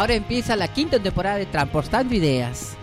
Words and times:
Ahora 0.00 0.14
empieza 0.14 0.56
la 0.56 0.68
quinta 0.68 0.98
temporada 0.98 1.36
de 1.36 1.44
Transportando 1.44 2.14
Ideas. 2.14 2.74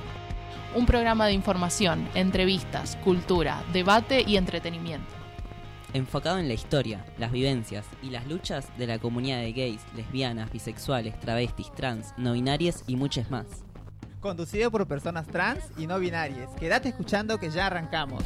Un 0.75 0.85
programa 0.85 1.25
de 1.25 1.33
información, 1.33 2.07
entrevistas, 2.13 2.95
cultura, 3.04 3.63
debate 3.73 4.21
y 4.21 4.38
entretenimiento. 4.38 5.15
Enfocado 5.93 6.38
en 6.38 6.47
la 6.47 6.54
historia, 6.54 7.04
las 7.18 7.32
vivencias 7.32 7.88
y 8.04 8.11
las 8.11 8.27
luchas 8.27 8.68
de 8.77 8.86
la 8.86 9.00
comunidad 9.00 9.39
de 9.39 9.51
gays, 9.51 9.82
lesbianas, 9.95 10.51
bisexuales, 10.51 11.19
travestis, 11.19 11.73
trans, 11.73 12.14
no 12.18 12.33
binarias 12.33 12.83
y 12.86 12.97
muchas 12.97 13.31
más. 13.31 13.47
Conducido 14.20 14.70
por 14.70 14.88
personas 14.88 15.25
trans 15.25 15.71
y 15.75 15.88
no 15.88 15.97
binarias. 15.97 16.52
Quédate 16.59 16.89
escuchando 16.89 17.39
que 17.39 17.49
ya 17.49 17.65
arrancamos. 17.65 18.23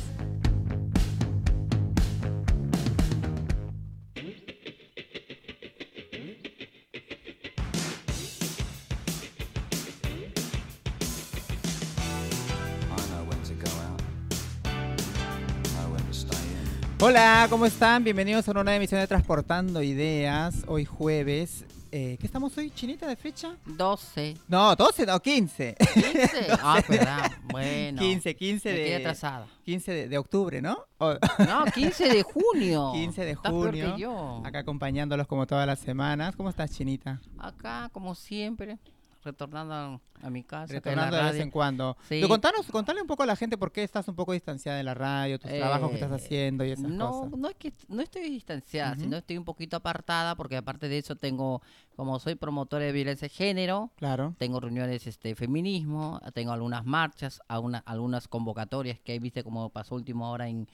Hola, 17.01 17.47
¿cómo 17.49 17.65
están? 17.65 18.03
Bienvenidos 18.03 18.47
a 18.47 18.51
una 18.51 18.63
nueva 18.63 18.77
emisión 18.77 18.99
de 19.01 19.07
Transportando 19.07 19.81
Ideas. 19.81 20.63
Hoy 20.67 20.85
jueves. 20.85 21.65
Eh, 21.91 22.15
¿Qué 22.19 22.25
estamos 22.27 22.55
hoy? 22.57 22.69
¿Chinita 22.69 23.07
de 23.07 23.15
fecha? 23.15 23.55
12. 23.65 24.37
No, 24.47 24.75
12, 24.75 25.05
no, 25.07 25.19
15. 25.19 25.75
15. 25.93 26.47
Ah, 26.61 26.81
verdad. 26.87 27.31
Bueno. 27.51 27.99
15, 27.99 28.35
15 28.35 28.69
Me 28.69 28.75
quedé 28.75 28.89
de, 28.89 28.95
atrasada. 28.97 29.47
15 29.65 29.91
de, 29.91 30.07
de 30.09 30.17
octubre, 30.17 30.61
¿no? 30.61 30.77
O- 30.99 31.15
No, 31.39 31.65
15 31.65 32.07
de 32.09 32.23
junio. 32.23 32.91
15 32.93 33.25
de 33.25 33.31
Estás 33.31 33.51
peor 33.51 33.71
que 33.71 33.81
junio. 33.81 33.97
yo. 33.97 34.41
Acá 34.45 34.59
acompañándolos 34.59 35.27
como 35.27 35.47
todas 35.47 35.65
las 35.67 35.79
semanas. 35.79 36.35
¿Cómo 36.35 36.49
estás, 36.49 36.71
Chinita? 36.71 37.19
Acá, 37.39 37.89
como 37.91 38.13
siempre, 38.15 38.77
retornando 39.23 40.01
a, 40.21 40.29
mi 40.29 40.43
casa. 40.43 40.73
Retornando 40.73 41.15
de 41.17 41.23
vez 41.23 41.35
en 41.41 41.51
cuando. 41.51 41.95
Sí. 42.03 42.07
Pero 42.15 42.27
contanos, 42.27 42.65
contale 42.67 43.01
un 43.01 43.07
poco 43.07 43.23
a 43.23 43.25
la 43.25 43.35
gente 43.35 43.57
por 43.57 43.71
qué 43.71 43.83
estás 43.83 44.07
un 44.07 44.15
poco 44.15 44.33
distanciada 44.33 44.77
de 44.77 44.83
la 44.83 44.93
radio, 44.93 45.39
tus 45.39 45.49
trabajos 45.51 45.89
que 45.89 45.95
estás 45.95 46.11
Eh, 46.11 46.15
haciendo 46.15 46.63
y 46.65 46.71
esas 46.71 46.89
no, 46.89 47.11
cosas. 47.11 47.39
no 47.39 47.47
es 47.49 47.55
que 47.55 47.73
no 47.87 48.01
estoy 48.01 48.29
distanciada, 48.29 48.95
sino 48.95 49.17
estoy 49.17 49.37
un 49.37 49.45
poquito 49.45 49.77
apartada 49.77 50.35
porque 50.35 50.57
aparte 50.57 50.87
de 50.89 50.97
eso 50.97 51.15
tengo, 51.15 51.61
como 51.95 52.19
soy 52.19 52.35
promotora 52.35 52.85
de 52.85 52.91
violencia 52.91 53.27
de 53.27 53.33
género, 53.33 53.91
Claro. 53.97 54.35
tengo 54.37 54.59
reuniones 54.59 55.07
este 55.07 55.35
feminismo, 55.35 56.19
tengo 56.33 56.51
algunas 56.51 56.85
marchas, 56.85 57.41
alguna- 57.47 57.83
algunas 57.85 58.27
convocatorias 58.27 58.99
que 58.99 59.17
viste 59.19 59.43
como 59.43 59.69
pasó 59.69 59.95
último 59.95 60.25
ahora 60.27 60.47
en, 60.49 60.67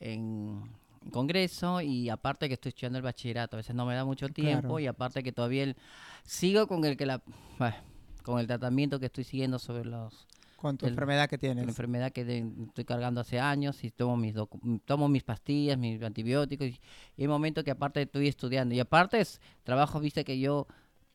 en 0.00 0.62
congreso 1.10 1.80
y 1.80 2.08
aparte 2.08 2.48
que 2.48 2.54
estoy 2.54 2.70
estudiando 2.70 2.98
el 2.98 3.02
bachillerato, 3.04 3.56
a 3.56 3.58
veces 3.58 3.74
no 3.74 3.86
me 3.86 3.94
da 3.94 4.04
mucho 4.04 4.28
tiempo 4.28 4.60
Claro. 4.68 4.78
y 4.80 4.86
aparte 4.86 5.22
que 5.22 5.32
todavía 5.32 5.62
el- 5.64 5.76
sigo 6.24 6.66
con 6.66 6.84
el 6.84 6.96
que 6.96 7.06
la 7.06 7.22
bueno, 7.58 7.76
con 8.22 8.38
el 8.40 8.46
tratamiento 8.46 8.98
que 9.00 9.06
estoy 9.06 9.24
siguiendo 9.24 9.58
sobre 9.58 9.84
los 9.84 10.26
Con 10.56 10.76
tu 10.78 10.86
el- 10.86 10.92
enfermedad 10.92 11.28
que 11.28 11.36
la 11.36 11.40
tienes. 11.40 11.68
enfermedad 11.68 12.12
que 12.12 12.24
de- 12.24 12.46
estoy 12.68 12.84
cargando 12.84 13.20
hace 13.20 13.38
años 13.38 13.84
y 13.84 13.90
tomo 13.90 14.16
mis 14.16 14.34
docu- 14.34 14.80
tomo 14.84 15.08
mis 15.08 15.22
pastillas, 15.22 15.78
mis 15.78 16.02
antibióticos 16.02 16.66
y, 16.68 16.80
y 17.16 17.22
hay 17.22 17.28
momentos 17.28 17.62
que 17.64 17.70
aparte 17.70 18.02
estoy 18.02 18.28
estudiando 18.28 18.74
y 18.74 18.80
aparte 18.80 19.20
es 19.20 19.40
trabajo, 19.64 20.00
viste 20.00 20.24
que 20.24 20.38
yo 20.38 20.66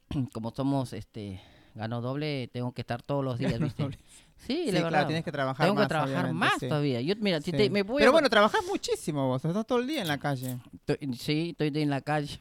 como 0.34 0.52
somos 0.52 0.94
este 0.94 1.42
gano 1.74 2.02
doble, 2.02 2.50
tengo 2.52 2.72
que 2.74 2.82
estar 2.82 3.02
todos 3.02 3.24
los 3.24 3.38
días, 3.40 3.58
viste. 3.60 3.90
Sí, 4.46 4.64
Sí, 4.66 4.72
la 4.72 4.88
claro, 4.88 5.08
tienes 5.08 5.24
que 5.24 5.32
trabajar 5.32 5.66
tengo 5.68 5.76
más, 5.76 5.86
que 5.86 5.90
trabajar 5.90 6.34
más 6.34 6.54
sí. 6.60 6.68
todavía. 6.68 7.00
Yo 7.02 7.14
mira, 7.20 7.40
si 7.42 7.52
te- 7.52 7.70
me 7.70 7.84
voy 7.84 8.00
Pero 8.00 8.10
a- 8.10 8.14
bueno, 8.14 8.30
trabajas 8.30 8.62
muchísimo 8.68 9.28
vos, 9.28 9.46
estás 9.46 9.66
todo 9.68 9.80
el 9.80 9.88
día 9.88 10.02
en 10.02 10.08
la 10.08 10.18
calle. 10.18 10.58
estoy- 10.74 11.14
sí, 11.16 11.56
estoy 11.58 11.82
en 11.82 11.90
la 11.92 12.02
calle, 12.02 12.40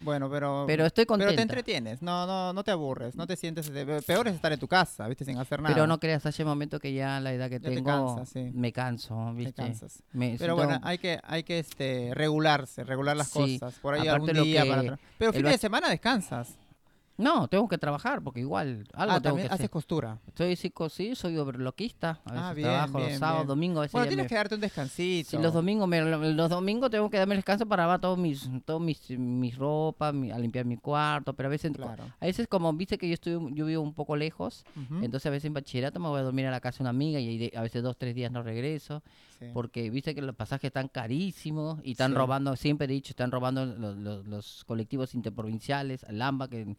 Bueno, 0.00 0.30
pero 0.30 0.64
pero 0.66 0.86
estoy 0.86 1.04
pero 1.04 1.08
contenta. 1.08 1.36
te 1.36 1.42
entretienes, 1.42 2.00
no 2.02 2.26
no 2.26 2.52
no 2.52 2.64
te 2.64 2.70
aburres, 2.70 3.16
no 3.16 3.26
te 3.26 3.36
sientes 3.36 3.68
peor 4.06 4.28
es 4.28 4.34
estar 4.34 4.52
en 4.52 4.58
tu 4.58 4.66
casa, 4.68 5.06
¿viste? 5.08 5.24
Sin 5.26 5.36
hacer 5.38 5.60
nada. 5.60 5.74
Pero 5.74 5.86
no 5.86 5.98
creas, 6.00 6.24
hace 6.24 6.44
momento 6.44 6.80
que 6.80 6.92
ya 6.94 7.20
la 7.20 7.32
edad 7.34 7.50
que 7.50 7.60
te 7.60 7.70
tengo 7.70 8.14
cansas, 8.16 8.34
me 8.54 8.72
canso, 8.72 9.26
te 9.32 9.38
¿viste? 9.38 9.52
cansas. 9.62 10.02
Me 10.12 10.36
Pero 10.38 10.54
siento- 10.54 10.56
bueno, 10.56 10.80
hay 10.84 10.98
que 10.98 11.20
hay 11.22 11.42
que 11.42 11.58
este 11.58 12.12
regularse, 12.14 12.82
regular 12.84 13.16
las 13.16 13.28
cosas. 13.28 13.74
Por 13.80 13.94
ahí 13.94 14.08
aparte 14.08 14.30
algún 14.30 14.44
día 14.44 14.64
para 14.64 14.80
atrás. 14.80 15.00
Pero 15.18 15.32
fines 15.32 15.52
de 15.52 15.58
semana 15.58 15.90
descansas. 15.90 16.56
No, 17.18 17.48
tengo 17.48 17.66
que 17.66 17.78
trabajar 17.78 18.20
porque 18.22 18.40
igual 18.40 18.84
algo 18.92 19.12
ah, 19.12 19.20
tengo 19.20 19.20
también 19.20 19.48
que 19.48 19.54
haces 19.54 19.60
hacer. 19.64 19.70
costura. 19.70 20.18
Soy 20.36 20.54
psico, 20.54 20.88
sí, 20.90 21.14
soy 21.14 21.38
overloquista. 21.38 22.20
A 22.26 22.30
veces 22.32 22.44
Ah, 22.46 22.52
bien, 22.54 22.68
trabajo 22.68 22.98
bien, 22.98 23.10
los 23.10 23.18
sábados, 23.18 23.40
bien. 23.42 23.48
domingos. 23.48 23.78
A 23.78 23.82
veces 23.82 23.92
Bueno, 23.92 24.08
tienes 24.08 24.24
me- 24.24 24.28
que 24.28 24.34
darte 24.34 24.54
un 24.56 24.60
descansito. 24.60 25.30
Sí, 25.30 25.38
los 25.38 25.54
domingos, 25.54 25.88
me- 25.88 26.02
los 26.34 26.50
domingos 26.50 26.90
tengo 26.90 27.08
que 27.08 27.16
darme 27.16 27.34
el 27.34 27.38
descanso 27.38 27.64
para 27.66 27.84
lavar 27.84 28.00
todos 28.02 28.18
mis, 28.18 28.48
todos 28.66 28.80
mis, 28.82 29.08
mis 29.18 29.56
ropas, 29.56 30.12
mi- 30.12 30.30
a 30.30 30.38
limpiar 30.38 30.66
mi 30.66 30.76
cuarto, 30.76 31.32
pero 31.32 31.46
a 31.46 31.50
veces, 31.50 31.72
Claro. 31.72 32.04
a 32.20 32.26
veces 32.26 32.46
como 32.48 32.70
viste 32.74 32.98
que 32.98 33.08
yo 33.08 33.14
estoy, 33.14 33.32
yo 33.54 33.64
vivo 33.64 33.82
un 33.82 33.94
poco 33.94 34.14
lejos, 34.14 34.64
entonces 35.00 35.24
a 35.26 35.30
veces 35.30 35.46
en 35.46 35.54
bachillerato 35.54 35.98
me 35.98 36.08
voy 36.08 36.20
a 36.20 36.22
dormir 36.22 36.46
a 36.46 36.50
la 36.50 36.60
casa 36.60 36.78
de 36.78 36.82
una 36.82 36.90
amiga 36.90 37.18
y 37.18 37.50
a 37.56 37.62
veces 37.62 37.82
dos, 37.82 37.96
tres 37.96 38.14
días 38.14 38.30
no 38.30 38.42
regreso, 38.42 39.02
sí. 39.38 39.46
porque 39.54 39.88
viste 39.88 40.14
que 40.14 40.20
los 40.20 40.34
pasajes 40.36 40.68
están 40.68 40.88
carísimos 40.88 41.78
y 41.82 41.92
están 41.92 42.10
Sí. 42.12 42.16
robando, 42.18 42.56
siempre 42.56 42.84
he 42.84 42.88
dicho, 42.88 43.10
están 43.12 43.30
robando 43.30 43.64
los, 43.64 43.96
los- 43.96 44.26
los 44.26 44.64
colectivos 44.66 45.14
interprovinciales, 45.14 46.02
el 46.04 46.20
AMBA, 46.20 46.48
que 46.48 46.76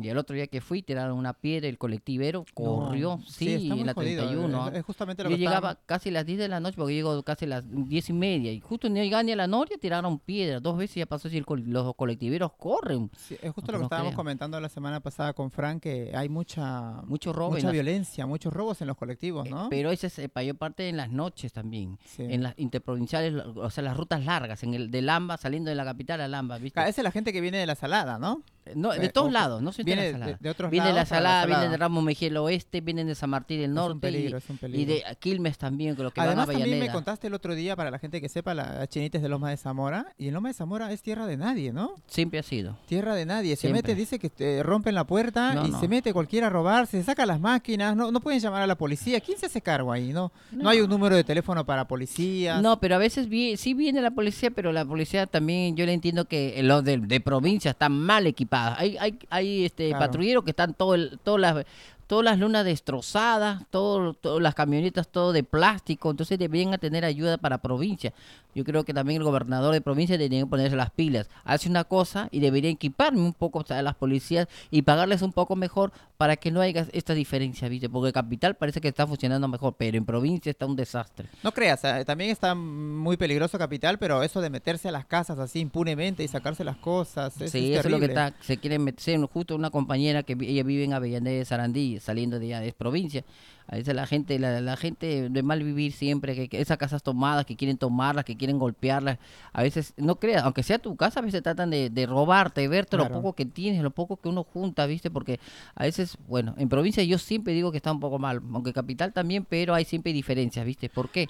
y 0.00 0.08
el 0.08 0.16
otro 0.18 0.34
día 0.36 0.46
que 0.46 0.60
fui 0.60 0.82
tiraron 0.82 1.16
una 1.18 1.32
piedra, 1.32 1.68
el 1.68 1.76
colectivero 1.78 2.44
corrió, 2.54 3.16
No, 3.18 3.26
sí, 3.26 3.54
en 3.70 3.86
la 3.86 3.92
jodido, 3.94 4.22
31. 4.24 4.68
Es, 4.68 4.74
es 4.76 4.84
justamente 4.84 5.24
lo 5.24 5.30
Yo 5.30 5.36
que 5.36 5.40
llegaba 5.40 5.74
casi 5.86 6.08
a 6.10 6.12
las 6.12 6.26
10 6.26 6.38
de 6.38 6.48
la 6.48 6.60
noche 6.60 6.76
porque 6.76 6.94
llego 6.94 7.22
casi 7.22 7.44
a 7.44 7.48
las 7.48 7.64
10 7.68 8.08
y 8.10 8.12
media 8.12 8.52
y 8.52 8.60
justo 8.60 8.88
no 8.88 8.94
llegan 8.96 9.26
ni 9.26 9.32
a 9.32 9.36
la 9.36 9.46
noria 9.46 9.76
tiraron 9.78 10.18
piedra. 10.18 10.60
Dos 10.60 10.76
veces 10.76 10.96
ya 10.96 11.06
pasó 11.06 11.28
si 11.28 11.36
el 11.36 11.44
col- 11.44 11.64
los 11.66 11.94
colectiveros 11.96 12.52
corren. 12.56 13.10
Sí, 13.16 13.36
es 13.42 13.52
justo 13.52 13.72
lo 13.72 13.78
que 13.78 13.84
estábamos 13.84 14.10
crean. 14.10 14.16
comentando 14.16 14.60
la 14.60 14.68
semana 14.68 15.00
pasada 15.00 15.32
con 15.32 15.50
Frank, 15.50 15.82
que 15.82 16.12
hay 16.14 16.28
mucha, 16.28 17.02
Mucho 17.06 17.32
robo. 17.32 17.50
mucha 17.52 17.70
violencia, 17.70 18.26
muchos 18.26 18.52
robos 18.52 18.80
en 18.80 18.86
los 18.88 18.96
colectivos, 18.96 19.46
eh, 19.46 19.50
¿no? 19.50 19.68
Pero 19.70 19.90
ese 19.90 20.06
es 20.06 20.18
eh, 20.18 20.28
pa- 20.28 20.42
yo 20.42 20.54
parte 20.54 20.88
en 20.88 20.96
las 20.96 21.10
noches 21.10 21.52
también. 21.52 21.98
Sí. 22.04 22.22
En 22.28 22.42
las 22.42 22.54
interprovinciales, 22.58 23.34
o 23.56 23.70
sea, 23.70 23.82
las 23.84 23.96
rutas 23.96 24.24
largas, 24.24 24.62
en 24.62 24.74
el 24.74 24.90
de 24.90 25.02
Lamba, 25.02 25.36
saliendo 25.36 25.68
de 25.70 25.74
la 25.74 25.84
capital 25.84 26.20
a 26.20 26.28
Lamba, 26.28 26.58
¿viste? 26.58 26.80
Esa 26.80 26.88
es 27.00 27.04
la 27.04 27.10
gente 27.10 27.32
que 27.32 27.40
viene 27.40 27.58
de 27.58 27.66
la 27.66 27.74
salada, 27.74 28.18
¿no? 28.18 28.42
Eh, 28.66 28.72
no, 28.76 28.90
de 28.90 29.06
eh, 29.06 29.08
todos 29.08 29.32
lados, 29.32 29.62
no 29.62 29.70
de 29.70 29.82
Viene 29.84 30.02
la 30.02 30.06
de, 30.06 30.12
Salada. 30.12 30.38
de 30.40 30.50
otros 30.50 30.70
Viene 30.70 30.86
de 30.88 30.92
la 30.92 30.96
lados 30.96 31.08
para 31.08 31.20
Salada, 31.22 31.46
viene 31.46 31.68
de. 31.70 31.76
Ramos 31.78 32.04
Mejía 32.04 32.28
el 32.28 32.36
oeste, 32.36 32.80
vienen 32.82 33.06
de 33.06 33.14
San 33.14 33.30
Martín 33.30 33.56
del 33.58 33.64
Es 33.64 33.68
un 33.70 33.74
norte 33.74 33.96
y- 33.96 34.00
peligro, 34.12 34.38
es 34.38 34.50
un 34.50 34.56
y, 34.56 34.58
peligro. 34.58 34.94
de 34.94 35.04
Quilmes 35.18 35.56
también, 35.58 35.96
que 35.96 36.02
los 36.02 36.12
que 36.12 36.20
Además, 36.20 36.46
van 36.46 36.56
a 36.56 36.58
también 36.60 36.78
me 36.78 36.92
contaste 36.92 37.26
el 37.28 37.34
otro 37.34 37.54
día, 37.54 37.74
para 37.76 37.90
la 37.90 37.98
gente 37.98 38.20
que 38.20 38.28
sepa, 38.28 38.52
la 38.54 38.86
Chinita 38.86 39.16
es 39.18 39.22
de 39.22 39.28
Loma 39.30 39.48
de 39.50 39.56
Zamora, 39.56 40.12
y 40.18 40.28
en 40.28 40.34
Loma 40.34 40.48
de 40.48 40.54
Zamora 40.54 40.92
es 40.92 41.00
tierra 41.02 41.26
de 41.26 41.36
nadie, 41.38 41.72
¿no? 41.72 41.94
Siempre 42.06 42.38
ha 42.38 42.42
sido. 42.42 42.76
Tierra 42.86 43.14
de 43.14 43.24
nadie. 43.24 43.56
Se 43.56 43.62
Siempre. 43.62 43.82
mete, 43.82 43.94
dice 43.94 44.18
que 44.18 44.28
te 44.28 44.62
rompen 44.62 44.94
la 44.94 45.04
puerta 45.04 45.54
No, 45.54 45.66
y 45.66 45.70
no. 45.70 45.80
se 45.80 45.88
mete 45.88 46.12
cualquiera 46.12 46.48
a 46.48 46.50
robar, 46.50 46.86
se 46.86 47.02
saca 47.02 47.24
las 47.24 47.40
máquinas, 47.40 47.96
no, 47.96 48.10
no 48.12 48.20
pueden 48.20 48.40
llamar 48.40 48.60
a 48.62 48.66
la 48.66 48.76
policía. 48.76 49.20
¿Quién 49.20 49.38
se 49.38 49.46
hace 49.46 49.60
cargo 49.62 49.90
ahí? 49.90 50.12
No, 50.12 50.32
no, 50.52 50.68
hay 50.68 50.80
un 50.82 50.90
número 50.90 51.16
de 51.16 51.24
teléfono 51.24 51.64
para 51.64 51.86
policías. 51.88 52.60
No, 52.60 52.78
pero 52.78 52.96
a 52.96 52.98
veces 52.98 53.28
vi- 53.28 53.56
sí 53.56 53.72
viene 53.74 54.02
la 54.02 54.10
policía, 54.10 54.50
pero 54.50 54.70
la 54.72 54.84
policía 54.84 55.26
también, 55.26 55.76
yo 55.76 55.86
le 55.86 55.94
entiendo 55.94 56.26
que 56.26 56.62
los 56.62 56.84
de, 56.84 56.98
de 56.98 57.20
provincia 57.20 57.70
están 57.70 57.92
mal 57.98 58.26
equipados. 58.26 58.49
Hay, 58.52 58.96
hay, 58.98 59.18
hay 59.30 59.64
este 59.64 59.88
Claro. 59.90 60.06
patrulleros 60.06 60.44
que 60.44 60.50
están 60.50 60.74
todo 60.74 60.94
el, 60.94 61.18
todas 61.22 61.40
las 61.40 61.64
todas 62.06 62.24
las 62.24 62.40
lunas 62.40 62.64
destrozadas, 62.64 63.62
todo, 63.70 64.14
todas 64.14 64.42
las 64.42 64.56
camionetas 64.56 65.06
todo 65.06 65.32
de 65.32 65.44
plástico, 65.44 66.10
entonces 66.10 66.40
deberían 66.40 66.76
tener 66.80 67.04
ayuda 67.04 67.38
para 67.38 67.58
provincia. 67.58 68.12
Yo 68.54 68.64
creo 68.64 68.84
que 68.84 68.94
también 68.94 69.20
el 69.20 69.24
gobernador 69.24 69.72
de 69.72 69.80
provincia 69.80 70.18
debería 70.18 70.44
ponerse 70.46 70.76
las 70.76 70.90
pilas. 70.90 71.28
Hace 71.44 71.68
una 71.68 71.84
cosa 71.84 72.28
y 72.30 72.40
debería 72.40 72.70
equiparme 72.70 73.20
un 73.20 73.32
poco 73.32 73.64
a 73.68 73.82
las 73.82 73.94
policías 73.94 74.48
y 74.70 74.82
pagarles 74.82 75.22
un 75.22 75.32
poco 75.32 75.56
mejor 75.56 75.92
para 76.16 76.36
que 76.36 76.50
no 76.50 76.60
haya 76.60 76.86
esta 76.92 77.14
diferencia, 77.14 77.68
¿viste? 77.68 77.88
Porque 77.88 78.12
capital 78.12 78.54
parece 78.54 78.80
que 78.80 78.88
está 78.88 79.06
funcionando 79.06 79.48
mejor, 79.48 79.74
pero 79.78 79.96
en 79.96 80.04
provincia 80.04 80.50
está 80.50 80.66
un 80.66 80.76
desastre. 80.76 81.28
No 81.42 81.52
creas, 81.52 81.82
eh, 81.84 82.04
también 82.04 82.30
está 82.30 82.54
muy 82.54 83.16
peligroso 83.16 83.58
Capital, 83.58 83.98
pero 83.98 84.22
eso 84.22 84.40
de 84.40 84.50
meterse 84.50 84.88
a 84.88 84.92
las 84.92 85.06
casas 85.06 85.38
así 85.38 85.60
impunemente 85.60 86.22
y 86.22 86.28
sacarse 86.28 86.64
las 86.64 86.76
cosas, 86.76 87.32
sí, 87.34 87.44
es 87.44 87.54
eso 87.54 87.88
es 87.88 87.90
lo 87.90 87.98
que 87.98 88.06
está, 88.06 88.34
se 88.40 88.58
quieren 88.58 88.84
meter, 88.84 89.20
justo 89.26 89.54
una 89.54 89.70
compañera 89.70 90.22
que 90.22 90.36
ella 90.40 90.62
vive 90.62 90.84
en 90.84 90.92
Avellaneda 90.92 91.38
de 91.38 91.44
Sarandí, 91.44 92.00
saliendo 92.00 92.38
de 92.38 92.54
allá, 92.54 92.64
es 92.64 92.74
provincia, 92.74 93.24
a 93.72 93.76
veces 93.76 93.94
la 93.94 94.04
gente, 94.04 94.36
la, 94.40 94.60
la 94.60 94.76
gente 94.76 95.28
de 95.30 95.42
mal 95.44 95.62
vivir 95.62 95.92
siempre, 95.92 96.34
que, 96.34 96.48
que 96.48 96.60
esas 96.60 96.76
casas 96.76 97.04
tomadas, 97.04 97.46
que 97.46 97.54
quieren 97.54 97.78
tomarlas, 97.78 98.24
que 98.24 98.36
quieren 98.36 98.58
golpearlas, 98.58 99.18
a 99.52 99.62
veces, 99.62 99.94
no 99.96 100.16
creas, 100.16 100.42
aunque 100.42 100.64
sea 100.64 100.80
tu 100.80 100.96
casa, 100.96 101.20
a 101.20 101.22
veces 101.22 101.40
tratan 101.42 101.70
de, 101.70 101.88
de 101.88 102.06
robarte, 102.06 102.66
verte 102.66 102.96
Claro. 102.96 103.14
lo 103.14 103.20
poco 103.22 103.32
que 103.34 103.46
tienes, 103.46 103.80
lo 103.82 103.92
poco 103.92 104.16
que 104.16 104.28
uno 104.28 104.42
junta, 104.42 104.86
¿viste? 104.86 105.08
Porque 105.10 105.38
a 105.76 105.84
veces, 105.84 106.16
bueno, 106.26 106.54
en 106.58 106.68
provincia 106.68 107.04
yo 107.04 107.16
siempre 107.18 107.52
digo 107.52 107.70
que 107.70 107.76
está 107.76 107.92
un 107.92 108.00
poco 108.00 108.18
mal, 108.18 108.42
aunque 108.52 108.72
capital 108.72 109.12
también, 109.12 109.46
pero 109.48 109.72
hay 109.74 109.84
siempre 109.84 110.12
diferencias, 110.12 110.66
¿viste? 110.66 110.88
¿Por 110.88 111.08
qué? 111.08 111.28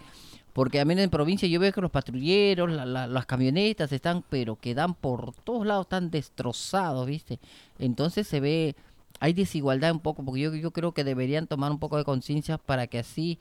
Porque 0.54 0.80
a 0.80 0.84
mí 0.84 0.94
en 0.94 1.10
provincia 1.10 1.46
yo 1.46 1.60
veo 1.60 1.72
que 1.72 1.80
los 1.80 1.90
patrulleros, 1.92 2.70
la- 2.72 2.84
la- 2.86 3.06
las 3.06 3.26
camionetas 3.26 3.92
están, 3.92 4.24
pero 4.28 4.56
que 4.56 4.74
dan 4.74 4.94
por 4.94 5.32
todos 5.44 5.64
lados, 5.66 5.84
están 5.84 6.10
destrozados, 6.10 7.06
¿viste? 7.06 7.38
Entonces 7.78 8.26
se 8.26 8.40
ve, 8.40 8.74
hay 9.20 9.34
desigualdad 9.34 9.92
un 9.92 10.00
poco, 10.00 10.24
porque 10.24 10.40
yo, 10.40 10.54
yo 10.54 10.72
creo 10.72 10.92
que 10.92 11.04
deberían 11.04 11.46
tomar 11.46 11.70
un 11.70 11.78
poco 11.78 11.98
de 11.98 12.04
conciencia 12.04 12.58
para 12.58 12.86
que 12.86 12.98
así 12.98 13.38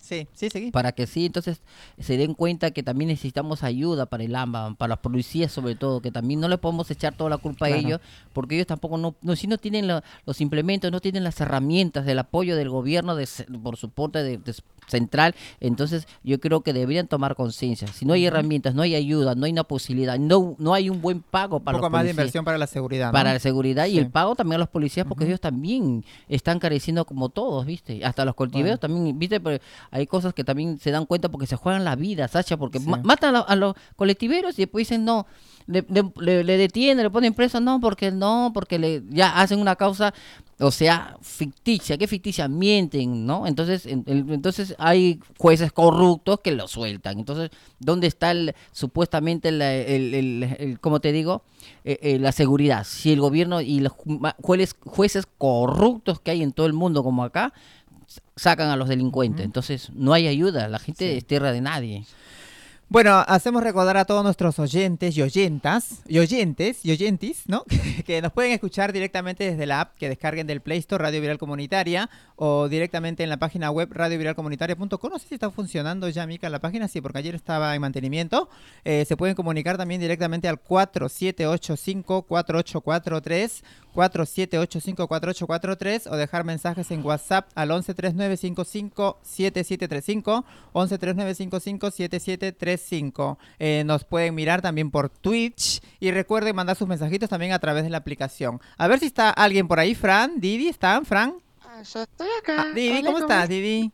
Sí, 0.00 0.26
sí, 0.32 0.48
seguí. 0.50 0.70
para 0.70 0.92
que 0.92 1.06
sí, 1.06 1.26
entonces 1.26 1.60
se 1.98 2.16
den 2.16 2.34
cuenta 2.34 2.70
que 2.70 2.82
también 2.82 3.08
necesitamos 3.08 3.62
ayuda 3.62 4.06
para 4.06 4.24
el 4.24 4.34
AMBA, 4.34 4.74
para 4.74 4.90
las 4.90 4.98
policías 4.98 5.52
sobre 5.52 5.74
todo, 5.74 6.00
que 6.00 6.10
también 6.10 6.40
no 6.40 6.48
le 6.48 6.56
podemos 6.56 6.90
echar 6.90 7.14
toda 7.14 7.30
la 7.30 7.36
culpa 7.38 7.66
Claro. 7.66 7.74
a 7.74 7.78
ellos, 7.78 8.00
porque 8.32 8.54
ellos 8.54 8.66
tampoco 8.66 8.96
no, 8.96 9.14
no 9.22 9.36
si 9.36 9.46
no 9.46 9.58
tienen 9.58 9.86
la- 9.86 10.02
los 10.24 10.40
implementos, 10.40 10.90
no 10.92 11.00
tienen 11.00 11.24
las 11.24 11.40
herramientas 11.40 12.06
del 12.06 12.18
apoyo 12.20 12.56
del 12.56 12.70
gobierno 12.70 13.16
de, 13.16 13.28
por 13.62 13.76
soporte 13.76 14.22
de, 14.22 14.38
de 14.38 14.54
central, 14.86 15.34
entonces 15.60 16.08
yo 16.24 16.40
creo 16.40 16.62
que 16.62 16.72
deberían 16.72 17.08
tomar 17.08 17.34
conciencia. 17.34 17.86
Si 17.88 18.06
no 18.06 18.14
hay 18.14 18.24
herramientas, 18.24 18.74
no 18.74 18.80
hay 18.80 18.94
ayuda, 18.94 19.34
no 19.34 19.44
hay 19.44 19.52
una 19.52 19.64
posibilidad, 19.64 20.18
no 20.18 20.56
no 20.58 20.72
hay 20.72 20.88
un 20.88 21.02
buen 21.02 21.20
pago 21.20 21.58
Un 21.58 21.64
para 21.64 21.76
poco 21.76 21.86
los 21.88 21.92
más 21.92 22.04
de 22.04 22.10
inversión 22.10 22.42
para 22.44 22.56
la 22.56 22.66
seguridad. 22.66 23.08
¿no? 23.08 23.12
para 23.12 23.34
la 23.34 23.38
seguridad 23.38 23.86
y 23.86 23.98
el 23.98 24.10
pago 24.10 24.34
también 24.34 24.54
a 24.54 24.58
los 24.60 24.68
policías 24.68 25.06
porque 25.06 25.24
ellos 25.26 25.40
también 25.40 26.04
están 26.28 26.58
careciendo 26.58 27.04
como 27.04 27.28
todos, 27.28 27.66
¿viste? 27.66 28.02
Hasta 28.04 28.24
los 28.24 28.34
coltiveros 28.34 28.80
también, 28.80 29.18
¿viste? 29.18 29.40
Pero 29.40 29.62
hay 29.90 30.06
cosas 30.06 30.34
que 30.34 30.44
también 30.44 30.78
se 30.78 30.90
dan 30.90 31.06
cuenta 31.06 31.28
porque 31.28 31.46
se 31.46 31.56
juegan 31.56 31.84
la 31.84 31.96
vida, 31.96 32.28
Sacha, 32.28 32.56
porque 32.56 32.78
Sí. 32.78 32.88
ma- 32.88 33.00
matan 33.04 33.36
a, 33.36 33.40
a 33.40 33.56
los 33.56 33.74
colectiveros 33.96 34.58
y 34.58 34.62
después 34.62 34.88
dicen 34.88 35.04
no, 35.04 35.26
le, 35.66 35.84
le- 36.16 36.44
le- 36.44 36.56
detienen, 36.56 37.04
le 37.04 37.10
ponen 37.10 37.34
preso, 37.34 37.60
no, 37.60 37.80
porque 37.80 38.10
no, 38.10 38.50
porque 38.54 38.78
le 38.78 39.02
ya 39.10 39.38
hacen 39.40 39.58
una 39.60 39.76
causa, 39.76 40.14
o 40.60 40.70
sea, 40.70 41.16
ficticia, 41.20 41.98
¿qué 41.98 42.06
ficticia? 42.06 42.48
Mienten, 42.48 43.26
¿no? 43.26 43.46
Entonces, 43.46 43.84
en- 43.86 44.02
el- 44.06 44.30
entonces 44.32 44.74
hay 44.78 45.20
jueces 45.36 45.70
corruptos 45.72 46.40
que 46.40 46.52
lo 46.52 46.66
sueltan. 46.68 47.18
Entonces, 47.18 47.50
¿dónde 47.78 48.06
está 48.06 48.30
el, 48.30 48.54
supuestamente 48.72 49.50
el, 49.50 49.60
el, 49.60 50.14
el- 50.14 50.42
el- 50.58 50.80
¿cómo 50.80 51.00
te 51.00 51.12
digo? 51.12 51.42
Eh, 51.84 51.98
eh, 52.02 52.18
la 52.18 52.32
seguridad. 52.32 52.84
Si 52.84 53.12
el 53.12 53.20
gobierno 53.20 53.60
y 53.60 53.80
los 53.80 53.92
jueces, 54.42 54.74
jueces 54.84 55.26
corruptos 55.36 56.20
que 56.20 56.30
hay 56.30 56.42
en 56.42 56.52
todo 56.52 56.66
el 56.66 56.72
mundo 56.72 57.02
como 57.04 57.24
acá 57.24 57.52
sacan 58.36 58.70
a 58.70 58.76
los 58.76 58.88
delincuentes. 58.88 59.44
Entonces, 59.44 59.90
no 59.94 60.12
hay 60.12 60.26
ayuda. 60.28 60.68
La 60.68 60.78
gente 60.78 61.10
Sí. 61.12 61.18
es 61.18 61.26
tierra 61.26 61.52
de 61.52 61.60
nadie. 61.60 62.04
Bueno, 62.90 63.22
hacemos 63.28 63.62
recordar 63.62 63.98
a 63.98 64.06
todos 64.06 64.24
nuestros 64.24 64.58
oyentes 64.58 65.14
y 65.14 65.20
oyentas, 65.20 66.00
y 66.08 66.20
oyentes 66.20 66.86
y 66.86 66.90
oyentis, 66.90 67.42
¿no? 67.46 67.64
que 68.06 68.22
nos 68.22 68.32
pueden 68.32 68.52
escuchar 68.52 68.94
directamente 68.94 69.44
desde 69.44 69.66
la 69.66 69.82
app 69.82 69.94
que 69.98 70.08
descarguen 70.08 70.46
del 70.46 70.62
Play 70.62 70.78
Store 70.78 71.02
Radio 71.02 71.20
Viral 71.20 71.36
Comunitaria 71.36 72.08
o 72.36 72.66
directamente 72.66 73.22
en 73.22 73.28
la 73.28 73.36
página 73.36 73.70
web 73.70 73.92
radioviralcomunitaria.com. 73.92 75.12
No 75.12 75.18
sé 75.18 75.28
si 75.28 75.34
está 75.34 75.50
funcionando 75.50 76.08
ya, 76.08 76.26
Mica, 76.26 76.48
la 76.48 76.60
página, 76.60 76.88
sí, 76.88 77.02
porque 77.02 77.18
ayer 77.18 77.34
estaba 77.34 77.74
en 77.74 77.82
mantenimiento. 77.82 78.48
Eh, 78.86 79.04
se 79.06 79.18
pueden 79.18 79.34
comunicar 79.34 79.76
también 79.76 80.00
directamente 80.00 80.48
al 80.48 80.64
4785-4843, 80.64 83.64
4785-4843 83.94 86.10
o 86.10 86.16
dejar 86.16 86.44
mensajes 86.44 86.90
en 86.90 87.04
WhatsApp 87.04 87.50
al 87.54 87.68
1139557735, 87.68 90.44
1139557735. 90.72 92.77
Eh, 93.58 93.82
nos 93.84 94.04
pueden 94.04 94.34
mirar 94.34 94.62
también 94.62 94.90
por 94.90 95.08
Twitch 95.08 95.80
y 96.00 96.10
recuerden 96.10 96.54
mandar 96.56 96.76
sus 96.76 96.88
mensajitos 96.88 97.28
también 97.28 97.52
a 97.52 97.58
través 97.58 97.84
de 97.84 97.90
la 97.90 97.98
aplicación. 97.98 98.60
A 98.76 98.88
ver 98.88 98.98
si 98.98 99.06
está 99.06 99.30
alguien 99.30 99.68
por 99.68 99.78
ahí, 99.78 99.94
Fran, 99.94 100.40
Didi, 100.40 100.68
¿están, 100.68 101.04
Fran? 101.04 101.34
Ah, 101.62 101.82
yo 101.82 102.02
estoy 102.02 102.28
acá. 102.40 102.66
Ah, 102.68 102.72
Didi, 102.74 102.98
Hola, 102.98 103.06
¿cómo 103.06 103.18
estás, 103.18 103.48
Didi? 103.48 103.90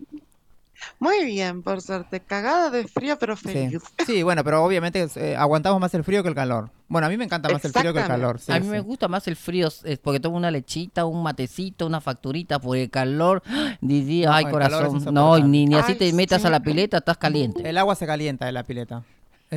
Muy 0.99 1.25
bien, 1.25 1.63
por 1.63 1.81
suerte. 1.83 2.21
Cagada 2.21 2.71
de 2.71 2.87
frío, 2.87 3.19
pero 3.19 3.37
Sí. 3.37 3.49
feliz. 3.49 3.83
Sí, 4.07 4.23
bueno, 4.23 4.43
pero 4.45 4.65
obviamente 4.65 5.07
eh, 5.17 5.37
aguantamos 5.37 5.81
más 5.81 5.93
el 5.95 6.05
frío 6.05 6.23
que 6.23 6.29
el 6.29 6.35
calor. 6.35 6.71
Bueno, 6.89 7.07
a 7.07 7.11
mí 7.11 7.17
me 7.17 7.25
encanta 7.25 7.49
más 7.49 7.65
el 7.65 7.73
frío 7.73 7.93
que 7.93 8.01
el 8.01 8.07
calor. 8.07 8.39
sí, 8.39 8.53
a 8.53 8.57
mí 8.61 8.67
sí. 8.67 8.71
me 8.71 8.81
gusta 8.81 9.09
más 9.09 9.27
el 9.29 9.37
frío 9.37 9.69
eh, 9.85 9.97
porque 10.03 10.21
tomo 10.21 10.37
una 10.37 10.51
lechita, 10.51 11.05
un 11.05 11.23
matecito, 11.23 11.87
una 11.87 12.01
facturita 12.01 12.59
por 12.59 12.77
el 12.77 12.91
calor. 12.91 13.43
Didi, 13.81 14.25
No, 14.25 14.33
ay, 14.33 14.45
corazón. 14.47 15.03
No, 15.13 15.39
ni, 15.39 15.67
ni 15.67 15.75
así 15.75 15.93
Ay, 15.93 15.99
te 15.99 16.13
metas 16.13 16.43
sí. 16.43 16.47
a 16.49 16.51
la 16.51 16.61
pileta, 16.61 16.99
estás 16.99 17.17
caliente. 17.19 17.69
El 17.69 17.79
agua 17.79 17.95
se 17.95 18.07
calienta 18.07 18.47
de 18.47 18.53
la 18.53 18.63
pileta. 18.65 19.03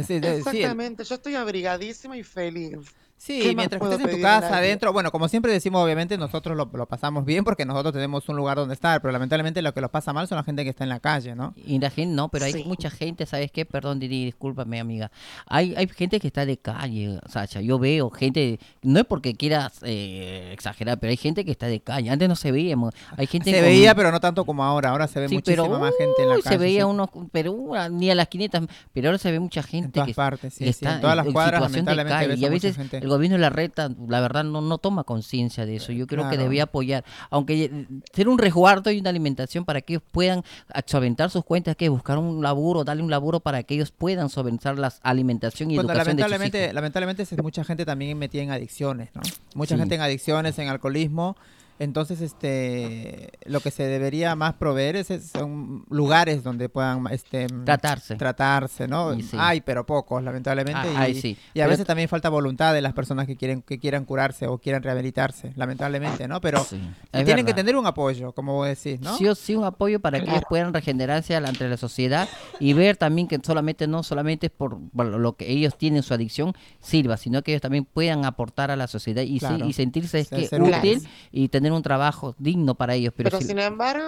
Sí, 0.05 0.15
Exactamente, 0.15 1.03
yo 1.03 1.15
estoy 1.15 1.35
abrigadísima 1.35 2.17
y 2.17 2.23
feliz. 2.23 2.77
Sí, 3.17 3.39
¿Qué 3.41 3.47
más 3.47 3.55
mientras 3.55 3.81
estés 3.81 3.99
en 3.99 4.09
tu 4.11 4.15
en 4.17 4.21
casa, 4.21 4.57
adentro, 4.57 4.93
bueno, 4.93 5.11
como 5.11 5.27
siempre 5.27 5.51
decimos, 5.51 5.83
obviamente 5.83 6.17
nosotros 6.17 6.55
lo, 6.55 6.69
lo 6.71 6.85
pasamos 6.87 7.25
bien 7.25 7.43
porque 7.43 7.65
nosotros 7.65 7.91
tenemos 7.93 8.29
un 8.29 8.35
lugar 8.37 8.57
donde 8.57 8.75
estar, 8.75 9.01
pero 9.01 9.11
lamentablemente 9.11 9.61
lo 9.63 9.73
que 9.73 9.81
los 9.81 9.89
pasa 9.89 10.13
mal 10.13 10.27
son 10.27 10.37
la 10.37 10.43
gente 10.43 10.63
que 10.63 10.69
está 10.69 10.83
en 10.83 10.89
la 10.89 10.99
calle, 10.99 11.35
¿no? 11.35 11.53
Y 11.57 11.79
la 11.79 11.89
gente, 11.89 12.15
no, 12.15 12.29
pero 12.29 12.45
hay 12.45 12.53
Sí. 12.53 12.63
mucha 12.65 12.89
gente, 12.91 13.25
¿sabes 13.25 13.51
qué? 13.51 13.65
Perdón, 13.65 13.99
Didi, 13.99 14.25
discúlpame, 14.25 14.79
amiga. 14.79 15.11
Hay, 15.47 15.73
hay 15.75 15.87
gente 15.87 16.19
que 16.19 16.27
está 16.27 16.45
de 16.45 16.57
calle, 16.57 17.19
Sacha. 17.27 17.59
Yo 17.59 17.79
veo 17.79 18.09
gente, 18.11 18.59
no 18.83 18.99
es 18.99 19.05
porque 19.05 19.33
quieras 19.35 19.73
eh, 19.81 20.51
exagerar, 20.53 20.99
pero 20.99 21.09
hay 21.11 21.17
gente 21.17 21.43
que 21.43 21.51
está 21.51 21.65
de 21.67 21.79
calle. 21.81 22.09
Antes 22.11 22.29
no 22.29 22.35
se 22.35 22.51
veíamos. 22.51 22.93
Hay 23.17 23.25
gente 23.27 23.49
Se 23.51 23.61
veía, 23.61 23.95
pero 23.95 24.11
no 24.11 24.19
tanto 24.19 24.45
como 24.45 24.63
ahora. 24.63 24.91
Ahora 24.91 25.07
se 25.07 25.19
ve 25.19 25.27
Sí, 25.27 25.35
muchísima 25.35 25.63
pero 25.65 25.79
más 25.79 25.91
gente 25.97 26.21
en 26.21 26.29
la 26.29 26.35
uy, 26.35 26.41
calle. 26.43 26.55
se 26.55 26.59
veía 26.61 26.81
sí. 26.81 26.87
unos, 26.87 27.09
pero 27.31 27.51
uh, 27.51 27.89
ni 27.89 28.11
a 28.11 28.15
las 28.15 28.27
500, 28.27 28.61
pero 28.93 29.07
ahora 29.09 29.17
se 29.17 29.31
ve 29.31 29.39
mucha 29.39 29.61
en 29.61 29.65
gente 29.67 29.89
todas 29.91 30.07
que 30.07 30.13
partes, 30.13 30.53
sí, 30.53 30.65
en 30.65 31.01
todas 31.01 31.15
las 31.15 31.25
cuadras, 31.27 31.61
lamentablemente 31.61 32.27
ves 32.27 32.39
y 32.39 32.45
a 32.45 32.49
veces 32.49 32.75
gente. 32.75 33.06
El 33.07 33.13
gobierno 33.13 33.35
de 33.37 33.41
la 33.41 33.49
reta, 33.49 33.89
la 34.07 34.21
verdad, 34.21 34.43
no, 34.43 34.61
no 34.61 34.77
toma 34.77 35.03
conciencia 35.03 35.65
de 35.65 35.77
eso. 35.77 35.91
Yo 35.91 36.05
creo 36.07 36.23
que 36.25 36.35
Claro. 36.35 36.43
debía 36.43 36.63
apoyar, 36.63 37.03
aunque 37.29 37.63
eh, 37.65 37.85
ser 38.13 38.27
un 38.29 38.37
resguardo 38.37 38.91
y 38.91 38.99
una 38.99 39.09
alimentación 39.09 39.65
para 39.65 39.81
que 39.81 39.93
ellos 39.93 40.03
puedan 40.11 40.43
solventar 40.85 41.29
sus 41.29 41.43
cuentas, 41.43 41.75
que 41.75 41.89
buscar 41.89 42.17
un 42.17 42.41
laburo, 42.43 42.83
darle 42.83 43.01
un 43.03 43.09
laburo 43.09 43.39
para 43.39 43.63
que 43.63 43.75
ellos 43.75 43.91
puedan 43.91 44.29
solventar 44.29 44.77
la 44.77 44.93
alimentación 45.01 45.71
y 45.71 45.75
Bueno, 45.75 45.89
educación 45.89 46.17
de 46.17 46.23
sus 46.23 46.29
lamentablemente, 46.31 46.63
hijos. 46.65 46.73
lamentablemente 46.75 47.41
mucha 47.41 47.63
gente 47.63 47.85
también 47.85 48.17
metida 48.17 48.43
en 48.43 48.51
adicciones, 48.51 49.09
¿no? 49.15 49.21
Mucha 49.55 49.75
Sí. 49.75 49.79
gente 49.79 49.95
en 49.95 50.01
adicciones, 50.01 50.59
en 50.59 50.67
alcoholismo. 50.69 51.35
Entonces, 51.79 52.21
este, 52.21 53.29
lo 53.45 53.59
que 53.59 53.71
se 53.71 53.83
debería 53.87 54.35
más 54.35 54.53
proveer 54.55 54.95
es, 54.95 55.11
es- 55.11 55.27
son 55.29 55.85
lugares 55.89 56.43
donde 56.43 56.69
puedan, 56.69 57.05
este, 57.11 57.47
Tratarse. 57.47 58.15
tratarse, 58.15 58.87
¿no? 58.87 59.13
Sí. 59.15 59.37
Hay, 59.37 59.61
pero 59.61 59.85
pocos, 59.85 60.23
lamentablemente. 60.23 60.79
Ah, 60.95 61.07
y, 61.09 61.13
ay, 61.13 61.21
sí. 61.21 61.37
y 61.53 61.59
a 61.59 61.63
Pero- 61.63 61.69
veces 61.71 61.85
también 61.85 62.09
falta 62.09 62.29
voluntad 62.29 62.73
de 62.73 62.81
las 62.81 62.93
personas 62.93 63.27
que 63.27 63.35
quieren 63.35 63.61
que 63.61 63.79
quieran 63.79 64.05
curarse 64.05 64.47
o 64.47 64.57
quieran 64.57 64.81
rehabilitarse, 64.83 65.53
lamentablemente, 65.55 66.27
¿no? 66.27 66.41
Pero 66.41 66.63
Sí, 66.63 66.79
tienen 67.25 67.45
que 67.45 67.53
tener 67.53 67.75
un 67.75 67.85
apoyo, 67.85 68.31
como 68.33 68.53
vos 68.53 68.67
decís, 68.67 68.99
¿no? 69.01 69.15
Sí 69.17 69.27
o 69.27 69.35
sí 69.35 69.55
un 69.55 69.63
apoyo 69.63 69.99
para 69.99 70.19
que 70.19 70.29
ellos 70.29 70.43
puedan 70.49 70.73
regenerarse 70.73 71.35
ante 71.35 71.67
la 71.67 71.77
sociedad 71.77 72.27
y 72.59 72.73
ver 72.73 72.97
también 72.97 73.27
que 73.27 73.39
solamente 73.43 73.87
no 73.87 74.03
solamente 74.03 74.47
es 74.47 74.51
por, 74.51 74.77
lo 74.95 75.33
que 75.35 75.49
ellos 75.51 75.77
tienen 75.77 76.03
su 76.03 76.13
adicción 76.13 76.53
sirva, 76.79 77.17
sino 77.17 77.41
que 77.43 77.51
ellos 77.51 77.61
también 77.61 77.85
puedan 77.85 78.25
aportar 78.25 78.71
a 78.71 78.75
la 78.75 78.87
sociedad 78.87 79.21
y, 79.21 79.39
sí- 79.39 79.45
Claro. 79.47 79.65
y 79.67 79.73
sentirse 79.73 80.19
es 80.19 80.29
que 80.29 80.49
útil 80.59 81.07
y 81.31 81.49
tener 81.49 81.66
un 81.73 81.83
trabajo 81.83 82.35
digno 82.37 82.75
para 82.75 82.93
ellos. 82.95 83.13
Pero, 83.15 83.29
Pero, 83.29 83.41
si- 83.41 83.47
sin 83.47 83.59
embargo, 83.59 84.07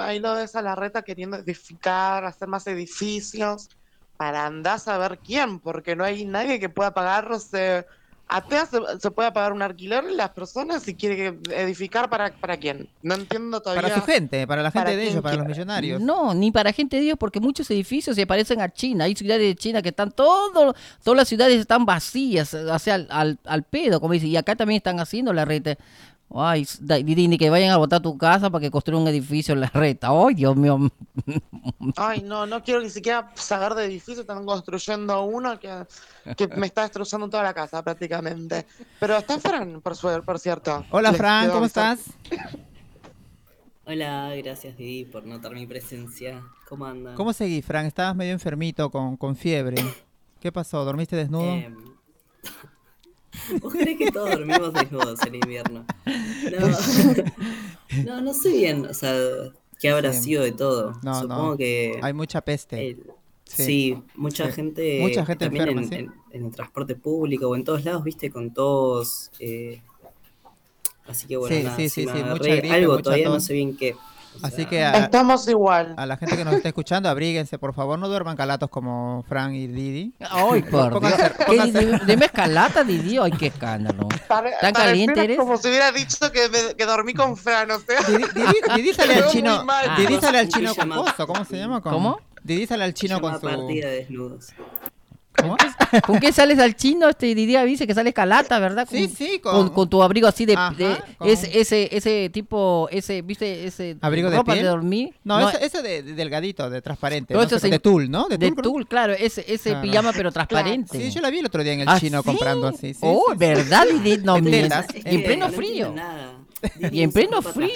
ahí 0.00 0.18
lo 0.18 0.34
ves 0.34 0.54
a 0.56 0.62
la 0.62 0.74
reta 0.74 1.02
queriendo 1.02 1.36
edificar, 1.36 2.24
hacer 2.24 2.48
más 2.48 2.66
edificios, 2.66 3.68
para 4.16 4.46
andar 4.46 4.76
a 4.76 4.78
saber 4.78 5.18
quién, 5.22 5.60
porque 5.60 5.94
no 5.94 6.04
hay 6.04 6.24
nadie 6.24 6.58
que 6.58 6.68
pueda 6.68 6.92
pagarse. 6.94 7.84
Atea 8.28 8.66
se, 8.66 8.80
se 8.98 9.10
puede 9.12 9.30
pagar 9.30 9.52
un 9.52 9.62
alquiler 9.62 10.02
las 10.10 10.30
personas 10.30 10.82
si 10.82 10.96
quiere 10.96 11.38
edificar 11.54 12.10
para, 12.10 12.32
para 12.34 12.56
quién. 12.56 12.88
No 13.00 13.14
entiendo 13.14 13.60
todavía. 13.60 13.82
Para 13.82 13.94
su 14.00 14.04
gente, 14.04 14.44
para 14.48 14.62
la 14.62 14.72
gente 14.72 14.84
¿Para 14.84 14.96
de 14.96 15.08
ellos, 15.08 15.22
para 15.22 15.36
los 15.36 15.46
millonarios. 15.46 16.00
no, 16.00 16.34
ni 16.34 16.50
para 16.50 16.72
gente 16.72 16.96
de 16.96 17.02
Dios, 17.02 17.18
porque 17.20 17.38
muchos 17.38 17.70
edificios 17.70 18.16
se 18.16 18.26
parecen 18.26 18.60
a 18.62 18.72
China. 18.72 19.04
Hay 19.04 19.14
ciudades 19.14 19.42
de 19.46 19.54
China 19.54 19.80
que 19.80 19.90
están 19.90 20.10
todo, 20.10 20.74
todas 21.04 21.16
las 21.16 21.28
ciudades 21.28 21.60
están 21.60 21.84
vacías, 21.86 22.52
o 22.52 22.78
sea, 22.80 22.94
al, 22.96 23.06
al, 23.10 23.38
al 23.44 23.62
pedo, 23.62 24.00
como 24.00 24.14
dice. 24.14 24.26
Y 24.26 24.36
acá 24.36 24.56
también 24.56 24.78
están 24.78 24.98
haciendo 24.98 25.32
la 25.32 25.44
reta. 25.44 25.76
Ay, 26.34 26.66
ni 27.04 27.38
que 27.38 27.50
vayan 27.50 27.70
a 27.70 27.76
botar 27.76 28.02
tu 28.02 28.18
casa 28.18 28.50
para 28.50 28.60
que 28.60 28.70
construyan 28.70 29.02
un 29.02 29.08
edificio 29.08 29.54
en 29.54 29.60
la 29.60 29.68
reta. 29.68 30.08
Ay, 30.10 30.34
Dios 30.34 30.56
mío. 30.56 30.78
Ay, 31.96 32.22
no, 32.22 32.46
no 32.46 32.62
quiero 32.62 32.80
ni 32.80 32.90
siquiera 32.90 33.30
saber 33.34 33.74
de 33.74 33.84
edificios, 33.84 34.18
están 34.18 34.44
construyendo 34.44 35.22
uno 35.24 35.58
que, 35.58 35.86
que 36.36 36.48
me 36.48 36.66
está 36.66 36.82
destrozando 36.82 37.30
toda 37.30 37.44
la 37.44 37.54
casa 37.54 37.82
prácticamente. 37.82 38.66
Pero 38.98 39.16
está 39.16 39.38
Fran, 39.38 39.80
por, 39.80 39.94
suerte, 39.94 40.26
por 40.26 40.38
cierto. 40.38 40.84
Hola 40.90 41.10
Les 41.10 41.18
Fran, 41.18 41.46
¿cómo 41.48 41.64
avisar. 41.64 41.96
estás? 41.96 42.14
Hola, 43.84 44.34
gracias 44.36 44.76
Didi 44.76 45.04
por 45.04 45.24
notar 45.24 45.52
mi 45.52 45.64
presencia. 45.66 46.42
¿Cómo 46.68 46.86
andan? 46.86 47.14
¿Cómo 47.14 47.32
seguís, 47.32 47.64
Fran? 47.64 47.86
Estabas 47.86 48.16
medio 48.16 48.32
enfermito 48.32 48.90
con, 48.90 49.16
con 49.16 49.36
fiebre. 49.36 49.76
¿Qué 50.40 50.50
pasó? 50.50 50.84
¿Dormiste 50.84 51.14
desnudo? 51.14 51.54
Em, 51.54 51.76
¿Vos 53.60 53.72
crees 53.72 53.98
que 53.98 54.10
todos 54.10 54.30
dormimos 54.30 54.72
desnudos 54.72 55.20
en 55.26 55.34
invierno? 55.36 55.84
No, 56.06 56.68
no, 58.04 58.20
no 58.20 58.34
sé 58.34 58.50
bien, 58.50 58.86
o 58.86 58.94
sea, 58.94 59.14
qué 59.80 59.90
habrá 59.90 60.12
Sí. 60.12 60.24
sido 60.24 60.42
de 60.42 60.52
todo. 60.52 60.98
No, 61.02 61.20
Supongo 61.20 61.50
no. 61.52 61.56
que 61.56 61.98
Hay 62.02 62.12
mucha 62.12 62.40
peste. 62.40 62.88
el- 62.90 63.06
Sí. 63.44 63.62
sí, 63.64 63.98
mucha 64.16 64.46
Sí. 64.46 64.52
gente, 64.54 64.98
Mucha 65.00 65.24
gente 65.24 65.44
también 65.44 65.68
enferma, 65.68 65.82
en, 65.82 65.88
sí. 65.88 65.94
en- 65.94 66.12
en 66.40 66.46
el 66.46 66.52
transporte 66.52 66.96
público 66.96 67.48
o 67.48 67.54
en 67.54 67.62
todos 67.62 67.84
lados, 67.84 68.02
viste, 68.02 68.28
con 68.30 68.52
todos. 68.52 69.30
eh, 69.38 69.80
así 71.06 71.28
que 71.28 71.36
bueno, 71.36 71.54
Sí, 71.56 71.62
nada, 71.62 71.76
sí, 71.76 71.88
si 71.88 72.00
sí, 72.00 72.06
me 72.06 72.12
sí, 72.12 72.24
mucha 72.24 72.54
gripe, 72.56 72.70
algo, 72.72 72.92
mucha 72.94 73.02
todavía 73.04 73.28
no 73.28 73.38
sé 73.38 73.52
bien 73.54 73.76
qué. 73.76 73.94
Así 74.42 74.66
que 74.66 74.84
a, 74.84 74.96
Estamos 75.04 75.46
igual. 75.48 75.94
a 75.96 76.06
la 76.06 76.16
gente 76.16 76.36
que 76.36 76.44
nos 76.44 76.54
está 76.54 76.68
escuchando, 76.68 77.08
abríguense, 77.08 77.58
por 77.58 77.74
favor, 77.74 77.98
no 77.98 78.08
duerman 78.08 78.36
calatos 78.36 78.68
como 78.70 79.24
Fran 79.28 79.54
y 79.54 79.66
Didi. 79.66 80.14
Ay, 80.20 80.62
por 80.62 81.00
Dios. 81.00 81.02
Pónganse- 81.02 81.32
¿Qué, 81.36 81.44
pónganse- 81.44 82.00
dime- 82.06 82.26
escalata, 82.26 82.84
Didi. 82.84 83.18
Ay, 83.18 83.32
qué 83.32 83.46
escándalo. 83.46 84.08
Pare- 84.28 84.52
¿Tan 84.60 84.72
caliente 84.72 85.24
eres? 85.24 85.38
Como 85.38 85.56
si 85.56 85.68
hubiera 85.68 85.92
dicho 85.92 86.30
que, 86.32 86.48
me- 86.48 86.74
que 86.74 86.84
dormí 86.86 87.14
con 87.14 87.36
Fran, 87.36 87.70
o 87.70 87.78
sea. 87.78 88.00
Didi, 88.02 88.24
Didi- 88.24 88.74
Didi 88.76 88.92
sale 88.94 89.14
al 89.14 89.26
chino. 89.28 89.64
mal. 89.64 89.96
Didi 89.96 90.14
Ah, 90.16 90.20
sale 90.20 90.38
al 90.38 90.46
un 90.46 90.50
chino 90.52 90.74
con 90.74 90.88
coso, 90.90 91.26
¿cómo 91.26 91.44
se 91.44 91.56
llama? 91.58 91.80
Con- 91.80 91.92
¿Cómo? 91.92 92.20
Didi 92.42 92.66
sale 92.66 92.84
al 92.84 92.94
chino 92.94 93.20
con 93.20 93.32
Llama 93.34 93.40
su. 93.40 93.56
partida 93.58 93.88
de 93.88 93.96
desnudos. 93.96 94.46
¿Cómo? 95.40 95.56
¿Con 96.06 96.18
qué 96.20 96.32
sales 96.32 96.58
al 96.58 96.74
chino? 96.76 97.08
Este 97.08 97.34
Didi 97.34 97.56
dice 97.64 97.86
que 97.86 97.94
sale 97.94 98.10
escalata, 98.10 98.58
¿verdad? 98.58 98.88
Sí, 98.90 99.06
Con- 99.06 99.16
sí, 99.16 99.38
con, 99.38 99.52
con- 99.54 99.68
con 99.70 99.88
tu 99.88 100.02
abrigo 100.02 100.26
así 100.26 100.44
de, 100.46 100.54
Ajá, 100.54 100.74
de- 100.76 100.96
con- 101.18 101.28
ese, 101.28 101.58
ese 101.60 101.88
ese 101.96 102.30
tipo 102.30 102.88
ese 102.90 103.22
viste 103.22 103.66
ese 103.66 103.96
¿Abrigo 104.00 104.28
de 104.30 104.42
piel? 104.44 104.58
de 104.58 104.64
dormir 104.64 105.14
No, 105.24 105.48
ese, 105.48 105.64
ese 105.64 105.82
de, 105.82 106.02
de 106.02 106.12
delgadito, 106.14 106.68
de 106.70 106.82
transparente. 106.82 107.34
No 107.34 107.42
eso 107.42 107.56
sé, 107.56 107.60
se- 107.60 107.70
de 107.70 107.78
tul, 107.78 108.10
¿no? 108.10 108.28
de 108.28 108.38
tul 108.52 108.86
claro 108.88 109.12
ese 109.12 109.44
ese 109.46 109.70
Claro. 109.70 109.82
pijama 109.82 110.12
pero 110.12 110.32
transparente 110.32 110.98
Sí, 110.98 111.10
yo 111.10 111.20
la 111.20 111.30
vi 111.30 111.38
el 111.38 111.46
otro 111.46 111.62
día 111.62 111.72
en 111.74 111.80
el 111.80 111.88
¿Ah, 111.88 112.00
chino 112.00 112.20
sí? 112.22 112.26
comprando 112.26 112.68
así. 112.68 112.94
Sí, 112.94 113.00
oh 113.02 113.24
sí, 113.28 113.32
sí. 113.32 113.38
verdad 113.38 113.84
Didi 113.90 114.18
no 114.24 114.36
En 114.36 114.44
mientas. 114.44 114.86
y 114.94 115.14
en 115.16 115.22
pleno 115.22 115.46
no 115.48 115.52
frío 115.52 115.94
y 116.90 117.02
en 117.02 117.12
pleno 117.12 117.42
frío. 117.42 117.68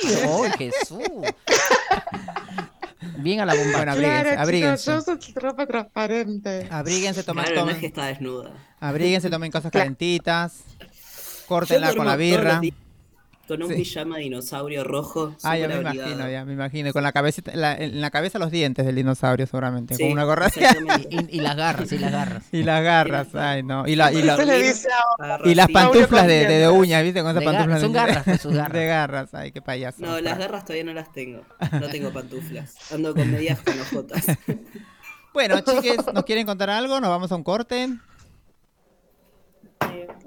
¡ay, 0.44 0.50
Jesús! 0.58 0.98
bien 3.22 3.40
a 3.40 3.46
la 3.46 3.54
bomba 3.54 3.76
Bueno, 3.78 3.92
abríguense, 3.92 4.22
Claro, 4.22 4.40
abríguense. 4.42 4.84
chicos, 4.90 5.06
yo 5.06 5.12
uso 5.14 5.40
ropa 5.40 5.66
transparente. 5.66 6.66
Abríguense, 6.70 7.22
tomen, 7.22 7.44
Claro, 7.44 7.60
no 7.60 7.66
tomen- 7.66 7.74
es 7.74 7.80
que 7.80 7.86
está 7.86 8.06
desnuda. 8.06 8.50
abríguense, 8.80 9.30
tomen 9.30 9.50
cosas 9.50 9.70
calentitas. 9.72 10.64
Córtenla 11.46 11.88
con 11.94 12.06
la 12.06 12.12
todos 12.12 12.18
birra. 12.18 12.60
Con 13.50 13.64
un 13.64 13.68
Sí. 13.70 13.74
pijama 13.74 14.16
de 14.18 14.22
dinosaurio 14.22 14.84
rojo. 14.84 15.34
Ah, 15.42 15.58
ya 15.58 15.66
me 15.66 15.80
imagino, 15.80 16.30
ya 16.30 16.44
me 16.44 16.52
imagino. 16.52 16.92
Con 16.92 17.02
la 17.02 17.10
cabecita, 17.10 17.50
la- 17.56 17.74
en 17.76 18.00
la 18.00 18.10
cabeza 18.12 18.38
los 18.38 18.52
dientes 18.52 18.86
del 18.86 18.94
dinosaurio 18.94 19.44
seguramente. 19.46 19.96
Sí, 19.96 20.04
con 20.04 20.12
una 20.12 20.22
gorra 20.22 20.48
y, 21.10 21.36
y 21.36 21.40
las 21.40 21.56
garras 21.56 21.90
y 21.90 21.98
las 21.98 22.12
garras 22.12 22.44
y 22.52 22.62
las 22.62 22.84
garras, 22.84 23.34
ay 23.34 23.64
no. 23.64 23.88
Y, 23.88 23.96
la, 23.96 24.12
y, 24.12 24.22
la- 24.22 24.36
Se 24.36 24.46
le 24.46 24.62
dice 24.62 24.88
ahora. 24.92 25.34
Agarro 25.34 25.50
y 25.50 25.54
las 25.56 25.68
pantuflas 25.68 26.26
de, 26.28 26.46
de, 26.46 26.58
de 26.58 26.68
uñas, 26.68 27.02
¿viste? 27.02 27.22
Con 27.22 27.30
esas 27.32 27.40
De 27.40 27.44
pantuflas 27.46 27.80
son 27.80 27.92
de, 27.92 27.98
garras, 27.98 28.24
pues, 28.24 28.40
sus 28.40 28.52
garras. 28.54 28.72
de 28.72 28.86
garras, 28.86 29.34
ay, 29.34 29.50
qué 29.50 29.60
payaso. 29.62 29.96
No, 30.00 30.20
las 30.20 30.38
garras 30.38 30.64
todavía 30.64 30.84
no 30.84 30.92
las 30.92 31.12
tengo. 31.12 31.42
No 31.80 31.88
tengo 31.88 32.12
pantuflas. 32.12 32.74
Ando 32.92 33.14
con 33.14 33.30
medias 33.32 33.60
con 33.62 33.74
ojotas. 33.80 34.24
Bueno, 35.32 35.60
chiques, 35.60 35.98
¿nos 36.12 36.24
quieren 36.24 36.44
contar 36.44 36.70
algo? 36.70 37.00
¿Nos 37.00 37.08
vamos 37.08 37.30
a 37.30 37.36
un 37.36 37.44
corte? 37.44 37.88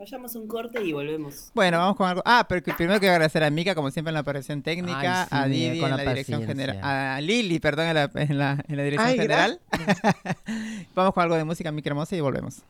Vayamos 0.03 0.35
un 0.35 0.49
corte 0.49 0.83
y 0.83 0.91
volvemos. 0.91 1.49
Bueno, 1.53 1.77
vamos 1.77 1.95
con 1.95 2.09
algo. 2.09 2.21
Ah, 2.25 2.45
pero 2.49 2.61
primero 2.75 2.99
quiero 2.99 3.13
agradecer 3.13 3.41
a 3.41 3.49
Mika, 3.49 3.73
como 3.73 3.89
siempre, 3.89 4.09
en 4.09 4.15
la 4.15 4.19
operación 4.19 4.61
técnica, 4.61 5.21
Ay, 5.21 5.27
sí, 5.29 5.35
a 5.37 5.45
Didi 5.45 5.79
con 5.79 5.91
en 5.91 5.97
la 5.97 6.03
la, 6.03 6.09
dirección 6.11 6.45
general, 6.45 6.79
a 6.83 7.21
Lili, 7.21 7.59
perdón, 7.61 7.87
en 7.87 7.93
la, 7.93 8.11
en 8.13 8.37
la, 8.37 8.65
en 8.67 8.75
la 8.75 8.83
dirección 8.83 9.09
Ay, 9.11 9.17
general. 9.17 9.61
vamos 10.93 11.13
con 11.13 11.23
algo 11.23 11.37
de 11.37 11.45
música, 11.45 11.71
Mika 11.71 11.89
Hermosa, 11.89 12.17
y 12.17 12.19
volvemos. 12.19 12.63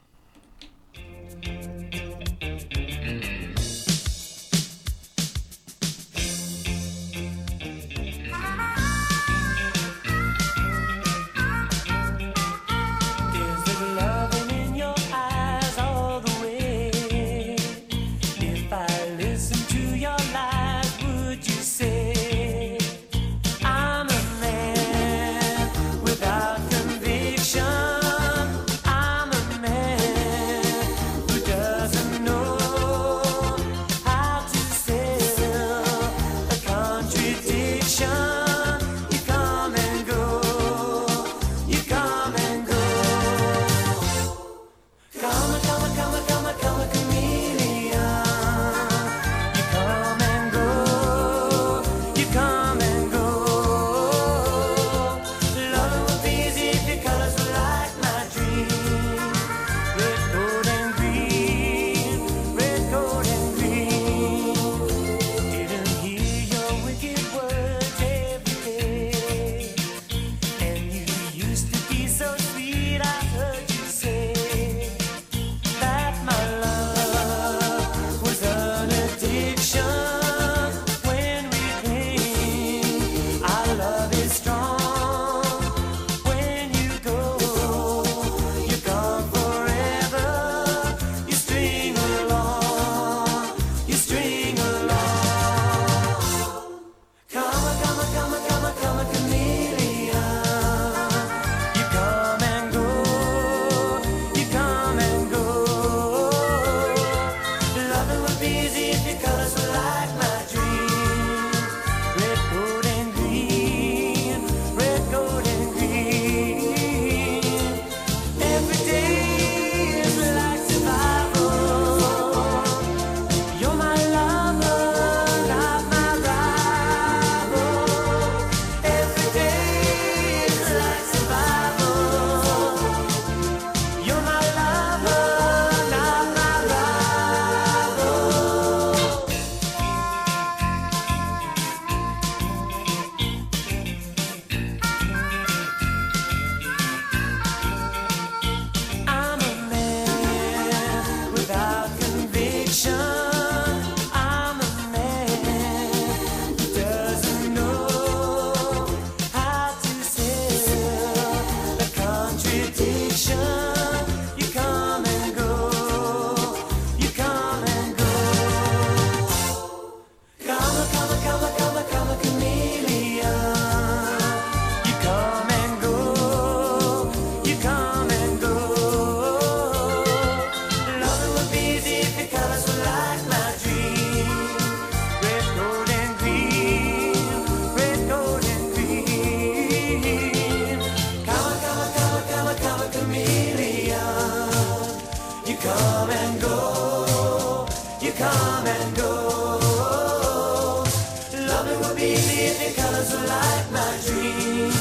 believe 202.14 202.58
the 202.60 202.82
colors 202.82 203.12
will 203.12 203.28
light 203.28 203.66
my 203.72 203.98
dreams. 204.06 204.73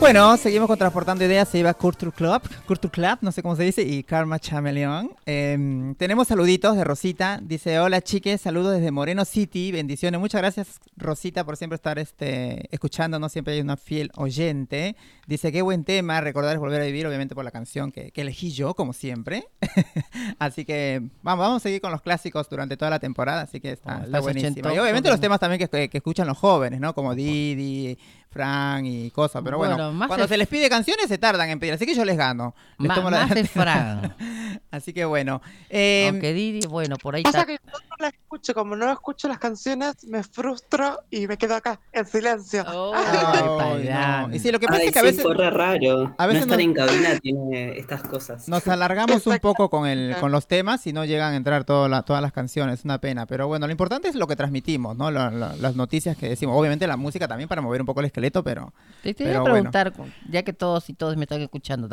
Bueno, 0.00 0.36
seguimos 0.36 0.68
con 0.68 0.78
Transportando 0.78 1.24
Ideas. 1.24 1.48
Se 1.48 1.58
iba 1.58 1.74
Culture 1.74 2.12
Club, 2.12 2.40
Culture 2.66 2.90
Club, 2.90 3.18
no 3.20 3.32
sé 3.32 3.42
cómo 3.42 3.56
se 3.56 3.64
dice, 3.64 3.82
y 3.82 4.04
Karma 4.04 4.38
Chameleon. 4.38 5.10
Em, 5.26 5.94
tenemos 5.96 6.28
saluditos 6.28 6.76
de 6.76 6.84
Rosita. 6.84 7.40
Dice: 7.42 7.80
Hola, 7.80 8.00
chiques, 8.00 8.40
saludos 8.40 8.74
desde 8.76 8.92
Moreno 8.92 9.24
City. 9.24 9.72
Bendiciones. 9.72 10.20
Muchas 10.20 10.40
gracias, 10.40 10.80
Rosita, 10.96 11.44
por 11.44 11.56
siempre 11.56 11.74
estar 11.74 11.98
este, 11.98 12.68
escuchándonos. 12.72 13.32
Siempre 13.32 13.54
hay 13.54 13.60
una 13.60 13.76
fiel 13.76 14.10
oyente. 14.14 14.94
Dice: 15.26 15.50
Qué 15.50 15.62
buen 15.62 15.82
tema. 15.84 16.20
Recordar 16.20 16.54
es 16.54 16.60
volver 16.60 16.80
a 16.80 16.84
vivir, 16.84 17.04
obviamente, 17.06 17.34
por 17.34 17.44
la 17.44 17.50
canción 17.50 17.90
que, 17.90 18.12
que 18.12 18.20
elegí 18.20 18.52
yo, 18.52 18.74
como 18.74 18.92
siempre. 18.92 19.48
así 20.38 20.64
que 20.64 21.02
vamos, 21.22 21.44
vamos 21.44 21.56
a 21.56 21.60
seguir 21.64 21.80
con 21.80 21.90
los 21.90 22.02
clásicos 22.02 22.48
durante 22.48 22.76
toda 22.76 22.92
la 22.92 23.00
temporada. 23.00 23.42
Así 23.42 23.58
que 23.60 23.72
está, 23.72 23.98
Oh, 24.00 24.04
está 24.04 24.20
buenísima. 24.20 24.72
Y 24.72 24.78
obviamente 24.78 25.10
los 25.10 25.20
temas 25.20 25.40
también 25.40 25.58
que, 25.58 25.68
que- 25.68 25.88
que 25.90 25.98
escuchan 25.98 26.28
los 26.28 26.38
jóvenes, 26.38 26.78
¿no? 26.80 26.94
Como 26.94 27.14
Didi, 27.16 27.98
Fran 28.30 28.84
y 28.84 29.10
cosas. 29.10 29.42
Pero 29.42 29.56
bueno, 29.58 29.76
Bueno, 29.76 30.06
cuando 30.06 30.24
es- 30.24 30.28
se 30.30 30.36
les 30.36 30.46
pide 30.48 30.68
canciones 30.68 31.06
se 31.08 31.16
tardan 31.18 31.48
en 31.48 31.58
pedir. 31.58 31.72
Así 31.74 31.86
que 31.86 31.94
yo 31.94 32.04
les 32.04 32.16
gano. 32.16 32.54
Les 32.78 32.88
Ma- 32.88 32.94
tomo 32.94 33.10
la 33.10 33.20
más 33.20 33.28
de 33.30 33.34
delantera. 33.36 33.62
Fran. 33.62 34.16
Así 34.70 34.92
que 34.92 35.04
bueno. 35.06 35.40
eh, 35.70 36.06
Aunque 36.10 36.32
Didi, 36.34 36.66
bueno, 36.66 36.96
por 36.96 37.14
ahí 37.14 37.22
Pasa 37.22 37.40
está. 37.40 37.46
que 37.46 37.54
yo 37.54 37.72
no 37.72 37.96
la 38.00 38.08
escucho, 38.08 38.52
como 38.54 38.76
no 38.76 38.92
escucho 38.92 39.28
las 39.28 39.38
canciones, 39.38 40.04
me 40.04 40.22
frustro 40.22 41.00
y 41.10 41.26
me 41.26 41.36
quedo 41.38 41.54
acá, 41.56 41.80
en 41.92 42.06
silencio. 42.06 42.64
Oh, 42.68 42.92
ay, 42.94 43.44
Payán. 43.58 44.30
no. 44.30 44.36
Y 44.36 44.38
sí, 44.38 44.52
lo 44.52 44.60
que 44.60 44.66
pasa 44.66 44.80
Ay, 44.82 44.88
es 44.88 44.92
que 44.92 44.98
a 44.98 45.02
veces 45.02 45.22
fue 45.22 45.34
re 45.34 45.50
raro. 45.50 46.14
a 46.18 46.26
veces 46.26 46.46
no 46.46 46.54
estar 46.54 46.58
no- 46.58 46.64
en 46.64 46.74
cabina 46.74 47.18
tiene 47.20 47.78
estas 47.78 48.02
cosas. 48.02 48.46
nos 48.48 48.66
alargamos 48.68 49.26
un 49.26 49.38
poco 49.38 49.70
con 49.70 49.86
el 49.86 50.16
con 50.20 50.32
los 50.32 50.46
temas 50.46 50.86
y 50.86 50.92
no 50.92 51.04
llegan 51.04 51.32
a 51.32 51.36
entrar 51.36 51.64
todas 51.64 51.90
la- 51.90 52.02
todas 52.02 52.20
las 52.22 52.32
canciones. 52.32 52.80
Es 52.80 52.84
una 52.84 52.98
pena. 53.00 53.24
Pero 53.26 53.48
bueno, 53.48 53.66
lo 53.66 53.72
importante 53.72 54.08
es 54.08 54.14
lo 54.14 54.26
que 54.26 54.36
transmitimos, 54.36 54.96
¿no? 54.96 55.10
Lo- 55.10 55.30
lo- 55.30 55.56
las 55.56 55.74
noticias 55.76 56.16
que 56.16 56.28
decimos. 56.28 56.56
Obviamente 56.58 56.86
la 56.86 56.96
música 56.98 57.26
también 57.26 57.48
para 57.48 57.62
mover 57.62 57.80
un 57.80 57.86
poco 57.86 58.00
el 58.00 58.06
esqueleto, 58.18 58.42
pero 58.42 58.72
Te 59.02 59.14
te 59.14 59.24
iba 59.24 59.30
Pero 59.32 59.38
a 59.38 59.50
bueno. 59.50 59.70
preguntar, 59.70 59.92
ya 60.30 60.42
que 60.42 60.52
todos 60.52 60.88
y 60.90 60.94
todos 60.94 61.16
me 61.16 61.24
están 61.24 61.40
escuchando, 61.40 61.88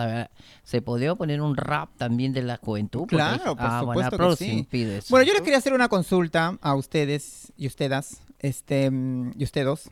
¿se 0.63 0.82
podría 0.82 1.15
poner 1.15 1.41
un 1.41 1.55
rap 1.55 1.89
también 1.98 2.34
de 2.34 2.41
la 2.41 2.58
juventud? 2.58 3.05
Claro, 3.08 3.55
por 3.55 3.65
ah, 3.65 3.82
bueno, 3.84 4.01
supuesto 4.01 4.12
que 4.12 4.17
próximo 4.17 4.67
sí. 4.72 5.00
Bueno, 5.10 5.25
yo 5.25 5.34
les 5.34 5.41
quería 5.41 5.58
hacer 5.58 5.74
una 5.74 5.88
consulta 5.88 6.58
a 6.62 6.75
ustedes 6.75 7.53
y 7.58 7.67
ustedes, 7.67 8.22
este, 8.39 8.89
mm, 8.91 9.34
y 9.38 9.44
ustedes. 9.44 9.89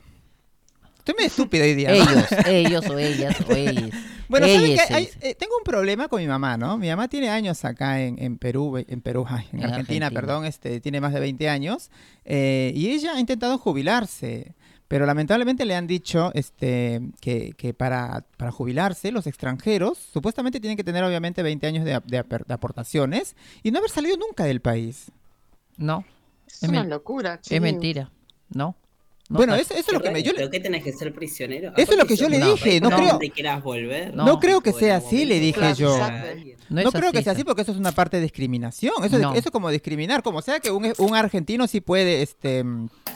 Estoy 0.98 1.14
medio 1.16 1.26
estúpido 1.26 1.64
hoy 1.64 1.74
día. 1.74 1.90
¿no? 1.90 1.94
Ellos, 1.96 2.26
ellos 2.46 2.86
o 2.88 2.98
ellas 2.98 3.36
o 3.48 3.52
ellos. 3.52 3.90
Bueno, 4.26 4.46
¿saben 4.46 4.74
qué? 4.74 4.94
Hay- 4.94 5.02
ellas. 5.04 5.18
eh, 5.20 5.34
tengo 5.34 5.52
un 5.58 5.64
problema 5.64 6.08
con 6.08 6.18
mi 6.18 6.26
mamá, 6.26 6.56
¿no? 6.56 6.78
Mi 6.78 6.88
mamá 6.88 7.08
tiene 7.08 7.28
años 7.28 7.62
acá 7.66 8.00
en, 8.00 8.18
en 8.18 8.38
Perú, 8.38 8.78
eh, 8.78 8.86
en 8.88 9.02
Perú, 9.02 9.26
ay, 9.28 9.44
en, 9.52 9.58
En 9.58 9.64
Argentina, 9.66 10.06
Argentina. 10.06 10.10
perdón, 10.10 10.46
este, 10.46 10.80
tiene 10.80 11.02
más 11.02 11.12
de 11.12 11.20
20 11.20 11.46
años, 11.50 11.90
eh, 12.24 12.72
y 12.74 12.88
ella 12.88 13.12
ha 13.16 13.20
intentado 13.20 13.58
jubilarse, 13.58 14.54
pero 14.88 15.06
lamentablemente 15.06 15.64
le 15.64 15.74
han 15.74 15.86
dicho 15.86 16.30
este, 16.34 17.00
que, 17.20 17.52
que 17.56 17.74
para, 17.74 18.24
para 18.36 18.50
jubilarse 18.50 19.10
los 19.12 19.26
extranjeros 19.26 19.98
supuestamente 19.98 20.60
tienen 20.60 20.76
que 20.76 20.84
tener 20.84 21.02
obviamente 21.04 21.42
20 21.42 21.66
años 21.66 21.84
de, 21.84 22.00
de 22.06 22.54
aportaciones 22.54 23.36
y 23.62 23.70
no 23.70 23.78
haber 23.78 23.90
salido 23.90 24.16
nunca 24.16 24.44
del 24.44 24.60
país. 24.60 25.10
No, 25.76 26.04
Es 26.46 26.62
Es 26.62 26.68
una 26.68 26.84
locura, 26.84 27.40
es 27.48 27.60
mentira. 27.60 28.10
No. 28.50 28.76
No 29.30 29.38
bueno, 29.38 29.54
eso, 29.54 29.72
eso 29.72 29.84
es 29.86 29.92
lo 29.92 30.02
que 30.02 30.10
me... 30.10 30.22
Yo, 30.22 30.32
le- 30.32 30.38
¿Pero 30.38 30.50
qué 30.50 30.60
tenés 30.60 30.84
que 30.84 30.92
ser 30.92 31.14
prisionero? 31.14 31.72
Eso 31.78 31.92
es 31.92 31.98
lo 31.98 32.04
que 32.04 32.14
yo 32.14 32.28
le 32.28 32.38
dije, 32.38 32.78
no 32.80 32.90
no. 32.90 32.96
creo... 32.96 33.18
te 33.18 33.30
quieras 33.30 33.62
volver? 33.62 34.14
No. 34.14 34.26
No 34.26 34.38
creo 34.38 34.60
que 34.60 34.72
sea 34.74 34.96
así, 34.96 35.24
le 35.24 35.40
dije 35.40 35.72
yo. 35.74 35.96
no 36.68 36.92
creo 36.92 37.10
que 37.10 37.22
sea 37.22 37.32
así 37.32 37.42
porque 37.42 37.62
eso 37.62 37.72
es 37.72 37.78
una 37.78 37.92
parte 37.92 38.18
de 38.18 38.22
discriminación. 38.24 38.92
Eso, 39.02 39.16
es- 39.16 39.22
No. 39.22 39.30
eso 39.32 39.48
es 39.48 39.50
como 39.50 39.70
discriminar. 39.70 40.22
Como 40.22 40.42
sea 40.42 40.60
que 40.60 40.70
un, 40.70 40.92
un 40.98 41.14
argentino 41.16 41.66
sí 41.66 41.80
puede 41.80 42.20
este, 42.20 42.64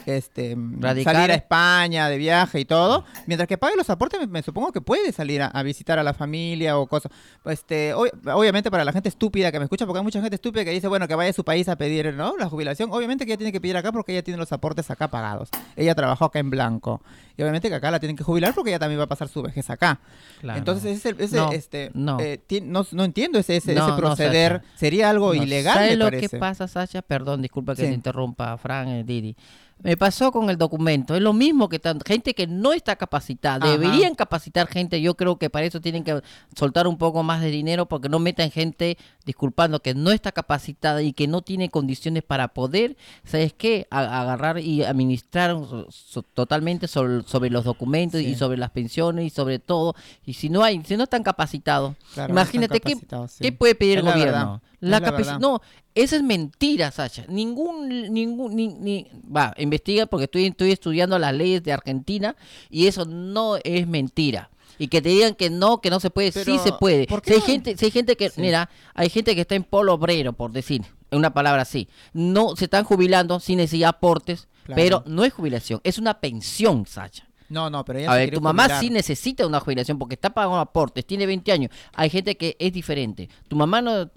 este, 0.07 0.57
salir 1.03 1.31
a 1.31 1.35
España 1.35 2.09
de 2.09 2.17
viaje 2.17 2.59
y 2.59 2.65
todo. 2.65 3.05
Mientras 3.27 3.47
que 3.47 3.59
pague 3.59 3.75
los 3.75 3.89
aportes, 3.91 4.19
me, 4.19 4.25
me 4.25 4.41
supongo 4.41 4.71
que 4.71 4.81
puede 4.81 5.11
salir 5.11 5.43
a, 5.43 5.47
a 5.47 5.61
visitar 5.61 5.99
a 5.99 6.03
la 6.03 6.15
familia 6.15 6.79
o 6.79 6.87
cosas. 6.87 7.11
Este, 7.45 7.93
ob- 7.93 8.11
obviamente 8.33 8.71
para 8.71 8.83
la 8.83 8.91
gente 8.93 9.09
estúpida 9.09 9.51
que 9.51 9.59
me 9.59 9.65
escucha, 9.65 9.85
porque 9.85 9.99
hay 9.99 10.03
mucha 10.03 10.21
gente 10.21 10.35
estúpida 10.35 10.65
que 10.65 10.71
dice, 10.71 10.87
bueno, 10.87 11.07
que 11.07 11.13
vaya 11.13 11.29
a 11.29 11.33
su 11.33 11.43
país 11.43 11.69
a 11.69 11.75
pedir 11.75 12.13
¿no? 12.15 12.35
la 12.37 12.49
jubilación. 12.49 12.89
Obviamente 12.91 13.25
que 13.27 13.33
ella 13.33 13.37
tiene 13.37 13.51
que 13.51 13.61
pedir 13.61 13.77
acá 13.77 13.91
porque 13.91 14.13
ella 14.13 14.23
tiene 14.23 14.39
los 14.39 14.51
aportes 14.51 14.89
acá 14.89 15.07
pagados. 15.09 15.49
Ella 15.75 15.93
trabajó 15.99 16.25
acá 16.25 16.39
en 16.39 16.49
blanco. 16.49 17.01
Y 17.37 17.41
obviamente 17.41 17.69
que 17.69 17.75
acá 17.75 17.89
la 17.91 17.99
tienen 17.99 18.15
que 18.17 18.23
jubilar 18.23 18.53
porque 18.53 18.71
ella 18.71 18.79
también 18.79 18.99
va 18.99 19.03
a 19.05 19.07
pasar 19.07 19.27
su 19.29 19.41
vejez 19.41 19.69
acá. 19.69 19.99
Claro. 20.41 20.57
Entonces, 20.59 20.97
ese, 20.97 21.15
ese, 21.23 21.35
No, 21.37 21.51
este, 21.51 21.91
no. 21.93 22.19
eh, 22.19 22.37
ti- 22.45 22.59
no, 22.61 22.85
no 22.91 23.03
entiendo 23.05 23.39
ese, 23.39 23.55
ese, 23.57 23.73
No, 23.75 23.87
ese 23.87 23.97
proceder. 23.97 24.61
Sería 24.75 25.09
algo 25.09 25.33
ilegal, 25.33 25.75
¿Sabes 25.75 25.97
lo 25.97 26.05
parece. 26.05 26.27
que 26.27 26.37
pasa, 26.37 26.67
Sacha? 26.67 27.01
Perdón, 27.01 27.41
disculpa 27.41 27.75
que 27.75 27.83
Sí. 27.83 27.87
te 27.87 27.93
interrumpa, 27.93 28.57
Fran, 28.57 28.87
eh, 28.89 29.03
Didi. 29.05 29.35
Me 29.81 29.95
pasó 29.95 30.31
con 30.33 30.49
el 30.49 30.57
documento. 30.57 31.15
Es 31.15 31.21
lo 31.21 31.31
mismo 31.31 31.69
que 31.69 31.79
tan- 31.79 32.01
gente 32.01 32.33
que 32.33 32.47
no 32.47 32.73
está 32.73 32.97
capacitada. 32.97 33.65
Ajá. 33.65 33.77
Deberían 33.77 34.13
capacitar 34.13 34.67
gente. 34.67 35.01
Yo 35.01 35.15
creo 35.15 35.37
que 35.37 35.49
para 35.49 35.65
eso 35.65 35.79
tienen 35.79 36.03
que 36.03 36.21
soltar 36.53 36.85
un 36.87 36.97
poco 36.97 37.23
más 37.23 37.39
de 37.39 37.49
dinero 37.49 37.85
porque 37.87 38.09
no 38.09 38.19
metan 38.19 38.51
gente, 38.51 38.97
disculpando, 39.25 39.81
que 39.81 39.93
no 39.95 40.11
está 40.11 40.33
capacitada 40.33 41.01
y 41.01 41.13
que 41.13 41.27
no 41.27 41.41
tiene 41.41 41.69
condiciones 41.69 42.23
para 42.23 42.49
poder, 42.49 42.97
¿sabes 43.23 43.53
qué? 43.53 43.87
A- 43.89 44.21
agarrar 44.21 44.59
y 44.59 44.83
administrar 44.83 45.55
so- 45.89 46.23
totalmente 46.23 46.87
sobre, 46.89 47.23
sobre 47.23 47.49
los 47.49 47.63
documentos 47.63 48.19
Sí. 48.19 48.27
y 48.31 48.35
sobre 48.35 48.57
las 48.57 48.71
pensiones 48.71 49.25
y 49.25 49.29
sobre 49.29 49.59
todo. 49.59 49.95
Y 50.25 50.33
si 50.33 50.49
no 50.49 50.61
hay, 50.63 50.83
si 50.83 50.97
no 50.97 51.03
están 51.03 51.23
capacitados, 51.23 51.95
Claro, 52.15 52.33
no 52.33 52.41
están 52.41 52.55
imagínate 52.63 52.81
qué, 52.81 52.91
capacitados, 52.93 53.31
sí. 53.31 53.37
qué 53.43 53.51
puede 53.53 53.75
pedir 53.75 53.99
Es 53.99 54.05
el 54.05 54.11
gobierno. 54.11 54.61
La 54.81 54.99
verdad. 54.99 55.39
no, 55.39 55.61
esa 55.93 56.15
es 56.15 56.23
mentira, 56.23 56.91
Sacha. 56.91 57.25
Ningún, 57.27 57.89
ningún, 58.13 58.55
ni, 58.55 58.67
ni- 58.69 59.07
va, 59.35 59.53
investiga 59.57 60.05
porque 60.05 60.25
estoy, 60.25 60.45
estoy 60.45 60.71
estudiando 60.71 61.19
las 61.19 61.33
leyes 61.33 61.61
de 61.63 61.73
Argentina 61.73 62.35
y 62.69 62.87
eso 62.87 63.05
no 63.05 63.57
es 63.63 63.87
mentira. 63.87 64.49
Y 64.77 64.87
que 64.87 65.01
te 65.01 65.09
digan 65.09 65.35
que 65.35 65.49
no, 65.49 65.81
que 65.81 65.89
no 65.89 65.99
se 65.99 66.09
puede, 66.09 66.31
sí 66.31 66.57
se 66.59 66.71
puede. 66.71 67.05
¿por 67.07 67.21
qué 67.21 67.31
Si 67.31 67.33
hay 67.35 67.39
no? 67.41 67.45
gente, 67.47 67.77
si 67.77 67.85
hay 67.85 67.91
gente 67.91 68.15
que, 68.15 68.29
Sí. 68.29 68.39
mira, 68.39 68.69
hay 68.93 69.09
gente 69.09 69.35
que 69.35 69.41
está 69.41 69.55
en 69.55 69.63
polo 69.65 69.93
obrero, 69.95 70.31
por 70.31 70.53
decir, 70.53 70.83
una 71.11 71.33
palabra 71.33 71.63
así. 71.63 71.89
No, 72.13 72.55
se 72.55 72.65
están 72.65 72.85
jubilando 72.85 73.41
sin 73.41 73.57
necesidad 73.57 73.87
de 73.87 73.97
aportes, 73.97 74.47
Claro. 74.63 74.81
pero 74.81 75.03
no 75.05 75.25
es 75.25 75.33
jubilación, 75.33 75.81
es 75.83 75.97
una 75.97 76.21
pensión, 76.21 76.85
Sacha. 76.85 77.25
No, 77.49 77.69
no, 77.71 77.83
pero 77.83 77.97
ella 77.99 78.11
A 78.11 78.15
ver, 78.15 78.31
tu 78.31 78.39
mamá 78.41 78.63
jubilar. 78.65 78.79
sí 78.79 78.89
necesita 78.91 79.45
una 79.47 79.59
jubilación 79.59 79.97
porque 79.97 80.13
está 80.13 80.29
pagando 80.29 80.59
aportes, 80.59 81.03
tiene 81.03 81.25
20 81.25 81.51
años. 81.51 81.71
Hay 81.95 82.09
gente 82.11 82.37
que 82.37 82.55
es 82.59 82.71
diferente. 82.71 83.27
Tu 83.47 83.55
mamá 83.55 83.81
no 83.81 84.09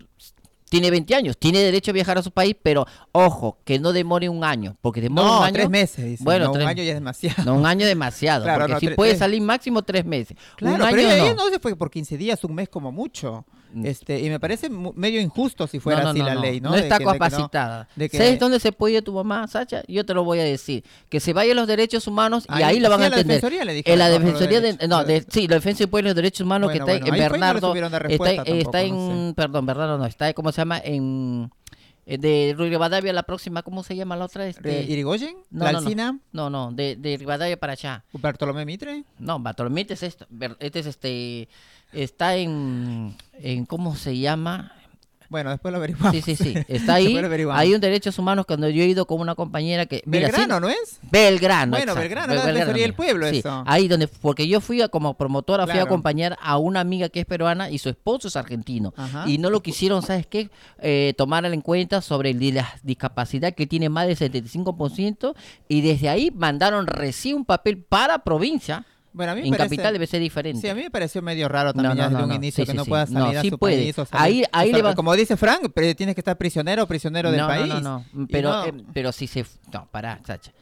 tiene 0.72 0.90
20 0.90 1.14
años, 1.14 1.36
tiene 1.36 1.58
derecho 1.58 1.90
a 1.90 1.94
viajar 1.94 2.16
a 2.16 2.22
su 2.22 2.30
país, 2.30 2.56
pero 2.62 2.86
ojo, 3.12 3.58
que 3.62 3.78
no 3.78 3.92
demore 3.92 4.30
un 4.30 4.42
año, 4.42 4.74
porque 4.80 5.02
demora 5.02 5.28
No, 5.28 5.38
un 5.40 5.44
año. 5.44 5.52
tres 5.52 5.68
meses. 5.68 6.18
Bueno, 6.20 6.46
no, 6.46 6.52
tres- 6.52 6.64
un 6.64 6.70
año 6.70 6.82
ya 6.82 6.88
es 6.92 6.94
demasiado. 6.96 7.44
No, 7.44 7.54
un 7.56 7.66
año 7.66 7.86
demasiado, 7.86 8.44
Claro, 8.44 8.60
porque 8.60 8.72
no, 8.72 8.80
si 8.80 8.88
puede 8.96 9.14
salir 9.16 9.42
máximo 9.42 9.82
tres 9.82 10.06
meses. 10.06 10.34
Claro, 10.56 10.76
un 10.76 10.80
año 10.82 10.90
pero 10.96 11.02
ella, 11.08 11.16
no. 11.18 11.24
ella 11.26 11.34
no 11.34 11.48
se 11.50 11.58
fue 11.58 11.76
por 11.76 11.90
15 11.90 12.16
días, 12.16 12.42
un 12.44 12.54
mes 12.54 12.70
como 12.70 12.90
mucho. 12.90 13.44
Mm. 13.72 13.86
Este, 13.86 14.20
y 14.20 14.28
me 14.30 14.38
parece 14.38 14.68
medio 14.70 15.20
injusto 15.20 15.66
si 15.66 15.80
fuera 15.80 16.00
no, 16.00 16.04
no, 16.04 16.10
así 16.10 16.18
no, 16.20 16.26
la 16.26 16.34
ley, 16.34 16.60
¿no? 16.60 16.70
No 16.70 16.76
De 16.76 16.82
está 16.82 16.98
de 16.98 17.04
que 17.04 17.10
capacitada. 17.10 17.88
de 17.96 18.08
que- 18.08 18.16
¿Sabes 18.18 18.38
dónde 18.38 18.60
se 18.60 18.72
puede 18.72 18.94
ir 18.98 19.02
tu 19.02 19.12
mamá, 19.12 19.46
Sacha? 19.48 19.82
Yo 19.88 20.04
te 20.06 20.14
lo 20.14 20.24
voy 20.24 20.40
a 20.40 20.44
decir. 20.44 20.84
Que 21.08 21.20
se 21.20 21.32
vaya 21.32 21.52
a 21.52 21.54
los 21.54 21.66
derechos 21.66 22.06
humanos 22.06 22.44
y 22.48 22.52
Ahí- 22.52 22.62
ahí 22.64 22.80
la 22.80 22.88
van 22.90 23.02
a 23.02 23.06
a 23.06 23.08
la 23.08 23.16
entender. 23.16 23.36
Defensoría 23.40 23.64
le 23.64 23.82
en 23.84 23.98
la 23.98 24.08
defensoría 24.08 24.60
de, 24.60 24.88
no, 24.88 25.04
de- 25.04 25.24
sí, 25.28 25.48
la 25.48 25.56
defensa 25.56 25.84
de 25.84 25.88
pueblos 25.88 26.08
y 26.08 26.10
los 26.10 26.16
derechos 26.16 26.40
humanos 26.44 26.66
Bueno, 26.68 26.72
que 26.86 26.90
está 26.92 27.00
bueno, 27.00 27.06
en 27.06 27.14
y 27.14 27.28
Bernardo, 27.30 27.74
de 27.74 28.60
está, 28.60 28.82
en- 28.82 29.34
perdón, 29.34 29.66
Bernardo 29.66 29.98
no, 29.98 30.06
está, 30.06 30.32
¿cómo 30.34 30.52
se 30.52 30.60
llama? 30.60 30.80
En 30.84 31.50
de 32.18 32.54
Rivadavia 32.58 33.12
la 33.12 33.22
próxima, 33.22 33.62
¿cómo 33.62 33.82
se 33.84 33.94
llama 33.96 34.16
la 34.16 34.24
otra? 34.24 34.46
Este, 34.46 34.80
Eh, 34.80 34.86
¿Irigoyen? 34.88 35.36
no, 35.50 35.64
¿La 35.64 35.72
no, 35.72 35.80
no. 35.80 36.20
No, 36.32 36.50
no, 36.50 36.72
de, 36.72 36.96
de 36.96 37.16
Rivadavia 37.16 37.56
para 37.58 37.74
allá. 37.74 38.04
¿Bartolomé 38.12 38.64
Mitre? 38.64 39.04
No, 39.18 39.38
Bartolomé 39.38 39.86
es 39.88 40.02
esto, 40.02 40.26
este 40.58 40.80
es 40.80 40.86
este, 40.86 41.48
está 41.92 42.36
en, 42.36 43.16
en 43.34 43.66
¿cómo 43.66 43.94
se 43.96 44.18
llama? 44.18 44.72
Bueno, 45.32 45.48
después 45.48 45.72
lo 45.72 45.78
averiguamos. 45.78 46.12
Sí, 46.12 46.20
sí, 46.20 46.36
sí. 46.36 46.54
Está 46.68 46.94
ahí. 46.94 47.16
Hay 47.52 47.74
un 47.74 47.80
derechos 47.80 48.18
humanos 48.18 48.44
cuando 48.46 48.68
yo 48.68 48.82
he 48.82 48.86
ido 48.86 49.06
con 49.06 49.18
una 49.18 49.34
compañera 49.34 49.86
que. 49.86 50.02
mira, 50.04 50.28
Belgrano, 50.28 50.60
¿no 50.60 50.68
es? 50.68 51.00
Belgrano. 51.10 51.70
Bueno, 51.70 51.92
exacto, 51.92 52.00
Belgrano, 52.00 52.34
la 52.34 52.46
Defensoría 52.46 52.82
del. 52.82 52.94
Pueblo, 52.94 53.28
Sí, 53.30 53.38
eso. 53.38 53.64
Ahí 53.66 53.88
donde, 53.88 54.08
porque 54.08 54.46
yo 54.46 54.60
fui 54.60 54.82
a, 54.82 54.88
como 54.88 55.14
promotora, 55.14 55.66
fui 55.66 55.78
a 55.78 55.84
acompañar 55.84 56.36
a 56.40 56.58
una 56.58 56.80
amiga 56.80 57.08
que 57.08 57.20
es 57.20 57.26
peruana 57.26 57.70
y 57.70 57.78
su 57.78 57.88
esposo 57.88 58.28
es 58.28 58.36
argentino. 58.36 58.92
Ajá. 58.96 59.24
Y 59.26 59.38
no 59.38 59.48
lo 59.48 59.62
quisieron, 59.62 60.02
¿sabes 60.02 60.26
qué? 60.26 60.50
Eh, 60.80 61.14
tomar 61.16 61.46
en 61.46 61.60
cuenta 61.62 62.02
sobre 62.02 62.34
la 62.34 62.68
discapacidad 62.82 63.54
que 63.54 63.66
tiene 63.66 63.88
más 63.88 64.06
del 64.06 64.18
75% 64.18 65.34
y 65.66 65.80
desde 65.80 66.10
ahí 66.10 66.30
mandaron 66.30 66.86
recién 66.86 67.36
un 67.36 67.44
papel 67.46 67.78
para 67.78 68.18
provincia. 68.18 68.84
Bueno, 69.12 69.32
a 69.32 69.34
mí 69.34 69.42
me 69.42 69.48
En 69.48 69.52
parece- 69.54 69.76
capital 69.76 69.92
debe 69.92 70.06
ser 70.06 70.20
diferente. 70.20 70.60
Sí, 70.60 70.68
a 70.68 70.74
mí 70.74 70.82
me 70.82 70.90
pareció 70.90 71.20
medio 71.22 71.48
raro 71.48 71.72
también 71.74 71.96
No, 71.98 72.04
desde 72.04 72.16
no, 72.18 72.24
un 72.24 72.32
inicio 72.32 72.62
Sí, 72.64 72.66
que 72.66 72.72
sí, 72.72 72.76
no 72.78 72.84
sí. 72.84 72.88
pueda 72.90 73.04
No, 73.06 73.20
salir 73.24 73.38
a 73.38 73.42
sí 73.42 73.50
su 73.50 73.58
puede. 73.58 73.76
país. 73.76 73.98
o 73.98 74.06
salir- 74.06 74.22
Ahí- 74.22 74.44
ahí 74.52 74.68
o 74.68 74.70
sea, 74.70 74.76
le 74.78 74.82
va- 74.82 74.94
Como 74.94 75.14
dice 75.14 75.36
Frank, 75.36 75.70
pero 75.74 75.94
tienes 75.94 76.14
que 76.14 76.20
estar 76.20 76.38
prisionero 76.38 76.84
o 76.84 76.86
prisionero 76.86 77.30
del 77.30 77.40
país. 77.46 77.68
No, 77.68 77.80
no, 77.80 78.04
no. 78.12 78.26
Pero, 78.30 78.50
no- 78.50 78.64
eh, 78.66 78.74
pero 78.94 79.12
si 79.12 79.26
se... 79.26 79.44
No, 79.72 79.86
pará, 79.90 80.20
Sacha. 80.26 80.52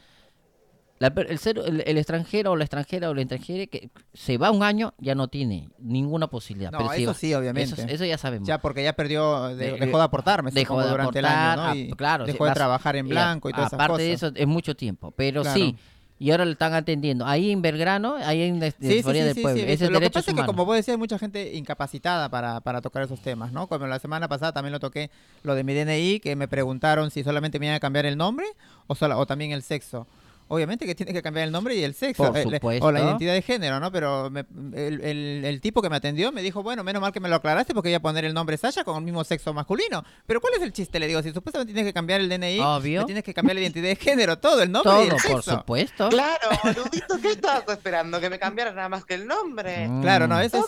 La 0.99 1.07
el, 1.17 1.39
ser- 1.39 1.57
el, 1.65 1.83
el 1.87 1.97
extranjero 1.97 2.51
o 2.51 2.57
la 2.57 2.65
extranjera 2.65 3.09
o 3.09 3.15
la 3.15 3.23
extranjera 3.23 3.65
que 3.69 3.89
se 4.13 4.37
va 4.37 4.51
un 4.51 4.63
año 4.63 4.93
ya 4.99 5.15
no 5.15 5.29
tiene 5.29 5.71
ninguna 5.79 6.27
posibilidad. 6.27 6.71
No, 6.73 6.77
pero 6.77 6.93
eso 6.93 7.15
sí, 7.15 7.33
obviamente. 7.33 7.73
Eso, 7.81 7.89
eso 7.91 8.05
ya 8.05 8.19
sabemos. 8.19 8.47
Ya 8.47 8.59
porque 8.59 8.83
ya 8.85 8.93
perdió, 8.93 9.49
de- 9.49 9.55
De- 9.73 9.79
dejó 9.79 9.97
de 9.97 10.05
aportar, 10.05 10.43
me 10.43 10.51
dejó 10.51 10.79
de 10.83 10.91
durante 10.91 11.21
el 11.21 11.25
aportar, 11.25 11.59
año, 11.59 11.63
¿no? 11.63 11.69
ah, 11.71 11.77
Y 11.77 11.91
claro, 11.93 12.27
dejó 12.27 12.45
de 12.45 12.51
vas- 12.51 12.55
trabajar 12.55 12.97
en 12.97 13.09
blanco 13.09 13.49
y 13.49 13.53
todas 13.53 13.69
esas 13.69 13.81
Aparte 13.81 14.03
de 14.03 14.13
cosas. 14.13 14.33
eso, 14.33 14.43
es 14.43 14.47
mucho 14.47 14.77
tiempo. 14.77 15.11
Pero 15.13 15.41
Claro. 15.41 15.59
sí, 15.59 15.75
y 16.21 16.31
ahora 16.31 16.45
lo 16.45 16.53
están 16.53 16.75
atendiendo. 16.75 17.27
Ahí 17.27 17.51
en 17.51 17.63
Belgrano, 17.63 18.15
ahí 18.17 18.43
en 18.43 18.61
la 18.61 18.71
Sí, 18.71 18.77
sí, 18.79 19.03
sí, 19.03 19.13
del 19.13 19.35
Pueblo. 19.43 19.63
Ese 19.65 19.89
Lo 19.91 19.99
que 20.01 20.11
pasa 20.11 20.31
es 20.31 20.37
que, 20.37 20.47
como 20.47 20.65
vos 20.67 20.77
decías, 20.77 20.95
hay 20.95 20.99
mucha 20.99 21.19
gente 21.19 21.55
incapacitada 21.55 22.29
para, 22.29 22.61
para 22.61 22.81
tocar 22.83 23.03
esos 23.03 23.21
temas, 23.21 23.51
¿no? 23.53 23.67
Como 23.67 23.87
la 23.87 23.99
semana 23.99 24.29
pasada 24.29 24.53
también 24.53 24.73
lo 24.73 24.79
toqué, 24.81 25.11
lo 25.43 25.55
de 25.55 25.65
mi 25.65 25.75
DNI, 25.75 26.21
que 26.21 26.37
me 26.37 26.47
preguntaron 26.47 27.11
si 27.11 27.25
solamente 27.25 27.59
me 27.59 27.67
iban 27.67 27.77
a 27.77 27.81
cambiar 27.81 28.05
el 28.07 28.17
nombre 28.19 28.47
o, 28.87 28.95
sola- 28.95 29.17
o 29.17 29.25
también 29.27 29.53
el 29.53 29.63
sexo. 29.63 30.07
Obviamente 30.53 30.85
que 30.85 30.95
tiene 30.97 31.13
que 31.13 31.23
cambiar 31.23 31.47
el 31.47 31.53
nombre 31.53 31.77
y 31.77 31.85
el 31.85 31.95
sexo, 31.95 32.25
Por 32.25 32.37
eh, 32.37 32.45
le- 32.45 32.57
o 32.57 32.59
supuesto. 32.59 32.91
la 32.93 33.01
identidad 33.01 33.35
de 33.35 33.43
género, 33.43 33.79
¿no? 33.79 33.93
Pero 33.93 34.31
me- 34.31 34.45
el, 34.75 35.01
el- 35.01 35.45
el 35.45 35.61
tipo 35.61 35.81
que 35.81 35.89
me 35.89 35.95
atendió 35.97 36.33
me 36.33 36.43
dijo, 36.43 36.63
bueno, 36.63 36.83
menos 36.83 37.01
mal 37.01 37.13
que 37.13 37.21
me 37.21 37.29
lo 37.29 37.37
aclaraste 37.37 37.73
porque 37.73 37.89
iba 37.91 37.99
a 37.99 38.03
poner 38.03 38.25
el 38.25 38.35
nombre 38.35 38.57
Sasha 38.57 38.83
con 38.83 38.97
el 38.97 39.03
mismo 39.05 39.23
sexo 39.23 39.55
masculino. 39.55 40.03
Pero 40.27 40.41
¿cuál 40.41 40.55
es 40.55 40.63
el 40.63 40.73
chiste? 40.73 40.99
Le 40.99 41.07
digo, 41.07 41.23
si 41.23 41.33
supuestamente 41.33 41.73
tienes 41.73 41.89
que 41.89 41.95
cambiar 41.95 42.21
el 42.21 42.29
DNI, 42.29 42.59
Obvio. 42.61 43.01
me 43.03 43.07
tienes 43.07 43.23
que 43.25 43.33
cambiar 43.33 43.55
la 43.55 43.61
identidad 43.63 43.89
de 43.89 43.97
género, 43.97 44.39
todo, 44.39 44.61
el 44.63 44.73
nombre 44.73 44.91
y 44.93 44.95
Todo, 44.95 45.03
el 45.05 45.09
por 45.11 45.21
sexo. 45.43 45.59
supuesto. 45.59 46.09
Claro, 46.09 46.49
boludito, 46.65 47.19
¿qué 47.23 47.31
estabas 47.31 47.65
esperando? 47.69 48.21
Que 48.21 48.29
me 48.29 48.39
cambiaran 48.41 48.75
nada 48.75 48.89
más 48.89 49.05
que 49.05 49.15
el 49.15 49.27
nombre. 49.29 49.87
Mm. 49.89 50.03
Claro, 50.03 50.27
no, 50.27 50.41
es, 50.41 50.53
es, 50.53 50.65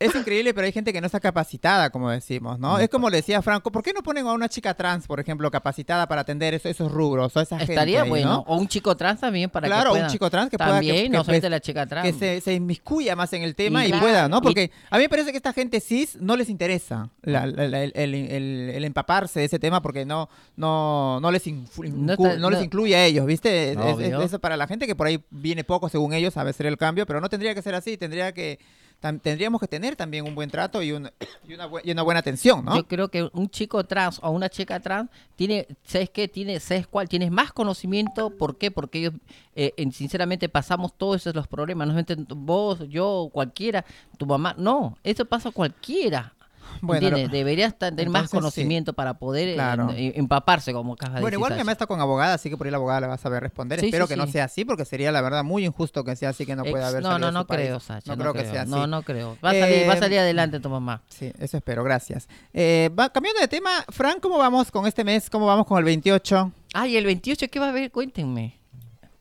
es 0.00 0.14
increíble, 0.16 0.52
pero 0.52 0.64
hay 0.66 0.72
gente 0.72 0.92
que 0.92 1.00
no 1.00 1.06
está 1.06 1.20
capacitada, 1.20 1.90
como 1.90 2.10
decimos, 2.10 2.58
¿no? 2.58 2.78
Es 2.78 2.88
como 2.88 3.08
le 3.08 3.18
decía 3.18 3.40
Franco, 3.42 3.70
¿por 3.70 3.82
qué 3.82 3.92
no 3.92 4.02
ponen 4.02 4.26
a 4.26 4.32
una 4.32 4.48
chica 4.48 4.74
trans, 4.74 5.06
por 5.06 5.20
ejemplo, 5.20 5.50
capacitada 5.50 6.08
para 6.08 6.22
atender 6.22 6.54
eso- 6.54 6.68
esos 6.68 6.90
rubros 6.90 7.36
o 7.36 7.40
esa 7.40 7.58
gente 7.58 7.72
Estaría 7.74 8.02
ahí, 8.02 8.08
bueno. 8.08 8.28
¿no? 8.30 8.38
O 8.48 8.56
un 8.56 8.66
chico 8.68 8.96
trans 8.96 9.11
también 9.20 9.50
para 9.50 9.66
Claro, 9.66 9.90
que 9.90 9.94
un 9.94 9.98
pueda. 10.00 10.06
chico 10.12 10.30
trans 10.30 10.50
que 10.50 10.58
pueda- 10.58 10.70
También, 10.72 10.94
que- 10.96 11.02
que 11.04 11.08
no 11.10 11.24
solamente 11.24 11.46
pues- 11.46 11.50
la 11.50 11.60
chica 11.60 11.86
trans. 11.86 12.06
Que 12.06 12.12
se, 12.18 12.40
se 12.40 12.54
inmiscuya 12.54 13.14
más 13.16 13.32
en 13.32 13.42
el 13.42 13.54
tema 13.54 13.84
Y 13.84 13.88
y, 13.88 13.90
claro, 13.90 14.02
pueda, 14.06 14.28
¿no? 14.28 14.38
y- 14.38 14.40
Porque 14.42 14.70
a 14.90 14.96
mí 14.96 15.02
me 15.04 15.08
parece 15.08 15.30
que 15.30 15.36
esta 15.36 15.52
gente 15.52 15.80
cis 15.80 16.16
no 16.20 16.36
les 16.36 16.48
interesa 16.48 17.10
la- 17.22 17.46
la- 17.46 17.68
la- 17.68 17.82
el, 17.82 17.92
el- 17.94 18.14
el- 18.14 18.70
el 18.74 18.84
empaparse 18.84 19.40
de 19.40 19.46
ese 19.46 19.58
tema 19.58 19.80
porque 19.82 20.04
no 20.04 20.28
no 20.56 21.18
no 21.20 21.30
les, 21.30 21.46
infu- 21.46 21.88
No 21.92 22.14
incu- 22.14 22.26
está- 22.26 22.38
no 22.38 22.50
les 22.50 22.62
incluye 22.62 22.94
a 22.96 23.04
ellos, 23.06 23.26
¿viste? 23.26 23.72
Es- 23.72 23.78
es- 24.00 24.20
eso 24.24 24.38
para 24.38 24.56
la 24.56 24.66
gente 24.66 24.86
que 24.86 24.94
por 24.94 25.06
ahí 25.06 25.22
viene 25.30 25.64
poco, 25.64 25.88
según 25.88 26.12
ellos, 26.12 26.36
a 26.36 26.52
ser 26.52 26.66
el 26.66 26.76
cambio, 26.76 27.06
pero 27.06 27.20
no 27.20 27.28
tendría 27.28 27.54
que 27.54 27.62
ser 27.62 27.74
así, 27.74 27.96
tendría 27.96 28.32
que 28.32 28.58
tendríamos 29.22 29.60
que 29.60 29.66
tener 29.68 29.96
también 29.96 30.24
un 30.26 30.34
buen 30.34 30.48
trato 30.50 30.82
y, 30.82 30.92
un- 30.92 31.10
y, 31.48 31.54
una, 31.54 31.68
bue- 31.68 31.80
y 31.84 31.90
una 31.90 32.02
buena 32.02 32.20
atención, 32.20 32.64
¿no? 32.64 32.76
Yo 32.76 32.86
creo 32.86 33.08
que 33.08 33.28
un 33.32 33.50
chico 33.50 33.84
trans 33.84 34.18
o 34.22 34.30
una 34.30 34.48
chica 34.48 34.80
trans 34.80 35.10
tiene, 35.36 35.66
¿sabes 35.84 36.08
qué? 36.10 36.28
Tiene, 36.28 36.60
¿sabes 36.60 36.86
cuál? 36.86 37.08
Tienes 37.08 37.30
más 37.30 37.52
conocimiento. 37.52 38.30
¿Por 38.30 38.56
qué? 38.58 38.70
Porque 38.70 38.98
ellos, 39.00 39.14
eh, 39.54 39.74
en- 39.76 39.92
sinceramente, 39.92 40.48
pasamos 40.48 40.96
todos 40.96 41.16
esos 41.16 41.34
los 41.34 41.48
problemas. 41.48 41.86
No 41.88 41.92
solamente 41.94 42.16
vos, 42.34 42.88
yo, 42.88 43.28
cualquiera, 43.32 43.84
tu 44.16 44.24
mamá. 44.26 44.54
No, 44.56 44.96
eso 45.02 45.24
pasa 45.24 45.48
a 45.50 45.52
cualquiera. 45.52 46.34
Bueno, 46.80 47.10
lo- 47.10 47.28
Deberías 47.28 47.78
tener 47.78 48.08
más 48.08 48.30
sí. 48.30 48.36
conocimiento 48.36 48.92
para 48.92 49.14
poder 49.18 49.48
eh, 49.50 49.54
Claro. 49.54 49.90
eh, 49.90 50.12
empaparse, 50.16 50.72
como 50.72 50.94
acabas 50.94 51.16
de 51.16 51.20
Bueno, 51.20 51.36
igual 51.36 51.50
mi 51.52 51.54
Sasha. 51.56 51.64
mamá 51.64 51.72
está 51.72 51.86
con 51.86 52.00
abogada, 52.00 52.34
así 52.34 52.48
que 52.50 52.56
por 52.56 52.66
ahí 52.66 52.70
la 52.70 52.78
abogada 52.78 53.00
le 53.02 53.06
va 53.08 53.14
a 53.14 53.18
saber 53.18 53.42
responder. 53.42 53.80
Sí, 53.80 53.86
Espero 53.86 54.06
sí, 54.06 54.14
que 54.14 54.16
no 54.16 54.26
sea 54.26 54.44
así, 54.44 54.64
porque 54.64 54.84
sería 54.84 55.12
la 55.12 55.20
verdad 55.20 55.44
muy 55.44 55.64
injusto 55.64 56.04
que 56.04 56.16
sea 56.16 56.30
así, 56.30 56.46
que 56.46 56.56
no 56.56 56.64
pueda 56.64 56.88
haber 56.88 57.02
No, 57.02 57.18
no, 57.18 57.30
no 57.30 57.46
creo, 57.46 57.78
Sacha. 57.80 58.14
No 58.14 58.20
creo 58.20 58.32
que 58.34 58.44
sea 58.50 58.62
así. 58.62 58.70
No, 58.70 58.86
no 58.86 59.02
creo. 59.02 59.36
Va 59.44 59.50
a 59.50 59.52
salir, 59.54 59.88
va 59.88 59.92
a 59.92 59.96
Eh, 59.96 60.00
salir 60.00 60.18
adelante 60.18 60.60
tu 60.60 60.68
mamá. 60.70 61.02
Sí, 61.08 61.32
eso 61.38 61.56
espero, 61.56 61.84
gracias. 61.84 62.28
Eh, 62.52 62.90
va, 62.98 63.10
cambiando 63.10 63.40
de 63.40 63.48
tema, 63.48 63.70
Fran, 63.90 64.18
¿cómo 64.20 64.38
vamos 64.38 64.70
con 64.70 64.86
este 64.86 65.04
mes? 65.04 65.28
¿Cómo 65.30 65.46
vamos 65.46 65.66
con 65.66 65.78
el 65.78 65.84
28? 65.84 66.52
Ay, 66.74 66.96
el 66.96 67.04
28, 67.06 67.48
¿qué 67.50 67.58
va 67.60 67.66
a 67.66 67.70
haber? 67.70 67.90
Cuéntenme. 67.90 68.58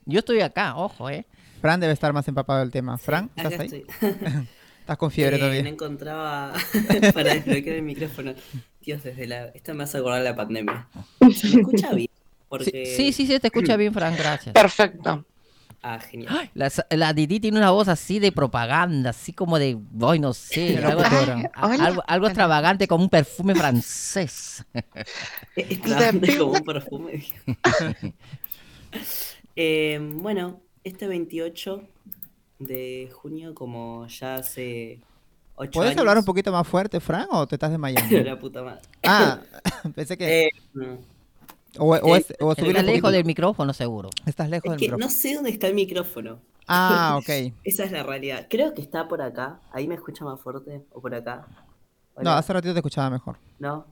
Yo 0.06 0.20
estoy 0.20 0.42
acá, 0.42 0.76
ojo, 0.76 1.10
¿eh? 1.10 1.26
Fran 1.62 1.80
debe 1.80 1.94
estar 1.94 2.12
más 2.12 2.28
empapado 2.28 2.60
del 2.60 2.72
tema. 2.72 2.98
Fran, 2.98 3.30
¿estás 3.36 3.60
ahí? 3.60 3.66
estoy. 3.68 3.86
¿Estás 4.82 4.98
con 4.98 5.12
fiebre 5.12 5.36
Eh, 5.36 5.39
todavía? 5.39 5.63
No 5.63 5.70
encontraba 5.70 6.54
para 7.13 7.36
desbloquear 7.36 7.78
el 7.78 7.84
micrófono. 7.84 8.34
Dios, 8.82 9.04
desde 9.04 9.28
la. 9.28 9.46
Esto 9.50 9.74
me 9.74 9.84
hace 9.84 10.00
acordar 10.00 10.22
la 10.24 10.36
pandemia. 10.36 10.88
¿Se 11.34 11.50
me 11.56 11.62
escucha 11.62 11.91
bien? 11.96 12.10
Porque... 12.50 12.86
Sí, 12.98 13.13
sí, 13.13 13.28
sí, 13.28 13.39
te 13.39 13.48
escucha 13.48 13.78
bien, 13.78 13.94
Fran, 13.94 14.15
gracias. 14.17 14.54
Perfecto. 14.54 15.26
Ah, 15.84 16.00
genial. 16.00 16.50
La, 16.54 16.72
la 16.89 17.13
Didi 17.13 17.39
tiene 17.39 17.58
una 17.58 17.72
voz 17.72 17.88
así 17.88 18.20
de 18.20 18.32
propaganda, 18.32 19.12
así 19.12 19.34
como 19.34 19.58
de, 19.58 19.80
ay, 20.02 20.20
no 20.20 20.34
sé, 20.34 20.78
De 20.78 20.86
algo, 20.86 21.02
algo, 21.56 22.04
algo 22.06 22.28
extravagante 22.28 22.88
como 22.88 23.04
un 23.06 23.10
perfume 23.10 23.56
francés. 23.56 24.63
Es 25.56 25.82
grande 25.82 26.38
como 26.38 26.52
un 26.54 26.63
perfume. 26.63 27.24
Eh, 29.56 30.00
bueno, 30.15 30.62
este 30.84 31.08
28 31.08 31.88
de 32.65 33.10
junio, 33.13 33.54
como 33.54 34.08
ya 34.08 34.36
hace 34.36 35.00
8 35.56 35.71
¿Puedes 35.71 35.91
años. 35.91 36.00
hablar 36.00 36.17
un 36.17 36.26
poquito 36.26 36.52
más 36.52 36.67
fuerte, 36.67 37.00
Fran, 37.00 37.28
o 37.32 37.47
te 37.47 37.56
estás 37.56 37.71
desmayando? 37.71 38.17
la 38.24 38.39
puta 38.39 38.63
madre. 38.63 38.82
ah, 39.04 39.39
pensé 39.95 40.17
que... 40.17 40.45
Eh. 40.47 40.50
O, 41.78 41.86
o 41.86 42.15
es, 42.17 42.34
o 42.41 42.52
eh, 42.52 42.56
subir 42.56 42.71
Está 42.71 42.82
un 42.82 42.86
lejos 42.88 43.12
del 43.13 43.24
micrófono, 43.26 43.74
seguro. 43.74 44.10
Estás 44.26 44.50
lejos 44.50 44.65
Es 44.65 44.71
del 44.71 44.80
que 44.80 44.86
micrófono. 44.88 45.06
no 45.06 45.12
sé 45.12 45.36
dónde 45.36 45.52
está 45.52 45.67
el 45.67 45.74
micrófono. 45.74 46.39
Ah, 46.67 47.15
ok. 47.21 47.54
Esa 47.63 47.86
es 47.86 47.91
la 47.91 48.04
realidad. 48.04 48.47
Creo 48.50 48.74
que 48.74 48.82
está 48.82 49.08
por 49.08 49.21
acá. 49.21 49.62
Ahí 49.71 49.88
me 49.88 49.95
escucha 49.95 50.26
más 50.26 50.39
fuerte. 50.39 50.82
O 50.91 51.02
por 51.02 51.15
acá. 51.15 51.47
No, 52.21 52.32
hace 52.32 52.52
ratito 52.52 52.74
te 52.74 52.80
escuchaba 52.80 53.10
mejor. 53.10 53.38
No. 53.60 53.86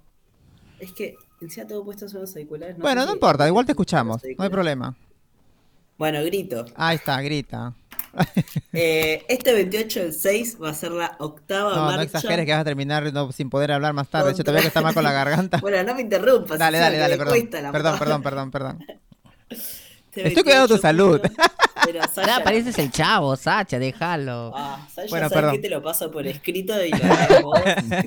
Es 0.77 0.91
que 0.91 1.15
encima 1.41 1.67
tengo 1.67 1.85
puestos 1.85 2.13
unos 2.13 2.35
auriculares. 2.35 2.77
no 2.77 2.81
bueno, 2.81 3.05
no 3.05 3.13
importa, 3.13 3.47
igual 3.47 3.65
te 3.65 3.71
escuchamos, 3.73 4.21
no 4.37 4.43
hay 4.43 4.49
problema. 4.49 4.95
Bueno, 5.97 6.23
grito. 6.23 6.65
Ahí 6.75 6.95
está, 6.95 7.21
grita. 7.21 7.73
Eh, 8.73 9.25
este 9.27 9.53
28 9.53 9.99
del 10.01 10.13
6 10.13 10.57
va 10.61 10.69
a 10.69 10.73
ser 10.73 10.91
la 10.91 11.15
octava 11.19 11.71
No, 11.71 11.75
no 11.77 11.85
marcha. 11.97 12.03
exageres 12.03 12.45
que 12.45 12.51
vas 12.51 12.61
a 12.61 12.63
terminar 12.63 13.11
no, 13.11 13.31
sin 13.31 13.49
poder 13.49 13.71
hablar 13.71 13.93
más 13.93 14.07
tarde. 14.09 14.31
Yo 14.31 14.37
Contra- 14.37 14.45
te 14.45 14.51
veo 14.53 14.61
que 14.61 14.67
está 14.67 14.81
mal 14.81 14.93
con 14.93 15.03
la 15.03 15.11
garganta. 15.11 15.57
Bueno, 15.61 15.81
no 15.83 15.95
me 15.95 16.01
interrumpas. 16.01 16.57
dale, 16.59 16.77
dale, 16.77 16.95
que 16.95 16.99
dale, 17.01 17.17
perdón. 17.17 17.49
Perdón, 17.71 17.99
perdón, 17.99 18.21
perdón, 18.23 18.51
perdón. 18.51 18.85
Este 19.49 20.27
Estoy 20.27 20.43
cuidando 20.43 20.67
tu 20.67 20.81
28 20.81 20.81
salud. 20.81 21.21
Pero 21.85 22.01
Sasha, 22.11 22.43
pareces 22.43 22.77
el 22.77 22.91
chavo, 22.91 23.35
Sacha, 23.35 23.79
déjalo. 23.79 24.51
Ah, 24.55 24.85
Sasha, 24.93 25.07
Bueno, 25.09 25.29
¿sabes 25.29 25.41
perdón. 25.43 25.55
qué? 25.55 25.59
Te 25.59 25.69
lo 25.69 25.81
paso 25.81 26.11
por 26.11 26.27
escrito 26.27 26.73
y 26.85 26.91
lo 26.91 27.41
vos. 27.43 27.61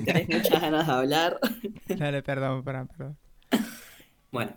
tenés 0.05 0.29
muchas 0.29 0.61
ganas 0.61 0.87
de 0.87 0.93
hablar. 0.93 1.39
Dale, 1.87 2.21
perdón, 2.23 2.63
perdón, 2.63 2.87
perdón. 2.87 3.17
Bueno, 4.31 4.51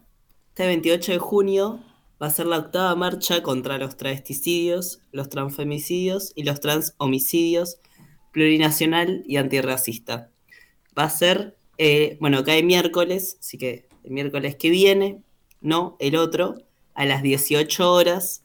este 0.50 0.66
28 0.66 1.12
de 1.12 1.18
junio 1.18 1.80
va 2.22 2.28
a 2.28 2.30
ser 2.30 2.46
la 2.46 2.58
octava 2.58 2.94
marcha 2.94 3.42
contra 3.42 3.78
los 3.78 3.96
travesticidios, 3.96 5.00
los 5.12 5.28
transfemicidios 5.28 6.32
y 6.34 6.44
los 6.44 6.60
transhomicidios, 6.60 7.78
plurinacional 8.32 9.22
y 9.26 9.36
antirracista. 9.36 10.30
Va 10.98 11.04
a 11.04 11.10
ser, 11.10 11.56
eh, 11.78 12.16
bueno, 12.20 12.44
cae 12.44 12.62
miércoles, 12.62 13.38
así 13.40 13.58
que 13.58 13.88
el 14.04 14.12
miércoles 14.12 14.56
que 14.56 14.70
viene, 14.70 15.22
no 15.60 15.96
el 16.00 16.16
otro, 16.16 16.56
a 16.94 17.04
las 17.04 17.22
18 17.22 17.92
horas, 17.92 18.44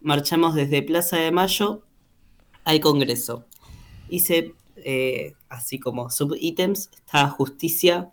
marchamos 0.00 0.54
desde 0.54 0.82
Plaza 0.82 1.18
de 1.18 1.30
Mayo 1.30 1.82
al 2.64 2.80
Congreso. 2.80 3.44
Hice, 4.08 4.54
eh, 4.76 5.34
así 5.48 5.78
como 5.78 6.10
subítems, 6.10 6.90
está 6.94 7.28
justicia 7.28 8.12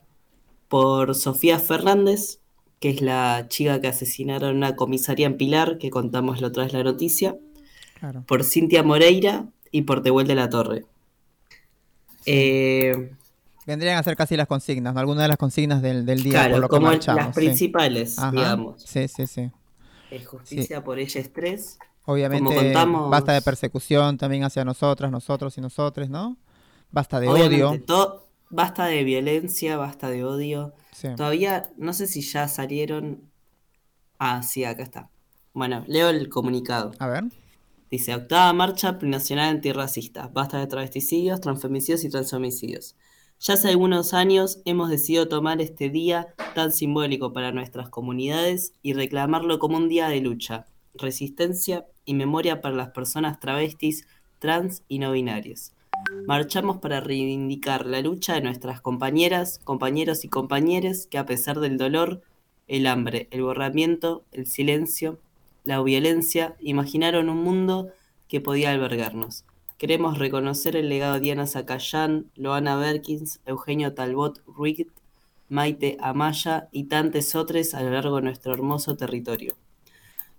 por 0.67 1.15
Sofía 1.15 1.59
Fernández, 1.59 2.39
que 2.79 2.89
es 2.89 3.01
la 3.01 3.45
chica 3.49 3.81
que 3.81 3.87
asesinaron 3.87 4.51
en 4.51 4.57
una 4.57 4.75
comisaría 4.75 5.25
en 5.27 5.37
Pilar, 5.37 5.77
que 5.77 5.89
contamos 5.89 6.41
la 6.41 6.47
otra 6.49 6.63
vez 6.63 6.73
la 6.73 6.83
noticia, 6.83 7.35
Claro. 7.99 8.23
por 8.27 8.43
Cintia 8.43 8.83
Moreira 8.83 9.45
y 9.71 9.81
por 9.83 10.01
Tehuel 10.03 10.27
de 10.27 10.35
la 10.35 10.49
Torre. 10.49 10.85
Eh, 12.25 13.11
Vendrían 13.65 13.97
a 13.97 14.03
ser 14.03 14.15
casi 14.15 14.37
las 14.37 14.47
consignas, 14.47 14.93
¿no? 14.93 14.99
algunas 14.99 15.23
de 15.23 15.27
las 15.29 15.37
consignas 15.37 15.81
del, 15.81 16.05
del 16.05 16.23
día 16.23 16.33
claro, 16.33 16.53
por 16.53 16.61
lo 16.61 16.69
como 16.69 16.91
las 16.91 17.35
principales, 17.35 18.15
digamos. 18.31 18.81
Sí, 18.83 19.07
sí, 19.07 19.27
sí. 19.27 19.51
Justicia 20.25 20.83
por 20.83 20.99
ellas 20.99 21.29
tres. 21.33 21.77
Obviamente, 22.05 22.55
contamos- 22.55 23.09
basta 23.09 23.33
de 23.33 23.41
persecución 23.41 24.17
también 24.17 24.45
hacia 24.45 24.63
nosotras, 24.63 25.11
nosotros 25.11 25.57
y 25.57 25.61
nosotres, 25.61 26.09
¿no? 26.09 26.37
Basta 26.91 27.19
de 27.19 27.27
odio. 27.27 27.77
basta 28.49 28.85
de 28.85 29.03
violencia, 29.03 29.75
basta 29.75 30.09
de 30.09 30.23
odio. 30.23 30.73
Sí. 30.97 31.09
Todavía, 31.15 31.69
no 31.77 31.93
sé 31.93 32.07
si 32.07 32.21
ya 32.21 32.47
salieron. 32.47 33.21
Ah, 34.17 34.41
sí, 34.41 34.63
acá 34.63 34.81
está. 34.81 35.11
Bueno, 35.53 35.83
leo 35.87 36.09
el 36.09 36.27
comunicado. 36.27 36.89
A 36.97 37.05
ver. 37.05 37.25
Dice, 37.91 38.15
octava 38.15 38.51
marcha 38.53 38.97
plurinacional 38.97 39.49
antirracista. 39.49 40.27
Basta 40.29 40.57
de 40.57 40.65
travesticidios, 40.65 41.39
transfemicidios 41.39 42.03
y 42.03 42.09
transhomicidios. 42.09 42.95
Ya 43.39 43.53
hace 43.53 43.69
algunos 43.69 44.15
años 44.15 44.59
hemos 44.65 44.89
decidido 44.89 45.27
tomar 45.27 45.61
este 45.61 45.91
día 45.91 46.33
tan 46.55 46.71
simbólico 46.71 47.31
para 47.31 47.51
nuestras 47.51 47.89
comunidades 47.89 48.73
y 48.81 48.93
reclamarlo 48.93 49.59
como 49.59 49.77
un 49.77 49.89
día 49.89 50.09
de 50.09 50.19
lucha, 50.19 50.65
resistencia 50.95 51.85
y 52.05 52.15
memoria 52.15 52.59
para 52.59 52.75
las 52.75 52.89
personas 52.89 53.39
travestis, 53.39 54.07
trans 54.39 54.81
y 54.87 54.97
no 54.97 55.11
binarias. 55.11 55.76
Marchamos 56.25 56.77
para 56.77 56.99
reivindicar 56.99 57.85
la 57.85 58.01
lucha 58.01 58.33
de 58.33 58.41
nuestras 58.41 58.81
compañeras, 58.81 59.59
compañeros 59.63 60.25
y 60.25 60.29
compañeres 60.29 61.07
que 61.07 61.17
a 61.17 61.25
pesar 61.25 61.59
del 61.59 61.77
dolor, 61.77 62.21
el 62.67 62.85
hambre, 62.85 63.27
el 63.31 63.43
borramiento, 63.43 64.25
el 64.31 64.45
silencio, 64.45 65.19
la 65.63 65.81
violencia, 65.81 66.55
imaginaron 66.59 67.29
un 67.29 67.43
mundo 67.43 67.91
que 68.27 68.41
podía 68.41 68.71
albergarnos. 68.71 69.45
Queremos 69.77 70.17
reconocer 70.17 70.75
el 70.75 70.89
legado 70.89 71.15
de 71.15 71.19
Diana 71.21 71.47
Zacayán, 71.47 72.31
Loana 72.35 72.75
Berkins, 72.77 73.39
Eugenio 73.45 73.93
Talbot 73.93 74.41
Rigged, 74.57 74.87
Maite 75.49 75.97
Amaya 76.01 76.67
y 76.71 76.85
tantos 76.85 77.35
otros 77.35 77.73
a 77.73 77.83
lo 77.83 77.91
largo 77.91 78.17
de 78.17 78.23
nuestro 78.23 78.53
hermoso 78.53 78.97
territorio. 78.97 79.55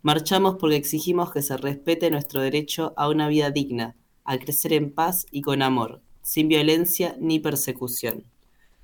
Marchamos 0.03 0.57
porque 0.57 0.77
exigimos 0.77 1.33
que 1.33 1.42
se 1.42 1.57
respete 1.57 2.11
nuestro 2.11 2.40
derecho 2.40 2.92
a 2.97 3.09
una 3.09 3.29
vida 3.29 3.51
digna, 3.51 3.97
a 4.29 4.38
crecer 4.38 4.75
en 4.75 4.93
paz 4.93 5.27
y 5.31 5.41
con 5.41 5.62
amor, 5.62 6.03
sin 6.21 6.49
violencia 6.49 7.17
ni 7.19 7.38
persecución. 7.38 8.25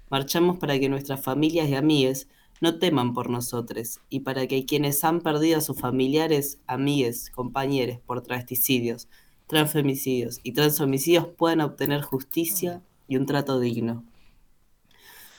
Marchamos 0.09 0.59
para 0.59 0.79
que 0.79 0.89
nuestras 0.89 1.23
familias 1.23 1.69
y 1.69 1.75
amigues 1.75 2.29
no 2.63 2.79
teman 2.79 3.13
por 3.13 3.29
nosotros 3.29 4.01
y 4.09 4.21
para 4.21 4.47
que 4.47 4.65
quienes 4.65 5.05
han 5.05 5.21
perdido 5.21 5.59
a 5.59 5.61
sus 5.61 5.79
familiares, 5.79 6.61
amigues, 6.67 7.29
compañeros 7.29 7.99
por 8.07 8.23
travesticidios, 8.23 9.07
transfemicidios 9.47 10.41
y 10.43 10.53
transhomicidios 10.53 11.27
puedan 11.27 11.61
obtener 11.61 12.01
justicia 12.01 12.83
y 13.07 13.17
un 13.17 13.27
trato 13.27 13.61
digno. 13.61 14.03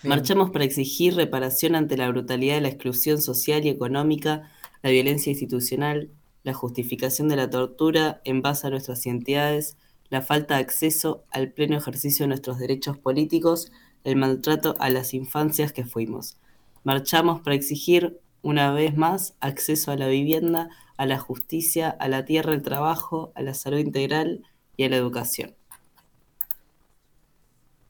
Marchamos 0.04 0.52
para 0.52 0.66
exigir 0.66 1.16
reparación 1.16 1.74
ante 1.74 1.98
la 1.98 2.10
brutalidad 2.10 2.54
de 2.54 2.62
la 2.62 2.68
exclusión 2.68 3.24
social 3.24 3.66
y 3.66 3.70
económica, 3.70 4.52
la 4.84 4.92
violencia 4.92 5.32
institucional, 5.32 6.12
la 6.44 6.54
justificación 6.54 7.28
de 7.28 7.38
la 7.38 7.50
tortura 7.50 8.22
en 8.24 8.44
base 8.44 8.68
a 8.68 8.70
nuestras 8.70 9.04
identidades, 9.08 9.78
la 10.10 10.22
falta 10.22 10.56
de 10.56 10.62
acceso 10.62 11.24
al 11.32 11.52
pleno 11.52 11.78
ejercicio 11.78 12.24
de 12.24 12.30
nuestros 12.30 12.60
derechos 12.60 12.98
políticos, 12.98 13.72
el 14.04 14.16
maltrato 14.16 14.76
a 14.80 14.90
las 14.90 15.14
infancias 15.14 15.74
que 15.74 15.86
fuimos. 15.86 16.38
Marchamos 16.84 17.42
para 17.42 17.56
exigir, 17.56 18.20
una 18.42 18.72
vez 18.72 18.96
más, 18.96 19.36
acceso 19.40 19.92
a 19.92 19.96
la 19.96 20.08
vivienda, 20.08 20.70
a 20.98 21.06
la 21.06 21.18
justicia, 21.18 21.90
a 21.90 22.08
la 22.08 22.26
tierra, 22.26 22.54
al 22.54 22.62
trabajo, 22.62 23.32
a 23.36 23.42
la 23.42 23.54
salud 23.54 23.80
integral 23.80 24.44
y 24.78 24.84
a 24.84 24.90
la 24.90 24.98
educación. 24.98 25.56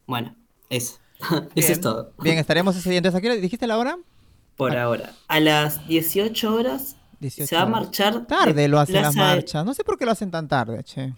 Bueno, 0.07 0.35
eso. 0.69 0.99
Eso 1.55 1.71
es 1.71 1.81
todo. 1.81 2.11
Bien, 2.21 2.37
estaremos 2.37 2.75
ese 2.75 2.89
día. 2.89 2.97
Entonces, 2.97 3.17
¿a 3.17 3.21
qué 3.21 3.27
hora 3.27 3.35
dijiste 3.39 3.67
la 3.67 3.77
hora? 3.77 3.97
Por 4.57 4.75
ahora. 4.75 5.13
A 5.27 5.39
las 5.39 5.87
18 5.87 6.53
horas 6.53 6.97
18 7.19 7.47
se 7.47 7.55
va 7.55 7.63
a 7.63 7.65
marchar. 7.65 8.25
Tarde 8.27 8.63
de 8.63 8.67
lo 8.67 8.79
hacen 8.79 9.01
las 9.01 9.15
marchas. 9.15 9.65
No 9.65 9.73
sé 9.73 9.83
por 9.83 9.97
qué 9.97 10.05
lo 10.05 10.11
hacen 10.11 10.29
tan 10.29 10.47
tarde, 10.47 10.83
che. 10.83 11.13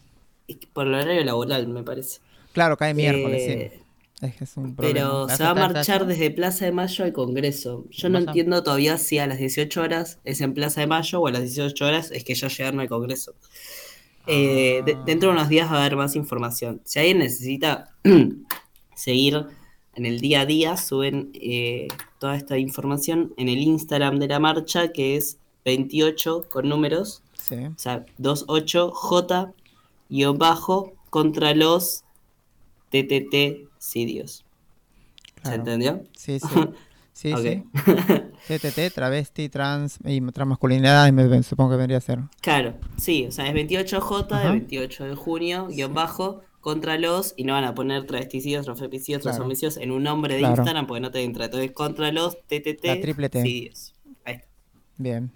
Por 0.74 0.88
el 0.88 0.94
horario 0.94 1.24
laboral, 1.24 1.68
me 1.68 1.84
parece. 1.84 2.20
Claro, 2.54 2.78
cae 2.78 2.94
miércoles, 2.94 3.42
Eh, 3.46 3.72
sí. 3.76 3.82
Es 4.26 4.36
que 4.36 4.44
es 4.46 4.58
un 4.58 4.76
problema. 4.76 4.94
Pero 5.28 5.30
se 5.30 5.44
va 5.44 5.52
a 5.52 5.54
marchar 5.56 6.08
desde 6.08 6.32
Plaza 6.32 6.66
de 6.66 6.72
Mayo 6.72 7.06
al 7.06 7.14
Congreso. 7.14 7.86
Yo 7.92 8.10
no 8.10 8.18
entiendo 8.18 8.64
todavía 8.64 8.98
si 8.98 9.20
a 9.20 9.28
las 9.28 9.38
18 9.38 9.80
horas 9.82 10.20
es 10.24 10.42
en 10.42 10.54
Plaza 10.56 10.82
de 10.82 10.88
Mayo 10.88 11.22
o 11.22 11.28
a 11.28 11.32
las 11.32 11.42
18 11.44 11.86
horas 11.86 12.10
es 12.12 12.24
que 12.24 12.34
ya 12.34 12.48
llegaron 12.48 12.80
al 12.80 12.90
Congreso. 12.90 13.36
Eh, 14.26 14.82
de- 14.86 14.98
dentro 15.06 15.30
de 15.30 15.36
unos 15.36 15.50
días 15.50 15.72
va 15.72 15.76
a 15.78 15.80
haber 15.82 15.96
más 15.98 16.16
información. 16.16 16.82
Si 16.84 16.98
alguien 16.98 17.20
necesita 17.20 17.94
seguir 18.96 19.46
en 19.96 20.06
el 20.08 20.20
día 20.20 20.42
a 20.42 20.46
día, 20.46 20.78
suben 20.78 21.30
eh, 21.36 21.88
toda 22.20 22.36
esta 22.36 22.58
información 22.58 23.34
en 23.38 23.50
el 23.50 23.60
Instagram 23.60 24.18
de 24.20 24.28
la 24.30 24.40
marcha, 24.40 24.92
que 24.92 25.16
es 25.16 25.38
28 25.66 26.46
con 26.50 26.68
números, 26.70 27.22
Sí. 27.48 27.56
o 27.56 27.74
sea, 27.78 28.06
28J 28.18 29.54
guion 30.10 30.38
bajo 30.38 30.94
contra 31.10 31.54
los 31.54 32.04
TTT 32.90 33.68
Sidios. 33.78 34.46
¿Se 35.44 35.56
entendió? 35.56 36.04
Sí, 36.16 36.40
sí. 36.40 36.48
Sí, 37.18 37.34
Ok. 37.34 37.40
sí. 37.42 37.64
TTT, 38.60 38.94
travesti, 38.94 39.50
trans 39.50 39.98
y 40.06 40.22
transmasculinidad, 40.22 41.08
y 41.08 41.12
me- 41.12 41.42
supongo 41.42 41.72
que 41.72 41.78
vendría 41.78 41.98
a 41.98 42.02
ser. 42.02 42.20
Claro, 42.42 42.76
sí, 42.98 43.26
o 43.26 43.32
sea, 43.32 43.48
es 43.48 43.56
28J 43.56 44.28
Ajá. 44.36 44.44
de 44.44 44.52
28 44.52 45.06
de 45.06 45.16
junio, 45.16 45.66
guion 45.68 45.96
bajo, 45.96 46.42
contra 46.62 47.00
los, 47.00 47.34
y 47.36 47.44
no 47.46 47.54
van 47.54 47.64
a 47.64 47.74
poner 47.74 48.06
travesticidios, 48.06 48.66
transfemicidios, 48.66 49.24
Claro. 49.24 49.36
transhomicidios 49.36 49.78
en 49.78 49.90
un 49.94 50.04
nombre 50.04 50.36
de 50.36 50.42
Claro. 50.42 50.58
Instagram 50.58 50.86
porque 50.86 51.02
no 51.02 51.10
te 51.10 51.24
entra. 51.24 51.46
Entonces, 51.46 51.72
contra 51.72 52.12
los 52.12 52.38
TTT 52.46 52.86
La 52.86 53.02
triple 53.02 53.30
T. 53.30 53.42
Sidios. 53.42 53.96
Ahí 54.24 54.36
está. 54.36 54.48
Bien. 55.00 55.32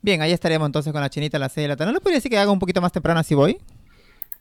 Bien, 0.00 0.22
ahí 0.22 0.32
estaremos 0.32 0.64
entonces 0.64 0.90
con 0.90 1.02
la 1.02 1.10
chinita 1.10 1.36
a 1.36 1.40
las 1.40 1.52
6 1.52 1.64
de 1.64 1.68
la 1.68 1.76
tarde. 1.76 1.92
¿No 1.92 1.98
le 1.98 2.00
podría 2.00 2.16
decir 2.16 2.30
que 2.30 2.38
haga 2.38 2.50
un 2.50 2.58
poquito 2.58 2.80
más 2.80 2.92
temprano 2.92 3.20
así 3.20 3.34
voy? 3.34 3.58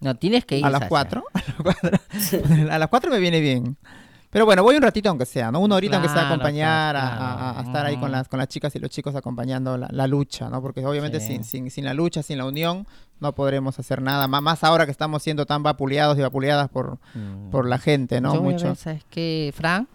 No, 0.01 0.15
tienes 0.15 0.45
que 0.45 0.57
ir. 0.59 0.65
A 0.65 0.69
las 0.69 0.79
Sasha. 0.81 0.89
4. 0.89 1.23
A 2.71 2.77
las 2.79 2.89
4 2.89 3.11
me 3.11 3.19
viene 3.19 3.39
bien. 3.39 3.77
Pero 4.29 4.45
bueno, 4.45 4.63
voy 4.63 4.75
un 4.75 4.81
ratito 4.81 5.07
aunque 5.09 5.25
sea, 5.25 5.49
¿no? 5.49 5.61
Una 5.61 5.75
horita 5.75 5.95
aunque 5.95 6.09
sea 6.09 6.17
a 6.17 6.21
Claro, 6.23 6.33
acompañar, 6.35 6.95
a- 6.97 6.99
claro, 6.99 7.21
a, 7.23 7.49
a 7.49 7.53
claro. 7.53 7.67
estar 7.69 7.85
ahí 7.85 7.95
con 7.97 8.11
las, 8.11 8.27
con 8.27 8.37
las 8.37 8.49
chicas 8.49 8.75
y 8.75 8.79
los 8.79 8.89
chicos 8.89 9.15
acompañando 9.15 9.77
la, 9.77 9.87
la 9.89 10.07
lucha, 10.07 10.49
¿no? 10.49 10.61
Porque 10.61 10.85
obviamente 10.85 11.21
Sí. 11.21 11.27
sin, 11.27 11.43
sin, 11.45 11.71
sin 11.71 11.85
la 11.85 11.93
lucha, 11.93 12.21
sin 12.21 12.37
la 12.39 12.45
unión, 12.45 12.85
no 13.21 13.33
podremos 13.33 13.79
hacer 13.79 14.01
nada. 14.01 14.27
Má- 14.27 14.41
Más 14.41 14.65
ahora 14.65 14.83
que 14.85 14.91
estamos 14.91 15.23
siendo 15.23 15.45
tan 15.45 15.63
vapuleados 15.63 16.17
y 16.17 16.21
vapuleadas 16.21 16.67
por, 16.67 16.97
Mm. 17.13 17.49
por 17.49 17.65
la 17.65 17.77
gente, 17.77 18.19
¿no? 18.19 18.33
Yo 18.33 18.41
voy 18.41 18.49
a 18.49 18.53
Mucho. 18.57 18.67
ver, 18.67 18.75
¿sabes 18.75 19.05
qué, 19.09 19.53
Fran? 19.55 19.87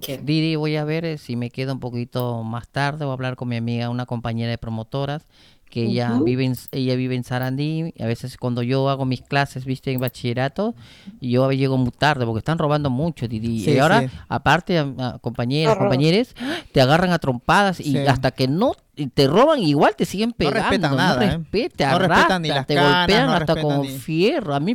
¿Qué? 0.00 0.16
Didi, 0.16 0.56
voy 0.56 0.76
a 0.76 0.84
ver 0.84 1.04
eh, 1.04 1.18
si 1.18 1.36
me 1.36 1.50
quedo 1.50 1.74
un 1.74 1.80
poquito 1.80 2.42
más 2.42 2.68
tarde. 2.68 3.04
Voy 3.04 3.10
a 3.10 3.14
hablar 3.14 3.36
con 3.36 3.48
mi 3.48 3.56
amiga, 3.56 3.90
una 3.90 4.06
compañera 4.06 4.48
de 4.50 4.56
promotoras, 4.56 5.26
que 5.70 5.84
ella 5.84 6.18
vive 6.22 6.44
en, 6.44 6.54
ella 6.72 6.96
vive 6.96 7.14
en 7.14 7.24
Sarandí. 7.24 7.94
y 7.96 8.02
A 8.02 8.06
veces 8.06 8.36
cuando 8.36 8.62
yo 8.62 8.88
hago 8.90 9.04
mis 9.06 9.22
clases, 9.22 9.64
viste, 9.64 9.92
en 9.92 10.00
bachillerato, 10.00 10.74
yo 11.20 11.50
llego 11.52 11.76
muy 11.78 11.92
tarde 11.92 12.26
porque 12.26 12.38
están 12.40 12.58
robando 12.58 12.90
mucho, 12.90 13.26
Didi. 13.28 13.60
Sí, 13.64 13.70
y 13.72 13.78
ahora, 13.78 14.02
sí. 14.02 14.08
aparte, 14.28 14.78
a- 14.78 14.92
a 14.98 15.18
compañeras, 15.20 15.76
compañeros, 15.76 16.34
te 16.72 16.80
agarran 16.80 17.12
a 17.12 17.18
trompadas 17.18 17.80
y 17.80 17.92
Sí. 17.92 17.98
hasta 17.98 18.32
que 18.32 18.48
no 18.48 18.72
te 19.14 19.26
roban, 19.28 19.60
igual 19.60 19.94
te 19.96 20.04
siguen 20.04 20.32
pegando. 20.32 20.58
respetan 20.60 20.96
nada, 20.96 21.24
¿eh? 21.24 21.30
respeta, 21.38 21.90
No 21.92 21.98
respetan 22.00 22.42
ni 22.42 22.50
arrastran, 22.50 22.56
las 22.56 22.66
te 22.66 22.74
canas, 22.74 22.98
golpean 22.98 23.26
no 23.26 23.32
hasta 23.32 23.62
con 23.62 23.80
ni- 23.82 23.88
fierro. 23.98 24.54
A 24.54 24.60
mí, 24.60 24.74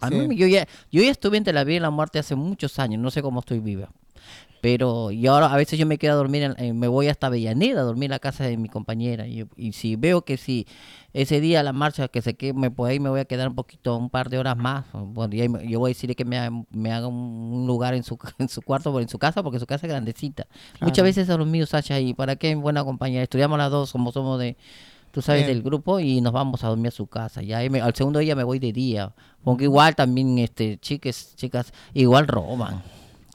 a 0.00 0.08
Sí. 0.08 0.14
mí 0.14 0.36
yo 0.36 0.46
ya, 0.46 0.68
yo 0.92 1.02
ya 1.02 1.10
estuve 1.10 1.38
entre 1.38 1.52
la 1.52 1.64
vida 1.64 1.76
y 1.78 1.80
la 1.80 1.90
muerte 1.90 2.18
hace 2.18 2.34
muchos 2.34 2.78
años, 2.78 3.00
no 3.00 3.10
sé 3.10 3.22
cómo 3.22 3.40
estoy 3.40 3.58
viva. 3.60 3.88
Pero, 4.64 5.10
y 5.10 5.26
ahora 5.26 5.52
a 5.52 5.56
veces 5.58 5.78
yo 5.78 5.84
me 5.84 5.98
quedo 5.98 6.12
a 6.12 6.16
dormir, 6.16 6.42
en- 6.42 6.54
eh, 6.56 6.72
me 6.72 6.88
voy 6.88 7.08
hasta 7.08 7.26
Avellaneda 7.26 7.82
a 7.82 7.84
dormir 7.84 8.04
en 8.04 8.12
la 8.12 8.18
casa 8.18 8.44
de 8.44 8.56
mi 8.56 8.70
compañera. 8.70 9.26
Y, 9.26 9.44
y 9.58 9.72
si 9.74 9.94
veo 9.96 10.22
que 10.22 10.38
si 10.38 10.66
ese 11.12 11.38
día 11.42 11.62
la 11.62 11.74
marcha 11.74 12.08
que 12.08 12.22
se 12.22 12.32
queme, 12.32 12.70
pues 12.70 12.90
ahí 12.92 12.98
me 12.98 13.10
voy 13.10 13.20
a 13.20 13.26
quedar 13.26 13.46
un 13.48 13.54
poquito, 13.54 13.94
un 13.98 14.08
par 14.08 14.30
de 14.30 14.38
horas 14.38 14.56
más. 14.56 14.86
Bueno, 14.94 15.34
y 15.34 15.42
ahí 15.42 15.50
me- 15.50 15.68
yo 15.68 15.80
voy 15.80 15.90
a 15.90 15.92
decirle 15.92 16.14
que 16.14 16.24
me, 16.24 16.38
ha- 16.38 16.50
me 16.70 16.92
haga 16.94 17.08
un, 17.08 17.66
lugar 17.66 17.92
en 17.92 18.04
su, 18.04 18.16
en 18.38 18.48
su 18.48 18.62
cuarto 18.62 18.90
o 18.90 19.00
en 19.00 19.08
su 19.10 19.18
casa, 19.18 19.42
porque 19.42 19.60
su 19.60 19.66
casa 19.66 19.86
es 19.86 19.90
grandecita. 19.92 20.46
Muchas 20.80 21.04
veces 21.04 21.28
a 21.28 21.36
los 21.36 21.46
míos, 21.46 21.68
Sacha, 21.68 22.00
y 22.00 22.14
para 22.14 22.36
qué 22.36 22.54
buena 22.54 22.82
compañía. 22.84 23.22
Estudiamos 23.22 23.58
las 23.58 23.70
dos, 23.70 23.92
como 23.92 24.12
somos 24.12 24.40
de, 24.40 24.56
tú 25.10 25.20
sabes, 25.20 25.44
Bien. 25.44 25.58
del 25.58 25.62
grupo 25.62 26.00
y 26.00 26.22
nos 26.22 26.32
vamos 26.32 26.64
a 26.64 26.68
dormir 26.68 26.88
a 26.88 26.90
su 26.90 27.06
casa. 27.06 27.42
Ya 27.42 27.58
ahí 27.58 27.68
me- 27.68 27.82
al 27.82 27.94
segundo 27.94 28.18
día 28.18 28.34
me 28.34 28.44
voy 28.44 28.60
de 28.60 28.72
día. 28.72 29.12
Porque 29.44 29.64
igual 29.64 29.94
también, 29.94 30.38
este, 30.38 30.78
chicas, 30.78 31.34
chicas, 31.36 31.70
igual 31.92 32.26
roban. 32.26 32.82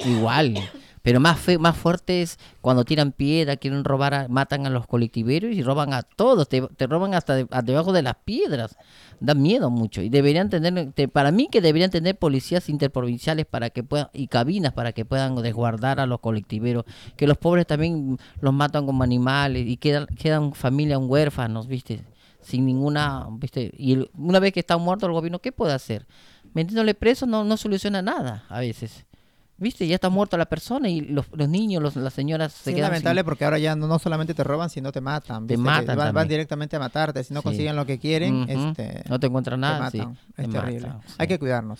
Igual. 0.03 0.55
Pero 1.01 1.19
más 1.19 1.39
fe, 1.39 1.57
más 1.57 1.77
fuerte 1.77 2.21
es 2.21 2.38
cuando 2.62 2.83
tiran 2.83 3.12
piedra, 3.13 3.55
quieren 3.57 3.83
robar, 3.83 4.13
a- 4.13 4.27
matan 4.27 4.65
a 4.65 4.69
los 4.69 4.85
colectiveros 4.85 5.51
y 5.55 5.63
roban 5.63 5.93
a 5.93 6.01
todos, 6.03 6.49
te, 6.49 6.62
roban 6.88 7.13
hasta 7.13 7.35
de- 7.35 7.47
debajo 7.63 7.93
de 7.93 8.01
las 8.01 8.15
piedras. 8.25 8.75
Da 9.21 9.33
miedo 9.33 9.69
mucho. 9.69 10.01
Y 10.01 10.09
deberían 10.09 10.49
tener, 10.49 10.91
te- 10.93 11.07
para 11.07 11.31
mí 11.31 11.47
que 11.51 11.62
deberían 11.62 11.89
tener 11.91 12.17
policías 12.17 12.69
interprovinciales 12.69 13.45
para 13.45 13.69
que 13.69 13.83
puedan, 13.83 14.09
y 14.13 14.27
cabinas 14.27 14.73
para 14.73 14.91
que 14.91 15.05
puedan 15.05 15.35
desguardar 15.35 15.99
a 15.99 16.05
los 16.05 16.19
colectiveros. 16.19 16.85
Que 17.15 17.27
los 17.27 17.38
pobres 17.38 17.65
también 17.67 18.17
los 18.41 18.53
matan 18.53 18.85
como 18.85 19.03
animales 19.03 19.67
y 19.67 19.77
quedan, 19.77 20.05
quedan 20.07 20.53
familias 20.53 20.99
huérfanos, 21.01 21.67
¿viste? 21.67 22.01
Sin 22.41 22.65
ninguna, 22.65 23.27
¿viste? 23.31 23.71
Y 23.77 24.05
una 24.17 24.39
vez 24.39 24.53
que 24.53 24.62
está 24.62 24.77
muerto 24.77 25.05
el 25.05 25.12
gobierno, 25.13 25.39
¿qué 25.39 25.51
puede 25.51 25.73
hacer? 25.73 26.07
Metiéndole 26.53 26.93
preso 26.95 27.25
no, 27.25 27.43
no 27.43 27.57
soluciona 27.57 28.01
nada 28.01 28.43
a 28.49 28.59
veces. 28.59 29.05
¿Viste? 29.59 29.85
Ya 29.87 29.95
está 29.95 30.09
muerta 30.09 30.37
la 30.37 30.45
persona 30.45 30.87
y 30.89 31.01
los, 31.01 31.25
los 31.33 31.49
niños, 31.49 31.83
los, 31.83 31.95
las 31.95 32.13
señoras 32.13 32.53
se 32.53 32.63
Sí, 32.63 32.69
es 32.71 32.75
quedan 32.77 32.89
lamentable 32.91 33.21
sin- 33.21 33.25
porque 33.25 33.43
ahora 33.45 33.59
ya 33.59 33.75
no, 33.75 33.87
no 33.87 33.99
solamente 33.99 34.33
te 34.33 34.43
roban, 34.43 34.69
sino 34.69 34.91
te 34.91 35.01
matan. 35.01 35.47
Te 35.47 35.57
matan 35.57 36.13
van, 36.13 36.27
directamente 36.27 36.75
a 36.75 36.79
matarte. 36.79 37.23
Si 37.23 37.33
no 37.33 37.41
Sí. 37.41 37.43
consiguen 37.45 37.75
lo 37.75 37.85
que 37.85 37.99
quieren, 37.99 38.45
este, 38.49 39.03
no 39.09 39.19
te 39.19 39.27
encuentran 39.27 39.59
te 39.59 39.61
nada, 39.61 39.91
sí. 39.91 39.97
matan. 39.97 40.17
te 40.35 40.41
Es 40.43 40.49
terrible. 40.49 40.87
matan, 40.87 41.01
sí. 41.07 41.15
Hay 41.17 41.27
que 41.27 41.39
cuidarnos. 41.39 41.79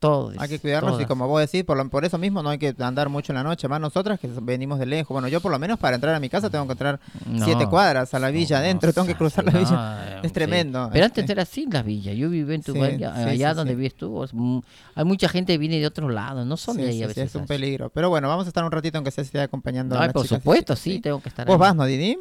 Todos, 0.00 0.34
Hay 0.38 0.48
que 0.48 0.58
cuidarnos 0.58 0.98
y 0.98 1.04
como 1.04 1.28
vos 1.28 1.42
decís, 1.42 1.62
por, 1.62 1.76
lo- 1.76 1.86
por 1.90 2.06
eso 2.06 2.16
mismo 2.16 2.42
no 2.42 2.48
hay 2.48 2.56
que 2.58 2.74
andar 2.78 3.10
mucho 3.10 3.32
en 3.32 3.36
la 3.36 3.42
noche. 3.42 3.68
Más 3.68 3.78
nosotras 3.82 4.18
que 4.18 4.28
venimos 4.40 4.78
de 4.78 4.86
lejos. 4.86 5.12
Bueno, 5.14 5.28
yo 5.28 5.42
por 5.42 5.52
lo 5.52 5.58
menos 5.58 5.78
para 5.78 5.96
entrar 5.96 6.14
a 6.14 6.20
mi 6.20 6.30
casa 6.30 6.48
tengo 6.48 6.64
que 6.64 6.72
entrar 6.72 6.98
No, 7.26 7.44
siete 7.44 7.66
cuadras 7.68 8.14
a 8.14 8.18
la 8.18 8.30
villa 8.30 8.56
no, 8.60 8.64
adentro. 8.64 8.94
Tengo 8.94 9.06
que 9.06 9.14
cruzar 9.14 9.44
la 9.44 9.52
villa. 9.58 10.20
Es 10.22 10.28
sí. 10.28 10.32
tremendo. 10.32 10.88
Pero 10.90 11.04
antes 11.04 11.18
este. 11.22 11.32
era 11.32 11.42
así 11.42 11.66
la 11.70 11.82
villa. 11.82 12.14
Yo 12.14 12.30
viví 12.30 12.54
en 12.54 12.62
tu 12.62 12.72
Sí, 12.72 12.80
villa, 12.80 13.14
sí, 13.14 13.20
allá 13.28 13.50
sí, 13.50 13.56
donde 13.56 13.72
sí. 13.74 13.76
vives 13.76 13.94
tú. 13.94 14.26
mu- 14.32 14.62
hay 14.94 15.04
mucha 15.04 15.28
gente 15.28 15.52
que 15.52 15.58
viene 15.58 15.78
de 15.78 15.86
otros 15.86 16.10
lados, 16.10 16.46
no 16.46 16.56
son 16.56 16.76
Sí, 16.76 16.80
de 16.80 16.88
ahí 16.88 16.96
sí, 16.96 17.02
a 17.02 17.08
sí, 17.08 17.08
veces. 17.08 17.24
es 17.26 17.34
un 17.34 17.46
peligro. 17.46 17.90
Pero 17.90 18.08
bueno, 18.08 18.26
vamos 18.26 18.46
a 18.46 18.48
estar 18.48 18.64
un 18.64 18.72
ratito 18.72 18.96
aunque 18.96 19.10
sea 19.10 19.22
esté 19.22 19.38
acompañando 19.42 19.96
a 19.96 19.98
Ay, 20.00 20.06
las 20.06 20.14
por 20.14 20.22
chicas 20.22 20.38
supuesto, 20.38 20.76
sí, 20.76 21.00
tengo 21.00 21.20
que 21.20 21.28
estar 21.28 21.46
¿Vos 21.46 21.56
ahí. 21.56 21.60
vas, 21.60 21.76
no, 21.76 21.84
Didi? 21.84 22.16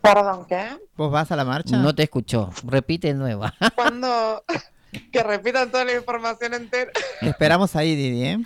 Perdón, 0.00 0.46
¿qué? 0.48 0.68
¿Vos 0.96 1.10
vas 1.12 1.30
a 1.32 1.36
la 1.36 1.44
marcha? 1.44 1.76
No 1.76 1.94
te 1.94 2.04
escuchó. 2.04 2.48
Repite 2.64 3.08
de 3.08 3.14
nuevo. 3.14 3.44
Que 5.12 5.22
repitan 5.22 5.70
toda 5.70 5.84
la 5.84 5.94
información 5.94 6.54
entera. 6.54 6.90
Te 7.20 7.28
esperamos 7.30 7.76
ahí, 7.76 7.94
Didi, 7.94 8.24
¿eh? 8.24 8.38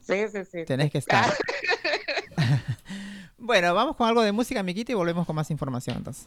Sí, 0.00 0.28
sí, 0.32 0.44
sí. 0.50 0.64
Tenés 0.64 0.90
que 0.90 0.98
estar. 0.98 1.32
bueno, 3.38 3.74
vamos 3.74 3.96
con 3.96 4.08
algo 4.08 4.22
de 4.22 4.32
música, 4.32 4.62
Miquita, 4.62 4.92
y 4.92 4.94
volvemos 4.94 5.26
con 5.26 5.36
más 5.36 5.50
información 5.50 5.96
entonces. 5.96 6.26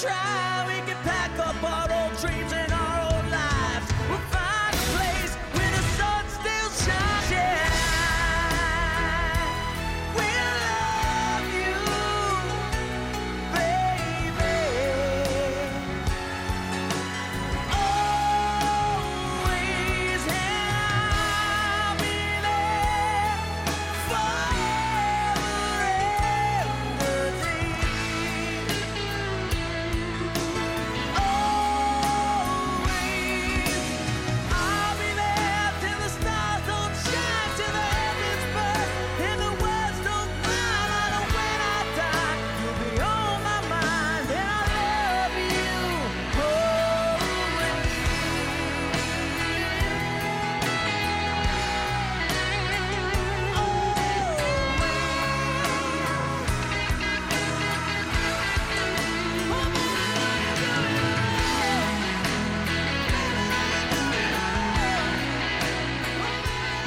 try, 0.00 0.27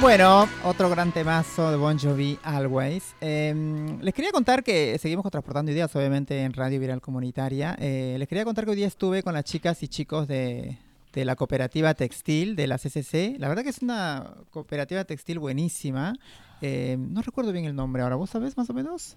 Bueno, 0.02 0.48
otro 0.64 0.90
gran 0.90 1.12
temazo 1.12 1.70
de 1.70 1.76
Bon 1.76 1.96
Jovi, 1.96 2.36
Always. 2.42 3.14
Eh, 3.20 3.54
les 4.00 4.12
quería 4.12 4.32
contar 4.32 4.64
que 4.64 4.98
seguimos 4.98 5.24
transportando 5.30 5.70
ideas, 5.70 5.94
obviamente, 5.94 6.42
en 6.42 6.52
Radio 6.54 6.80
Viral 6.80 7.00
Comunitaria. 7.00 7.76
Eh, 7.78 8.16
les 8.18 8.26
quería 8.26 8.44
contar 8.44 8.64
que 8.64 8.72
hoy 8.72 8.76
día 8.78 8.88
estuve 8.88 9.22
con 9.22 9.32
las 9.32 9.44
chicas 9.44 9.80
y 9.84 9.86
chicos 9.86 10.26
de, 10.26 10.76
de 11.12 11.24
la 11.24 11.36
cooperativa 11.36 11.94
textil 11.94 12.56
de 12.56 12.66
la 12.66 12.78
CCC. 12.78 13.36
La 13.38 13.46
verdad 13.46 13.62
que 13.62 13.68
es 13.68 13.80
una 13.80 14.34
cooperativa 14.50 15.04
textil 15.04 15.38
buenísima. 15.38 16.14
Eh, 16.62 16.96
no 16.98 17.22
recuerdo 17.22 17.52
bien 17.52 17.66
el 17.66 17.76
nombre 17.76 18.02
ahora. 18.02 18.16
¿Vos 18.16 18.30
sabés 18.30 18.56
más 18.56 18.68
o 18.70 18.74
menos? 18.74 19.16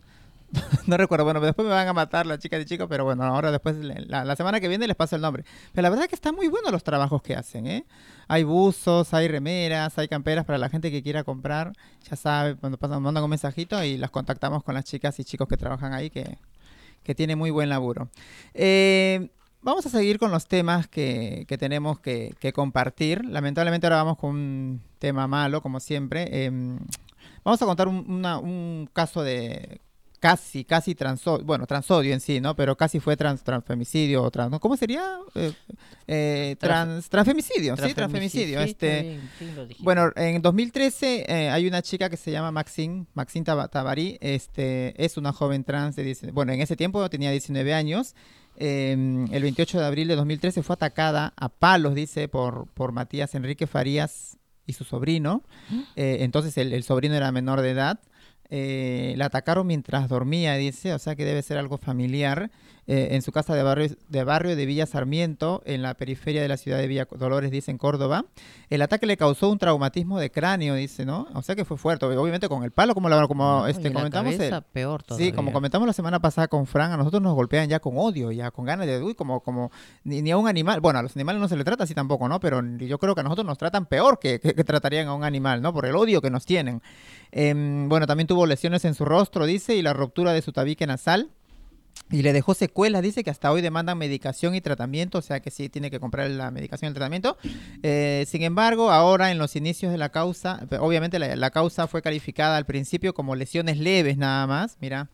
no 0.88 0.98
recuerdo. 0.98 1.26
Bueno, 1.26 1.40
después 1.40 1.68
me 1.68 1.74
van 1.74 1.88
a 1.88 1.94
matar 1.94 2.26
las 2.26 2.40
chicas 2.40 2.62
y 2.62 2.66
chicos, 2.66 2.88
pero 2.90 3.04
bueno, 3.04 3.24
ahora 3.24 3.52
después, 3.52 3.76
la, 3.78 4.24
la 4.24 4.36
semana 4.36 4.60
que 4.60 4.68
viene 4.68 4.88
les 4.88 4.96
paso 4.96 5.16
el 5.16 5.22
nombre. 5.22 5.44
Pero 5.74 5.84
la 5.84 5.90
verdad 5.90 6.08
que 6.08 6.16
están 6.16 6.36
muy 6.36 6.48
buenos 6.48 6.72
los 6.72 6.84
trabajos 6.84 7.22
que 7.22 7.36
hacen, 7.36 7.68
¿eh? 7.68 7.86
Hay 8.28 8.44
buzos, 8.44 9.14
hay 9.14 9.28
remeras, 9.28 9.98
hay 9.98 10.08
camperas 10.08 10.46
para 10.46 10.58
la 10.58 10.70
gente 10.70 10.92
que 10.92 11.04
quiera 11.04 11.24
comprar. 11.24 11.74
Ya 12.10 12.16
sabe, 12.16 12.56
cuando 12.56 12.78
pasan, 12.78 13.02
mandan 13.02 13.24
un 13.24 13.30
mensajito 13.30 13.84
y 13.84 13.98
las 13.98 14.12
contactamos 14.12 14.64
con 14.64 14.76
las 14.76 14.86
chicas 14.86 15.20
y 15.20 15.24
chicos 15.24 15.48
que 15.48 15.58
trabajan 15.58 15.94
ahí 15.94 16.10
que, 16.10 16.38
que 17.04 17.16
tienen 17.16 17.38
muy 17.38 17.52
buen 17.52 17.70
laburo. 17.70 18.10
Eh, 18.54 19.30
vamos 19.62 19.86
a 19.86 19.90
seguir 19.90 20.20
con 20.20 20.32
los 20.32 20.48
temas 20.48 20.88
que, 20.88 21.46
que 21.48 21.58
tenemos 21.58 22.00
que, 22.00 22.34
que 22.40 22.54
compartir. 22.54 23.26
Lamentablemente 23.26 23.88
ahora 23.88 23.98
vamos 23.98 24.18
con 24.18 24.32
un 24.32 24.82
tema 25.00 25.28
malo, 25.28 25.62
como 25.62 25.80
siempre. 25.80 26.46
Em, 26.46 26.80
vamos 27.44 27.62
a 27.62 27.66
contar 27.66 27.88
un, 27.88 28.26
un 28.26 28.90
caso 28.94 29.24
de 29.24 29.82
casi, 30.20 30.64
casi 30.66 30.96
transodio, 30.96 31.46
bueno, 31.46 31.66
transodio 31.68 32.14
en 32.14 32.20
sí, 32.20 32.40
¿no? 32.42 32.56
Pero 32.56 32.76
casi 32.76 33.00
fue 33.00 33.16
trans, 33.18 33.44
transfemicidio 33.44 34.24
o 34.24 34.32
trans, 34.32 34.52
¿no? 34.52 34.60
¿cómo 34.60 34.76
sería? 34.78 35.18
Eh, 35.36 35.54
eh, 36.08 36.56
trans, 36.60 37.10
transfemicidio, 37.10 37.76
sí, 37.78 37.94
transfemicidio. 37.94 38.62
Sí, 38.64 38.70
este, 38.70 39.02
bien, 39.02 39.30
sí, 39.70 39.76
bueno, 39.80 40.12
en 40.16 40.42
2013 40.42 41.26
eh, 41.28 41.50
hay 41.50 41.68
una 41.68 41.82
chica 41.82 42.10
que 42.10 42.18
se 42.18 42.32
llama 42.32 42.52
Maxine, 42.52 43.06
Maxine 43.14 43.46
Taba- 43.46 43.70
Tabari, 43.70 44.18
este, 44.22 44.94
es 45.04 45.18
una 45.18 45.32
joven 45.34 45.64
trans 45.64 45.96
de 45.96 46.04
19 46.04 46.32
bueno, 46.34 46.52
en 46.54 46.62
ese 46.62 46.76
tiempo 46.76 47.08
tenía 47.10 47.32
19 47.32 47.74
años. 47.74 48.16
eh, 48.58 49.26
el 49.32 49.42
28 49.44 49.80
de 49.80 49.86
abril 49.86 50.08
de 50.08 50.16
2013 50.16 50.64
fue 50.64 50.74
atacada 50.76 51.34
a 51.36 51.50
palos, 51.50 51.94
dice, 51.96 52.28
por, 52.28 52.68
por 52.74 52.92
Matías 52.94 53.36
Enrique 53.36 53.68
Farías 53.68 54.38
y 54.68 54.74
su 54.74 54.84
sobrino. 54.84 55.44
Eh, 55.96 56.18
entonces 56.22 56.58
el, 56.58 56.74
el 56.74 56.84
sobrino 56.84 57.16
era 57.16 57.32
menor 57.32 57.62
de 57.62 57.72
edad. 57.72 58.00
Eh, 58.50 59.14
la 59.18 59.26
atacaron 59.26 59.68
mientras 59.68 60.08
dormía, 60.08 60.56
dice, 60.56 60.94
o 60.94 61.00
sea 61.00 61.16
que 61.16 61.26
debe 61.26 61.42
ser 61.42 61.58
algo 61.58 61.78
familiar, 61.78 62.52
eh, 62.88 63.10
en 63.12 63.22
su 63.22 63.32
casa 63.32 63.56
de 63.56 63.64
barrio, 63.64 63.90
de 64.10 64.24
barrio 64.24 64.56
de 64.56 64.66
Villa 64.66 64.86
Sarmiento, 64.86 65.64
en 65.66 65.82
la 65.82 65.96
periferia 65.96 66.42
de 66.42 66.48
la 66.48 66.58
ciudad 66.58 66.78
de 66.78 66.88
Villa 66.88 67.08
Dolores, 67.18 67.50
dice, 67.52 67.72
en 67.72 67.78
Córdoba. 67.78 68.26
El 68.70 68.82
ataque 68.82 69.06
le 69.06 69.18
causó 69.18 69.50
un 69.50 69.58
traumatismo 69.58 70.20
de 70.20 70.30
cráneo, 70.32 70.76
dice, 70.76 71.06
¿no? 71.06 71.28
O 71.34 71.42
sea 71.42 71.56
que 71.56 71.66
fue 71.66 71.78
fuerte, 71.78 72.06
obviamente 72.06 72.48
con 72.48 72.64
el 72.64 72.72
palo, 72.72 72.94
como, 72.94 73.10
la, 73.10 73.28
como 73.28 73.44
No, 73.62 73.68
este, 73.68 73.90
la 73.90 73.94
comentamos. 73.96 74.34
el- 74.36 74.64
peor 74.72 75.04
Sí, 75.18 75.32
como 75.32 75.52
comentamos 75.52 75.88
la 75.88 75.94
semana 75.94 76.20
pasada 76.20 76.48
con 76.48 76.66
Fran, 76.68 76.92
a 76.92 76.98
nosotros 76.98 77.22
nos 77.22 77.34
golpean 77.36 77.68
ya 77.70 77.80
con 77.80 77.94
odio, 77.98 78.32
ya 78.32 78.52
con 78.52 78.66
ganas 78.66 78.86
de, 78.88 79.02
uy, 79.02 79.16
como, 79.16 79.40
como, 79.42 79.72
ni, 80.04 80.22
ni 80.22 80.32
a 80.32 80.38
un 80.38 80.48
animal, 80.48 80.80
bueno, 80.80 81.00
a 81.00 81.02
los 81.02 81.16
animales 81.16 81.42
no 81.42 81.48
se 81.48 81.56
le 81.58 81.64
trata 81.64 81.86
así 81.86 81.94
tampoco, 81.96 82.28
¿no? 82.28 82.40
Pero 82.40 82.62
yo 82.78 82.98
creo 83.00 83.16
que 83.16 83.22
a 83.22 83.24
nosotros 83.24 83.46
nos 83.48 83.58
tratan 83.58 83.86
peor 83.88 84.20
que, 84.20 84.40
que- 84.40 84.54
que 84.54 84.64
tratarían 84.64 85.08
a 85.08 85.14
un 85.14 85.24
animal, 85.24 85.62
¿no? 85.62 85.74
Por 85.74 85.86
el 85.86 85.96
odio 85.96 86.22
que 86.22 86.30
nos 86.30 86.46
tienen. 86.46 86.82
Em, 87.32 87.90
bueno, 87.90 88.08
también 88.08 88.28
tuvo 88.28 88.46
lesiones 88.46 88.86
en 88.86 88.94
su 88.94 89.06
rostro, 89.06 89.46
dice, 89.46 89.76
y 89.76 89.82
la 89.82 89.94
ruptura 89.94 90.34
de 90.34 90.42
su 90.42 90.52
tabique 90.52 90.86
nasal. 90.88 91.30
Y 92.12 92.22
le 92.22 92.34
dejó 92.34 92.54
secuelas, 92.54 93.02
dice 93.02 93.24
que 93.24 93.32
hasta 93.32 93.52
hoy 93.52 93.62
demandan 93.62 93.98
medicación 93.98 94.54
y 94.54 94.62
tratamiento, 94.62 95.18
o 95.18 95.22
sea 95.24 95.40
que 95.40 95.50
sí 95.50 95.70
tiene 95.70 95.90
que 95.90 96.00
comprar 96.00 96.30
la 96.30 96.52
medicación 96.52 96.88
y 96.88 96.90
el 96.90 96.94
tratamiento. 96.94 97.38
Eh, 97.82 98.26
sin 98.28 98.44
embargo, 98.44 98.92
ahora 98.92 99.32
en 99.32 99.40
los 99.40 99.56
inicios 99.56 99.92
de 99.92 99.98
la 99.98 100.10
causa, 100.10 100.68
obviamente 100.80 101.18
la, 101.18 101.50
causa 101.50 101.88
fue 101.88 102.04
calificada 102.04 102.58
al 102.58 102.66
principio 102.66 103.16
como 103.16 103.36
lesiones 103.36 103.80
leves 103.80 104.18
nada 104.18 104.46
más, 104.46 104.78
mira. 104.80 105.10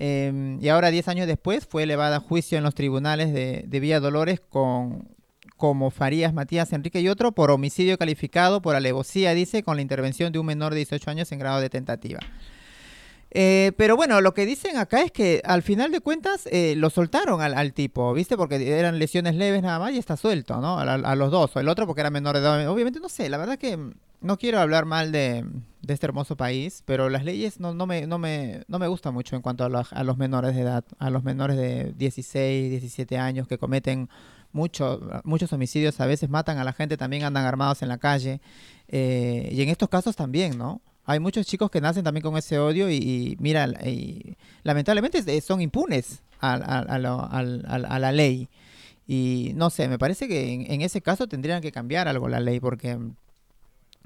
Eh, 0.00 0.58
y 0.60 0.68
ahora, 0.68 0.90
10 0.90 1.08
años 1.08 1.26
después, 1.28 1.66
fue 1.66 1.84
elevada 1.84 2.16
a 2.16 2.20
juicio 2.20 2.58
en 2.58 2.64
los 2.64 2.74
tribunales 2.74 3.32
de, 3.32 3.64
de 3.66 3.80
Villa 3.80 4.00
Dolores 4.00 4.40
con 4.40 5.08
como 5.60 5.90
Farías 5.90 6.32
Matías 6.32 6.72
Enrique 6.72 7.02
y 7.02 7.08
otro 7.08 7.32
por 7.32 7.50
homicidio 7.50 7.98
calificado 7.98 8.62
por 8.62 8.74
alevosía, 8.74 9.34
dice, 9.34 9.62
con 9.62 9.76
la 9.76 9.82
intervención 9.82 10.32
de 10.32 10.38
un 10.38 10.46
menor 10.46 10.72
de 10.72 10.78
18 10.78 11.10
años 11.10 11.30
en 11.32 11.38
grado 11.38 11.60
de 11.60 11.68
tentativa. 11.68 12.18
Eh, 13.32 13.72
pero 13.76 13.96
bueno, 13.96 14.20
lo 14.20 14.34
que 14.34 14.44
dicen 14.44 14.76
acá 14.76 15.02
es 15.02 15.12
que 15.12 15.40
al 15.44 15.62
final 15.62 15.92
de 15.92 16.00
cuentas 16.00 16.48
eh, 16.50 16.74
lo 16.76 16.90
soltaron 16.90 17.40
al, 17.42 17.72
tipo, 17.72 18.12
¿viste? 18.12 18.36
Porque 18.36 18.78
eran 18.78 18.98
lesiones 18.98 19.36
leves 19.36 19.62
nada 19.62 19.78
más 19.78 19.92
y 19.92 19.98
está 19.98 20.16
suelto, 20.16 20.60
¿no? 20.60 20.78
A, 20.80 20.94
a 20.94 21.14
los 21.14 21.30
dos. 21.30 21.54
O 21.56 21.60
el 21.60 21.68
otro 21.68 21.86
porque 21.86 22.00
era 22.00 22.10
menor 22.10 22.34
de 22.36 22.40
edad. 22.42 22.68
Obviamente, 22.68 22.98
no 23.00 23.08
sé, 23.08 23.28
la 23.28 23.38
verdad 23.38 23.56
que 23.58 23.78
no 24.20 24.36
quiero 24.36 24.58
hablar 24.58 24.84
mal 24.84 25.12
de, 25.12 25.44
este 25.86 26.06
hermoso 26.06 26.36
país, 26.36 26.82
pero 26.86 27.08
las 27.08 27.24
leyes 27.24 27.60
no, 27.60 27.72
no, 27.72 27.86
me, 27.86 28.06
no, 28.06 28.18
me, 28.18 28.64
no 28.68 28.78
me 28.78 28.88
gustan 28.88 29.14
mucho 29.14 29.36
en 29.36 29.42
cuanto 29.42 29.64
a, 29.64 29.68
los- 29.68 29.92
a 29.92 30.02
los 30.04 30.18
menores 30.18 30.54
de 30.56 30.62
edad, 30.62 30.84
a 30.98 31.08
los 31.10 31.22
menores 31.24 31.56
de 31.56 31.92
16, 31.96 32.70
17 32.70 33.16
años 33.16 33.46
que 33.48 33.58
cometen 33.58 34.08
mucho, 34.52 35.00
muchos 35.24 35.52
homicidios, 35.52 36.00
a 36.00 36.06
veces 36.06 36.28
matan 36.28 36.58
a 36.58 36.64
la 36.64 36.72
gente, 36.72 36.96
también 36.96 37.22
andan 37.24 37.44
armados 37.46 37.82
en 37.82 37.88
la 37.88 37.98
calle. 37.98 38.40
eh, 38.88 39.48
y 39.52 39.62
en 39.62 39.68
estos 39.68 39.88
casos 39.88 40.16
también, 40.16 40.58
¿no? 40.58 40.80
Hay 41.06 41.18
muchos 41.20 41.46
chicos 41.46 41.70
que 41.70 41.80
nacen 41.80 42.04
también 42.04 42.22
con 42.22 42.36
ese 42.36 42.58
odio 42.58 42.90
y, 42.90 43.36
mira, 43.40 43.66
y 43.84 44.36
lamentablemente 44.62 45.22
eh, 45.26 45.40
son 45.40 45.60
impunes 45.60 46.22
a, 46.40 46.54
a- 46.54 47.98
la 47.98 48.12
ley. 48.12 48.48
Y 49.08 49.52
no 49.56 49.70
sé, 49.70 49.88
me 49.88 49.98
parece 49.98 50.28
que 50.28 50.52
en, 50.54 50.82
ese 50.82 51.00
caso 51.00 51.26
tendrían 51.26 51.62
que 51.62 51.72
cambiar 51.72 52.06
algo 52.08 52.28
la 52.28 52.40
ley 52.40 52.60
porque 52.60 52.98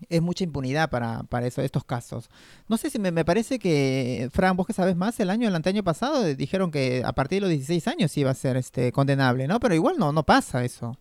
es 0.08 0.22
mucha 0.22 0.44
impunidad 0.44 0.90
para, 0.90 1.22
para 1.24 1.46
eso, 1.46 1.62
estos 1.62 1.84
casos. 1.84 2.28
No 2.68 2.76
sé 2.76 2.90
si 2.90 2.98
me, 2.98 3.10
me 3.12 3.24
parece 3.24 3.58
que, 3.58 4.28
Fran, 4.32 4.56
vos 4.56 4.66
que 4.66 4.72
sabes 4.72 4.96
más, 4.96 5.18
el 5.20 5.30
año, 5.30 5.48
el 5.48 5.54
anteaño 5.54 5.84
pasado 5.84 6.26
eh, 6.26 6.34
dijeron 6.34 6.70
que 6.70 7.02
a 7.04 7.12
partir 7.12 7.36
de 7.36 7.40
los 7.42 7.50
16 7.50 7.86
años 7.88 8.16
iba 8.16 8.30
a 8.30 8.34
ser 8.34 8.56
este 8.56 8.92
condenable, 8.92 9.46
¿no? 9.46 9.60
Pero 9.60 9.74
igual 9.74 9.96
no, 9.98 10.12
no 10.12 10.22
pasa 10.24 10.64
eso. 10.64 10.96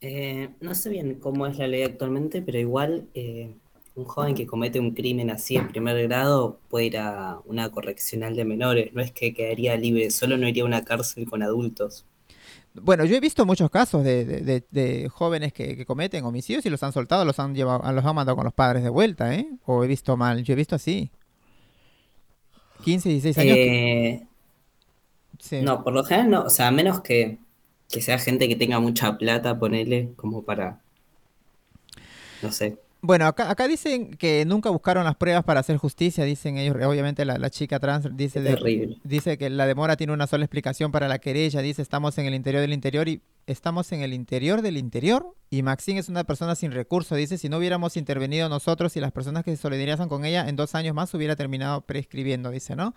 Eh, 0.00 0.50
no 0.60 0.74
sé 0.74 0.90
bien 0.90 1.14
cómo 1.20 1.46
es 1.46 1.58
la 1.58 1.66
ley 1.66 1.82
actualmente, 1.82 2.42
pero 2.42 2.58
igual 2.58 3.08
eh, 3.14 3.54
un 3.96 4.04
joven 4.04 4.34
que 4.34 4.46
comete 4.46 4.78
un 4.78 4.92
crimen 4.92 5.30
así 5.30 5.56
en 5.56 5.68
primer 5.68 6.00
grado 6.06 6.58
puede 6.68 6.86
ir 6.86 6.98
a 6.98 7.40
una 7.46 7.70
correccional 7.70 8.36
de 8.36 8.44
menores. 8.44 8.92
No 8.94 9.00
es 9.02 9.10
que 9.10 9.32
quedaría 9.34 9.76
libre, 9.76 10.10
solo 10.10 10.36
no 10.36 10.46
iría 10.46 10.62
a 10.62 10.66
una 10.66 10.84
cárcel 10.84 11.28
con 11.28 11.42
adultos. 11.42 12.04
Bueno, 12.74 13.06
yo 13.06 13.16
he 13.16 13.20
visto 13.20 13.46
muchos 13.46 13.70
casos 13.70 14.04
de, 14.04 14.26
de- 14.26 14.40
de- 14.42 14.64
de 14.70 15.08
jóvenes 15.08 15.54
que, 15.54 15.76
que 15.78 15.86
cometen 15.86 16.24
homicidios 16.26 16.66
y 16.66 16.70
los 16.70 16.82
han 16.82 16.92
soltado, 16.92 17.24
los 17.24 17.38
han 17.38 17.54
llevado, 17.54 17.90
los 17.90 18.04
han 18.04 18.14
mandado 18.14 18.36
con 18.36 18.44
los 18.44 18.52
padres 18.52 18.82
de 18.82 18.90
vuelta, 18.90 19.34
¿eh? 19.34 19.48
O 19.64 19.82
he 19.82 19.86
visto 19.86 20.14
mal, 20.18 20.44
yo 20.44 20.52
he 20.52 20.56
visto 20.56 20.74
así. 20.76 21.10
15, 22.84 23.08
16 23.08 23.38
años. 23.38 23.54
que- 23.56 24.08
Eh, 24.10 24.26
sí. 25.38 25.62
no, 25.62 25.82
por 25.82 25.94
lo 25.94 26.04
general 26.04 26.30
no, 26.30 26.42
o 26.44 26.50
sea, 26.50 26.68
a 26.68 26.70
menos 26.70 27.00
que, 27.00 27.38
que 27.88 28.02
sea 28.02 28.18
gente 28.18 28.46
que 28.46 28.56
tenga 28.56 28.78
mucha 28.78 29.16
plata, 29.16 29.58
ponele, 29.58 30.12
como 30.16 30.42
para, 30.42 30.80
no 32.42 32.52
sé. 32.52 32.76
Bueno, 33.06 33.26
acá, 33.26 33.48
acá 33.50 33.68
dicen 33.68 34.10
que 34.10 34.44
nunca 34.44 34.68
buscaron 34.70 35.04
las 35.04 35.14
pruebas 35.14 35.44
para 35.44 35.60
hacer 35.60 35.76
justicia, 35.76 36.24
dicen 36.24 36.58
ellos, 36.58 36.74
obviamente 36.84 37.24
la, 37.24 37.38
la 37.38 37.50
chica 37.50 37.78
trans 37.78 38.08
dice, 38.16 38.40
de- 38.40 38.50
dice 39.04 39.38
que 39.38 39.48
la 39.48 39.64
demora 39.66 39.96
tiene 39.96 40.12
una 40.12 40.26
sola 40.26 40.44
explicación 40.44 40.90
para 40.90 41.06
la 41.06 41.20
querella, 41.20 41.62
dice 41.62 41.82
estamos 41.82 42.18
en 42.18 42.26
el 42.26 42.34
interior 42.34 42.60
del 42.62 42.72
interior 42.72 43.06
y 43.08 43.20
estamos 43.46 43.92
en 43.92 44.00
el 44.02 44.12
interior 44.12 44.60
del 44.60 44.76
interior 44.76 45.36
y 45.50 45.62
Maxine 45.62 46.00
es 46.00 46.08
una 46.08 46.24
persona 46.24 46.56
sin 46.56 46.72
recursos, 46.72 47.16
dice 47.16 47.38
si 47.38 47.48
no 47.48 47.58
hubiéramos 47.58 47.96
intervenido 47.96 48.48
nosotros 48.48 48.96
y 48.96 49.00
las 49.00 49.12
personas 49.12 49.44
que 49.44 49.52
se 49.54 49.62
solidarizan 49.62 50.08
con 50.08 50.24
ella 50.24 50.48
en 50.48 50.56
dos 50.56 50.74
años 50.74 50.92
más 50.92 51.14
hubiera 51.14 51.36
terminado 51.36 51.82
prescribiendo, 51.82 52.50
dice, 52.50 52.74
¿no? 52.74 52.92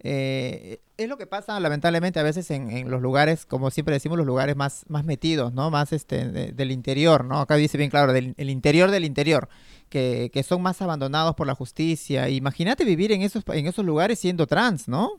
Eh, 0.00 0.80
es 0.96 1.08
lo 1.08 1.16
que 1.18 1.26
pasa 1.26 1.58
lamentablemente 1.58 2.20
a 2.20 2.22
veces 2.22 2.50
en, 2.52 2.70
en 2.70 2.90
los 2.90 3.02
lugares, 3.02 3.46
como 3.46 3.70
siempre 3.70 3.94
decimos, 3.94 4.16
los 4.16 4.26
lugares 4.26 4.54
más, 4.56 4.84
más 4.88 5.04
metidos, 5.04 5.52
¿no? 5.52 5.70
Más 5.70 5.92
este 5.92 6.28
de- 6.28 6.52
del 6.52 6.70
interior, 6.70 7.24
¿no? 7.24 7.40
Acá 7.40 7.56
dice 7.56 7.78
bien 7.78 7.90
claro, 7.90 8.12
del 8.12 8.34
el 8.36 8.50
interior 8.50 8.90
del 8.92 9.04
interior, 9.04 9.48
que, 9.88 10.30
que 10.32 10.42
son 10.44 10.62
más 10.62 10.80
abandonados 10.82 11.34
por 11.34 11.46
la 11.48 11.54
justicia. 11.54 12.28
Imagínate 12.28 12.84
vivir 12.84 13.10
en 13.12 13.22
esos, 13.22 13.42
en 13.48 13.66
esos 13.66 13.84
lugares 13.84 14.18
siendo 14.20 14.46
trans, 14.46 14.86
¿no? 14.88 15.10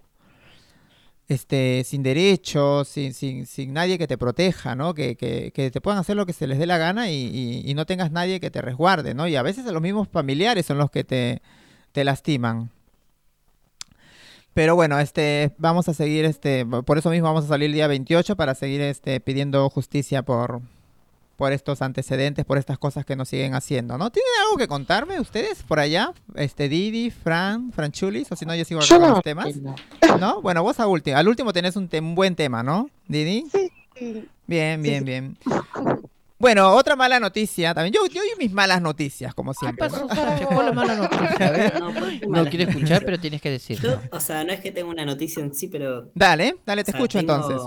Este, 1.28 1.84
sin 1.86 2.02
derechos, 2.02 2.88
sin, 2.88 3.14
sin, 3.14 3.46
sin 3.46 3.72
nadie 3.74 4.00
que 4.00 4.08
te 4.08 4.18
proteja, 4.18 4.76
¿no? 4.76 4.96
Que, 4.96 5.16
que, 5.16 5.52
que 5.54 5.70
te 5.70 5.80
puedan 5.80 6.00
hacer 6.00 6.16
lo 6.16 6.26
que 6.26 6.34
se 6.34 6.48
les 6.48 6.58
dé 6.58 6.66
la 6.66 6.80
gana 6.80 7.12
y, 7.12 7.62
y- 7.66 7.74
no 7.76 7.86
tengas 7.86 8.12
nadie 8.12 8.40
que 8.40 8.50
te 8.50 8.62
resguarde, 8.62 9.14
¿no? 9.14 9.28
Y 9.28 9.36
a 9.36 9.44
veces 9.44 9.66
los 9.66 9.82
mismos 9.82 10.08
familiares 10.08 10.66
son 10.66 10.80
los 10.80 10.90
que 10.90 11.04
te, 11.04 11.42
te 11.92 12.04
lastiman. 12.04 12.72
Pero 14.54 14.76
bueno, 14.76 15.00
este, 15.00 15.52
vamos 15.58 15.88
a 15.90 15.94
seguir, 15.94 16.26
este, 16.26 16.66
por 16.66 16.98
eso 16.98 17.10
mismo 17.10 17.28
vamos 17.28 17.46
a 17.46 17.48
salir 17.48 17.68
el 17.68 17.74
día 17.74 17.88
28 17.88 18.36
para 18.36 18.56
seguir, 18.56 18.82
este, 18.82 19.20
pidiendo 19.20 19.70
justicia 19.70 20.24
por, 20.24 20.62
por 21.38 21.54
estos 21.54 21.82
antecedentes, 21.82 22.44
por 22.46 22.58
estas 22.58 22.78
cosas 22.78 23.06
que 23.06 23.16
nos 23.16 23.30
siguen 23.30 23.54
haciendo, 23.54 23.98
¿no? 23.98 24.10
¿Tienen 24.10 24.30
algo 24.46 24.58
que 24.58 24.68
contarme 24.68 25.20
ustedes 25.20 25.64
por 25.64 25.80
allá? 25.80 26.12
Este, 26.36 26.68
Didi, 26.68 27.10
Fran, 27.12 27.72
Franchulis, 27.72 28.30
o 28.32 28.36
si 28.36 28.46
no, 28.46 28.54
yo 28.56 28.66
sigo 28.66 28.82
Yo 28.82 28.98
con 29.00 29.08
no 29.08 29.14
los 29.16 29.24
temas. 29.24 29.46
tengo. 29.54 29.76
¿No? 30.20 30.42
Bueno, 30.42 30.64
vos 30.64 30.80
a 30.80 30.88
último, 30.88 31.16
al 31.16 31.28
último 31.28 31.54
tenés 31.54 31.76
un, 31.76 31.88
te- 31.88 32.00
un 32.00 32.16
buen 32.16 32.36
tema, 32.36 32.64
¿no? 32.64 32.90
Didi. 33.08 33.46
Sí. 33.52 33.72
Bien, 34.48 34.82
bien, 34.82 35.00
sí. 35.00 35.04
bien. 35.06 35.38
Bueno, 36.40 36.74
otra 36.74 36.96
mala 36.96 37.20
noticia 37.20 37.74
también. 37.74 37.94
Yo, 37.94 38.06
yo 38.08 38.22
y 38.24 38.38
mis 38.40 38.52
malas 38.54 38.82
noticias, 38.82 39.36
como 39.36 39.52
¿Qué 39.52 39.58
siempre. 39.60 39.90
pasó, 39.90 40.08
¿no? 40.08 40.14
Es 40.14 40.66
la 40.66 40.72
mala 40.72 40.96
noticia? 40.96 41.48
A 41.48 41.52
ver, 41.52 41.80
No, 41.80 41.94
¿por 41.94 42.10
qué 42.10 42.20
no 42.22 42.30
malas 42.30 42.50
quiero 42.50 42.70
escuchar, 42.72 43.04
pero 43.06 43.20
tienes 43.20 43.42
que 43.42 43.50
Yo, 43.50 43.54
decirlo. 43.54 44.02
o 44.12 44.20
sea, 44.22 44.44
no 44.46 44.54
es 44.54 44.62
que 44.62 44.72
tenga 44.72 44.90
una 44.90 45.06
noticia 45.06 45.44
en 45.44 45.54
sí, 45.54 45.68
pero 45.68 46.10
Dale, 46.16 46.56
dale, 46.66 46.84
te 46.86 46.92
o 46.92 46.94
sea, 46.94 47.00
escucho 47.00 47.20
tengo- 47.20 47.36
entonces. 47.36 47.62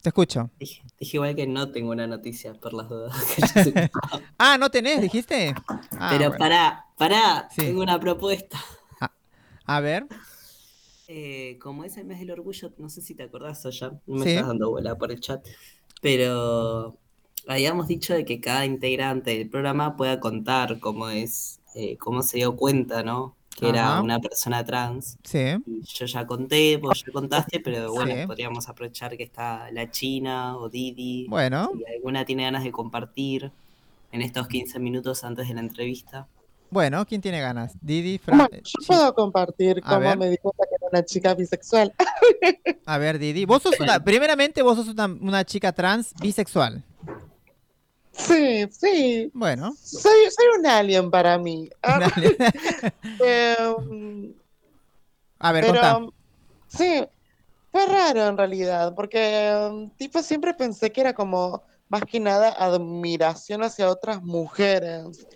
Te 0.00 0.08
escucho. 0.10 0.50
Dije, 0.58 0.82
dije 1.00 1.16
igual 1.16 1.34
que 1.34 1.46
no 1.46 1.70
tengo 1.70 1.90
una 1.90 2.06
noticia 2.06 2.52
por 2.54 2.72
las 2.74 2.88
dudas. 2.88 3.14
que. 3.64 3.90
Ah, 4.38 4.56
¿no 4.58 4.70
tenés, 4.70 5.00
dijiste? 5.02 5.54
Ah, 5.98 6.08
Pero 6.10 6.28
bueno. 6.30 6.38
pará, 6.38 6.84
pará, 6.98 7.48
Sí. 7.50 7.62
tengo 7.62 7.82
una 7.82 7.98
propuesta. 8.00 8.58
A 9.66 9.80
ver. 9.80 10.06
Eh, 11.08 11.58
como 11.60 11.84
es 11.84 11.96
el 11.98 12.04
mes 12.06 12.18
del 12.20 12.30
orgullo, 12.30 12.72
no 12.78 12.88
sé 12.88 13.00
si 13.02 13.14
te 13.14 13.22
acordás, 13.22 13.64
Oya, 13.66 13.92
no 14.06 14.14
me 14.16 14.24
Sí. 14.24 14.30
estás 14.32 14.46
dando 14.48 14.70
bola 14.70 14.96
por 14.96 15.10
el 15.12 15.20
chat, 15.20 15.46
pero 16.02 16.98
habíamos 17.46 17.88
dicho 17.88 18.14
de 18.14 18.24
que 18.24 18.40
cada 18.40 18.64
integrante 18.66 19.36
del 19.36 19.48
programa 19.48 19.96
pueda 19.96 20.20
contar 20.20 20.78
cómo 20.80 21.08
es, 21.08 21.60
eh, 21.74 21.96
cómo 21.98 22.22
se 22.22 22.38
dio 22.38 22.56
cuenta, 22.56 23.02
¿no? 23.02 23.34
Que 23.56 23.68
era 23.68 24.00
una 24.00 24.18
persona 24.18 24.64
trans. 24.64 25.16
Sí. 25.22 25.38
Y 25.66 25.82
Yo 25.82 26.06
ya 26.06 26.26
conté, 26.26 26.76
vos 26.76 27.04
ya 27.06 27.12
contaste, 27.12 27.60
pero 27.60 27.92
bueno, 27.92 28.12
Sí. 28.22 28.26
podríamos 28.26 28.68
aprovechar 28.68 29.16
que 29.16 29.22
está 29.22 29.70
la 29.70 29.88
China 29.90 30.56
o 30.56 30.68
Didi. 30.68 31.26
Bueno, 31.28 31.70
Si 31.76 31.84
alguna 31.94 32.24
tiene 32.24 32.42
ganas 32.42 32.64
de 32.64 32.72
compartir 32.72 33.52
en 34.10 34.22
estos 34.22 34.48
15 34.48 34.80
minutos 34.80 35.22
antes 35.22 35.46
de 35.48 35.54
la 35.54 35.60
entrevista. 35.60 36.26
bueno, 36.70 37.06
¿quién 37.06 37.20
tiene 37.20 37.40
ganas? 37.40 37.76
Didi, 37.80 38.18
Fran. 38.18 38.38
Bueno, 38.38 38.56
eh, 38.56 38.62
yo 38.64 38.84
puedo 38.88 39.14
compartir 39.14 39.80
A 39.84 39.88
cómo 39.88 40.00
ver. 40.00 40.18
me 40.18 40.30
di 40.30 40.36
cuenta 40.38 40.64
que 40.68 40.74
era 40.74 40.88
una 40.90 41.04
chica 41.04 41.34
bisexual. 41.34 41.92
A 42.86 42.98
ver, 42.98 43.20
Didi. 43.20 43.44
Vos 43.44 43.62
sos 43.62 43.78
una, 43.78 44.02
primeramente, 44.02 44.62
vos 44.62 44.76
sos 44.76 44.88
una, 44.88 45.06
una 45.06 45.44
chica 45.44 45.70
trans 45.72 46.12
bisexual. 46.20 46.82
Sí, 48.16 48.66
sí. 48.70 49.30
Bueno. 49.34 49.74
Soy, 49.80 50.30
soy 50.30 50.46
un 50.58 50.66
alien 50.66 51.10
para 51.10 51.36
mí. 51.38 51.68
Dale. 51.82 52.36
eh, 53.24 53.56
A 55.38 55.52
ver, 55.52 55.66
contá. 55.66 55.94
Pero 55.96 56.14
sí, 56.68 57.04
fue 57.70 57.86
raro 57.86 58.26
en 58.26 58.38
realidad, 58.38 58.94
porque 58.94 59.52
um, 59.70 59.90
tipo 59.90 60.22
siempre 60.22 60.54
pensé 60.54 60.92
que 60.92 61.00
era 61.00 61.12
como 61.12 61.62
más 61.88 62.02
que 62.04 62.20
nada 62.20 62.50
admiración 62.50 63.62
hacia 63.62 63.90
otras 63.90 64.22
mujeres. 64.22 65.26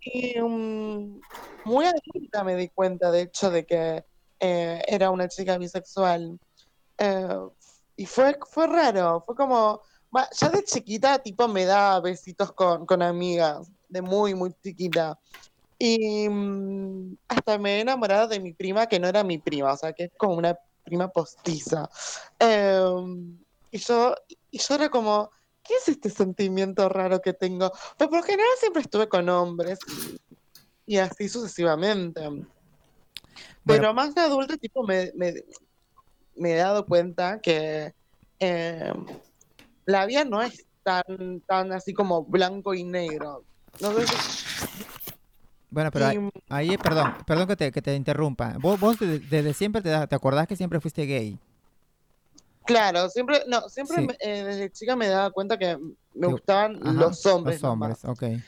Y 0.00 0.38
um, 0.40 1.20
muy 1.64 1.84
adulta 1.86 2.44
me 2.44 2.56
di 2.56 2.68
cuenta, 2.68 3.10
de 3.10 3.22
hecho, 3.22 3.50
de 3.50 3.66
que 3.66 4.04
eh, 4.40 4.82
era 4.86 5.10
una 5.10 5.28
chica 5.28 5.58
bisexual. 5.58 6.38
Eh, 6.98 7.38
y 7.96 8.06
fue, 8.06 8.38
fue 8.50 8.66
raro, 8.66 9.22
fue 9.26 9.34
como, 9.34 9.82
va, 10.14 10.28
ya 10.38 10.48
de 10.50 10.62
chiquita 10.64 11.18
tipo 11.18 11.48
me 11.48 11.64
daba 11.64 12.00
besitos 12.00 12.52
con, 12.52 12.86
con 12.86 13.02
amigas, 13.02 13.70
de 13.88 14.02
muy, 14.02 14.34
muy 14.34 14.52
chiquita. 14.62 15.18
Y 15.78 16.28
mm, 16.28 17.16
hasta 17.28 17.58
me 17.58 17.76
he 17.76 17.80
enamorado 17.80 18.28
de 18.28 18.38
mi 18.40 18.52
prima, 18.52 18.86
que 18.86 19.00
no 19.00 19.08
era 19.08 19.24
mi 19.24 19.38
prima, 19.38 19.72
o 19.72 19.76
sea, 19.76 19.92
que 19.92 20.04
es 20.04 20.10
como 20.16 20.34
una 20.36 20.56
prima 20.84 21.08
postiza. 21.08 21.88
Em, 22.38 23.38
y 23.70 23.78
yo, 23.78 24.14
y 24.50 24.58
yo 24.58 24.74
era 24.74 24.88
como, 24.90 25.30
¿qué 25.62 25.74
es 25.74 25.88
este 25.88 26.10
sentimiento 26.10 26.88
raro 26.88 27.20
que 27.20 27.32
tengo? 27.32 27.70
Pues 27.96 28.08
por 28.08 28.18
lo 28.18 28.22
general 28.22 28.50
siempre 28.60 28.82
estuve 28.82 29.08
con 29.08 29.28
hombres 29.28 29.78
y, 30.86 30.94
y 30.94 30.98
así 30.98 31.28
sucesivamente. 31.28 32.20
Pero 33.64 33.94
más 33.94 34.14
de 34.14 34.20
adulta, 34.20 34.56
tipo, 34.56 34.82
me, 34.84 35.10
me- 35.14 35.42
me 36.34 36.52
he 36.52 36.56
dado 36.56 36.86
cuenta 36.86 37.40
que 37.40 37.92
em, 38.38 39.06
la 39.86 40.06
vida 40.06 40.24
no 40.24 40.42
es 40.42 40.66
tan, 40.82 41.40
tan 41.46 41.72
así 41.72 41.92
como 41.92 42.24
blanco 42.24 42.74
y 42.74 42.84
negro. 42.84 43.44
No 43.80 43.94
sé 43.94 44.06
si- 44.06 44.14
Bueno, 45.70 45.90
pero 45.90 46.10
ahí, 46.50 46.76
perdón, 46.76 47.14
perdón 47.26 47.48
que 47.48 47.56
te, 47.56 47.72
que 47.72 47.80
te 47.82 47.94
interrumpa. 47.94 48.56
Vos, 48.58 48.78
vos 48.78 48.98
desde, 48.98 49.20
desde 49.20 49.54
siempre 49.54 49.80
te, 49.80 50.06
te 50.06 50.14
acordás 50.14 50.46
que 50.46 50.56
siempre 50.56 50.80
fuiste 50.80 51.06
gay. 51.06 51.38
Claro, 52.64 53.08
siempre, 53.08 53.42
no, 53.48 53.68
siempre 53.68 53.96
Sí. 53.98 54.06
me- 54.06 54.16
eh, 54.20 54.44
desde 54.44 54.70
chica 54.70 54.94
me 54.96 55.08
daba 55.08 55.30
cuenta 55.30 55.58
que 55.58 55.76
me 56.14 56.26
gustaban 56.28 56.76
Ajá, 56.86 56.92
los 56.92 57.24
hombres. 57.26 57.60
Los 57.62 57.70
hombres, 57.70 58.04
nomás. 58.04 58.22
ok. 58.22 58.42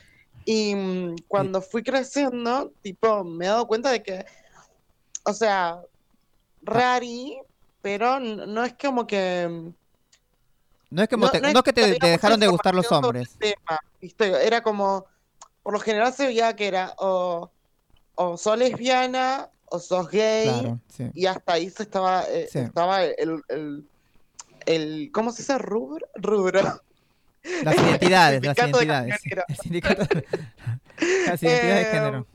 Y 0.45 0.75
mm, 0.75 1.15
cuando 1.27 1.61
fui 1.61 1.81
creciendo, 1.83 2.71
tipo, 2.81 3.23
me 3.23 3.45
he 3.45 3.49
dado 3.49 3.67
cuenta 3.67 3.91
de 3.91 4.03
que, 4.03 4.23
o 5.25 5.33
sea, 5.33 5.81
rari, 6.61 7.37
pero 7.81 8.19
no 8.19 8.63
es 8.63 8.75
como 8.79 9.07
que... 9.07 9.73
No 10.89 11.01
es, 11.03 11.09
como 11.09 11.25
no- 11.25 11.31
te- 11.31 11.41
no 11.41 11.47
es 11.59 11.63
que 11.63 11.73
te, 11.73 11.97
dejaron 11.99 12.39
de 12.39 12.47
gustar 12.47 12.73
los 12.75 12.91
hombres. 12.91 13.35
tema, 13.39 13.79
¿viste? 14.01 14.45
Era 14.45 14.61
como, 14.61 15.05
por 15.63 15.73
lo 15.73 15.79
general 15.79 16.13
se 16.13 16.27
veía 16.27 16.55
que 16.55 16.67
era 16.67 16.93
o, 16.97 17.49
o 18.15 18.37
sos 18.37 18.57
lesbiana 18.57 19.49
o 19.65 19.79
sos 19.79 20.09
gay, 20.09 20.47
Claro, 20.49 20.79
sí. 20.95 21.09
y 21.13 21.25
hasta 21.25 21.53
ahí 21.53 21.69
se 21.69 21.83
estaba, 21.83 22.23
eh, 22.29 22.47
Sí. 22.51 22.59
estaba 22.59 23.03
el, 23.03 23.41
el, 23.49 23.83
el- 24.67 25.09
¿cómo 25.11 25.31
se 25.31 25.41
dice? 25.41 25.57
Rubro. 25.57 26.05
Rubro. 26.15 26.81
Las 27.63 27.75
identidades, 27.77 28.43
las 28.45 28.57
identidades. 28.57 29.21
de- 29.23 29.35
Las 31.27 31.43
identidades 31.43 31.43
de 31.43 31.81
Eh, 31.81 31.85
género. 31.91 32.27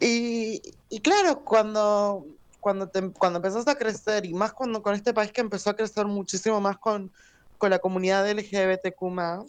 Y, 0.00 0.62
y 0.88 1.00
claro, 1.00 1.40
cuando, 1.44 2.26
cuando, 2.60 2.88
te- 2.88 3.12
cuando 3.12 3.38
empezaste 3.38 3.70
a 3.70 3.74
crecer, 3.74 4.24
y 4.26 4.34
más 4.34 4.52
cuando 4.52 4.82
con 4.82 4.94
este 4.94 5.12
país 5.14 5.32
que 5.32 5.40
empezó 5.40 5.70
a 5.70 5.76
crecer 5.76 6.06
muchísimo 6.06 6.60
más 6.60 6.78
con, 6.78 7.12
con 7.58 7.70
la 7.70 7.78
comunidad 7.78 8.28
LGBTQ+, 8.28 9.46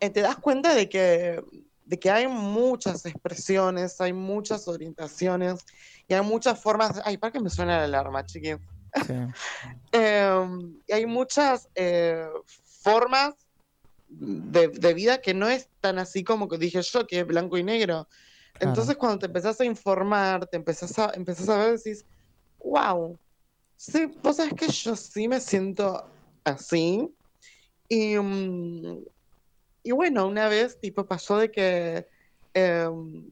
eh, 0.00 0.10
te 0.10 0.20
das 0.20 0.36
cuenta 0.36 0.74
de 0.74 0.88
que, 0.88 1.42
de 1.84 1.98
que 1.98 2.10
hay 2.10 2.28
muchas 2.28 3.04
expresiones, 3.06 4.00
hay 4.00 4.12
muchas 4.12 4.68
orientaciones, 4.68 5.64
y 6.06 6.14
hay 6.14 6.22
muchas 6.22 6.60
formas... 6.60 7.00
Ay, 7.04 7.16
para 7.18 7.32
que 7.32 7.40
me 7.40 7.50
suena 7.50 7.78
la 7.78 7.84
alarma, 7.84 8.24
chiquis. 8.24 8.56
Sí. 9.06 9.14
Eh, 9.92 10.46
y 10.86 10.92
hay 10.92 11.06
muchas 11.06 11.68
eh, 11.74 12.26
formas 12.82 13.34
de, 14.06 14.68
de 14.68 14.94
vida 14.94 15.20
que 15.20 15.34
no 15.34 15.48
es 15.48 15.68
tan 15.80 15.98
así 15.98 16.22
como 16.24 16.48
que 16.48 16.58
dije 16.58 16.80
yo, 16.82 17.06
que 17.06 17.20
es 17.20 17.26
blanco 17.26 17.58
y 17.58 17.64
negro. 17.64 18.08
Entonces 18.58 18.96
cuando 18.96 19.18
te 19.18 19.26
empezás 19.26 19.60
a 19.60 19.64
informar, 19.64 20.46
te 20.46 20.56
empezás 20.56 20.98
a, 20.98 21.12
empezás 21.14 21.48
a 21.48 21.58
ver, 21.58 21.78
decís, 21.78 22.04
wow, 22.58 23.18
sí, 23.76 24.06
vos 24.22 24.36
sabés 24.36 24.54
que 24.54 24.68
yo 24.68 24.96
sí 24.96 25.28
me 25.28 25.40
siento 25.40 26.04
así. 26.44 27.08
Y, 27.88 28.16
mm, 28.16 29.04
y 29.82 29.92
bueno, 29.92 30.26
una 30.26 30.48
vez 30.48 30.78
tipo 30.80 31.06
pasó 31.06 31.38
de 31.38 31.50
que 31.50 32.06
em, 32.54 33.30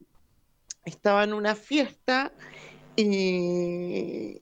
estaba 0.85 1.23
en 1.23 1.33
una 1.33 1.55
fiesta 1.55 2.31
y, 2.95 4.41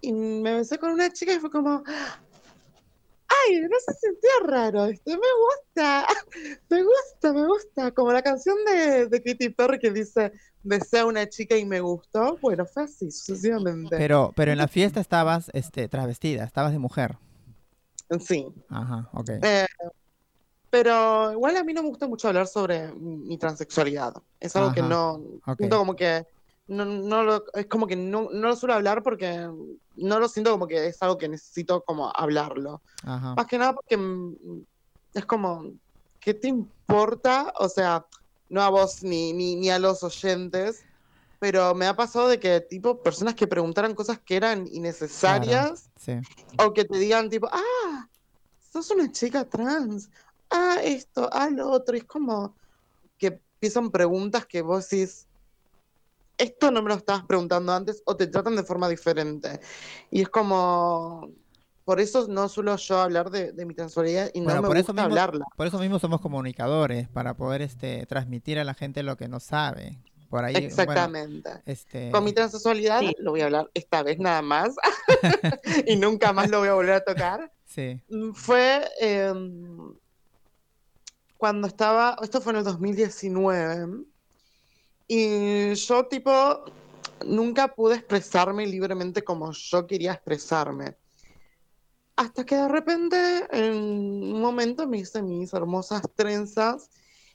y 0.00 0.12
me 0.12 0.54
besé 0.54 0.78
con 0.78 0.90
una 0.90 1.12
chica 1.12 1.32
y 1.32 1.38
fue 1.38 1.50
como, 1.50 1.82
ay, 3.48 3.60
no 3.60 3.76
se 3.84 3.94
sentía 3.94 4.30
raro, 4.44 4.86
este, 4.86 5.10
me 5.12 5.16
gusta, 5.16 6.06
me 6.70 6.82
gusta, 6.82 7.32
me 7.32 7.46
gusta, 7.46 7.90
como 7.92 8.12
la 8.12 8.22
canción 8.22 8.56
de, 8.64 9.06
de 9.06 9.22
Katy 9.22 9.50
Perry 9.50 9.78
que 9.78 9.90
dice, 9.90 10.32
besé 10.62 11.00
a 11.00 11.06
una 11.06 11.28
chica 11.28 11.56
y 11.56 11.64
me 11.64 11.80
gustó, 11.80 12.38
bueno, 12.40 12.66
fue 12.66 12.84
así, 12.84 13.10
sucesivamente. 13.10 13.96
Pero, 13.96 14.32
pero 14.36 14.52
en 14.52 14.58
la 14.58 14.68
fiesta 14.68 15.00
estabas 15.00 15.50
este, 15.52 15.88
travestida, 15.88 16.44
estabas 16.44 16.72
de 16.72 16.78
mujer. 16.78 17.16
Sí, 18.20 18.46
Ajá, 18.68 19.08
ok. 19.12 19.30
eh, 19.42 19.66
pero 20.70 21.32
igual 21.32 21.56
a 21.56 21.64
mí 21.64 21.72
no 21.72 21.82
me 21.82 21.88
gusta 21.88 22.06
mucho 22.06 22.28
hablar 22.28 22.46
sobre 22.46 22.92
mi 22.92 23.38
transexualidad, 23.38 24.14
es 24.38 24.54
algo 24.56 24.72
que 24.72 24.82
no, 24.82 25.14
ok. 25.46 25.56
siento 25.56 25.78
como 25.78 25.96
que, 25.96 26.26
no, 26.68 26.84
no 26.84 27.22
lo, 27.22 27.44
es 27.54 27.66
como 27.66 27.86
que 27.86 27.96
no, 27.96 28.28
no 28.32 28.48
lo 28.48 28.56
suelo 28.56 28.74
hablar 28.74 29.02
porque 29.02 29.48
no 29.96 30.18
lo 30.18 30.28
siento 30.28 30.50
como 30.50 30.66
que 30.66 30.86
es 30.86 31.00
algo 31.02 31.16
que 31.18 31.28
necesito 31.28 31.82
como 31.82 32.10
hablarlo. 32.14 32.82
Ajá. 33.04 33.34
Más 33.34 33.46
que 33.46 33.58
nada 33.58 33.74
porque 33.74 33.96
mm, 33.96 34.64
es 35.14 35.24
como, 35.26 35.70
¿qué 36.20 36.34
te 36.34 36.48
importa? 36.48 37.52
O 37.58 37.68
sea, 37.68 38.04
no 38.48 38.62
a 38.62 38.68
vos 38.68 39.02
ni, 39.02 39.32
ni, 39.32 39.56
ni 39.56 39.70
a 39.70 39.78
los 39.78 40.02
oyentes, 40.02 40.84
pero 41.38 41.74
me 41.74 41.86
ha 41.86 41.94
pasado 41.94 42.28
de 42.28 42.40
que, 42.40 42.60
tipo, 42.60 43.02
personas 43.02 43.34
que 43.34 43.46
preguntaran 43.46 43.94
cosas 43.94 44.18
que 44.18 44.36
eran 44.36 44.66
innecesarias 44.70 45.90
Sí. 45.98 46.14
o 46.58 46.72
que 46.72 46.84
te 46.84 46.98
digan, 46.98 47.30
tipo, 47.30 47.48
ah, 47.52 48.08
sos 48.72 48.90
una 48.90 49.10
chica 49.12 49.44
trans, 49.44 50.10
ah, 50.50 50.78
esto, 50.82 51.28
ah, 51.32 51.48
lo 51.50 51.70
otro. 51.70 51.96
Y 51.96 52.00
es 52.00 52.04
como 52.04 52.54
que 53.18 53.26
empiezan 53.54 53.90
preguntas 53.90 54.46
que 54.46 54.62
vos 54.62 54.88
decís, 54.88 55.26
esto 56.38 56.70
no 56.70 56.82
me 56.82 56.88
lo 56.90 56.94
estabas 56.96 57.24
preguntando 57.24 57.72
antes 57.72 58.02
o 58.06 58.16
te 58.16 58.26
tratan 58.26 58.56
de 58.56 58.62
forma 58.62 58.88
diferente. 58.88 59.60
Y 60.10 60.20
es 60.22 60.28
como, 60.28 61.30
por 61.84 62.00
eso 62.00 62.26
no 62.28 62.48
suelo 62.48 62.76
yo 62.76 62.98
hablar 62.98 63.30
de, 63.30 63.52
de 63.52 63.64
mi 63.66 63.74
transexualidad 63.74 64.30
y 64.34 64.40
no 64.40 64.46
Bueno, 64.46 64.62
me 64.62 64.68
por 64.68 64.76
eso 64.76 64.92
mismo- 64.92 65.04
hablarla. 65.04 65.44
Por 65.56 65.66
eso 65.66 65.78
mismo 65.78 65.98
somos 65.98 66.20
comunicadores, 66.20 67.08
para 67.08 67.34
poder 67.34 67.62
este, 67.62 68.04
transmitir 68.06 68.58
a 68.58 68.64
la 68.64 68.74
gente 68.74 69.02
lo 69.02 69.16
que 69.16 69.28
no 69.28 69.40
sabe. 69.40 69.98
Por 70.28 70.44
ahí, 70.44 70.54
bueno, 70.54 70.66
Exactamente. 70.66 71.50
este, 71.66 72.10
Con 72.10 72.24
mi 72.24 72.32
transexualidad 72.32 72.98
Sí. 73.00 73.14
lo 73.20 73.30
voy 73.30 73.42
a 73.42 73.44
hablar 73.44 73.70
esta 73.74 74.02
vez 74.02 74.18
nada 74.18 74.42
más 74.42 74.70
y 75.86 75.94
nunca 75.96 76.32
más 76.32 76.50
lo 76.50 76.58
voy 76.58 76.68
a 76.68 76.74
volver 76.74 76.94
a 76.94 77.04
tocar. 77.04 77.52
sí, 77.64 78.02
Mm, 78.08 78.32
Fue 78.32 78.84
em, 79.00 79.94
cuando 81.36 81.68
estaba, 81.68 82.16
esto 82.22 82.40
fue 82.40 82.52
en 82.52 82.58
el 82.58 82.64
2019, 82.64 84.04
y 85.08 85.74
yo 85.74 86.06
tipo 86.06 86.64
nunca 87.24 87.74
pude 87.74 87.96
expresarme 87.96 88.66
libremente 88.66 89.22
como 89.22 89.52
yo 89.52 89.86
quería 89.86 90.12
expresarme. 90.12 90.96
Hasta 92.16 92.44
que 92.46 92.56
de 92.56 92.68
repente, 92.68 93.46
en 93.50 93.74
un 93.74 94.40
momento, 94.40 94.86
me 94.86 94.98
hice 94.98 95.22
mis 95.22 95.52
hermosas 95.52 96.02
trenzas 96.14 96.88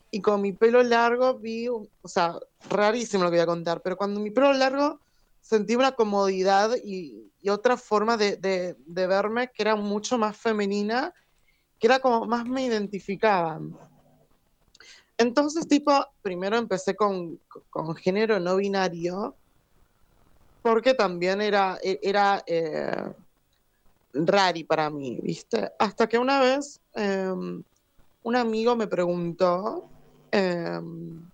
y 0.09 0.21
con 0.21 0.41
mi 0.41 0.53
pelo 0.53 0.81
largo 0.81 1.37
vi, 1.37 1.67
o 1.67 1.87
sea, 2.05 2.35
rarísimo 2.69 3.23
lo 3.23 3.29
que 3.29 3.37
voy 3.37 3.43
a 3.43 3.45
contar, 3.45 3.81
pero 3.83 3.95
cuando 3.95 4.19
mi 4.19 4.31
pelo 4.31 4.51
largo 4.53 4.99
sentí 5.39 5.75
una 5.75 5.91
comodidad 5.91 6.71
y, 6.83 7.31
y 7.41 7.49
otra 7.49 7.77
forma 7.77 8.17
de, 8.17 8.37
de- 8.37 8.75
de 8.79 9.07
verme 9.07 9.51
que 9.53 9.61
era 9.61 9.75
mucho 9.75 10.17
más 10.17 10.35
femenina, 10.35 11.13
que 11.79 11.87
era 11.87 11.99
como 11.99 12.25
más 12.25 12.45
me 12.45 12.65
identificaban. 12.65 13.75
Entonces, 15.21 15.67
tipo, 15.67 15.91
primero 16.23 16.57
empecé 16.57 16.95
con, 16.95 17.39
con 17.69 17.95
género 17.95 18.39
no 18.39 18.55
binario, 18.55 19.37
porque 20.63 20.93
también 20.95 21.41
era, 21.41 21.77
e- 21.83 21.99
era 22.01 22.43
eh, 22.47 23.13
para 24.67 24.89
mí, 24.89 25.19
¿viste? 25.21 25.69
Hasta 25.79 26.07
que 26.07 26.17
una 26.17 26.39
vez 26.39 26.81
em, 26.93 27.63
un 28.23 28.35
amigo 28.35 28.75
me 28.75 28.87
preguntó 28.87 29.89
em, 30.31 31.29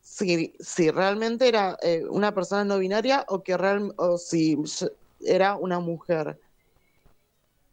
si, 0.00 0.54
si 0.60 0.90
realmente 0.90 1.48
era 1.48 1.76
eh, 1.82 2.04
una 2.08 2.34
persona 2.34 2.64
no 2.64 2.78
binaria 2.78 3.24
o, 3.28 3.42
que 3.42 3.56
real, 3.56 3.92
o 3.96 4.18
si 4.18 4.56
era 5.20 5.56
una 5.56 5.80
mujer. 5.80 6.38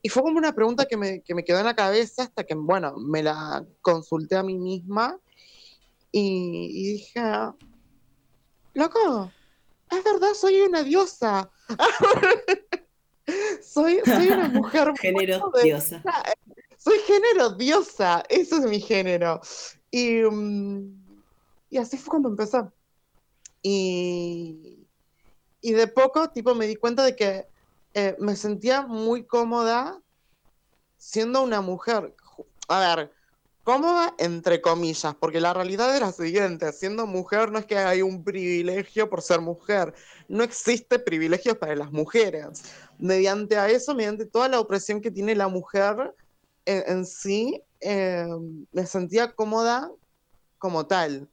Y 0.05 0.09
fue 0.09 0.21
como 0.21 0.37
una 0.37 0.53
pregunta 0.53 0.85
que 0.85 0.97
me, 0.97 1.21
que 1.21 1.33
me 1.33 1.45
quedó 1.45 1.59
en 1.59 1.65
la 1.65 1.75
cabeza 1.75 2.23
hasta 2.23 2.43
que, 2.43 2.55
bueno, 2.55 2.93
me 2.97 3.23
la 3.23 3.65
consulté 3.81 4.35
a 4.35 4.43
mí 4.43 4.59
misma 4.59 5.17
y, 6.11 6.69
y 6.71 6.93
dije, 6.93 7.21
loco, 8.73 9.31
es 9.89 10.03
verdad, 10.03 10.33
soy 10.33 10.59
una 10.59 10.83
diosa. 10.83 11.49
soy, 13.63 14.01
soy 14.03 14.27
una 14.27 14.49
mujer 14.49 14.91
Género 14.99 15.51
diosa. 15.63 16.03
Soy 16.77 16.99
género 17.07 17.51
diosa, 17.51 18.23
eso 18.27 18.57
es 18.57 18.65
mi 18.65 18.81
género. 18.81 19.39
Y, 19.89 20.21
mm, 20.21 21.01
y 21.69 21.77
así 21.77 21.97
fue 21.97 22.11
como 22.11 22.27
empezó. 22.27 22.73
Y, 23.61 24.85
y 25.61 25.71
de 25.71 25.87
poco, 25.87 26.29
tipo, 26.29 26.53
me 26.55 26.67
di 26.67 26.75
cuenta 26.75 27.05
de 27.05 27.15
que 27.15 27.47
eh, 27.93 28.15
me 28.19 28.35
sentía 28.35 28.81
muy 28.87 29.25
cómoda 29.25 29.99
siendo 30.97 31.43
una 31.43 31.61
mujer. 31.61 32.15
A 32.67 32.79
ver, 32.79 33.11
cómoda 33.63 34.13
entre 34.17 34.61
comillas, 34.61 35.15
porque 35.15 35.39
la 35.41 35.53
realidad 35.53 35.93
es 35.93 36.01
la 36.01 36.11
siguiente, 36.11 36.71
siendo 36.73 37.05
mujer 37.05 37.51
no 37.51 37.59
es 37.59 37.65
que 37.65 37.77
hay 37.77 38.01
un 38.01 38.23
privilegio 38.23 39.09
por 39.09 39.21
ser 39.21 39.41
mujer, 39.41 39.93
no 40.27 40.43
existe 40.43 40.99
privilegios 40.99 41.57
para 41.57 41.75
las 41.75 41.91
mujeres. 41.91 42.63
Mediante 42.97 43.57
a 43.57 43.69
eso, 43.69 43.93
mediante 43.95 44.25
toda 44.25 44.47
la 44.47 44.59
opresión 44.59 45.01
que 45.01 45.11
tiene 45.11 45.35
la 45.35 45.47
mujer 45.47 46.13
en, 46.65 46.83
en 46.87 47.05
sí, 47.05 47.61
eh, 47.81 48.25
me 48.71 48.85
sentía 48.85 49.33
cómoda 49.33 49.91
como 50.57 50.87
tal. 50.87 51.29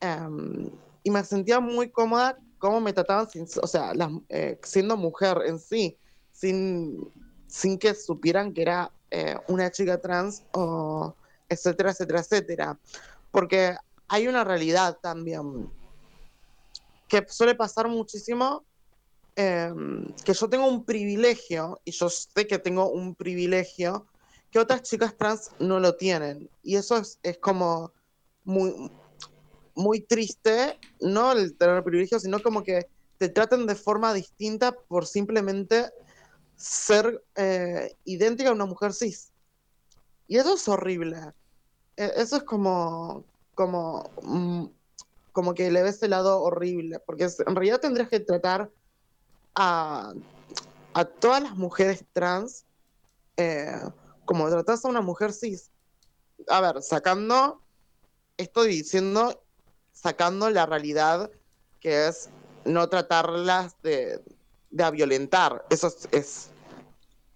Em, 0.00 0.70
y 1.02 1.10
me 1.10 1.24
sentía 1.24 1.60
muy 1.60 1.90
cómoda 1.90 2.38
cómo 2.58 2.80
me 2.80 2.92
trataban, 2.92 3.28
sin- 3.28 3.46
o 3.62 3.66
sea, 3.66 3.94
las- 3.94 4.10
eh, 4.28 4.58
siendo 4.62 4.96
mujer 4.96 5.38
en 5.46 5.58
sí, 5.58 5.98
sin, 6.34 6.98
sin 7.46 7.78
que 7.78 7.94
supieran 7.94 8.52
que 8.52 8.62
era 8.62 8.90
eh, 9.10 9.36
una 9.48 9.70
chica 9.70 10.00
trans 10.00 10.42
o 10.52 11.14
etcétera, 11.48 11.92
etcétera, 11.92 12.20
etcétera. 12.20 12.78
Porque 13.30 13.76
hay 14.08 14.26
una 14.28 14.44
realidad 14.44 14.98
también 15.00 15.70
que 17.08 17.24
suele 17.28 17.54
pasar 17.54 17.88
muchísimo, 17.88 18.64
em, 19.36 20.12
que 20.24 20.34
yo 20.34 20.48
tengo 20.48 20.66
un 20.66 20.84
privilegio, 20.84 21.80
y 21.84 21.92
yo 21.92 22.08
sé 22.08 22.46
que 22.46 22.58
tengo 22.58 22.90
un 22.90 23.14
privilegio, 23.14 24.06
que 24.50 24.58
otras 24.58 24.82
chicas 24.82 25.16
trans 25.16 25.50
no 25.58 25.78
lo 25.80 25.96
tienen. 25.96 26.50
Y 26.62 26.76
eso 26.76 26.96
es, 26.96 27.18
es 27.22 27.38
como 27.38 27.92
muy, 28.44 28.90
muy 29.74 30.00
triste, 30.00 30.78
no 31.00 31.32
el 31.32 31.56
tener 31.56 31.82
privilegio, 31.84 32.18
sino 32.18 32.42
como 32.42 32.62
que 32.62 32.88
te 33.18 33.28
traten 33.28 33.66
de 33.66 33.74
forma 33.74 34.12
distinta 34.12 34.72
por 34.72 35.06
simplemente 35.06 35.90
ser 36.56 37.24
eh, 37.36 37.96
idéntica 38.04 38.50
a 38.50 38.54
una 38.54 38.66
mujer 38.66 38.92
cis. 38.92 39.32
Y 40.26 40.38
eso 40.38 40.54
es 40.54 40.68
horrible. 40.68 41.16
E- 41.96 42.12
Eso 42.16 42.36
es 42.36 42.42
como, 42.44 43.24
como, 43.54 44.10
mm, 44.22 44.66
como 45.32 45.54
que 45.54 45.70
le 45.70 45.82
ves 45.82 46.02
el 46.02 46.10
lado 46.10 46.40
horrible, 46.42 47.00
porque 47.00 47.24
en 47.46 47.54
realidad 47.54 47.80
tendrías 47.80 48.08
que 48.08 48.20
tratar 48.20 48.70
a, 49.54 50.12
a 50.94 51.04
todas 51.04 51.42
las 51.42 51.56
mujeres 51.56 52.04
trans 52.12 52.64
eh, 53.36 53.80
como 54.24 54.48
tratas 54.48 54.84
a 54.84 54.88
una 54.88 55.00
mujer 55.00 55.32
cis. 55.32 55.70
A 56.48 56.60
ver, 56.60 56.82
sacando, 56.82 57.62
estoy 58.36 58.68
diciendo, 58.68 59.44
sacando 59.92 60.50
la 60.50 60.66
realidad 60.66 61.30
que 61.80 62.08
es 62.08 62.30
no 62.64 62.88
tratarlas 62.88 63.80
de, 63.82 64.22
de 64.74 64.90
violentar. 64.90 65.64
Eso 65.70 65.86
es, 65.86 66.08
es- 66.10 66.50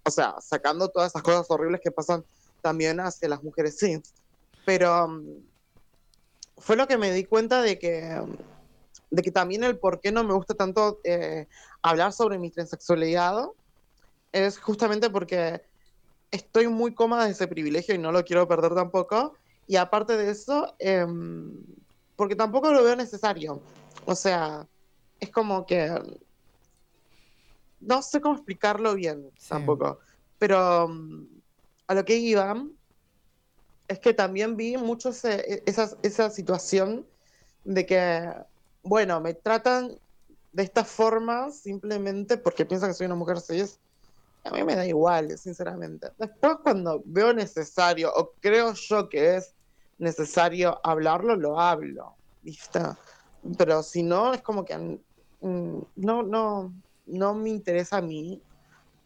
o 0.05 0.11
sea, 0.11 0.35
sacando 0.41 0.89
todas 0.89 1.11
esas 1.11 1.23
cosas 1.23 1.45
horribles 1.49 1.81
que 1.83 1.91
pasan 1.91 2.25
también 2.61 2.99
hacia 2.99 3.29
las 3.29 3.43
mujeres 3.43 3.77
cis. 3.79 4.01
Pero 4.65 5.05
um, 5.05 5.41
fue 6.57 6.75
lo 6.75 6.87
que 6.87 6.97
me 6.97 7.11
di 7.11 7.23
cuenta 7.25 7.61
de 7.61 7.79
que, 7.79 8.21
de 9.09 9.21
que 9.21 9.31
también 9.31 9.63
el 9.63 9.79
por 9.79 10.01
qué 10.01 10.11
no 10.11 10.23
me 10.23 10.33
gusta 10.33 10.53
tanto 10.53 10.99
eh, 11.03 11.47
hablar 11.81 12.11
sobre 12.11 12.37
mi 12.37 12.51
transexualidad 12.51 13.45
es 14.31 14.59
justamente 14.59 15.09
porque 15.09 15.61
estoy 16.31 16.67
muy 16.67 16.93
cómoda 16.93 17.25
de 17.25 17.31
ese 17.31 17.47
privilegio 17.47 17.95
y 17.95 17.99
no 17.99 18.11
lo 18.11 18.23
quiero 18.25 18.47
perder 18.47 18.75
tampoco. 18.75 19.35
Y 19.65 19.77
aparte 19.77 20.17
de 20.17 20.31
eso, 20.31 20.75
em, 20.79 21.53
porque 22.15 22.35
tampoco 22.35 22.71
lo 22.73 22.83
veo 22.83 22.95
necesario. 22.95 23.61
O 24.05 24.15
sea, 24.15 24.67
es 25.19 25.31
como 25.31 25.65
que... 25.65 25.89
No 27.79 28.01
sé 28.01 28.21
cómo 28.21 28.35
explicarlo 28.35 28.95
bien 28.95 29.31
Sí. 29.37 29.49
tampoco. 29.49 29.99
Pero 30.37 30.87
mm, 30.87 31.25
a 31.87 31.93
lo 31.95 32.05
que 32.05 32.15
iba 32.17 32.55
es 33.87 33.99
que 33.99 34.13
también 34.13 34.55
vi 34.55 34.77
mucho 34.77 35.09
ese- 35.09 35.41
e- 35.53 35.63
esa, 35.65 35.89
esa 36.03 36.29
situación 36.29 37.07
de 37.63 37.85
que, 37.85 38.31
bueno, 38.83 39.19
me 39.21 39.33
tratan 39.33 39.97
de 40.51 40.63
esta 40.63 40.83
forma 40.83 41.51
simplemente 41.51 42.37
porque 42.37 42.65
piensan 42.65 42.89
que 42.89 42.93
soy 42.95 43.05
una 43.07 43.15
mujer 43.15 43.39
cis. 43.39 43.79
A 44.43 44.51
mí 44.51 44.63
me 44.63 44.75
da 44.75 44.85
igual, 44.85 45.37
sinceramente. 45.37 46.07
Después, 46.17 46.57
cuando 46.63 47.01
veo 47.05 47.33
necesario 47.33 48.11
o 48.15 48.33
creo 48.39 48.73
yo 48.73 49.09
que 49.09 49.37
es 49.37 49.53
necesario 49.97 50.79
hablarlo, 50.83 51.35
lo 51.35 51.59
hablo. 51.59 52.15
¿Viste? 52.41 52.79
Pero 53.57 53.83
si 53.83 54.01
no, 54.01 54.33
es 54.33 54.41
como 54.41 54.63
que 54.63 54.77
mm, 54.77 55.79
no, 55.95 56.23
no, 56.23 56.73
no 57.09 57.33
me 57.33 57.49
interesa 57.49 57.97
a 57.97 58.01
mí 58.01 58.41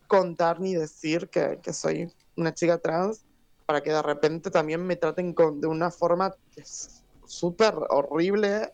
contar 0.07 0.59
ni 0.59 0.75
decir 0.75 1.29
que, 1.29 1.59
que 1.61 1.73
soy 1.73 2.11
una 2.35 2.53
chica 2.53 2.77
trans 2.77 3.25
para 3.65 3.81
que 3.81 3.91
de 3.91 4.01
repente 4.01 4.51
también 4.51 4.85
me 4.85 4.95
traten 4.95 5.33
con, 5.33 5.61
de 5.61 5.67
una 5.67 5.89
forma 5.89 6.35
que 6.53 6.61
es 6.61 7.03
súper 7.25 7.73
horrible 7.89 8.71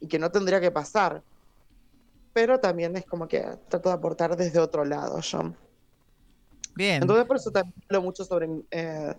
y 0.00 0.08
que 0.08 0.18
no 0.18 0.30
tendría 0.30 0.60
que 0.60 0.70
pasar. 0.70 1.22
Pero 2.32 2.60
también 2.60 2.96
es 2.96 3.04
como 3.04 3.28
que 3.28 3.40
trato 3.68 3.88
de 3.88 3.94
aportar 3.94 4.36
desde 4.36 4.58
otro 4.58 4.84
lado 4.84 5.20
yo. 5.20 5.54
Bien. 6.74 7.02
Entonces 7.02 7.26
por 7.26 7.36
eso 7.36 7.50
también 7.50 7.74
hablo 7.88 8.02
mucho 8.02 8.24
sobre, 8.24 8.48
eh, 8.70 9.14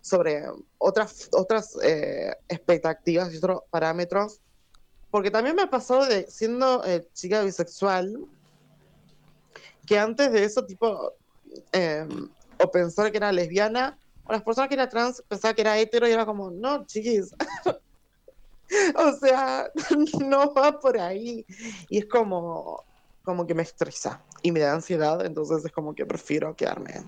sobre 0.00 0.44
otras, 0.78 1.28
otras 1.32 1.76
eh, 1.82 2.34
expectativas 2.48 3.32
y 3.32 3.36
otros 3.38 3.62
parámetros. 3.70 4.40
Porque 5.10 5.30
también 5.30 5.54
me 5.54 5.62
ha 5.62 5.70
pasado 5.70 6.06
de 6.06 6.26
siendo 6.28 6.84
eh, 6.84 7.06
chica 7.12 7.42
bisexual, 7.42 8.18
que 9.86 9.98
antes 9.98 10.32
de 10.32 10.44
eso, 10.44 10.64
tipo, 10.64 11.12
eh, 11.72 12.06
o 12.62 12.70
pensar 12.70 13.10
que 13.10 13.18
era 13.18 13.32
lesbiana, 13.32 13.98
o 14.24 14.32
las 14.32 14.42
personas 14.42 14.68
que 14.68 14.74
eran 14.74 14.88
trans 14.88 15.22
pensaban 15.28 15.54
que 15.54 15.62
era 15.62 15.78
hetero 15.78 16.08
y 16.08 16.12
era 16.12 16.24
como, 16.24 16.50
no, 16.50 16.86
chiquis. 16.86 17.34
o 18.96 19.12
sea, 19.20 19.70
no 20.26 20.52
va 20.54 20.78
por 20.78 20.98
ahí. 20.98 21.44
Y 21.88 21.98
es 21.98 22.06
como, 22.06 22.82
como 23.22 23.46
que 23.46 23.54
me 23.54 23.62
estresa 23.62 24.22
y 24.42 24.52
me 24.52 24.60
da 24.60 24.74
ansiedad, 24.74 25.24
entonces 25.24 25.64
es 25.64 25.72
como 25.72 25.94
que 25.94 26.06
prefiero 26.06 26.54
quedarme 26.54 27.04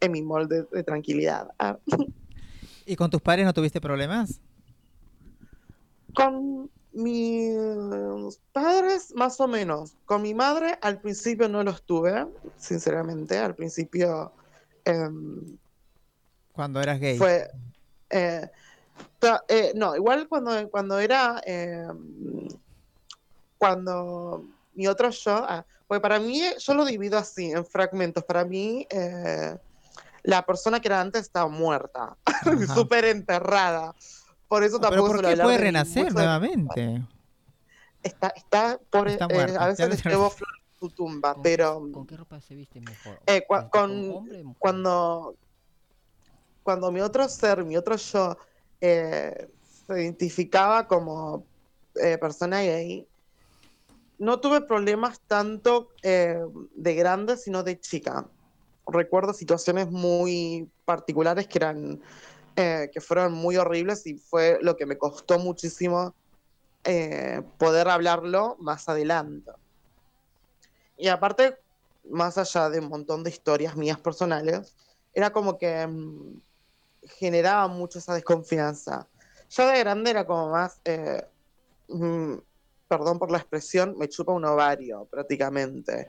en 0.00 0.12
mi 0.12 0.22
molde 0.22 0.66
de 0.70 0.82
tranquilidad. 0.82 1.48
Ah, 1.58 1.78
¿Y 2.84 2.96
con 2.96 3.10
tus 3.10 3.20
padres 3.20 3.44
no 3.44 3.52
tuviste 3.52 3.80
problemas? 3.80 4.40
Con 6.14 6.70
mis 6.96 8.38
padres, 8.52 9.12
más 9.14 9.38
o 9.40 9.46
menos. 9.46 9.96
Con 10.04 10.22
mi 10.22 10.34
madre, 10.34 10.78
al 10.80 11.00
principio 11.00 11.48
no 11.48 11.62
los 11.62 11.82
tuve, 11.84 12.26
sinceramente. 12.56 13.36
Al 13.38 13.54
principio 13.54 14.32
em, 14.84 15.56
Cuando 16.52 16.80
eras 16.80 16.98
gay. 16.98 17.18
fue. 17.18 17.48
eh, 18.10 18.50
eh, 19.48 19.72
no, 19.74 19.94
igual 19.94 20.26
cuando, 20.28 20.68
cuando 20.70 20.98
era. 20.98 21.40
em, 21.44 22.48
cuando 23.58 24.44
mi 24.74 24.86
otro 24.86 25.10
yo. 25.10 25.34
ah, 25.36 25.64
Porque 25.86 26.00
para 26.00 26.18
mí, 26.18 26.42
yo 26.58 26.74
lo 26.74 26.84
divido 26.84 27.18
así, 27.18 27.50
en 27.50 27.64
fragmentos. 27.66 28.24
Para 28.24 28.44
mí, 28.44 28.86
eh, 28.90 29.56
la 30.22 30.44
persona 30.44 30.80
que 30.80 30.88
era 30.88 31.00
antes 31.00 31.22
estaba 31.22 31.48
muerta, 31.48 32.16
súper 32.74 33.04
enterrada. 33.04 33.94
Por 34.48 34.62
eso 34.62 34.78
Pero 34.78 34.90
tampoco 34.90 35.12
¿por 35.12 35.20
suelo 35.20 35.36
qué 35.36 35.42
puede 35.42 35.56
de 35.58 35.62
renacer 35.64 36.12
nuevamente? 36.12 37.02
Está, 38.02 38.28
está, 38.28 38.80
Está 38.92 39.26
eh, 39.30 39.56
a 39.58 39.66
veces 39.66 39.88
le 39.88 39.96
le 39.96 40.02
llevo 40.02 40.30
flores 40.30 40.62
en 40.72 40.78
su 40.78 40.90
tumba, 40.90 41.34
¿Con- 41.34 41.42
pero 41.42 41.80
¿Con 41.92 42.06
qué 42.06 42.16
ropa 42.16 42.40
se 42.40 42.54
viste 42.54 42.80
mejor? 42.80 43.20
Eh, 43.26 43.44
cua- 43.48 43.68
¿Con- 43.68 43.70
con- 43.70 44.16
hombre 44.16 44.40
o 44.40 44.44
mujer? 44.44 44.58
cuando, 44.58 45.36
cuando 46.62 46.92
mi 46.92 47.00
otro 47.00 47.28
ser, 47.28 47.64
mi 47.64 47.76
otro 47.76 47.96
yo, 47.96 48.36
eh, 48.80 49.48
se 49.88 50.02
identificaba 50.02 50.86
como 50.86 51.46
eh, 51.96 52.18
persona 52.18 52.60
gay, 52.62 53.08
no 54.18 54.40
tuve 54.40 54.60
problemas 54.60 55.20
tanto 55.26 55.90
eh, 56.02 56.38
de 56.74 56.94
grande, 56.94 57.36
sino 57.36 57.62
de 57.62 57.78
chica. 57.80 58.28
Recuerdo 58.86 59.32
situaciones 59.32 59.90
muy 59.90 60.70
particulares 60.84 61.48
que 61.48 61.58
eran, 61.58 62.00
eh, 62.56 62.90
que 62.92 63.00
fueron 63.00 63.32
muy 63.32 63.56
horribles 63.56 64.06
y 64.06 64.16
fue 64.18 64.58
lo 64.62 64.76
que 64.76 64.86
me 64.86 64.96
costó 64.96 65.38
muchísimo 65.38 66.14
eh, 66.84 67.42
poder 67.58 67.88
hablarlo 67.88 68.56
más 68.60 68.88
adelante. 68.88 69.50
Y 70.96 71.08
aparte, 71.08 71.58
más 72.08 72.38
allá 72.38 72.70
de 72.70 72.78
un 72.78 72.88
montón 72.88 73.22
de 73.24 73.30
historias 73.30 73.76
mías 73.76 74.00
personales, 74.00 74.74
era 75.12 75.30
como 75.30 75.58
que 75.58 75.86
mm, 75.86 76.40
generaba 77.18 77.68
mucho 77.68 77.98
esa 77.98 78.14
desconfianza. 78.14 79.08
Yo 79.50 79.66
de 79.66 79.78
grande 79.78 80.10
era 80.10 80.26
como 80.26 80.50
más, 80.50 80.80
eh, 80.84 81.24
mm, 81.88 82.34
perdón 82.88 83.18
por 83.18 83.30
la 83.30 83.38
expresión, 83.38 83.96
me 83.98 84.08
chupa 84.08 84.32
un 84.32 84.44
ovario 84.44 85.06
prácticamente. 85.10 86.08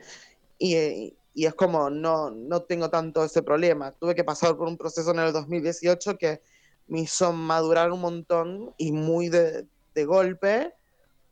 Y, 0.57 0.75
eh, 0.75 1.17
y 1.37 1.45
es 1.45 1.53
como, 1.53 1.91
no, 1.91 2.31
no 2.31 2.63
tengo 2.63 2.89
tanto 2.89 3.23
ese 3.23 3.43
problema. 3.43 3.91
Tuve 3.91 4.15
que 4.15 4.23
pasar 4.23 4.57
por 4.57 4.67
un 4.67 4.75
proceso 4.75 5.11
en 5.11 5.19
el 5.19 5.31
2018 5.31 6.17
que 6.17 6.41
me 6.87 7.01
hizo 7.01 7.31
madurar 7.31 7.91
un 7.91 8.01
montón 8.01 8.73
y 8.75 8.91
muy 8.91 9.29
de, 9.29 9.67
de 9.93 10.05
golpe 10.05 10.73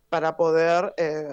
para 0.07 0.37
poder 0.37 0.93
eh, 0.97 1.27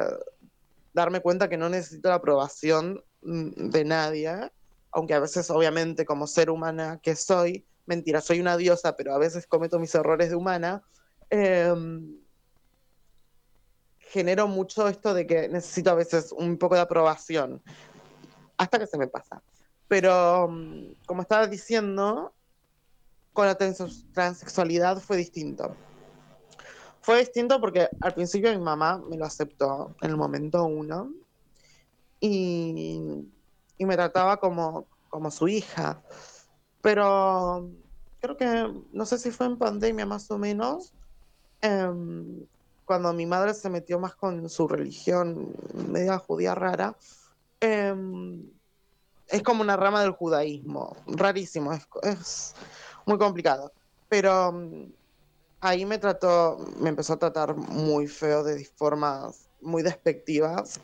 darme 0.95 1.21
cuenta 1.21 1.51
que 1.51 1.59
no 1.59 1.69
necesito 1.69 2.09
la 2.09 2.15
aprobación 2.15 3.05
mm, 3.21 3.69
de 3.69 3.85
nadie, 3.85 4.51
aunque 4.91 5.13
a 5.13 5.21
veces 5.21 5.51
obviamente 5.51 6.07
como 6.07 6.27
ser 6.27 6.49
humana 6.49 6.99
que 7.03 7.15
soy, 7.15 7.67
mentira, 7.85 8.23
soy 8.23 8.41
una 8.41 8.57
diosa, 8.57 8.97
pero 8.97 9.13
a 9.13 9.19
veces 9.19 9.47
cometo 9.47 9.79
mis 9.79 9.95
errores 9.95 10.31
de 10.31 10.37
humana, 10.37 10.83
eh, 11.29 11.75
genero 13.99 14.49
mucho 14.49 14.89
esto 14.89 15.13
de 15.13 15.27
que 15.27 15.49
necesito 15.49 15.91
a 15.91 15.95
veces 15.95 16.33
un 16.33 16.57
poco 16.57 16.75
de 16.75 16.81
aprobación, 16.81 17.63
hasta 18.63 18.79
que 18.79 18.87
se 18.87 18.99
me 18.99 19.09
pasa. 19.09 19.43
Pero 19.89 20.49
mm, 20.49 20.95
como 21.07 21.23
estaba 21.23 21.47
diciendo, 21.47 22.33
con 23.33 23.47
la 23.47 23.57
trans- 23.57 24.07
transexualidad 24.13 24.99
fue 25.01 25.17
distinto. 25.17 25.75
Fue 27.01 27.19
distinto 27.19 27.61
porque 27.61 27.89
al 28.01 28.15
principio 28.15 28.53
mi 28.53 28.63
mamá 28.65 28.99
me 28.99 29.17
lo 29.17 29.25
aceptó 29.25 29.97
en 30.01 30.11
el 30.11 30.17
momento 30.17 30.65
uno 30.65 31.11
y, 32.21 33.01
y 33.77 33.85
me 33.85 33.97
trataba 33.97 34.37
como, 34.37 34.87
como 35.09 35.31
su 35.33 35.49
hija. 35.49 36.01
Pero 36.81 37.69
creo 38.21 38.37
que, 38.37 38.73
no 38.93 39.05
sé 39.05 39.19
si 39.19 39.33
fue 39.33 39.47
en 39.47 39.59
pandemia 39.59 40.07
más 40.07 40.31
o 40.31 40.39
menos, 40.39 40.95
em, 41.61 42.47
cuando 42.85 43.13
mi 43.13 43.27
madre 43.27 43.55
se 43.55 43.69
metió 43.71 43.99
más 43.99 44.15
con 44.15 44.49
su 44.49 44.69
religión 44.69 45.53
media 45.89 46.19
judía 46.19 46.55
rara, 46.55 46.97
em, 47.63 48.51
es 49.29 49.43
como 49.43 49.63
una 49.63 49.77
rama 49.77 50.03
del 50.03 50.13
judaísmo, 50.13 50.97
rarísimo, 51.07 51.73
es, 51.73 51.87
es 52.03 52.55
muy 53.07 53.19
complicado. 53.19 53.73
Pero 54.09 54.53
mm, 54.53 54.93
ahí 55.61 55.87
me 55.87 55.99
trató, 55.99 56.59
me 56.79 56.91
empezó 56.91 57.15
a 57.15 57.19
tratar 57.19 57.57
muy 57.57 58.07
feo 58.07 58.43
de 58.43 58.65
formas 58.77 59.49
muy 59.61 59.83
despectivas. 59.83 60.81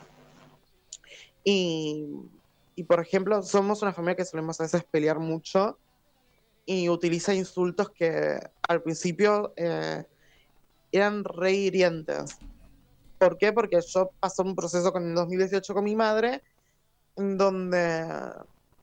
Y, 1.45 2.07
y, 2.75 2.85
por 2.85 3.01
ejemplo, 3.01 3.43
somos 3.43 3.83
una 3.83 3.93
familia 3.93 4.17
que 4.17 4.25
solemos 4.25 4.61
a 4.61 4.65
veces 4.65 4.85
pelear 4.85 5.19
mucho 5.19 5.79
y 6.65 6.89
utiliza 6.89 7.35
insultos 7.35 7.91
que 7.91 8.39
al 8.69 8.83
principio 8.83 9.55
eh, 9.57 10.05
eran 10.93 11.25
re 11.25 11.53
hirientes. 11.53 12.39
¿Por 13.19 13.39
qué? 13.39 13.53
Porque 13.53 13.81
yo 13.81 14.11
pasé 14.21 14.43
un 14.43 14.55
proceso 14.55 14.93
con 14.93 15.09
el 15.09 15.15
2018 15.15 15.75
con 15.75 15.85
mi 15.85 15.97
madre, 15.97 16.43
donde 17.19 18.07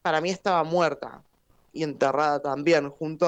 para 0.02 0.22
mí 0.22 0.30
estaba 0.30 0.64
muerta 0.64 1.26
y 1.72 1.84
enterrada 1.84 2.42
también, 2.42 2.90
junto 2.90 3.28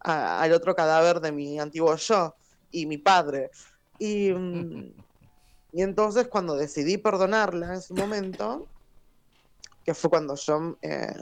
a- 0.00 0.40
al 0.42 0.52
otro 0.52 0.74
cadáver 0.74 1.20
de 1.20 1.32
mi 1.32 1.58
antiguo 1.60 1.94
yo 1.96 2.36
y 2.70 2.86
mi 2.86 2.98
padre. 2.98 3.50
Y, 3.98 4.30
y 5.72 5.82
entonces 5.82 6.28
cuando 6.28 6.56
decidí 6.56 6.98
perdonarla 6.98 7.74
en 7.74 7.82
su 7.82 7.94
momento, 7.94 8.70
que 9.84 9.94
fue 9.94 10.10
cuando 10.10 10.34
yo 10.36 10.76
eh, 10.82 11.14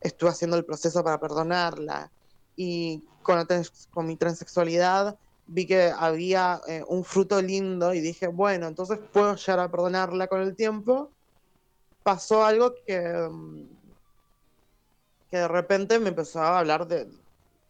estuve 0.00 0.30
haciendo 0.30 0.56
el 0.56 0.64
proceso 0.64 1.02
para 1.04 1.20
perdonarla 1.20 2.12
y 2.56 3.04
con, 3.22 3.46
con 3.90 4.06
mi 4.06 4.16
transexualidad 4.16 5.18
vi 5.46 5.66
que 5.66 5.92
había 5.96 6.60
eh, 6.68 6.84
un 6.88 7.04
fruto 7.04 7.40
lindo 7.42 7.92
y 7.94 8.00
dije, 8.00 8.28
bueno, 8.28 8.68
entonces 8.68 8.98
puedo 9.12 9.34
llegar 9.36 9.60
a 9.60 9.70
perdonarla 9.70 10.28
con 10.28 10.40
el 10.42 10.56
tiempo. 10.56 11.14
Pasó 12.02 12.44
algo 12.44 12.74
que, 12.86 12.98
mm, 13.30 13.66
que 15.30 15.36
de 15.38 15.48
repente 15.48 15.98
me 15.98 16.10
empezó 16.10 16.40
a 16.40 16.58
hablar 16.58 16.86
de, 16.86 17.08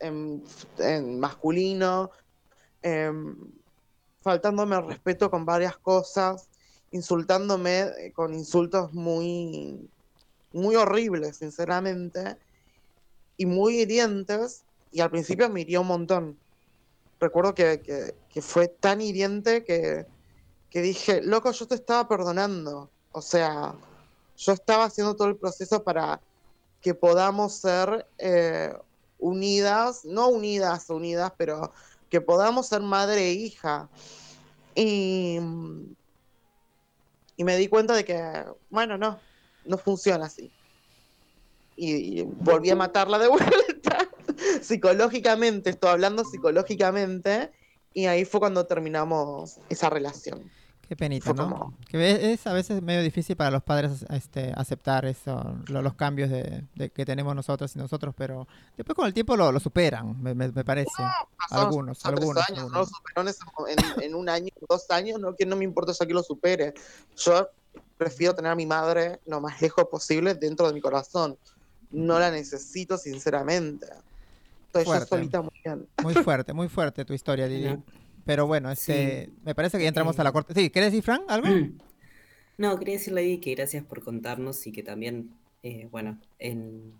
en, 0.00 1.20
masculino, 1.20 2.10
em, 2.82 3.36
faltándome 4.22 4.76
el 4.76 4.86
respeto 4.86 5.30
con 5.30 5.44
varias 5.44 5.76
cosas, 5.78 6.48
insultándome 6.90 7.80
eh, 7.98 8.12
con 8.12 8.34
insultos 8.34 8.92
muy, 8.92 9.88
muy 10.52 10.76
horribles, 10.76 11.36
sinceramente, 11.38 12.36
y 13.36 13.46
muy 13.46 13.80
hirientes, 13.80 14.64
y 14.90 15.00
al 15.00 15.10
principio 15.10 15.48
me 15.48 15.60
hirió 15.62 15.80
un 15.82 15.86
montón. 15.88 16.38
Recuerdo 17.20 17.54
que, 17.54 17.80
que- 17.82 18.14
que 18.28 18.42
fue 18.42 18.68
tan 18.68 19.00
hiriente 19.00 19.62
que, 19.64 20.06
que 20.68 20.82
dije, 20.82 21.22
loco, 21.22 21.52
yo 21.52 21.66
te 21.68 21.76
estaba 21.76 22.08
perdonando. 22.08 22.90
O 23.12 23.22
sea, 23.22 23.74
yo 24.36 24.52
estaba 24.52 24.84
haciendo 24.84 25.14
todo 25.14 25.28
el 25.28 25.36
proceso 25.36 25.82
para 25.82 26.20
que 26.80 26.94
podamos 26.94 27.54
ser 27.54 28.06
eh, 28.18 28.74
unidas, 29.18 30.04
no 30.04 30.28
unidas, 30.28 30.90
unidas, 30.90 31.32
pero 31.36 31.72
que 32.10 32.20
podamos 32.20 32.66
ser 32.66 32.82
madre 32.82 33.28
e 33.28 33.32
hija. 33.32 33.88
Y, 34.74 35.38
me 37.38 37.56
di 37.56 37.66
cuenta 37.66 37.94
de 37.94 38.04
que, 38.04 38.44
bueno, 38.70 38.96
no, 38.98 39.18
no 39.64 39.78
funciona 39.78 40.26
así. 40.26 40.52
Y, 41.76 42.20
y 42.20 42.22
volví 42.22 42.70
a 42.70 42.76
matarla 42.76 43.18
de 43.18 43.28
vuelta, 43.28 44.08
psicológicamente, 44.60 45.70
estoy 45.70 45.90
hablando 45.90 46.24
psicológicamente, 46.24 47.50
y 47.94 48.06
ahí 48.06 48.24
fue 48.24 48.40
cuando 48.40 48.66
terminamos 48.66 49.58
esa 49.68 49.90
relación. 49.90 50.50
Qué 50.92 50.96
penita, 50.96 51.24
Fue 51.24 51.34
¿no? 51.34 51.48
como- 51.50 51.74
Que 51.88 52.10
es, 52.10 52.22
es 52.40 52.46
a 52.46 52.52
veces 52.52 52.82
medio 52.82 53.00
difícil 53.00 53.34
para 53.34 53.50
los 53.50 53.62
padres 53.62 54.04
este, 54.10 54.52
aceptar 54.54 55.06
eso, 55.06 55.56
lo- 55.68 55.80
los 55.80 55.94
cambios 55.94 56.28
de, 56.28 56.64
de 56.74 56.90
que 56.90 57.06
tenemos 57.06 57.34
nosotros 57.34 57.74
y 57.74 57.78
nosotros, 57.78 58.14
pero 58.14 58.46
después 58.76 58.94
con 58.94 59.06
el 59.06 59.14
tiempo 59.14 59.34
lo, 59.34 59.50
lo 59.50 59.58
superan, 59.58 60.22
me, 60.22 60.34
me- 60.34 60.52
me 60.52 60.64
parece. 60.66 60.90
Algunos, 61.48 62.04
algunos, 62.04 62.36
años, 62.46 62.64
no 62.64 62.68
lo 62.68 62.80
algunos. 62.80 62.88
superó 62.90 63.22
en, 63.22 63.28
ese 63.28 63.40
mo- 63.58 63.66
en- 63.68 64.02
en 64.02 64.14
un 64.14 64.28
año, 64.28 64.50
dos 64.68 64.90
años, 64.90 65.18
no, 65.18 65.34
que 65.34 65.46
no 65.46 65.56
me 65.56 65.64
importa 65.64 65.92
ya 65.98 66.04
que 66.04 66.12
lo 66.12 66.22
supere. 66.22 66.74
Yo 67.16 67.48
prefiero 67.96 68.34
tener 68.34 68.52
a 68.52 68.54
mi 68.54 68.66
madre 68.66 69.18
lo 69.24 69.40
más 69.40 69.62
lejos 69.62 69.86
posible 69.86 70.34
dentro 70.34 70.66
de 70.68 70.74
mi 70.74 70.82
corazón. 70.82 71.38
No 71.90 72.18
la 72.18 72.30
necesito, 72.30 72.98
sinceramente. 72.98 73.86
Estoy 74.66 74.82
yo 74.82 74.90
Fuerte. 74.90 75.06
solita 75.08 75.40
muy 75.40 75.58
bien. 75.64 75.88
Muy 76.02 76.12
fuerte, 76.12 76.52
muy 76.52 76.68
fuerte 76.68 77.02
tu 77.06 77.14
historia, 77.14 77.46
Lili. 77.46 77.82
Pero 78.24 78.46
bueno, 78.46 78.70
este, 78.70 79.26
Sí. 79.26 79.32
me 79.44 79.54
parece 79.54 79.78
que 79.78 79.84
ya 79.84 79.88
entramos 79.88 80.18
a 80.18 80.24
la 80.24 80.30
Eh, 80.30 80.32
corte. 80.32 80.54
Sí, 80.54 80.70
¿querés 80.70 80.92
decir, 80.92 81.02
Fran, 81.04 81.22
algo? 81.28 81.48
No, 82.58 82.78
quería 82.78 82.94
decirle 82.94 83.22
ahí 83.22 83.38
que 83.38 83.54
gracias 83.54 83.84
por 83.84 84.02
contarnos 84.04 84.66
y 84.66 84.72
que 84.72 84.82
también, 84.82 85.30
eh, 85.62 85.88
bueno, 85.90 86.18
en... 86.38 86.92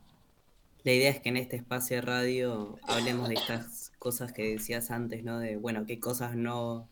la 0.84 0.92
idea 0.92 1.10
es 1.10 1.20
que 1.20 1.28
en 1.28 1.36
este 1.36 1.56
espacio 1.56 1.96
de 1.96 2.02
radio 2.02 2.78
hablemos 2.82 3.28
de 3.28 3.34
estas 3.34 3.92
cosas 3.98 4.32
que 4.32 4.52
decías 4.54 4.90
antes, 4.90 5.22
¿no? 5.22 5.38
De, 5.38 5.56
bueno, 5.56 5.86
qué 5.86 6.00
cosas 6.00 6.34
no, 6.34 6.88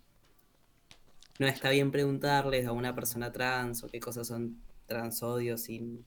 no 1.40 1.46
está 1.48 1.70
bien 1.70 1.90
preguntarles 1.90 2.66
a 2.66 2.72
una 2.72 2.94
persona 2.94 3.32
trans 3.32 3.82
o 3.82 3.88
qué 3.88 3.98
cosas 3.98 4.28
son 4.28 4.58
transodios 4.86 5.62
sin 5.62 6.04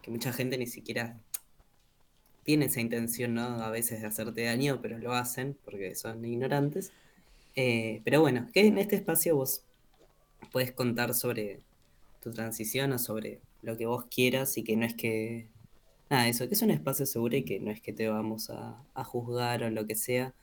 que 0.00 0.10
mucha 0.10 0.32
gente 0.32 0.56
ni 0.56 0.66
siquiera 0.66 1.18
tiene 2.42 2.66
esa 2.66 2.80
intención, 2.80 3.34
¿no? 3.34 3.42
A 3.62 3.68
veces 3.70 4.00
de 4.00 4.06
hacerte 4.06 4.44
daño, 4.44 4.80
pero 4.80 4.96
lo 4.98 5.12
hacen 5.12 5.58
porque 5.64 5.94
son 5.94 6.24
ignorantes. 6.24 6.90
Eh, 7.56 8.00
pero 8.04 8.20
bueno, 8.20 8.48
que 8.52 8.66
en 8.66 8.78
este 8.78 8.96
espacio 8.96 9.36
vos 9.36 9.64
puedes 10.52 10.72
contar 10.72 11.14
sobre 11.14 11.60
tu 12.20 12.32
transición 12.32 12.92
o 12.92 12.98
sobre 12.98 13.40
lo 13.62 13.76
que 13.76 13.86
vos 13.86 14.06
quieras 14.06 14.56
y 14.58 14.64
que 14.64 14.76
no 14.76 14.86
es 14.86 14.94
que, 14.94 15.48
nada, 16.08 16.28
eso, 16.28 16.48
que 16.48 16.54
es 16.54 16.62
un 16.62 16.70
espacio 16.70 17.06
seguro 17.06 17.36
y 17.36 17.44
que 17.44 17.60
no 17.60 17.70
es 17.70 17.80
que 17.80 17.92
te 17.92 18.08
vamos 18.08 18.50
a, 18.50 18.82
juzgar 19.04 19.62
o 19.64 19.70
lo 19.70 19.86
que 19.86 19.94
sea, 19.94 20.34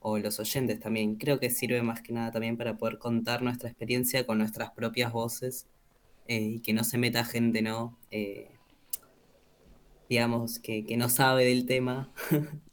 o 0.00 0.18
los 0.18 0.40
oyentes 0.40 0.80
también. 0.80 1.16
Creo 1.16 1.40
que 1.40 1.50
sirve 1.50 1.82
más 1.82 2.02
que 2.02 2.12
nada 2.12 2.32
también 2.32 2.56
para 2.56 2.76
poder 2.76 2.98
contar 2.98 3.42
nuestra 3.42 3.68
experiencia 3.68 4.26
con 4.26 4.38
nuestras 4.38 4.70
propias 4.72 5.12
voces 5.12 5.66
eh, 6.28 6.40
y 6.40 6.60
que 6.60 6.72
no 6.72 6.84
se 6.84 6.98
meta 6.98 7.24
gente, 7.24 7.62
¿no? 7.62 7.98
Eh, 8.10 8.50
digamos, 10.08 10.58
que, 10.58 10.84
que 10.84 10.96
no 10.96 11.08
sabe 11.08 11.44
del 11.44 11.66
tema. 11.66 12.12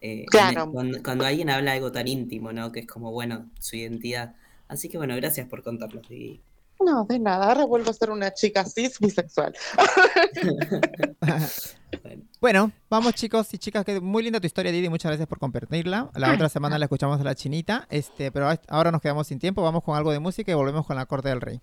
Eh, 0.00 0.24
Claro. 0.30 0.70
Cuando, 0.72 1.02
cuando 1.02 1.24
alguien 1.24 1.50
habla 1.50 1.72
algo 1.72 1.92
tan 1.92 2.08
íntimo, 2.08 2.52
¿no? 2.52 2.72
Que 2.72 2.80
es 2.80 2.86
como, 2.86 3.12
bueno, 3.12 3.50
su 3.58 3.76
identidad. 3.76 4.34
Así 4.68 4.88
que 4.88 4.98
bueno, 4.98 5.16
gracias 5.16 5.48
por 5.48 5.62
contarnos. 5.62 6.08
Y 6.10 6.40
No, 6.84 7.04
de 7.04 7.18
nada, 7.18 7.48
ahora 7.48 7.64
vuelvo 7.64 7.90
a 7.90 7.94
ser 7.94 8.10
una 8.10 8.32
chica 8.34 8.64
cis 8.64 8.98
bisexual. 9.00 9.54
bueno, 12.02 12.22
Bueno, 12.40 12.72
vamos 12.90 13.14
chicos 13.14 13.52
y 13.54 13.58
chicas, 13.58 13.84
que 13.84 14.00
muy 14.00 14.22
linda 14.22 14.40
tu 14.40 14.46
historia, 14.46 14.70
Didi, 14.70 14.88
muchas 14.88 15.10
gracias 15.10 15.28
por 15.28 15.38
compartirla. 15.38 16.10
La 16.14 16.32
otra 16.32 16.48
semana 16.48 16.78
la 16.78 16.84
escuchamos 16.84 17.20
a 17.20 17.24
la 17.24 17.34
chinita, 17.34 17.86
este, 17.90 18.30
pero 18.30 18.48
ahora 18.68 18.92
nos 18.92 19.00
quedamos 19.00 19.26
sin 19.26 19.38
tiempo, 19.38 19.62
vamos 19.62 19.82
con 19.82 19.96
algo 19.96 20.12
de 20.12 20.18
música 20.18 20.52
y 20.52 20.54
volvemos 20.54 20.86
con 20.86 20.96
la 20.96 21.06
corte 21.06 21.30
del 21.30 21.40
rey. 21.40 21.60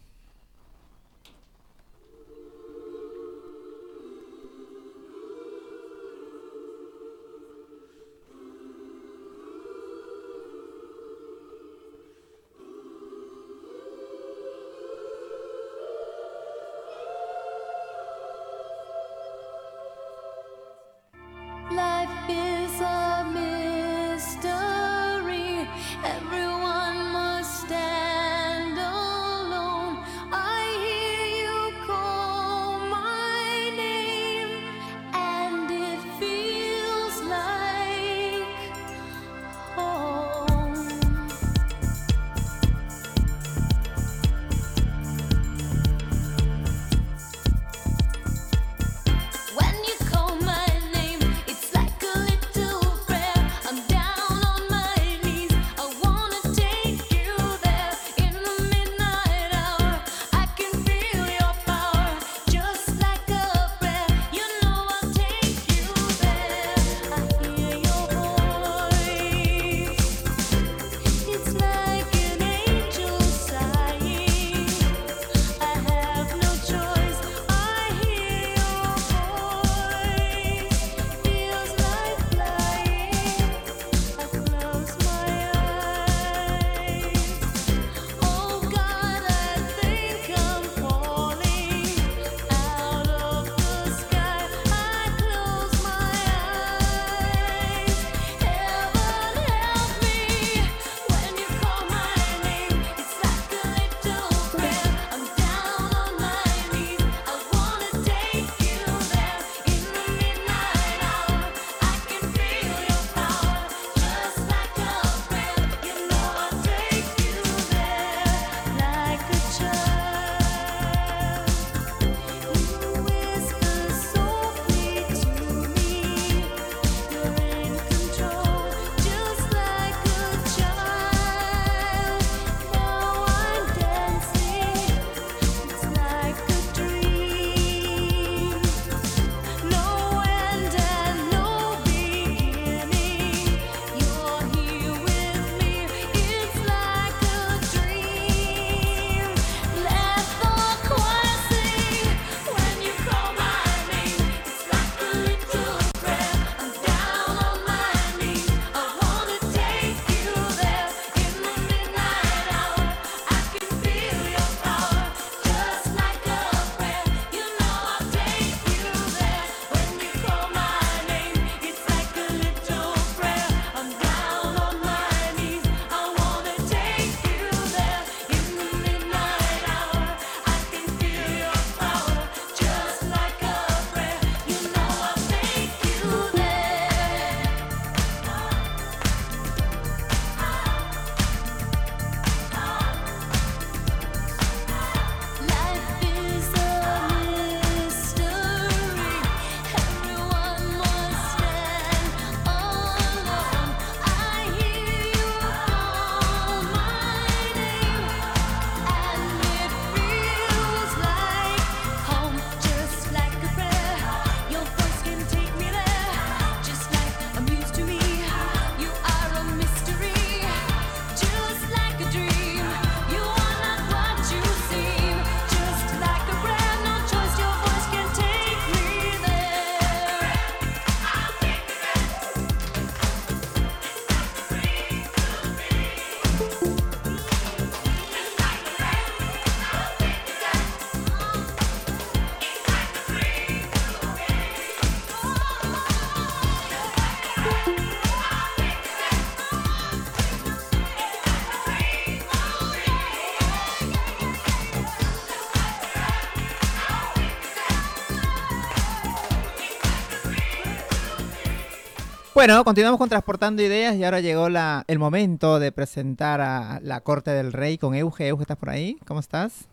Bueno, 262.35 262.65
continuamos 262.65 262.99
con 262.99 263.07
Transportando 263.07 263.63
Ideas 263.63 263.95
y 263.95 264.03
ahora 264.03 264.19
llegó 264.19 264.49
la, 264.49 264.83
el 264.89 264.99
momento 264.99 265.57
de 265.57 265.71
presentar 265.71 266.41
a 266.41 266.81
la 266.81 266.99
Corte 266.99 267.31
del 267.31 267.53
Rey 267.53 267.77
con 267.77 267.95
Euge. 267.95 268.27
Euge, 268.27 268.41
¿estás 268.41 268.57
por 268.57 268.71
ahí? 268.71 268.97
¿Cómo 269.07 269.21
estás? 269.21 269.69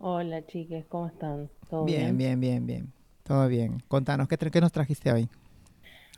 Hola 0.00 0.44
chiques, 0.44 0.84
¿cómo 0.86 1.06
están? 1.06 1.48
¿Todo 1.70 1.84
Bien, 1.84 2.18
bien, 2.18 2.40
bien, 2.40 2.66
bien. 2.66 2.92
Todo 3.22 3.46
bien. 3.46 3.80
Contanos, 3.86 4.26
¿qué, 4.26 4.60
nos 4.60 4.72
trajiste 4.72 5.12
hoy? 5.12 5.28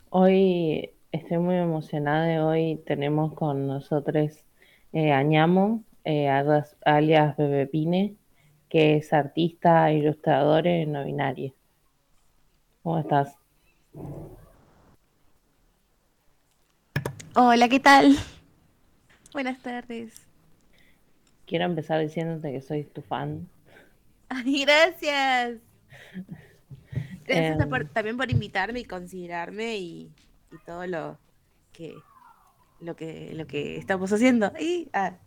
Hoy 0.09 0.89
estoy 1.11 1.37
muy 1.37 1.57
emocionada. 1.57 2.33
y 2.33 2.37
Hoy 2.39 2.81
tenemos 2.87 3.35
con 3.35 3.67
nosotros 3.67 4.31
eh, 4.93 5.11
a 5.11 5.21
Ñamo, 5.21 5.83
eh, 6.05 6.27
alias, 6.27 7.37
Bebe 7.37 7.67
Pine, 7.67 8.15
que 8.67 8.95
es 8.95 9.13
artista 9.13 9.91
e 9.91 9.99
ilustrador 9.99 10.65
en 10.65 10.91
no 10.91 11.05
binario. 11.05 11.53
¿Cómo 12.81 12.97
estás? 12.97 13.37
Hola, 17.35 17.69
¿qué 17.69 17.79
tal? 17.79 18.17
Buenas 19.33 19.61
tardes. 19.61 20.27
Quiero 21.45 21.65
empezar 21.65 21.99
diciéndote 21.99 22.53
que 22.53 22.61
soy 22.61 22.85
tu 22.85 23.01
fan. 23.01 23.49
Ay, 24.29 24.63
gracias. 24.65 25.59
Gracias 27.25 27.57
Em. 27.57 27.69
por- 27.69 27.89
también 27.89 28.17
por 28.17 28.31
invitarme 28.31 28.79
y 28.81 28.85
considerarme 28.85 29.77
y, 29.77 30.15
y 30.51 30.59
todo 30.59 30.87
lo 30.87 31.19
que 31.71 32.05
lo 32.79 32.95
que 32.95 33.33
lo 33.35 33.47
que 33.47 33.77
estamos 33.77 34.11
haciendo. 34.13 34.53
Y, 34.59 34.89
ah, 34.93 35.19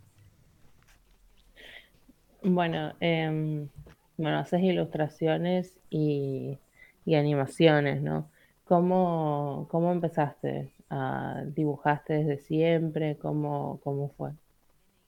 Bueno, 2.43 2.93
em, 2.99 3.69
bueno, 4.17 4.39
haces 4.39 4.61
ilustraciones 4.61 5.79
y, 5.89 6.59
y 7.05 7.15
animaciones, 7.15 8.01
¿no? 8.01 8.31
¿Cómo, 8.65 9.67
cómo 9.71 9.91
empezaste? 9.91 10.72
Ah, 10.93 11.43
¿Dibujaste 11.47 12.13
desde 12.13 12.37
siempre? 12.39 13.17
¿Cómo, 13.17 13.79
cómo 13.83 14.13
fue? 14.15 14.31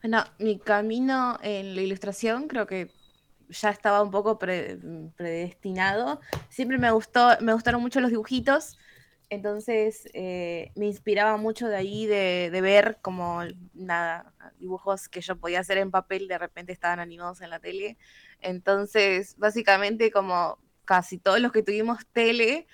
Bueno, 0.02 0.24
mi 0.40 0.60
camino 0.60 1.38
en 1.42 1.76
la 1.76 1.82
ilustración 1.82 2.48
creo 2.48 2.68
que 2.68 2.92
ya 3.50 3.70
estaba 3.72 4.02
un 4.04 4.12
poco 4.12 4.38
pre- 4.38 4.78
predestinado. 5.16 6.20
Siempre 6.50 6.78
me 6.78 6.92
gustó, 6.92 7.30
me 7.42 7.54
gustaron 7.54 7.82
mucho 7.82 8.00
los 8.02 8.12
dibujitos, 8.12 8.78
entonces 9.30 10.08
eh, 10.14 10.72
me 10.76 10.86
inspiraba 10.88 11.38
mucho 11.38 11.68
de 11.68 11.76
ahí 11.76 12.06
de, 12.06 12.50
de 12.52 12.62
ver 12.62 13.00
como 13.02 13.42
nada, 13.74 14.34
dibujos 14.60 15.10
que 15.10 15.22
yo 15.22 15.38
podía 15.40 15.62
hacer 15.62 15.80
en 15.80 15.90
papel 15.92 16.28
de 16.28 16.38
repente 16.38 16.72
estaban 16.74 17.00
animados 17.00 17.42
en 17.42 17.50
la 17.50 17.60
tele. 17.60 17.98
Entonces, 18.42 19.36
básicamente 19.38 20.12
como 20.12 20.60
casi 20.86 21.18
todos 21.18 21.40
los 21.40 21.52
que 21.52 21.64
tuvimos 21.64 22.06
tele, 22.14 22.68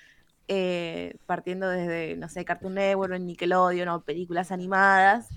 eh, 0.48 1.14
partiendo 1.26 1.68
desde, 1.68 2.16
no 2.16 2.28
sé, 2.28 2.44
Cartoon 2.44 2.74
Network, 2.74 3.18
Nickelodeon 3.20 3.88
o 3.88 4.04
películas 4.04 4.52
animadas, 4.52 5.28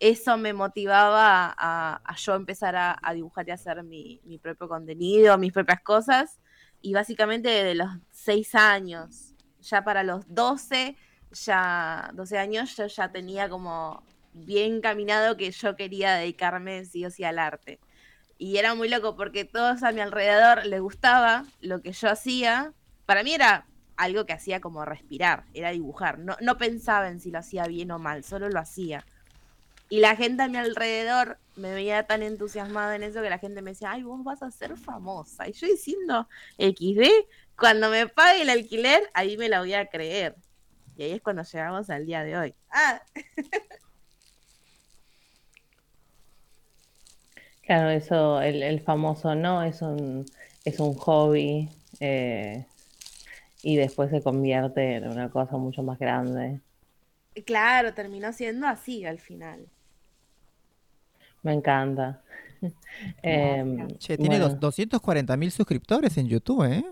eso 0.00 0.38
me 0.38 0.52
motivaba 0.52 1.54
a, 1.56 2.00
a- 2.04 2.16
yo 2.16 2.34
empezar 2.34 2.76
a, 2.76 2.96
a 3.02 3.12
dibujar 3.14 3.48
y 3.48 3.52
hacer 3.52 3.82
mi, 3.82 4.20
mi 4.24 4.38
propio 4.38 4.68
contenido, 4.68 5.36
mis 5.38 5.52
propias 5.52 5.80
cosas. 5.82 6.38
Y 6.80 6.92
básicamente 6.94 7.48
desde 7.48 7.74
los 7.74 7.88
6 8.10 8.54
años, 8.54 9.34
ya 9.60 9.82
para 9.84 10.04
los 10.04 10.24
12, 10.28 10.96
ya 11.32 12.10
12 12.14 12.38
años, 12.38 12.76
yo 12.76 12.86
ya 12.86 13.10
tenía 13.10 13.48
como 13.48 14.04
bien 14.32 14.80
caminado 14.80 15.36
que 15.36 15.50
yo 15.50 15.74
quería 15.76 16.14
dedicarme 16.14 16.84
sí 16.84 17.04
o 17.04 17.10
sí 17.10 17.24
al 17.24 17.38
arte. 17.40 17.80
Y 18.38 18.58
era 18.58 18.74
muy 18.74 18.88
loco 18.88 19.16
porque 19.16 19.44
todos 19.44 19.82
a 19.82 19.92
mi 19.92 20.00
alrededor 20.00 20.64
les 20.66 20.80
gustaba 20.80 21.44
lo 21.60 21.82
que 21.82 21.92
yo 21.92 22.08
hacía. 22.10 22.72
Para 23.06 23.22
mí 23.24 23.34
era 23.34 23.68
algo 23.98 24.24
que 24.24 24.32
hacía 24.32 24.60
como 24.60 24.84
respirar, 24.84 25.44
era 25.52 25.70
dibujar. 25.70 26.18
No, 26.18 26.36
no 26.40 26.56
pensaba 26.56 27.08
en 27.08 27.20
si 27.20 27.30
lo 27.30 27.38
hacía 27.38 27.66
bien 27.66 27.90
o 27.90 27.98
mal, 27.98 28.24
solo 28.24 28.48
lo 28.48 28.58
hacía. 28.58 29.04
Y 29.90 30.00
la 30.00 30.16
gente 30.16 30.42
a 30.42 30.48
mi 30.48 30.56
alrededor 30.56 31.38
me 31.56 31.72
veía 31.72 32.06
tan 32.06 32.22
entusiasmada 32.22 32.94
en 32.96 33.02
eso 33.02 33.20
que 33.20 33.30
la 33.30 33.38
gente 33.38 33.60
me 33.60 33.72
decía, 33.72 33.90
ay, 33.92 34.04
vos 34.04 34.22
vas 34.24 34.42
a 34.42 34.50
ser 34.50 34.76
famosa. 34.76 35.48
Y 35.48 35.52
yo 35.52 35.66
diciendo, 35.66 36.28
XD, 36.58 37.26
cuando 37.58 37.90
me 37.90 38.06
pague 38.06 38.42
el 38.42 38.50
alquiler, 38.50 39.02
ahí 39.14 39.36
me 39.36 39.48
la 39.48 39.60
voy 39.60 39.74
a 39.74 39.86
creer. 39.86 40.36
Y 40.96 41.02
ahí 41.02 41.12
es 41.12 41.22
cuando 41.22 41.42
llegamos 41.42 41.90
al 41.90 42.06
día 42.06 42.22
de 42.22 42.36
hoy. 42.36 42.54
Ah, 42.70 43.02
Claro, 47.68 47.90
eso, 47.90 48.40
el, 48.40 48.62
el 48.62 48.80
famoso 48.80 49.34
no, 49.34 49.62
es 49.62 49.82
un, 49.82 50.24
es 50.64 50.80
un 50.80 50.94
hobby 50.94 51.68
eh, 52.00 52.64
y 53.62 53.76
después 53.76 54.10
se 54.10 54.22
convierte 54.22 54.96
en 54.96 55.08
una 55.08 55.30
cosa 55.30 55.56
mucho 55.56 55.82
más 55.82 55.98
grande. 55.98 56.60
claro, 57.44 57.94
terminó 57.94 58.32
siendo 58.32 58.66
así 58.66 59.04
al 59.04 59.18
final. 59.18 59.66
Me 61.42 61.52
encanta. 61.52 62.22
Em, 63.22 63.86
Che, 63.98 64.16
tiene 64.16 64.40
bueno, 64.40 64.56
240 64.56 65.36
mil 65.36 65.52
suscriptores 65.52 66.16
en 66.18 66.26
YouTube, 66.26 66.64
¿eh? 66.64 66.84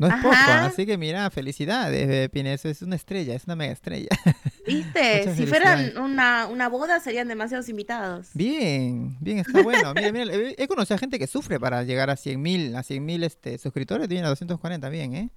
No 0.00 0.06
es 0.06 0.14
poco, 0.14 0.34
así 0.34 0.86
que 0.86 0.96
mira, 0.96 1.28
felicidades, 1.28 2.08
Bebe 2.08 2.30
Pine, 2.30 2.54
eso 2.54 2.70
es 2.70 2.80
una 2.80 2.96
estrella, 2.96 3.34
es 3.34 3.44
una 3.44 3.54
mega 3.54 3.74
estrella. 3.74 4.08
¿Viste? 4.66 5.34
Si 5.34 5.44
fueran 5.44 5.98
una, 5.98 6.46
una 6.46 6.70
boda 6.70 7.00
serían 7.00 7.28
demasiados 7.28 7.68
invitados. 7.68 8.30
Bien, 8.32 9.18
bien, 9.20 9.40
está 9.40 9.62
bueno. 9.62 9.92
Mira, 9.92 10.10
mira, 10.10 10.32
he 10.32 10.54
he 10.56 10.68
conocido 10.68 10.94
a 10.94 10.98
gente 10.98 11.18
que 11.18 11.26
sufre 11.26 11.60
para 11.60 11.82
llegar 11.82 12.08
a 12.08 12.16
100 12.16 12.40
mil, 12.40 12.76
a 12.76 12.82
100 12.82 13.04
mil 13.04 13.22
este, 13.24 13.58
suscriptores, 13.58 14.08
tiene 14.08 14.24
a 14.24 14.30
240, 14.30 14.88
bien, 14.88 15.14
¿eh? 15.14 15.30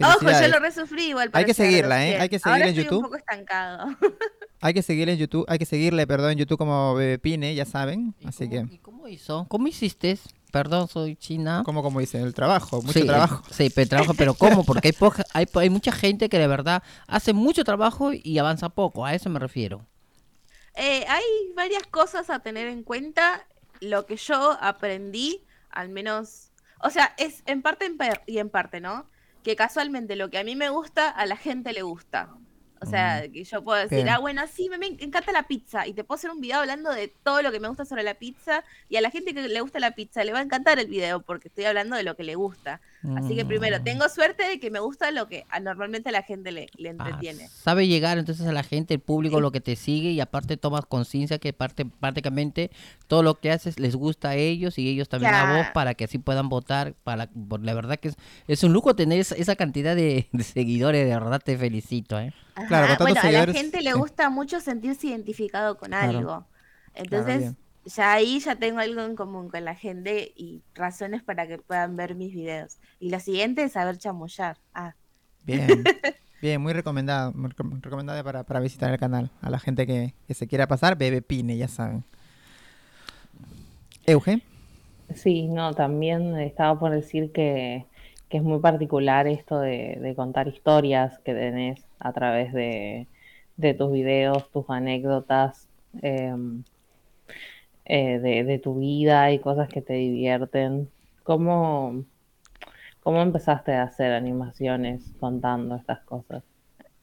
Ojo, 0.00 0.30
yo 0.30 0.48
lo 0.48 0.58
resufrí 0.60 1.08
igual. 1.08 1.30
Hay 1.32 1.44
que 1.44 1.54
seguirla, 1.54 2.04
¿eh? 2.06 2.10
100. 2.10 2.20
Hay 2.22 2.28
que 2.28 2.36
Ahora 2.42 2.52
seguir 2.54 2.62
en 2.62 2.68
estoy 2.68 2.84
YouTube. 2.84 2.96
un 2.98 3.04
poco 3.04 3.16
estancado. 3.16 3.86
Hay 4.62 4.74
que 4.74 4.82
seguirle 4.82 5.14
en 5.14 5.18
YouTube, 5.18 5.46
hay 5.48 5.58
que 5.58 5.64
seguirle, 5.64 6.06
perdón, 6.06 6.32
en 6.32 6.38
YouTube 6.38 6.58
como 6.58 6.94
Bebe 6.94 7.18
Pine, 7.18 7.54
ya 7.54 7.64
saben, 7.64 8.14
¿Y 8.20 8.28
así 8.28 8.46
cómo- 8.46 8.68
que, 8.68 8.74
¿Y 8.74 8.78
cómo 8.80 9.08
hizo? 9.08 9.46
¿Cómo 9.48 9.66
hiciste? 9.68 10.18
Perdón, 10.52 10.86
soy 10.86 11.16
china. 11.16 11.62
como 11.64 11.82
como 11.82 11.98
dicen, 11.98 12.20
el 12.24 12.34
trabajo, 12.34 12.82
mucho 12.82 12.98
Sí, 13.00 13.06
trabajo. 13.06 13.42
Sí, 13.50 13.70
pero 13.74 13.88
trabajo, 13.88 14.12
pero 14.12 14.34
¿cómo? 14.34 14.62
Porque 14.64 14.88
hay, 14.88 14.92
poca- 14.92 15.24
hay, 15.32 15.46
hay 15.54 15.70
mucha 15.70 15.92
gente 15.92 16.28
que 16.28 16.38
de 16.38 16.46
verdad 16.46 16.82
hace 17.06 17.32
mucho 17.32 17.64
trabajo 17.64 18.10
y 18.12 18.36
avanza 18.36 18.68
poco, 18.68 19.06
a 19.06 19.14
eso 19.14 19.30
me 19.30 19.38
refiero. 19.38 19.86
Eh, 20.74 21.06
hay 21.08 21.22
varias 21.56 21.84
cosas 21.86 22.28
a 22.28 22.40
tener 22.40 22.68
en 22.68 22.82
cuenta. 22.82 23.46
Lo 23.80 24.04
que 24.04 24.16
yo 24.16 24.58
aprendí, 24.60 25.42
al 25.70 25.88
menos, 25.88 26.50
o 26.80 26.90
sea, 26.90 27.14
es 27.16 27.42
en 27.46 27.62
parte 27.62 27.86
en 27.86 27.96
per- 27.96 28.20
y 28.26 28.40
en 28.40 28.50
parte, 28.50 28.82
¿no? 28.82 29.06
Que 29.42 29.56
casualmente 29.56 30.16
lo 30.16 30.30
que 30.30 30.38
a 30.38 30.44
mí 30.44 30.56
me 30.56 30.68
gusta, 30.70 31.08
a 31.08 31.26
la 31.26 31.36
gente 31.36 31.72
le 31.72 31.82
gusta. 31.82 32.36
O 32.82 32.86
sea, 32.86 33.28
que 33.30 33.44
yo 33.44 33.62
puedo 33.62 33.78
decir, 33.78 34.04
Bien. 34.04 34.08
ah, 34.08 34.18
bueno, 34.18 34.42
sí, 34.46 34.70
me, 34.70 34.78
me 34.78 34.86
encanta 34.86 35.32
la 35.32 35.46
pizza. 35.46 35.86
Y 35.86 35.92
te 35.92 36.02
puedo 36.02 36.16
hacer 36.16 36.30
un 36.30 36.40
video 36.40 36.60
hablando 36.60 36.90
de 36.90 37.08
todo 37.08 37.42
lo 37.42 37.52
que 37.52 37.60
me 37.60 37.68
gusta 37.68 37.84
sobre 37.84 38.02
la 38.02 38.14
pizza. 38.14 38.64
Y 38.88 38.96
a 38.96 39.02
la 39.02 39.10
gente 39.10 39.34
que 39.34 39.48
le 39.48 39.60
gusta 39.60 39.80
la 39.80 39.94
pizza 39.94 40.24
le 40.24 40.32
va 40.32 40.38
a 40.38 40.42
encantar 40.42 40.78
el 40.78 40.88
video 40.88 41.22
porque 41.22 41.48
estoy 41.48 41.64
hablando 41.64 41.96
de 41.96 42.04
lo 42.04 42.16
que 42.16 42.24
le 42.24 42.36
gusta. 42.36 42.80
Así 43.16 43.34
que 43.34 43.46
primero, 43.46 43.78
Mm. 43.80 43.84
tengo 43.84 44.08
suerte 44.10 44.46
de 44.46 44.60
que 44.60 44.70
me 44.70 44.78
gusta 44.78 45.10
lo 45.10 45.26
que 45.26 45.46
a- 45.48 45.58
normalmente 45.58 46.10
a 46.10 46.12
la 46.12 46.22
gente 46.22 46.52
le, 46.52 46.68
le 46.76 46.90
Ah, 46.90 46.92
entretiene. 46.92 47.48
sabe 47.48 47.88
llegar 47.88 48.18
entonces 48.18 48.46
a 48.46 48.52
la 48.52 48.62
gente, 48.62 48.92
el 48.92 49.00
público, 49.00 49.36
Sí. 49.36 49.42
lo 49.42 49.52
que 49.52 49.62
te 49.62 49.74
sigue 49.74 50.10
y 50.10 50.20
aparte 50.20 50.58
tomas 50.58 50.84
conciencia 50.84 51.38
que 51.38 51.54
parte, 51.54 51.86
prácticamente 51.86 52.70
todo 53.06 53.22
lo 53.22 53.40
que 53.40 53.50
haces 53.52 53.78
les 53.80 53.96
gusta 53.96 54.30
a 54.30 54.34
ellos 54.36 54.78
y 54.78 54.86
ellos 54.88 55.08
también 55.08 55.32
a 55.34 55.56
vos 55.56 55.66
para 55.72 55.94
que 55.94 56.04
así 56.04 56.18
puedan 56.18 56.50
votar. 56.50 56.92
Para, 57.02 57.28
por 57.30 57.64
la 57.64 57.72
verdad 57.72 57.96
que 57.98 58.08
es, 58.08 58.16
es 58.48 58.62
un 58.64 58.72
lujo 58.74 58.94
tener 58.94 59.18
esa, 59.18 59.34
esa 59.34 59.56
cantidad 59.56 59.96
de, 59.96 60.28
de 60.32 60.44
seguidores, 60.44 61.04
de 61.06 61.10
verdad 61.14 61.40
te 61.42 61.56
felicito. 61.56 62.18
¿eh? 62.20 62.34
Claro, 62.68 62.84
Ajá, 62.86 62.96
bueno, 63.00 63.18
a 63.18 63.22
seguidores, 63.22 63.54
la 63.54 63.60
gente 63.62 63.80
le 63.80 63.92
sí. 63.92 63.98
gusta 63.98 64.28
mucho 64.28 64.60
sentirse 64.60 65.06
identificado 65.06 65.78
con 65.78 65.88
Claro. 65.88 66.18
algo. 66.18 66.46
Entonces. 66.94 67.54
Ya 67.84 68.12
ahí 68.14 68.40
ya 68.40 68.56
tengo 68.58 68.80
algo 68.80 69.02
en 69.02 69.16
común 69.16 69.48
con 69.50 69.64
la 69.64 69.74
gente 69.74 70.32
y 70.36 70.64
razones 70.74 71.22
para 71.22 71.46
que 71.48 71.58
puedan 71.58 71.96
ver 71.96 72.14
mis 72.14 72.32
videos. 72.34 72.78
Y 72.98 73.10
lo 73.10 73.20
siguiente 73.20 73.64
es 73.64 73.72
saber 73.72 73.98
chamullar. 73.98 74.58
Ah, 74.74 74.96
Bien, 75.42 75.90
bien, 76.40 76.60
muy 76.60 76.72
recomendado, 76.72 77.32
muy 77.32 77.50
recom- 77.50 77.80
recomendado 77.82 78.22
para, 78.24 78.44
para 78.44 78.60
visitar 78.60 78.90
el 78.92 78.98
canal. 78.98 79.30
A 79.40 79.50
la 79.50 79.58
gente 79.58 79.86
que, 79.86 80.14
que 80.26 80.34
se 80.34 80.46
quiera 80.46 80.66
pasar, 80.68 80.96
Bebe 80.96 81.22
Pine, 81.22 81.56
ya 81.56 81.68
saben. 81.68 82.04
Euge, 84.06 84.40
Sí, 85.14 85.48
no, 85.48 85.74
también 85.74 86.38
estaba 86.38 86.78
por 86.78 86.92
decir 86.92 87.32
que, 87.32 87.88
que 88.28 88.36
es 88.38 88.42
muy 88.44 88.60
particular 88.60 89.26
esto 89.26 89.58
de, 89.58 89.98
de 90.00 90.14
contar 90.14 90.46
historias 90.48 91.18
que 91.24 91.34
tenés 91.34 91.84
a 91.98 92.12
través 92.12 92.52
de, 92.52 93.08
de 93.56 93.74
tus 93.74 93.90
videos, 93.92 94.50
tus 94.52 94.66
anécdotas, 94.70 95.68
em, 96.02 96.64
eh, 97.92 98.20
de, 98.20 98.58
tu 98.60 98.76
vida 98.76 99.32
y 99.32 99.40
cosas 99.40 99.68
que 99.68 99.82
te 99.82 99.94
divierten. 99.94 100.88
¿Cómo, 101.24 102.04
cómo 103.02 103.20
empezaste 103.20 103.72
a 103.72 103.82
hacer 103.82 104.12
animaciones 104.12 105.02
contando 105.18 105.74
estas 105.74 105.98
cosas? 106.02 106.44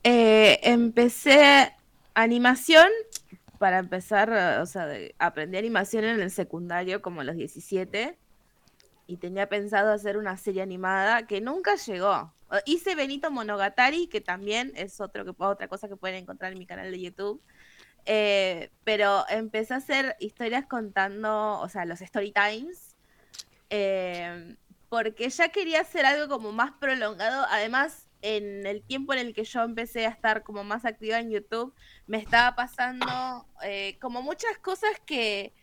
Eh, 0.06 0.62
empecé 0.64 1.74
animación 2.14 2.88
para 3.60 3.80
empezar, 3.80 4.62
o 4.62 4.66
sea, 4.66 4.88
aprendí 5.20 5.58
animación 5.58 6.06
en 6.06 6.22
el 6.22 6.32
secundario 6.32 7.02
como 7.02 7.20
a 7.20 7.26
los 7.26 7.36
17. 7.36 8.18
y 9.08 9.18
tenía 9.18 9.50
pensado 9.50 9.92
hacer 9.92 10.16
una 10.16 10.38
serie 10.38 10.62
animada 10.62 11.28
que 11.28 11.42
nunca 11.42 11.76
llegó. 11.76 12.32
Hice 12.66 12.96
Benito 12.96 13.30
Monogatari, 13.30 14.08
que 14.08 14.22
también 14.22 14.72
es 14.78 15.02
otro 15.02 15.26
que, 15.26 15.34
otra 15.38 15.68
cosa 15.68 15.90
que 15.90 15.98
pueden 15.98 16.24
encontrar 16.24 16.54
en 16.54 16.60
mi 16.60 16.66
canal 16.66 16.90
de 16.92 17.02
YouTube. 17.02 17.42
Eh, 18.10 18.72
pero 18.86 19.26
empecé 19.28 19.74
a 19.74 19.78
hacer 19.78 20.16
historias 20.22 20.66
contando, 20.66 21.60
o 21.60 21.68
sea, 21.68 21.84
los 21.84 21.99
story 21.99 22.32
times, 22.32 22.95
eh, 23.70 24.55
porque 24.88 25.30
ya 25.30 25.49
quería 25.49 25.82
hacer 25.82 26.05
algo 26.05 26.30
como 26.30 26.53
más 26.53 26.72
prolongado. 26.80 27.45
Además, 27.49 28.08
en 28.22 28.66
el 28.66 28.82
tiempo 28.82 29.12
en 29.12 29.20
el 29.20 29.34
que 29.34 29.43
yo 29.43 29.62
empecé 29.62 30.05
a 30.05 30.10
estar 30.10 30.43
como 30.43 30.64
más 30.64 30.86
activa 30.86 31.20
en 31.20 31.32
YouTube, 31.32 31.76
me 32.05 32.18
estaba 32.18 32.55
pasando 32.55 33.45
eh, 33.62 33.97
como 33.99 34.22
muchas 34.22 34.58
cosas 34.60 34.91
que, 35.05 35.53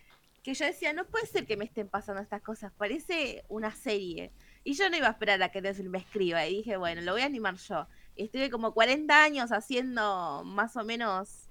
que 0.42 0.52
yo 0.52 0.66
decía, 0.66 0.92
no 0.92 1.06
puede 1.06 1.26
ser 1.26 1.46
que 1.46 1.56
me 1.56 1.64
estén 1.64 1.88
pasando 1.88 2.20
estas 2.20 2.42
cosas, 2.42 2.72
parece 2.76 3.46
una 3.48 3.74
serie. 3.74 4.32
Y 4.64 4.74
yo 4.74 4.90
no 4.90 4.98
iba 4.98 5.08
a 5.08 5.12
esperar 5.12 5.42
a 5.42 5.50
que 5.50 5.62
Netflix 5.62 5.88
me 5.88 5.98
escriba. 5.98 6.46
Y 6.46 6.56
dije, 6.56 6.76
bueno, 6.76 7.00
lo 7.00 7.12
voy 7.12 7.22
a 7.22 7.26
animar 7.26 7.56
yo. 7.56 7.88
Y 8.16 8.24
estuve 8.24 8.50
como 8.50 8.74
40 8.74 9.24
años 9.24 9.50
haciendo 9.50 10.42
más 10.44 10.76
o 10.76 10.84
menos 10.84 11.48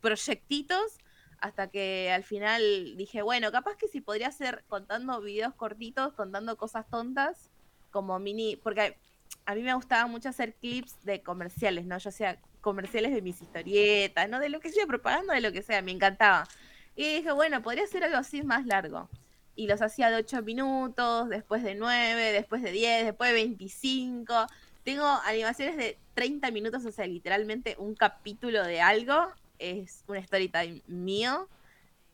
proyectitos 0.00 0.98
hasta 1.40 1.68
que 1.68 2.10
al 2.12 2.22
final 2.22 2.96
dije, 2.96 3.22
bueno, 3.22 3.50
capaz 3.50 3.76
que 3.76 3.88
si 3.88 4.00
podría 4.00 4.28
hacer 4.28 4.64
contando 4.68 5.20
videos 5.20 5.54
cortitos, 5.54 6.12
contando 6.12 6.56
cosas 6.56 6.88
tontas, 6.90 7.50
como 7.90 8.18
mini, 8.18 8.56
porque 8.56 8.98
a 9.46 9.54
mí 9.54 9.62
me 9.62 9.74
gustaba 9.74 10.06
mucho 10.06 10.28
hacer 10.28 10.54
clips 10.54 11.02
de 11.04 11.22
comerciales, 11.22 11.86
¿no? 11.86 11.98
Yo 11.98 12.10
hacía 12.10 12.38
comerciales 12.60 13.12
de 13.12 13.22
mis 13.22 13.40
historietas, 13.40 14.28
¿no? 14.28 14.38
De 14.38 14.50
lo 14.50 14.60
que 14.60 14.70
sea, 14.70 14.86
propaganda, 14.86 15.34
de 15.34 15.40
lo 15.40 15.50
que 15.52 15.62
sea, 15.62 15.82
me 15.82 15.92
encantaba. 15.92 16.46
Y 16.94 17.16
dije, 17.16 17.32
bueno, 17.32 17.62
podría 17.62 17.84
hacer 17.84 18.04
algo 18.04 18.18
así 18.18 18.42
más 18.42 18.66
largo. 18.66 19.08
Y 19.56 19.66
los 19.66 19.80
hacía 19.82 20.10
de 20.10 20.16
8 20.16 20.42
minutos, 20.42 21.28
después 21.28 21.62
de 21.62 21.74
9, 21.74 22.32
después 22.32 22.62
de 22.62 22.70
10, 22.70 23.06
después 23.06 23.30
de 23.30 23.34
25. 23.34 24.46
Tengo 24.84 25.06
animaciones 25.24 25.76
de 25.76 25.98
30 26.14 26.50
minutos, 26.50 26.84
o 26.84 26.92
sea, 26.92 27.06
literalmente 27.06 27.76
un 27.78 27.94
capítulo 27.94 28.62
de 28.64 28.80
algo 28.80 29.32
es 29.60 30.04
un 30.08 30.16
story 30.16 30.48
time 30.48 30.82
mío. 30.86 31.48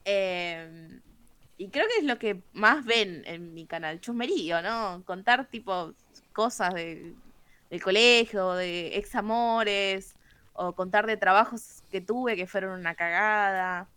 Eh, 0.04 1.00
y 1.58 1.68
creo 1.68 1.86
que 1.88 1.98
es 1.98 2.04
lo 2.04 2.18
que 2.18 2.42
más 2.52 2.84
ven 2.84 3.22
en 3.24 3.54
mi 3.54 3.66
canal, 3.66 4.00
chusmerío, 4.00 4.60
¿no? 4.60 5.02
Contar 5.06 5.46
tipo 5.46 5.94
cosas 6.32 6.74
de, 6.74 7.14
del 7.70 7.82
colegio, 7.82 8.52
de 8.52 8.96
ex 8.98 9.14
amores, 9.14 10.14
o 10.52 10.74
contar 10.74 11.06
de 11.06 11.16
trabajos 11.16 11.82
que 11.90 12.00
tuve 12.00 12.36
que 12.36 12.46
fueron 12.46 12.78
una 12.78 12.94
cagada. 12.94 13.88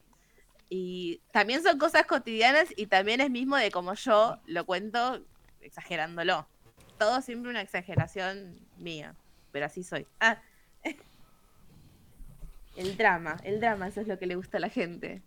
Y 0.70 1.20
también 1.32 1.64
son 1.64 1.78
cosas 1.80 2.06
cotidianas 2.06 2.70
y 2.78 2.86
también 2.86 3.22
es 3.22 3.30
mismo 3.30 3.58
de 3.58 3.72
como 3.72 3.94
yo 3.96 4.38
lo 4.46 4.66
cuento 4.66 5.22
exagerándolo. 5.62 6.48
Todo 6.98 7.22
siempre 7.22 7.50
una 7.50 7.62
exageración 7.62 8.60
mía, 8.78 9.16
pero 9.52 9.66
así 9.66 9.84
soy. 9.84 10.06
Ah. 10.20 10.38
El 12.84 12.98
drama, 12.98 13.40
el 13.44 13.60
drama, 13.60 13.90
eso 13.90 14.02
es 14.02 14.08
lo 14.08 14.18
que 14.18 14.26
le 14.26 14.34
gusta 14.36 14.58
a 14.58 14.62
la 14.62 14.70
gente. 14.70 15.24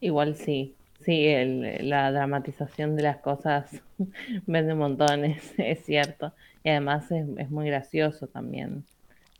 Igual 0.00 0.36
sí, 0.36 0.78
sí, 1.00 1.26
el- 1.28 1.88
la 1.88 2.10
dramatización 2.12 2.96
de 2.96 3.02
las 3.02 3.18
cosas 3.18 3.82
vende 4.46 4.74
montones, 4.74 5.54
es 5.58 5.84
cierto. 5.84 6.34
Y 6.62 6.70
además 6.70 7.10
es, 7.12 7.26
es 7.38 7.50
muy 7.50 7.66
gracioso 7.68 8.28
también. 8.28 8.86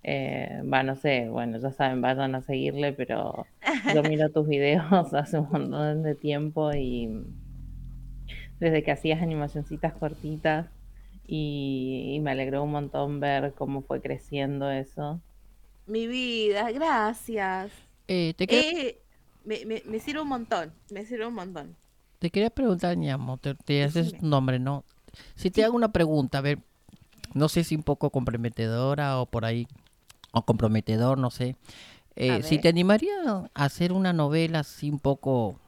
Eh, 0.03 0.63
va, 0.73 0.83
no 0.83 0.97
sé, 0.97 1.29
bueno, 1.31 1.59
ya 1.61 1.73
saben, 1.73 2.01
vayan 2.03 2.35
a 2.35 2.43
seguirle, 2.43 2.93
pero 2.95 3.51
yo 3.87 4.03
miro 4.05 4.31
tus 4.33 4.49
videos 4.49 5.15
hace 5.15 5.39
un 5.39 5.51
montón 5.51 6.03
de 6.03 6.15
tiempo 6.17 6.73
y 6.75 7.09
desde 8.59 8.83
que 8.83 8.93
hacías 8.93 9.23
animacioncitas 9.23 9.95
cortitas 9.95 10.71
y, 11.25 12.13
y 12.17 12.21
me 12.21 12.31
alegró 12.33 12.63
un 12.65 12.73
montón 12.73 13.21
ver 13.21 13.55
cómo 13.55 13.83
fue 13.83 14.01
creciendo 14.03 14.71
eso. 14.71 15.23
Mi 15.91 16.07
vida, 16.07 16.71
gracias. 16.73 17.73
Eh, 18.09 18.35
te, 18.37 18.47
quería, 18.49 18.65
Eh, 18.71 19.03
me, 19.45 19.65
me, 19.67 19.83
me 19.87 20.01
sirve 20.01 20.21
un 20.23 20.29
montón, 20.29 20.73
me 20.91 21.05
sirve 21.05 21.27
un 21.27 21.35
montón. 21.35 21.77
te 22.19 22.31
quería 22.31 22.51
preguntar, 22.51 22.97
ñamo, 22.97 23.39
te, 23.39 23.55
te 23.55 23.83
haces 23.85 24.13
Decime. 24.13 24.21
tu 24.21 24.27
nombre, 24.27 24.59
¿no? 24.59 24.85
Si 25.37 25.51
te 25.51 25.65
hago 25.65 25.77
una 25.77 25.93
pregunta, 25.93 26.39
a 26.39 26.41
ver, 26.43 26.59
no 27.35 27.49
sé 27.49 27.65
si 27.65 27.77
un 27.77 27.83
poco 27.85 28.11
comprometedora 28.11 29.21
o 29.21 29.27
por 29.27 29.45
ahí, 29.47 29.69
o 30.33 30.45
comprometedor, 30.47 31.19
no 31.19 31.31
sé. 31.31 31.57
Eh, 32.17 32.43
si 32.45 32.57
ver. 32.57 32.61
te 32.61 32.69
animaría 32.69 33.15
a 33.55 33.65
hacer 33.67 33.93
una 33.93 34.13
novela 34.13 34.61
así 34.61 34.91
un 34.91 35.01
poco, 35.01 35.61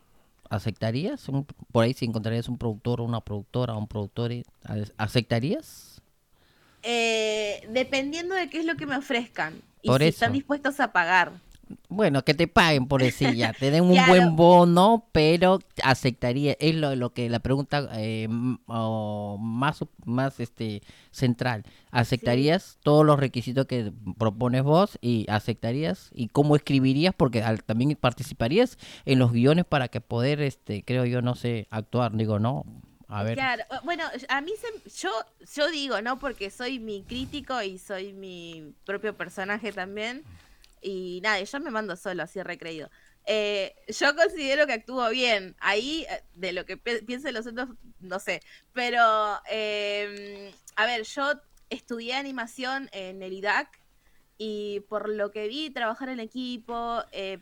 ¿aceptarías? 0.50 1.28
Un- 1.30 1.46
por 1.72 1.84
ahí 1.84 1.94
si 1.94 2.06
encontrarías 2.06 2.48
un 2.48 2.58
productor 2.58 3.00
o 3.02 3.04
una 3.04 3.20
productora 3.22 3.74
o 3.74 3.78
un 3.78 3.88
productor, 3.88 4.32
eh, 4.32 4.44
¿aceptarías? 4.98 6.02
Eh, 6.82 7.66
dependiendo 7.70 8.34
de 8.34 8.50
qué 8.50 8.58
es 8.58 8.64
lo 8.64 8.76
que 8.76 8.86
me 8.86 8.96
ofrezcan 8.96 9.62
y 9.82 9.88
Por 9.88 10.00
si 10.00 10.08
eso. 10.08 10.16
están 10.16 10.32
dispuestos 10.32 10.80
a 10.80 10.92
pagar. 10.92 11.32
Bueno, 11.88 12.22
que 12.22 12.34
te 12.34 12.48
paguen 12.48 12.86
por 12.86 13.02
decir 13.02 13.34
ya, 13.34 13.54
te 13.54 13.70
den 13.70 13.84
un 13.84 13.92
Claro. 13.94 14.08
buen 14.10 14.36
bono, 14.36 15.06
pero 15.12 15.58
aceptaría, 15.82 16.54
es 16.60 16.74
lo, 16.74 16.94
lo 16.96 17.14
que 17.14 17.30
la 17.30 17.38
pregunta 17.40 17.88
eh, 17.94 18.28
o 18.66 19.38
más, 19.40 19.82
más 20.04 20.38
este 20.38 20.82
central, 21.12 21.64
¿aceptarías 21.90 22.78
todos 22.82 23.06
los 23.06 23.18
requisitos 23.18 23.64
que 23.66 23.90
propones 24.18 24.64
vos 24.64 24.98
y 25.00 25.24
aceptarías 25.30 26.10
y 26.14 26.28
cómo 26.28 26.56
escribirías? 26.56 27.14
Porque 27.16 27.42
al- 27.42 27.64
también 27.64 27.96
participarías 27.98 28.76
en 29.06 29.18
los 29.18 29.32
guiones 29.32 29.64
para 29.64 29.88
que 29.88 30.02
poder, 30.02 30.42
este, 30.42 30.82
creo 30.84 31.06
yo, 31.06 31.22
no 31.22 31.34
sé, 31.34 31.68
actuar, 31.70 32.14
digo, 32.14 32.38
no, 32.38 32.66
a 33.12 33.22
ver. 33.22 33.34
Claro, 33.34 33.64
bueno, 33.84 34.04
a 34.28 34.40
mí 34.40 34.52
se, 34.60 34.90
yo, 34.90 35.10
yo 35.54 35.70
digo, 35.70 36.00
¿no? 36.02 36.18
Porque 36.18 36.50
soy 36.50 36.78
mi 36.78 37.02
crítico 37.04 37.60
y 37.62 37.78
soy 37.78 38.12
mi 38.12 38.74
propio 38.84 39.16
personaje 39.16 39.72
también. 39.72 40.24
Y 40.80 41.20
nada, 41.22 41.40
yo 41.40 41.60
me 41.60 41.70
mando 41.70 41.96
solo, 41.96 42.22
así 42.22 42.42
recreído. 42.42 42.90
Eh, 43.24 43.74
yo 43.88 44.16
considero 44.16 44.66
que 44.66 44.72
actúo 44.72 45.08
bien. 45.10 45.54
Ahí, 45.60 46.06
eh, 46.10 46.22
de 46.34 46.52
lo 46.52 46.64
que 46.64 46.76
pi- 46.76 47.02
piensen 47.06 47.34
los 47.34 47.46
otros, 47.46 47.68
no 48.00 48.18
sé. 48.18 48.42
Pero, 48.72 49.40
eh, 49.50 50.52
a 50.76 50.86
ver, 50.86 51.04
yo 51.04 51.32
estudié 51.70 52.14
animación 52.14 52.88
en 52.92 53.22
el 53.22 53.32
IDAC 53.32 53.78
y 54.38 54.80
por 54.88 55.08
lo 55.08 55.30
que 55.30 55.46
vi, 55.48 55.70
trabajar 55.70 56.08
en 56.08 56.18
equipo, 56.20 57.02
eh, 57.12 57.38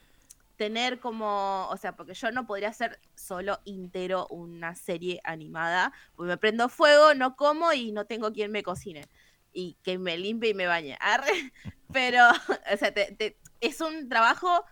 tener 0.61 1.01
como, 1.01 1.67
o 1.71 1.77
sea, 1.79 1.97
porque 1.97 2.13
yo 2.13 2.31
no 2.33 2.47
podría 2.47 2.69
hacer 2.69 3.01
solo 3.15 3.61
entero 3.65 4.27
una 4.29 4.75
serie 4.75 5.19
animada, 5.25 5.91
porque 6.15 6.29
me 6.29 6.37
prendo 6.37 6.69
fuego, 6.69 7.15
no 7.15 7.35
como 7.35 7.73
y 7.73 7.93
no 7.93 8.05
tengo 8.05 8.31
quien 8.31 8.53
me 8.53 8.63
cocine 8.63 9.07
y 9.55 9.79
que 9.83 9.97
me 9.97 10.19
limpie 10.19 10.51
y 10.51 10.55
me 10.55 10.67
bañe. 10.67 10.99
Pero, 11.95 12.29
o 12.29 12.77
sea, 12.77 12.93
te- 12.93 13.13
te- 13.13 13.39
es 13.63 13.81
un 13.81 14.11
trabajo 14.11 14.67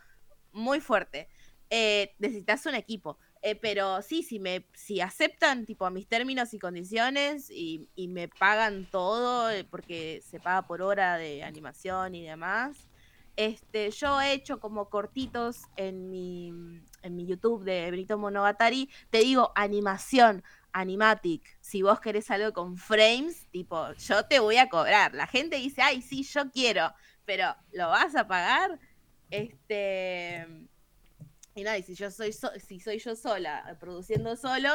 muy 0.53 0.81
fuerte. 0.81 1.27
Eh, 1.71 2.15
necesitas 2.19 2.67
un 2.67 2.75
equipo. 2.75 3.19
Eh, 3.41 3.55
pero 3.55 4.03
sí, 4.03 4.23
si 4.25 4.41
me 4.41 4.67
si 4.75 5.01
aceptan 5.01 5.65
tipo 5.65 5.89
mis 5.91 6.07
términos 6.09 6.53
y 6.53 6.59
condiciones 6.59 7.51
y, 7.51 7.89
y 7.95 8.09
me 8.09 8.29
pagan 8.29 8.85
todo, 8.91 9.49
eh, 9.51 9.65
porque 9.65 10.21
se 10.29 10.39
paga 10.39 10.67
por 10.67 10.83
hora 10.83 11.17
de 11.17 11.45
animación 11.45 12.15
y 12.15 12.25
demás, 12.27 12.88
este, 13.39 13.93
yo 13.93 14.21
he 14.21 14.33
hecho 14.33 14.59
como 14.59 14.91
cortitos 14.91 15.63
en 15.77 16.11
mi, 16.11 16.49
en 17.03 17.15
mi 17.15 17.25
YouTube 17.25 17.63
de 17.63 17.89
Benito 17.89 18.19
Monogatari. 18.19 18.91
Te 19.11 19.19
digo, 19.19 19.53
animación, 19.55 20.43
animatic. 20.73 21.57
Si 21.61 21.83
vos 21.83 22.01
querés 22.01 22.33
algo 22.33 22.53
con 22.53 22.77
frames, 22.77 23.47
tipo, 23.53 23.93
yo 23.93 24.25
te 24.27 24.41
voy 24.41 24.57
a 24.57 24.69
cobrar. 24.69 25.15
La 25.15 25.29
gente 25.29 25.55
dice, 25.55 25.83
ay, 25.83 26.03
sí, 26.03 26.25
yo 26.25 26.51
quiero, 26.51 26.93
pero 27.25 27.55
¿lo 27.71 27.89
vas 27.89 28.17
a 28.17 28.27
pagar? 28.27 28.81
Este. 29.31 30.45
Y 31.55 31.63
nada, 31.63 31.79
y 31.79 31.85
si 31.85 31.95
yo 31.95 32.11
soy 32.11 32.33
so- 32.33 32.51
si 32.59 32.81
soy 32.81 32.99
yo 32.99 33.15
sola 33.15 33.77
produciendo 33.79 34.35
solo, 34.35 34.69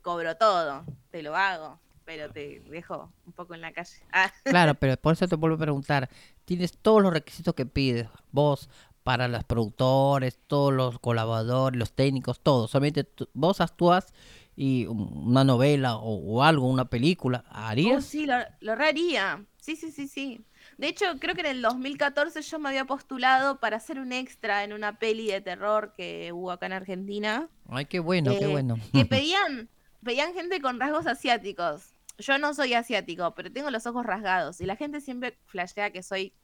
cobro 0.00 0.38
todo. 0.38 0.86
Te 1.10 1.22
lo 1.22 1.36
hago. 1.36 1.78
Pero 2.06 2.30
te 2.30 2.60
dejo 2.70 3.12
un 3.26 3.32
poco 3.32 3.54
en 3.54 3.60
la 3.60 3.72
calle. 3.72 3.90
Ah. 4.12 4.32
Claro, 4.44 4.74
pero 4.76 4.96
por 4.96 5.12
eso 5.12 5.28
te 5.28 5.36
vuelvo 5.36 5.56
a 5.56 5.60
preguntar, 5.60 6.08
tienes 6.46 6.78
todos 6.78 7.02
los 7.02 7.12
requisitos 7.12 7.52
que 7.54 7.66
pides 7.66 8.08
vos 8.32 8.70
para 9.02 9.28
los 9.28 9.44
productores, 9.44 10.38
todos 10.46 10.72
los 10.72 10.98
colaboradores, 10.98 11.78
los 11.78 11.92
técnicos, 11.92 12.40
todo. 12.40 12.66
Solamente 12.68 13.04
tú- 13.04 13.28
vos 13.34 13.60
actúas 13.60 14.12
y 14.56 14.86
un- 14.86 15.12
una 15.28 15.44
novela 15.44 15.96
o, 15.96 16.14
o 16.38 16.42
algo, 16.42 16.66
una 16.68 16.86
película, 16.86 17.44
Oh, 17.48 17.52
¿harías? 17.54 18.04
sí, 18.04 18.24
lo, 18.26 18.36
lo 18.60 18.74
reharía. 18.74 19.44
Sí, 19.60 19.76
sí, 19.76 19.90
sí, 19.92 20.08
sí. 20.08 20.40
De 20.78 20.88
hecho, 20.88 21.04
creo 21.20 21.34
que 21.34 21.40
en 21.42 21.46
el 21.48 21.62
2014 21.62 22.40
yo 22.42 22.58
me 22.58 22.68
había 22.70 22.84
postulado 22.84 23.60
para 23.60 23.76
hacer 23.76 23.98
un 23.98 24.12
extra 24.12 24.64
en 24.64 24.72
una 24.72 24.98
peli 24.98 25.26
de 25.28 25.40
terror 25.40 25.92
que 25.96 26.32
hubo 26.32 26.50
acá 26.50 26.66
en 26.66 26.72
Argentina. 26.72 27.48
Ay, 27.68 27.84
qué 27.86 27.98
bueno, 28.00 28.32
qué 28.38 28.44
Eh, 28.44 28.48
bueno. 28.48 28.76
Que 28.92 29.04
pedían, 29.06 29.68
pedían 30.02 30.34
gente 30.34 30.60
con 30.60 30.80
rasgos 30.80 31.06
asiáticos. 31.06 31.92
Yo 32.18 32.38
no 32.38 32.54
soy 32.54 32.74
asiático, 32.74 33.34
pero 33.34 33.52
tengo 33.52 33.70
los 33.70 33.86
ojos 33.86 34.06
rasgados. 34.06 34.60
Y 34.60 34.66
la 34.66 34.76
gente 34.76 35.00
siempre 35.00 35.38
flashea 35.46 35.90
que 35.90 36.02
soy 36.02 36.34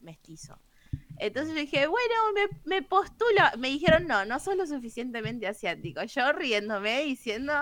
mestizo. 0.00 0.58
Entonces 1.18 1.54
yo 1.54 1.60
dije, 1.60 1.86
bueno, 1.86 2.14
me, 2.34 2.60
me 2.64 2.82
postulo. 2.82 3.42
Me 3.58 3.68
dijeron, 3.68 4.06
no, 4.06 4.24
no 4.24 4.40
sos 4.40 4.56
lo 4.56 4.66
suficientemente 4.66 5.46
asiático. 5.46 6.02
Yo 6.04 6.32
riéndome, 6.32 7.02
diciendo, 7.02 7.52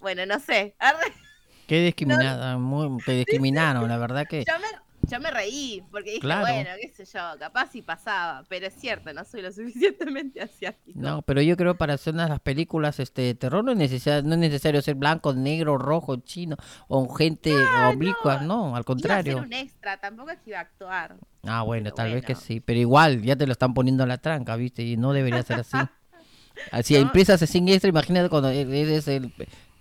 Bueno, 0.00 0.26
no 0.26 0.40
sé. 0.40 0.76
Qué 1.66 1.82
discriminada, 1.82 2.58
muy, 2.58 3.00
te 3.04 3.12
discriminaron, 3.12 3.88
la 3.88 3.96
verdad 3.96 4.26
que... 4.28 4.44
Yo 4.44 4.58
me, 4.58 4.66
yo 5.10 5.20
me 5.20 5.30
reí, 5.30 5.82
porque 5.90 6.10
dije, 6.10 6.20
Claro. 6.20 6.42
bueno, 6.42 6.70
qué 6.80 6.88
sé 6.88 7.04
yo, 7.04 7.20
capaz 7.38 7.70
si 7.72 7.82
pasaba, 7.82 8.44
pero 8.48 8.66
es 8.66 8.74
cierto, 8.74 9.12
no 9.12 9.24
soy 9.24 9.42
lo 9.42 9.52
suficientemente 9.52 10.40
asiático. 10.40 10.98
No, 10.98 11.22
pero 11.22 11.40
yo 11.42 11.56
creo 11.56 11.76
para 11.76 11.94
hacer 11.94 12.14
unas 12.14 12.28
las 12.28 12.40
películas 12.40 12.98
este 13.00 13.22
de 13.22 13.34
terror 13.34 13.64
no 13.64 13.72
es 13.72 13.78
necesario, 13.78 14.22
no 14.28 14.34
es 14.34 14.40
necesario 14.40 14.82
ser 14.82 14.94
blanco, 14.94 15.32
negro, 15.34 15.78
rojo, 15.78 16.16
chino 16.16 16.56
o 16.88 17.08
gente 17.14 17.48
oblicua, 17.88 18.38
no, 18.38 18.66
al 18.66 18.70
Iba 18.70 18.76
a 18.76 18.76
ser 18.78 18.84
contrario. 18.84 19.38
un 19.38 19.52
extra, 19.52 19.96
tampoco 20.00 20.30
es 20.30 20.38
que 20.40 20.50
iba 20.50 20.58
a 20.58 20.62
actuar. 20.62 21.16
Ah, 21.44 21.62
bueno, 21.62 21.84
Pero 21.84 21.94
tal 21.94 22.12
vez 22.12 22.24
que 22.24 22.34
sí, 22.34 22.60
pero 22.60 22.78
igual 22.78 23.22
ya 23.22 23.36
te 23.36 23.46
lo 23.46 23.52
están 23.52 23.72
poniendo 23.72 24.02
en 24.02 24.08
la 24.10 24.18
tranca, 24.18 24.56
¿viste? 24.56 24.82
Y 24.82 24.96
no 24.96 25.12
debería 25.12 25.42
ser 25.42 25.58
así. 25.60 25.78
Así 26.72 26.94
empiezas 26.94 27.40
sin 27.48 27.68
extra, 27.68 27.88
imagínate 27.88 28.28
cuando 28.28 28.50
e- 28.50 28.60
eres 28.60 29.08
el 29.08 29.32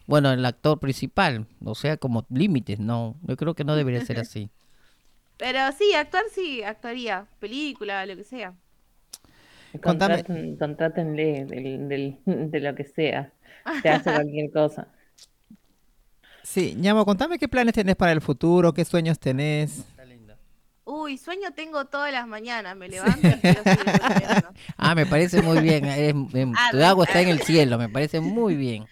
bueno, 0.07 0.31
el 0.31 0.43
actor 0.43 0.79
principal, 0.79 1.45
o 1.63 1.75
sea, 1.75 1.97
como 1.97 2.25
límites, 2.29 2.79
no, 2.79 3.15
yo 3.27 3.37
creo 3.37 3.53
que 3.53 3.63
no 3.63 3.75
debería 3.75 4.01
ser 4.01 4.17
así. 4.17 4.49
Pero 5.39 5.71
sí, 5.71 5.93
actuar 5.95 6.25
sí, 6.31 6.61
actuaría. 6.63 7.27
Película, 7.39 8.05
lo 8.05 8.15
que 8.15 8.23
sea. 8.23 8.55
Contraten- 9.81 10.57
Contrátenle 10.57 11.45
del, 11.45 11.87
del- 11.89 12.17
de 12.51 12.59
lo 12.59 12.75
que 12.75 12.83
sea. 12.85 13.31
Te 13.81 13.89
hace 13.89 14.11
cualquier 14.11 14.51
cosa. 14.51 14.87
Sí, 16.43 16.75
Ñamo, 16.77 17.05
contame 17.05 17.37
qué 17.37 17.47
planes 17.47 17.73
tenés 17.75 17.95
para 17.95 18.11
el 18.11 18.21
futuro, 18.21 18.73
qué 18.73 18.85
sueños 18.85 19.19
tenés. 19.19 19.85
Uy, 20.85 21.17
sueño 21.19 21.53
tengo 21.53 21.85
todas 21.85 22.11
las 22.11 22.27
mañanas, 22.27 22.75
me 22.75 22.89
levanto 22.89 23.35
y 23.35 23.41
quiero 23.41 23.63
seguir 23.63 23.95
durmiendo. 23.95 24.55
Ah, 24.77 24.95
me 24.95 25.05
parece 25.05 25.41
muy 25.41 25.61
bien, 25.61 25.85
eres- 25.85 26.15
em, 26.33 26.51
Ah, 26.57 26.71
tu 26.71 26.81
agua 26.83 27.05
está 27.05 27.21
en 27.21 27.29
el 27.29 27.41
cielo, 27.41 27.77
me 27.77 27.89
parece 27.89 28.19
muy 28.21 28.55
bien. 28.55 28.87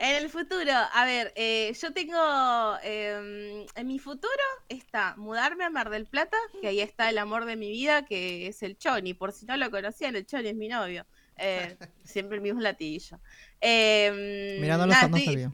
En 0.00 0.16
el 0.22 0.30
futuro, 0.30 0.72
a 0.92 1.04
ver, 1.04 1.32
eh, 1.36 1.72
yo 1.80 1.92
tengo, 1.92 2.76
em, 2.82 3.66
en 3.74 3.86
mi 3.86 3.98
futuro 3.98 4.32
está 4.68 5.14
mudarme 5.16 5.64
a 5.64 5.70
Mar 5.70 5.90
del 5.90 6.06
Plata, 6.06 6.36
que 6.60 6.68
ahí 6.68 6.80
está 6.80 7.10
el 7.10 7.18
amor 7.18 7.44
de 7.46 7.56
mi 7.56 7.70
vida, 7.70 8.04
que 8.06 8.46
es 8.46 8.62
el 8.62 8.78
Choni. 8.78 9.14
Por 9.14 9.32
si 9.32 9.44
no 9.46 9.56
lo 9.56 9.70
conocían, 9.70 10.14
el 10.16 10.24
Choni 10.26 10.48
es 10.50 10.54
mi 10.56 10.68
novio. 10.68 11.06
Eh, 11.36 11.76
siempre 12.04 12.36
el 12.36 12.42
mismo 12.42 12.60
latillo. 12.60 13.18
Em, 13.60 14.60
Mira, 14.60 14.76
no 14.76 14.86
lo 14.86 14.92
nada, 14.92 15.06
estoy- 15.06 15.24
sabía. 15.24 15.52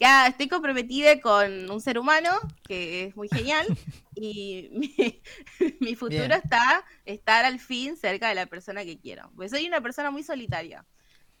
ya 0.00 0.26
estoy 0.26 0.48
comprometida 0.48 1.20
con 1.20 1.70
un 1.70 1.80
ser 1.80 1.98
humano 1.98 2.30
que 2.66 3.04
es 3.04 3.16
muy 3.16 3.28
genial 3.28 3.66
y 4.14 4.68
mi, 4.72 5.22
mi 5.80 5.94
futuro 5.94 6.20
Bien. 6.28 6.32
está 6.32 6.84
estar 7.04 7.44
al 7.44 7.60
fin 7.60 7.96
cerca 7.96 8.28
de 8.28 8.34
la 8.34 8.46
persona 8.46 8.84
que 8.84 8.98
quiero. 8.98 9.30
Porque 9.36 9.50
soy 9.50 9.66
una 9.66 9.80
persona 9.82 10.10
muy 10.10 10.22
solitaria. 10.22 10.84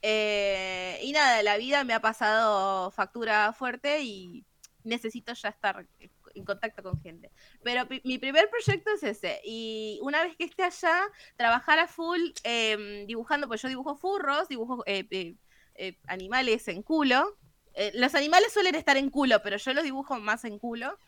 Eh, 0.08 1.00
y 1.02 1.10
nada, 1.10 1.42
la 1.42 1.56
vida 1.56 1.82
me 1.82 1.92
ha 1.92 2.00
pasado 2.00 2.92
factura 2.92 3.52
fuerte 3.52 4.02
y 4.02 4.46
necesito 4.84 5.32
ya 5.32 5.48
estar 5.48 5.84
en 6.32 6.44
contacto 6.44 6.80
con 6.84 7.00
gente. 7.00 7.32
Pero 7.64 7.88
mi 8.04 8.16
primer 8.18 8.48
proyecto 8.48 8.92
es 8.92 9.02
ese. 9.02 9.40
Y 9.44 9.98
una 10.02 10.22
vez 10.22 10.36
que 10.36 10.44
esté 10.44 10.62
allá, 10.62 11.02
trabajar 11.34 11.80
a 11.80 11.88
full 11.88 12.20
em, 12.44 13.04
dibujando, 13.06 13.48
pues 13.48 13.60
yo 13.62 13.68
dibujo 13.68 13.96
furros, 13.96 14.46
dibujo 14.48 14.84
eh, 14.86 15.08
eh, 15.10 15.34
eh, 15.74 15.98
animales 16.06 16.68
en 16.68 16.82
culo. 16.84 17.36
Eh, 17.74 17.90
los 17.94 18.14
animales 18.14 18.52
suelen 18.52 18.76
estar 18.76 18.96
en 18.96 19.10
culo, 19.10 19.42
pero 19.42 19.56
yo 19.56 19.72
los 19.74 19.82
dibujo 19.82 20.20
más 20.20 20.44
en 20.44 20.60
culo. 20.60 21.00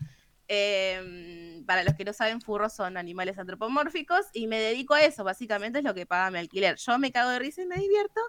Em, 0.50 1.64
para 1.66 1.84
los 1.84 1.94
que 1.94 2.04
no 2.04 2.14
saben, 2.14 2.40
furros 2.40 2.72
son 2.72 2.96
animales 2.96 3.38
antropomórficos 3.38 4.26
y 4.32 4.46
me 4.46 4.58
dedico 4.58 4.94
a 4.94 5.02
eso, 5.02 5.22
básicamente 5.22 5.80
es 5.80 5.84
lo 5.84 5.94
que 5.94 6.06
paga 6.06 6.30
mi 6.30 6.38
alquiler. 6.38 6.76
Yo 6.76 6.98
me 6.98 7.12
cago 7.12 7.30
de 7.30 7.38
risa 7.38 7.62
y 7.62 7.66
me 7.66 7.76
divierto 7.76 8.20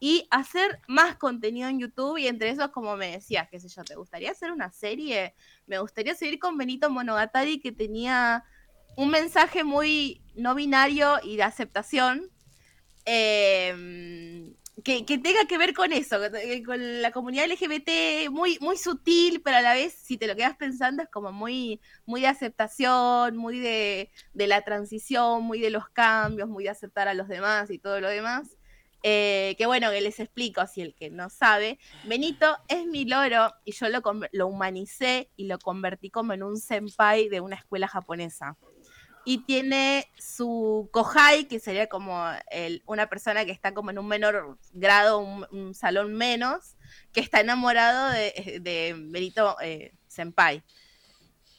y 0.00 0.26
hacer 0.30 0.80
más 0.88 1.16
contenido 1.16 1.68
en 1.68 1.78
YouTube 1.80 2.18
y 2.18 2.26
entre 2.28 2.50
esos, 2.50 2.70
como 2.70 2.96
me 2.96 3.12
decías, 3.12 3.48
qué 3.50 3.60
sé 3.60 3.68
yo, 3.68 3.84
¿te 3.84 3.96
gustaría 3.96 4.32
hacer 4.32 4.50
una 4.52 4.72
serie? 4.72 5.34
Me 5.66 5.78
gustaría 5.78 6.14
seguir 6.14 6.38
con 6.40 6.56
Benito 6.58 6.90
Monogatari 6.90 7.60
que 7.60 7.72
tenía 7.72 8.44
un 8.96 9.10
mensaje 9.10 9.64
muy 9.64 10.22
no 10.34 10.54
binario 10.54 11.18
y 11.22 11.36
de 11.36 11.42
aceptación. 11.44 12.30
em, 13.04 14.54
que, 14.84 15.04
que 15.04 15.18
tenga 15.18 15.44
que 15.46 15.58
ver 15.58 15.74
con 15.74 15.92
eso, 15.92 16.18
con- 16.18 16.64
con 16.64 17.02
la 17.02 17.10
comunidad 17.12 17.44
LGBT 17.46 18.28
muy, 18.30 18.58
muy 18.60 18.76
sutil, 18.78 19.42
pero 19.42 19.58
a 19.58 19.62
la 19.62 19.74
vez, 19.74 19.94
si 19.94 20.16
te 20.18 20.26
lo 20.26 20.36
quedas 20.36 20.56
pensando, 20.56 21.02
es 21.02 21.08
como 21.10 21.32
muy, 21.32 21.80
muy 22.06 22.22
de 22.22 22.28
aceptación, 22.28 23.36
muy 23.36 23.58
de, 23.60 24.10
de 24.32 24.46
la 24.46 24.62
transición, 24.62 25.42
muy 25.44 25.60
de 25.60 25.70
los 25.70 25.88
cambios, 25.90 26.48
muy 26.48 26.64
de 26.64 26.70
aceptar 26.70 27.08
a 27.08 27.14
los 27.14 27.28
demás 27.28 27.70
y 27.70 27.78
todo 27.78 28.00
lo 28.00 28.08
demás. 28.08 28.56
Eh, 29.02 29.54
que 29.56 29.66
bueno, 29.66 29.90
que 29.90 30.00
les 30.00 30.20
explico, 30.20 30.66
si 30.66 30.82
el 30.82 30.94
que 30.94 31.10
no 31.10 31.30
sabe, 31.30 31.78
Benito 32.04 32.58
es 32.68 32.86
mi 32.86 33.06
loro 33.06 33.54
y 33.64 33.72
yo 33.72 33.88
lo, 33.88 34.02
lo 34.32 34.46
humanicé 34.46 35.30
y 35.36 35.46
lo 35.46 35.58
convertí 35.58 36.10
como 36.10 36.34
en 36.34 36.42
un 36.42 36.58
senpai 36.58 37.28
de 37.28 37.40
una 37.40 37.56
escuela 37.56 37.88
japonesa. 37.88 38.56
Y 39.24 39.44
tiene 39.44 40.06
su 40.18 40.88
kohai, 40.92 41.46
que 41.46 41.60
sería 41.60 41.88
como 41.88 42.24
el- 42.50 42.82
una 42.86 43.08
persona 43.08 43.44
que 43.44 43.52
está 43.52 43.74
como 43.74 43.90
en 43.90 43.98
un 43.98 44.08
menor 44.08 44.58
grado, 44.72 45.18
un, 45.18 45.74
salón 45.74 46.14
menos, 46.14 46.76
que 47.12 47.20
está 47.20 47.40
enamorado 47.40 48.08
de, 48.10 48.60
de 48.62 48.94
Benito 48.98 49.56
eh, 49.62 49.92
Senpai. 50.08 50.62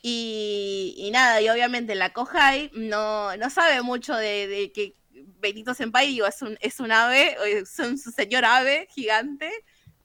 Y, 0.04 1.10
nada, 1.14 1.42
y 1.42 1.50
obviamente 1.50 1.94
la 1.94 2.12
Kohai 2.12 2.72
no, 2.74 3.36
no 3.38 3.50
sabe 3.52 3.84
mucho 3.84 4.16
de, 4.16 4.48
de 4.48 4.72
que 4.72 4.96
Benito 5.40 5.74
Senpai 5.74 6.08
digo, 6.08 6.26
es, 6.26 6.42
un, 6.42 6.58
es 6.62 6.80
un 6.80 6.92
ave, 6.92 7.36
es 7.46 7.78
un 7.80 7.98
señor 7.98 8.46
ave 8.46 8.88
gigante. 8.92 9.52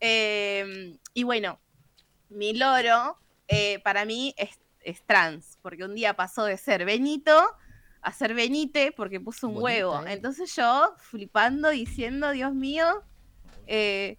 Eh, 0.01 0.97
y 1.15 1.23
bueno, 1.23 1.61
mi 2.29 2.55
loro 2.55 3.19
eh, 3.49 3.79
para 3.81 4.05
mí 4.05 4.35
es, 4.37 4.51
es 4.81 5.03
trans, 5.07 5.59
porque 5.63 5.85
un 5.85 5.95
día 5.95 6.15
pasó 6.15 6.45
de 6.45 6.57
ser 6.57 6.85
Benito 6.85 7.57
a 8.07 8.13
ser 8.13 8.35
Benite 8.35 8.93
porque 8.93 9.19
puso 9.19 9.49
un 9.49 9.55
Bonita, 9.55 9.65
huevo. 9.65 10.07
eh. 10.07 10.13
Entonces 10.13 10.55
yo, 10.55 10.95
flipando, 10.99 11.71
diciendo, 11.71 12.31
Dios 12.31 12.55
mío, 12.55 13.03
eh, 13.67 14.17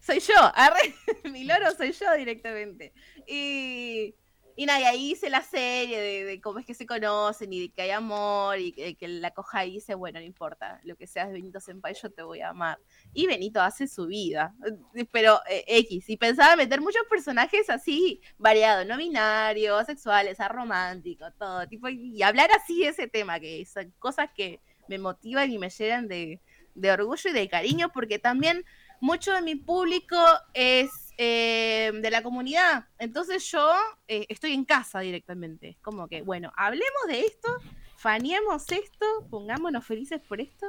soy 0.00 0.18
yo, 0.20 0.34
arre, 0.54 0.94
mi 1.30 1.44
loro 1.44 1.70
soy 1.76 1.92
yo 1.92 2.10
directamente. 2.16 2.94
Y, 3.26 4.14
y 4.54 4.66
nada, 4.66 4.80
y 4.80 4.84
ahí 4.84 5.10
hice 5.12 5.30
la 5.30 5.42
serie 5.42 6.24
de, 6.24 6.40
cómo 6.40 6.58
es 6.58 6.66
que 6.66 6.74
se 6.74 6.86
conocen 6.86 7.52
y 7.52 7.60
de 7.60 7.68
que 7.70 7.82
hay 7.82 7.90
amor 7.90 8.58
y 8.58 8.72
que, 8.72 9.08
la 9.08 9.30
coja 9.30 9.64
y 9.64 9.72
dice, 9.72 9.94
bueno, 9.94 10.18
no 10.18 10.26
importa, 10.26 10.80
lo 10.84 10.96
que 10.96 11.06
seas 11.06 11.32
Benito 11.32 11.60
Senpai, 11.60 11.94
yo 11.94 12.10
te 12.10 12.22
voy 12.22 12.40
a 12.40 12.50
amar. 12.50 12.78
Y 13.12 13.26
Benito 13.26 13.60
hace 13.60 13.86
su 13.86 14.06
vida, 14.06 14.54
eh, 14.94 15.06
pero 15.10 15.40
eh, 15.48 15.64
X, 15.66 16.08
y 16.08 16.16
pensaba 16.16 16.56
meter 16.56 16.80
muchos 16.80 17.02
personajes 17.08 17.70
así, 17.70 18.20
variados, 18.38 18.86
no 18.86 18.96
binarios, 18.96 19.80
asexuales, 19.80 20.40
arománticos, 20.40 21.32
todo, 21.38 21.66
tipo, 21.68 21.88
y 21.88 22.22
hablar 22.22 22.50
así 22.52 22.80
de 22.80 22.88
ese 22.88 23.08
tema, 23.08 23.40
que 23.40 23.64
son 23.64 23.92
cosas 23.98 24.30
que 24.34 24.60
me 24.88 24.98
motivan 24.98 25.50
y 25.50 25.58
me 25.58 25.70
llenan 25.70 26.08
de, 26.08 26.40
de 26.74 26.90
orgullo 26.90 27.30
y 27.30 27.32
de 27.32 27.48
cariño, 27.48 27.90
porque 27.92 28.18
también 28.18 28.64
mucho 29.00 29.32
de 29.32 29.42
mi 29.42 29.56
público 29.56 30.16
es 30.54 31.11
eh, 31.24 31.92
de 31.94 32.10
la 32.10 32.20
comunidad. 32.20 32.86
Entonces 32.98 33.48
yo 33.48 33.70
eh, 34.08 34.26
estoy 34.28 34.54
en 34.54 34.64
casa 34.64 34.98
directamente. 34.98 35.78
Como 35.80 36.08
que, 36.08 36.22
bueno, 36.22 36.52
hablemos 36.56 37.06
de 37.06 37.20
esto, 37.20 37.48
faneemos 37.96 38.64
esto, 38.72 39.06
pongámonos 39.30 39.86
felices 39.86 40.20
por 40.20 40.40
esto. 40.40 40.66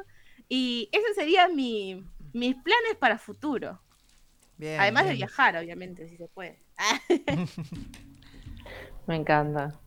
Y 0.47 0.89
ese 0.91 1.11
sería 1.15 1.47
mi, 1.47 2.05
mis 2.33 2.53
planes 2.53 2.95
para 2.99 3.17
futuro. 3.17 3.81
Bien, 4.57 4.79
Además 4.79 5.07
de 5.07 5.13
viajar, 5.13 5.57
obviamente, 5.57 6.07
si 6.07 6.17
se 6.17 6.27
puede. 6.27 6.59
Me 9.07 9.15
encanta. 9.15 9.79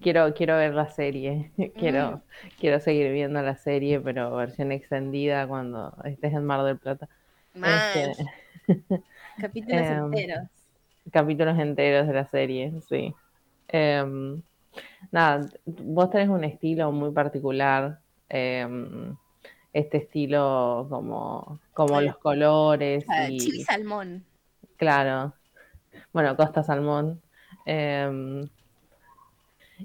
Quiero, 0.00 0.32
quiero 0.32 0.56
ver 0.56 0.72
la 0.72 0.88
serie. 0.88 1.52
Quiero, 1.78 2.22
quiero 2.58 2.80
seguir 2.80 3.12
viendo 3.12 3.42
la 3.42 3.56
serie, 3.56 4.00
pero 4.00 4.34
versión 4.34 4.72
extendida 4.72 5.46
cuando 5.46 5.94
estés 6.04 6.32
en 6.32 6.44
Mar 6.44 6.64
del 6.64 6.78
Plata. 6.78 7.08
Este, 7.54 8.12
Capítulos 9.40 9.80
Em, 9.80 10.04
enteros. 10.04 10.48
capítulos 11.10 11.58
enteros 11.58 12.06
de 12.06 12.12
la 12.14 12.26
serie, 12.26 12.72
sí. 12.88 13.14
Em, 13.68 14.42
nada, 15.12 15.48
vos 15.66 16.10
tenés 16.10 16.28
un 16.28 16.44
estilo 16.44 16.90
muy 16.92 17.10
particular. 17.12 17.98
em, 18.28 19.14
este 19.72 19.98
estilo 19.98 20.86
como, 20.88 21.58
como 21.72 21.98
Ay. 21.98 22.06
los 22.06 22.16
colores 22.18 23.04
y 23.28 23.36
Chili 23.38 23.62
salmón. 23.64 24.24
Claro. 24.76 25.34
Bueno, 26.12 26.36
Costa 26.36 26.62
Salmón. 26.62 27.20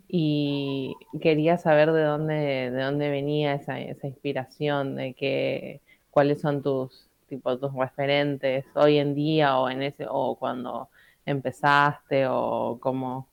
Y 0.08 0.96
quería 1.22 1.58
saber 1.58 1.92
de 1.92 2.04
dónde, 2.04 2.34
de 2.72 2.82
dónde 2.84 3.10
venía 3.10 3.56
esa, 3.56 3.80
esa 3.80 4.08
inspiración, 4.08 4.96
de 4.96 5.14
que, 5.16 5.82
cuáles 6.12 6.42
son 6.42 6.62
tus, 6.62 7.09
tipo, 7.30 7.58
tus 7.60 7.74
referentes 7.74 8.66
hoy 8.76 8.98
en 8.98 9.16
día 9.16 9.58
o 9.60 9.70
en 9.70 9.84
ese, 9.84 10.06
o 10.10 10.36
cuando 10.38 10.90
empezaste, 11.26 12.26
o 12.28 12.80
cómo, 12.82 13.30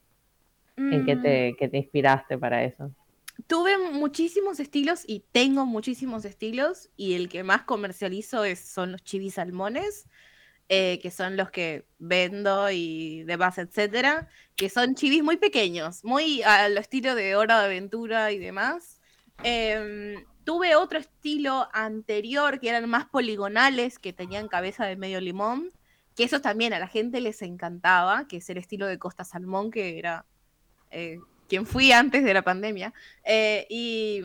en 0.77 1.05
qué 1.07 1.17
Mm. 1.17 1.23
te, 1.23 1.57
qué 1.59 1.69
te 1.69 1.79
inspiraste 1.79 2.39
para 2.39 2.65
eso. 2.65 2.91
Tuve 3.47 3.77
muchísimos 3.93 4.61
estilos 4.61 5.05
y 5.07 5.21
tengo 5.33 5.67
muchísimos 5.67 6.25
estilos 6.25 6.91
y 6.97 7.15
el 7.15 7.29
que 7.29 7.43
más 7.45 7.63
comercializo 7.65 8.45
es, 8.45 8.61
son 8.61 8.93
los 8.93 9.03
chivis 9.05 9.35
salmones. 9.35 10.09
eh, 10.69 10.99
que 11.01 11.11
son 11.13 11.37
los 11.37 11.51
que 11.51 11.87
vendo 11.99 12.71
y 12.71 13.23
demás, 13.25 13.59
etcétera, 13.59 14.29
que 14.57 14.69
son 14.71 14.97
chivis 14.97 15.23
muy 15.23 15.37
pequeños, 15.37 16.05
muy 16.05 16.43
al 16.43 16.77
estilo 16.79 17.15
de 17.15 17.37
Hora 17.37 17.61
de 17.61 17.67
Aventura 17.67 18.33
y 18.33 18.39
demás. 18.39 19.01
Em, 19.45 20.25
tuve 20.47 20.77
otro 20.77 21.01
estilo 21.01 21.69
anterior 21.73 22.61
que 22.61 22.69
eran 22.69 22.89
más 22.89 23.07
poligonales, 23.07 23.99
que 23.99 24.13
tenían 24.13 24.47
cabeza 24.47 24.87
de 24.87 24.95
medio 24.95 25.21
limón, 25.21 25.73
que 26.15 26.23
eso 26.23 26.41
también 26.41 26.73
a 26.73 26.79
la 26.79 26.87
gente 26.87 27.21
les 27.21 27.43
encantaba, 27.43 28.29
que 28.29 28.37
es 28.37 28.49
el 28.49 28.57
estilo 28.57 28.87
de 28.87 28.97
Costa 28.97 29.25
Salmón, 29.25 29.73
que 29.73 29.99
era 29.99 30.25
eh, 30.93 31.19
quien 31.49 31.67
fui 31.67 31.91
antes 31.91 32.23
de 32.23 32.33
la 32.33 32.43
pandemia. 32.43 32.95
Eh, 33.25 33.67
y, 33.69 34.23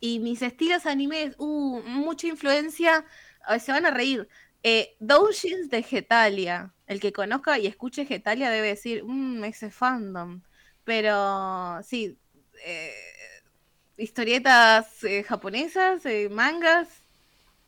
y 0.00 0.18
mis 0.18 0.42
estilos 0.42 0.84
animes, 0.86 1.36
uh, 1.38 1.82
mucha 1.84 2.26
influencia, 2.26 3.04
eh, 3.48 3.60
se 3.60 3.70
van 3.70 3.86
a 3.86 3.92
reír. 3.92 4.28
Eh, 4.64 4.96
Doujins 4.98 5.70
de 5.70 5.84
Getalia, 5.84 6.74
el 6.88 6.98
que 6.98 7.12
conozca 7.12 7.60
y 7.60 7.68
escuche 7.68 8.06
Getalia 8.06 8.50
debe 8.50 8.66
decir, 8.66 9.04
mmm, 9.04 9.44
ese 9.44 9.70
fandom. 9.70 10.42
Pero 10.82 11.80
sí, 11.84 12.18
eh, 12.64 12.92
historietas 14.00 15.04
eh, 15.04 15.22
japonesas, 15.24 16.04
eh, 16.06 16.28
mangas. 16.30 16.88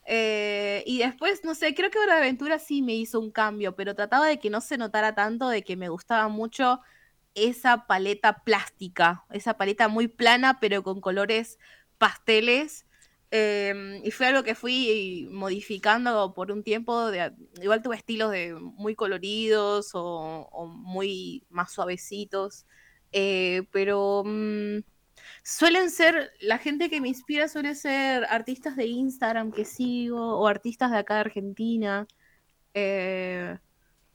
eh, 0.07 0.85
y 0.87 0.99
después, 1.01 1.45
no 1.45 1.55
sé, 1.55 1.75
creo 1.75 1.91
que 1.91 1.99
Hora 2.01 2.15
de 2.17 2.21
Aventura 2.23 2.59
sí 2.59 2.83
me 2.83 2.95
hizo 2.95 3.21
un 3.21 3.31
cambio, 3.33 3.77
pero 3.77 3.95
trataba 3.95 4.27
de 4.29 4.39
que 4.41 4.51
no 4.51 4.61
se 4.61 4.79
notara 4.79 5.15
tanto, 5.15 5.49
de 5.49 5.65
que 5.65 5.77
me 5.77 5.89
gustaba 5.91 6.29
mucho 6.29 6.81
esa 7.35 7.87
paleta 7.87 8.45
plástica, 8.45 9.25
esa 9.31 9.57
paleta 9.59 9.89
muy 9.89 10.09
plana, 10.09 10.61
pero 10.61 10.83
con 10.83 11.01
colores 11.01 11.59
pasteles. 11.99 12.87
eh, 13.31 14.01
y 14.05 14.11
fue 14.13 14.27
algo 14.29 14.43
que 14.45 14.55
fui 14.55 15.29
modificando 15.33 16.35
por 16.35 16.53
un 16.53 16.63
tiempo. 16.65 17.11
igual 17.63 17.83
tuve 17.83 17.97
estilos 17.97 18.31
de 18.33 18.55
muy 18.55 18.95
coloridos 18.97 19.91
o, 19.95 20.67
muy 20.69 21.45
más 21.51 21.73
suavecitos. 21.73 22.67
pero 23.73 24.23
mm, 24.27 24.79
suelen 25.43 25.90
ser, 25.90 26.32
la 26.40 26.59
gente 26.59 26.90
que 26.90 27.01
me 27.01 27.09
inspira 27.09 27.48
suele 27.48 27.74
ser 27.74 28.24
artistas 28.27 28.77
de 28.77 28.86
Instagram 28.86 29.52
que 29.52 29.64
sigo 29.64 30.39
o 30.39 30.47
artistas 30.47 30.90
de 30.90 30.98
acá 30.98 31.14
de 31.14 31.20
Argentina. 31.20 32.06
eh, 32.74 33.59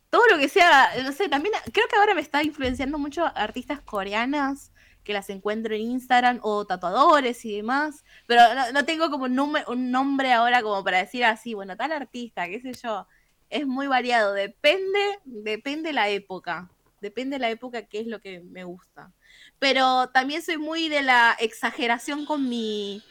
todo 0.09 0.25
lo 0.31 0.37
que 0.37 0.49
sea, 0.49 0.89
no 1.03 1.11
sé, 1.11 1.29
también 1.29 1.53
creo 1.73 1.87
que 1.87 1.95
ahora 1.97 2.13
me 2.15 2.21
está 2.21 2.43
influenciando 2.43 2.97
mucho 2.97 3.25
artistas 3.25 3.81
coreanas 3.81 4.71
que 5.03 5.13
las 5.13 5.29
encuentro 5.29 5.75
en 5.75 5.81
Instagram 5.81 6.39
o 6.43 6.65
tatuadores 6.65 7.45
y 7.45 7.55
demás, 7.57 8.03
pero 8.25 8.41
no, 8.73 8.85
tengo 8.85 9.09
como 9.09 9.25
un 9.25 9.91
nombre 9.91 10.33
ahora 10.33 10.61
como 10.61 10.83
para 10.83 10.99
decir 10.99 11.23
así, 11.23 11.53
bueno, 11.53 11.77
tal 11.77 11.91
artista, 11.93 12.47
qué 12.47 12.59
sé 12.61 12.73
yo, 12.73 13.07
es 13.49 13.65
muy 13.65 13.87
variado, 13.87 14.33
depende, 14.33 15.19
depende 15.25 15.93
la 15.93 16.09
época, 16.09 16.69
depende 16.99 17.39
la 17.39 17.49
época 17.49 17.83
qué 17.87 18.01
es 18.01 18.07
lo 18.07 18.19
que 18.19 18.41
me 18.41 18.63
gusta. 18.63 19.13
Pero 19.59 20.09
también 20.09 20.41
soy 20.41 20.57
muy 20.57 20.89
de 20.89 21.01
la 21.01 21.35
exageración 21.39 22.25
con 22.25 22.47
mi 22.49 23.01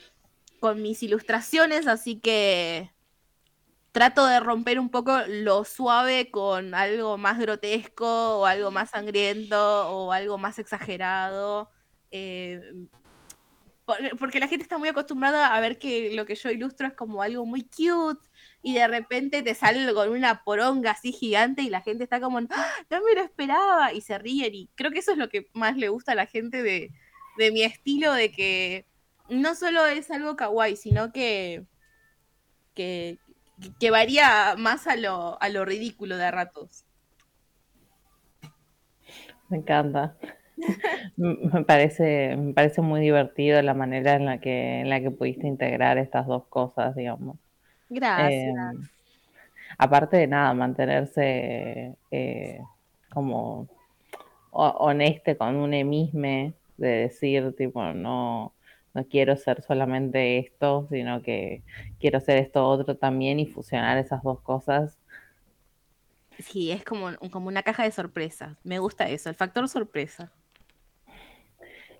con 0.60 0.82
mis 0.82 1.02
ilustraciones, 1.02 1.86
así 1.86 2.18
que 2.20 2.90
trato 3.93 4.27
de 4.27 4.40
romper 4.40 4.78
un 4.78 4.90
poco 4.90 5.18
lo 5.28 5.64
suave 5.64 6.31
con 6.31 6.74
algo 6.74 7.16
más 7.18 7.39
grotesco 7.39 8.40
o 8.40 8.47
algo 8.47 8.70
más 8.70 8.90
sangriento 8.90 9.56
o 9.90 10.12
algo 10.12 10.39
más 10.39 10.59
exagerado. 10.59 11.70
eh, 12.12 12.60
por- 13.85 14.16
porque 14.18 14.40
la 14.40 14.48
gente 14.48 14.62
está 14.62 14.78
muy 14.78 14.89
acostumbrada 14.89 15.55
a 15.55 15.60
ver 15.60 15.78
que 15.78 16.12
lo 16.14 16.27
que 16.27 16.35
yo 16.35 16.51
ilustro 16.51 16.86
es 16.89 16.94
como 16.94 17.23
algo 17.23 17.47
muy 17.47 17.62
cute 17.68 18.20
y 18.66 18.74
de 18.74 18.88
repente 18.88 19.44
te 19.44 19.55
sale 19.55 19.94
con 19.94 20.09
una 20.10 20.43
poronga 20.43 20.90
así 20.90 21.12
gigante 21.12 21.62
y 21.62 21.70
la 21.70 21.82
gente 21.82 22.02
está 22.02 22.20
como, 22.20 22.38
"Ah, 22.38 22.66
no 22.90 23.01
me 23.05 23.14
lo 23.14 23.20
esperaba 23.20 23.93
y 23.93 24.01
se 24.01 24.18
ríen 24.18 24.52
y 24.56 24.68
creo 24.74 24.90
que 24.90 24.98
eso 24.98 25.12
es 25.12 25.18
lo 25.18 25.28
que 25.28 25.47
más 25.55 25.76
le 25.76 25.88
gusta 25.88 26.10
a 26.12 26.14
la 26.16 26.26
gente 26.26 26.64
de, 26.64 26.90
de 27.38 27.52
mi 27.52 27.62
estilo, 27.62 28.12
de 28.12 28.32
que 28.32 28.84
no 29.28 29.55
solo 29.55 29.86
es 29.86 30.10
algo 30.10 30.34
kawaii, 30.34 30.74
sino 30.74 31.12
que, 31.12 31.64
que, 32.74 33.18
que 33.78 33.90
varía 33.93 34.56
más 34.59 34.88
a 34.88 34.97
lo, 34.97 35.40
a 35.40 35.48
lo 35.48 35.64
ridículo 35.64 36.16
de 36.16 36.24
a 36.24 36.32
ratos. 36.32 36.84
Me 39.48 39.59
encanta. 39.59 40.16
Me 41.16 41.64
parece, 41.64 42.36
me 42.36 42.52
parece 42.55 42.80
muy 42.82 43.01
divertido 43.01 43.62
la 43.62 43.74
manera 43.74 44.14
en 44.14 44.24
la 44.26 44.40
que, 44.40 44.80
en 44.80 44.88
la 44.90 45.01
que 45.01 45.10
pudiste 45.10 45.47
integrar 45.47 45.98
estas 45.98 46.26
dos 46.26 46.47
cosas, 46.48 46.97
digamos. 46.97 47.36
Gracias. 47.89 48.55
Eh, 48.55 48.55
aparte 49.79 50.17
de 50.17 50.27
nada, 50.27 50.55
mantenerse 50.55 51.97
eh, 52.11 52.61
como 53.11 53.69
ho- 54.53 54.77
honeste 54.81 55.37
con 55.37 55.57
un 55.57 55.75
emisme 55.75 56.55
de 56.77 56.89
decir, 56.89 57.55
tipo, 57.57 57.83
no, 57.95 58.55
no 58.95 59.07
quiero 59.09 59.37
ser 59.37 59.63
solamente 59.63 60.39
esto, 60.39 60.89
sino 60.91 61.23
que 61.23 61.65
quiero 62.01 62.21
ser 62.21 62.39
esto 62.39 62.67
otro 62.69 62.97
también 62.99 63.41
y 63.41 63.47
fusionar 63.47 63.99
esas 63.99 64.23
dos 64.23 64.41
cosas. 64.43 64.99
Sí, 66.39 66.71
es 66.71 66.85
como, 66.85 67.11
como 67.31 67.49
una 67.49 67.63
caja 67.63 67.83
de 67.85 67.91
sorpresas. 67.93 68.57
Me 68.65 68.79
gusta 68.79 69.09
eso, 69.09 69.29
el 69.31 69.35
factor 69.37 69.69
sorpresa. 69.69 70.33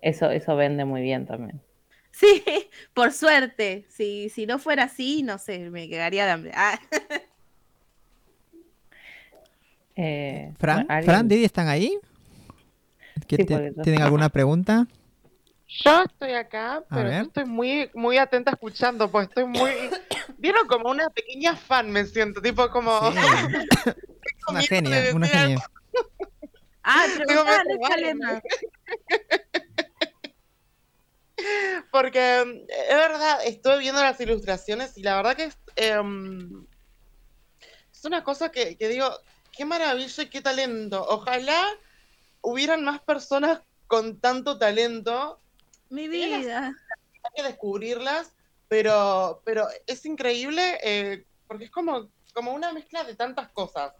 Eso, 0.01 0.29
eso 0.31 0.55
vende 0.55 0.85
muy 0.85 1.01
bien 1.01 1.25
también. 1.25 1.61
Sí, 2.19 2.43
por 2.93 3.11
suerte. 3.11 3.85
Si, 3.89 4.29
si 4.29 4.45
no 4.45 4.59
fuera 4.59 4.83
así, 4.85 5.23
no 5.23 5.37
sé, 5.37 5.69
me 5.69 5.87
quedaría 5.89 6.25
de 6.25 6.31
hambre. 6.31 6.51
Ah, 6.55 6.79
Eh, 9.99 10.53
Fran. 10.59 10.85
Fran, 11.03 11.27
Didi, 11.27 11.43
¿están 11.45 11.67
ahí? 11.67 11.97
¿Qué 13.27 13.37
Sí, 13.37 13.45
te- 13.45 13.53
porque 13.55 13.73
yo- 13.75 13.81
¿Tienen 13.81 14.03
alguna 14.03 14.29
pregunta? 14.29 14.85
Yo 15.67 16.03
estoy 16.03 16.33
acá, 16.33 16.83
pero 16.89 17.09
yo 17.09 17.21
estoy 17.23 17.45
muy, 17.45 17.89
muy 17.95 18.17
atenta 18.19 18.51
escuchando, 18.51 19.09
pues 19.09 19.27
estoy 19.27 19.45
muy... 19.45 19.71
Vieron 20.37 20.67
como 20.67 20.91
una 20.91 21.09
pequeña 21.09 21.55
fan, 21.55 21.89
me 21.89 22.05
siento, 22.05 22.41
tipo 22.43 22.69
como... 22.69 23.11
Sí. 23.11 23.17
Una 24.49 24.61
genia, 24.61 25.03
una 25.15 25.27
genia. 25.27 25.57
ah 26.83 27.05
Digo, 27.27 27.43
me 27.43 27.51
déjale 27.75 28.13
vale. 28.13 28.41
Porque 31.91 32.43
mm, 32.45 32.71
es 32.89 32.95
verdad, 32.95 33.39
estuve 33.45 33.79
viendo 33.79 34.01
las 34.01 34.19
ilustraciones 34.19 34.97
y 34.97 35.03
la 35.03 35.15
verdad 35.15 35.35
que 35.35 35.45
es, 35.45 35.57
em, 35.75 36.65
es 37.91 38.05
una 38.05 38.23
cosa 38.23 38.49
que, 38.49 38.77
que 38.77 38.87
digo, 38.89 39.09
qué 39.51 39.65
maravilla 39.65 40.23
y 40.23 40.29
qué 40.29 40.41
talento. 40.41 41.05
Ojalá 41.07 41.63
hubieran 42.41 42.83
más 42.83 43.01
personas 43.01 43.61
con 43.87 44.19
tanto 44.19 44.57
talento. 44.57 45.39
Mi 45.89 46.07
vida. 46.07 46.67
Hay 46.67 47.31
que 47.35 47.43
descubrirlas, 47.43 48.33
pero, 48.67 49.41
pero 49.45 49.67
es 49.85 50.05
increíble 50.05 50.79
eh, 50.83 51.25
porque 51.47 51.65
es 51.65 51.71
como, 51.71 52.09
como 52.33 52.53
una 52.53 52.71
mezcla 52.73 53.03
de 53.03 53.15
tantas 53.15 53.49
cosas, 53.49 53.93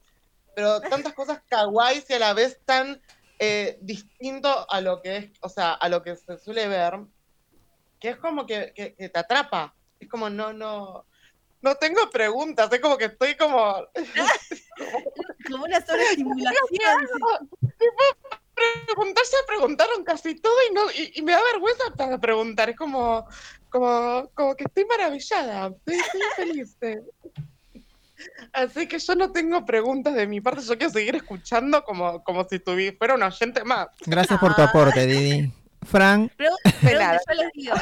pero 0.56 0.80
tantas 0.82 1.14
cosas 1.16 1.42
kawaii 1.48 2.04
y 2.08 2.14
a 2.14 2.20
la 2.20 2.34
vez 2.34 2.60
tan 2.66 3.02
eh, 3.40 3.78
distinto 3.82 4.70
a 4.70 4.82
lo 4.82 5.02
que 5.02 5.18
es, 5.18 5.32
o 5.42 5.50
sea, 5.50 5.74
a 5.74 5.90
lo 5.90 6.04
que 6.04 6.16
se 6.16 6.38
suele 6.38 6.68
ver, 6.68 7.00
que 8.00 8.10
es 8.10 8.18
como 8.18 8.46
que, 8.46 8.72
que- 8.76 8.96
que 8.96 9.10
te 9.10 9.20
atrapa. 9.20 9.74
Es 10.00 10.08
como 10.10 10.30
no, 10.30 10.54
no, 10.54 11.06
no 11.62 11.76
tengo 11.76 12.10
preguntas, 12.10 12.72
es 12.72 12.80
como 12.80 12.98
que 12.98 13.06
estoy 13.06 13.36
como 13.36 13.76
Como 15.50 15.64
una 15.64 15.80
sobreestimulación. 15.86 16.54
preguntar, 18.88 19.26
se 19.26 19.38
preguntaron 19.48 20.04
casi 20.04 20.36
todo 20.36 20.54
y 20.70 20.74
no, 20.74 20.82
y, 20.92 21.12
y 21.16 21.22
me 21.22 21.32
da 21.32 21.42
vergüenza 21.54 21.84
para 21.96 22.18
preguntar, 22.18 22.70
es 22.70 22.76
como, 22.76 23.26
como, 23.70 24.30
como 24.34 24.56
que 24.56 24.64
estoy 24.66 24.86
maravillada, 24.86 25.68
estoy, 25.68 25.96
estoy 25.96 26.22
feliz. 26.36 26.78
eh. 26.82 27.02
Así 28.52 28.88
que 28.88 28.98
yo 28.98 29.16
no 29.16 29.32
tengo 29.32 29.64
preguntas 29.64 30.16
de 30.16 30.26
mi 30.26 30.42
parte, 30.42 30.62
yo 30.64 30.76
quiero 30.78 30.92
seguir 30.92 31.16
escuchando 31.16 31.84
como, 31.84 32.24
como 32.24 32.44
si 32.46 32.58
tuviera, 32.60 32.98
fuera 32.98 33.14
un 33.14 33.24
oyente 33.24 33.64
más. 33.64 33.88
Gracias 34.06 34.40
por 34.40 34.56
tu 34.56 34.62
aporte, 34.64 35.06
Didi. 35.06 35.52
Fran, 35.90 36.30
pregunta, 36.36 36.62
yo 37.28 37.34
les 37.36 37.52
digo. 37.54 37.76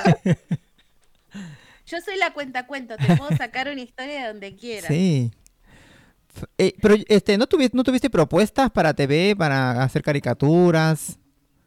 Yo 1.88 1.98
soy 2.02 2.18
la 2.18 2.34
cuenta 2.34 2.66
cuento, 2.66 2.96
te 2.98 3.16
puedo 3.16 3.36
sacar 3.38 3.68
una 3.70 3.82
historia 3.82 4.22
de 4.22 4.28
donde 4.30 4.56
quieras. 4.56 4.88
sí. 4.88 5.32
Eh, 6.58 6.74
pero 6.82 6.96
este, 7.08 7.38
¿no, 7.38 7.48
tuvi- 7.48 7.70
¿no 7.72 7.82
tuviste 7.82 8.10
propuestas 8.10 8.70
para 8.70 8.94
TV, 8.94 9.36
para 9.38 9.82
hacer 9.84 10.02
caricaturas? 10.04 11.18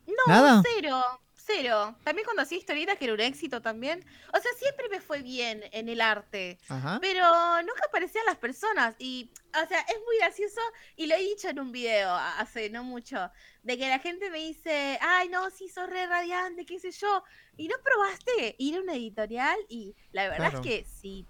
No, 0.07 0.13
Nada. 0.27 0.63
cero, 0.77 1.01
cero. 1.49 1.97
También 2.05 2.25
cuando 2.25 2.43
hacía 2.43 2.59
historietas, 2.59 2.97
que 2.99 3.07
era 3.07 3.15
un 3.15 3.21
éxito 3.21 3.61
también. 3.61 4.05
O 4.33 4.39
sea, 4.41 4.53
siempre 4.59 4.89
me 4.89 5.01
fue 5.01 5.23
bien 5.23 5.65
en 5.73 5.89
el 5.89 6.01
arte. 6.01 6.59
Ajá. 6.69 6.99
Pero 7.01 7.25
nunca 7.63 7.83
aparecían 7.89 8.25
las 8.27 8.37
personas. 8.37 8.95
Y, 8.99 9.31
o 9.61 9.67
sea, 9.67 9.81
es 9.81 9.97
muy 10.07 10.19
gracioso. 10.19 10.61
Y 10.95 11.07
lo 11.07 11.15
he 11.17 11.21
dicho 11.21 11.49
en 11.49 11.59
un 11.59 11.73
video 11.73 12.15
hace 12.15 12.71
no 12.71 12.85
mucho. 12.85 13.31
De 13.63 13.77
que 13.77 13.89
la 13.89 13.99
gente 13.99 14.31
me 14.31 14.39
dice, 14.39 14.99
ay, 15.01 15.29
no, 15.31 15.51
sí, 15.51 15.69
sos 15.69 15.89
re 15.89 16.07
radiante, 16.07 16.65
qué 16.67 16.79
sé 16.79 16.93
yo. 16.93 17.25
Y 17.57 17.67
no 17.69 17.75
probaste 17.83 18.55
ir 18.59 18.77
a 18.77 18.81
una 18.81 18.95
editorial. 18.95 19.59
Y 19.69 19.97
la 20.13 20.29
verdad 20.29 20.51
Claro. 20.51 20.59
es 20.61 20.67
que 20.67 20.85
si 20.85 21.27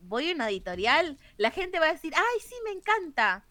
voy 0.00 0.30
a 0.30 0.34
una 0.34 0.48
editorial, 0.50 1.18
la 1.36 1.50
gente 1.50 1.78
va 1.78 1.86
a 1.88 1.92
decir, 1.92 2.12
ay, 2.16 2.40
sí, 2.40 2.54
me 2.64 2.70
encanta. 2.72 3.46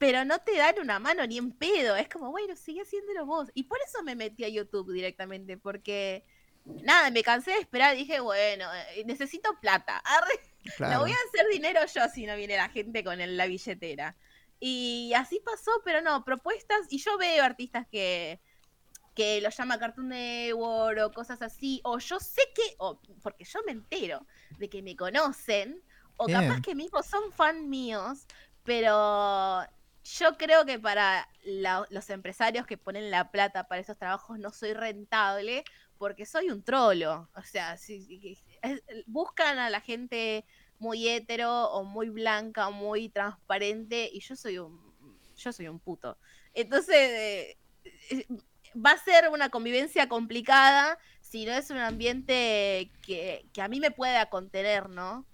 Pero 0.00 0.24
no 0.24 0.38
te 0.38 0.56
dan 0.56 0.78
una 0.80 0.98
mano 0.98 1.26
ni 1.26 1.36
en 1.36 1.52
pedo. 1.52 1.94
Es 1.94 2.08
como, 2.08 2.30
bueno, 2.30 2.56
sigue 2.56 2.80
haciéndolo 2.80 3.26
vos. 3.26 3.50
Y 3.52 3.64
por 3.64 3.76
eso 3.86 4.02
me 4.02 4.14
metí 4.16 4.44
a 4.44 4.48
YouTube 4.48 4.90
directamente, 4.94 5.58
porque 5.58 6.24
nada, 6.64 7.10
me 7.10 7.22
cansé 7.22 7.50
de 7.50 7.58
esperar. 7.58 7.94
Dije, 7.94 8.18
bueno, 8.20 8.64
eh, 8.94 9.04
necesito 9.04 9.50
plata. 9.60 9.98
Arre, 10.04 10.40
Claro. 10.78 10.94
no 10.94 11.00
voy 11.00 11.10
a 11.12 11.16
hacer 11.28 11.46
dinero 11.52 11.80
yo 11.94 12.00
si 12.08 12.24
no 12.24 12.34
viene 12.34 12.56
la 12.56 12.70
gente 12.70 13.04
con 13.04 13.20
el- 13.20 13.36
la 13.36 13.46
billetera. 13.46 14.16
Y 14.58 15.12
así 15.14 15.38
pasó, 15.44 15.70
pero 15.84 16.00
no, 16.00 16.24
propuestas. 16.24 16.86
Y 16.88 16.96
yo 16.98 17.18
veo 17.18 17.44
artistas 17.44 17.86
que, 17.86 18.40
que 19.14 19.42
lo 19.42 19.50
llama 19.50 19.78
Cartoon 19.78 20.08
Network 20.08 20.98
o 21.04 21.12
cosas 21.12 21.42
así. 21.42 21.82
O 21.84 21.98
yo 21.98 22.18
sé 22.20 22.40
que, 22.54 22.74
o 22.78 22.98
porque 23.22 23.44
yo 23.44 23.60
me 23.66 23.72
entero 23.72 24.26
de 24.58 24.70
que 24.70 24.80
me 24.80 24.96
conocen. 24.96 25.82
O 26.16 26.24
Bien. 26.24 26.40
capaz 26.48 26.62
que 26.62 26.74
mismos 26.74 27.04
son 27.04 27.32
fan 27.32 27.68
míos. 27.68 28.26
Pero 28.64 29.62
yo 30.04 30.36
creo 30.36 30.64
que 30.64 30.78
para 30.78 31.28
los 31.44 32.10
empresarios 32.10 32.66
que 32.66 32.78
ponen 32.78 33.10
la 33.10 33.30
plata 33.30 33.68
para 33.68 33.80
esos 33.80 33.98
trabajos 33.98 34.38
no 34.38 34.50
soy 34.50 34.72
rentable 34.72 35.64
porque 35.98 36.24
soy 36.24 36.50
un 36.50 36.62
trolo. 36.62 37.28
O 37.34 37.42
sea, 37.42 37.76
si, 37.76 38.38
buscan 39.06 39.58
a 39.58 39.70
la 39.70 39.80
gente 39.80 40.44
muy 40.78 41.08
hetero 41.08 41.70
o 41.70 41.84
muy 41.84 42.08
blanca 42.08 42.68
o 42.68 42.72
muy 42.72 43.10
transparente 43.10 44.08
y 44.10 44.20
yo 44.20 44.36
soy 44.36 44.58
un 44.58 44.90
yo 45.36 45.52
soy 45.52 45.68
un 45.68 45.78
puto. 45.78 46.18
Entonces 46.54 46.96
eh, 46.96 47.58
eh, 48.10 48.26
va 48.74 48.92
a 48.92 48.98
ser 48.98 49.28
una 49.30 49.50
convivencia 49.50 50.08
complicada 50.08 50.98
si 51.20 51.44
no 51.44 51.52
es 51.52 51.70
un 51.70 51.78
ambiente 51.78 52.90
que, 53.02 53.46
que 53.52 53.62
a 53.62 53.68
mí 53.68 53.80
me 53.80 53.90
pueda 53.90 54.28
contener, 54.30 54.88
¿no? 54.88 55.26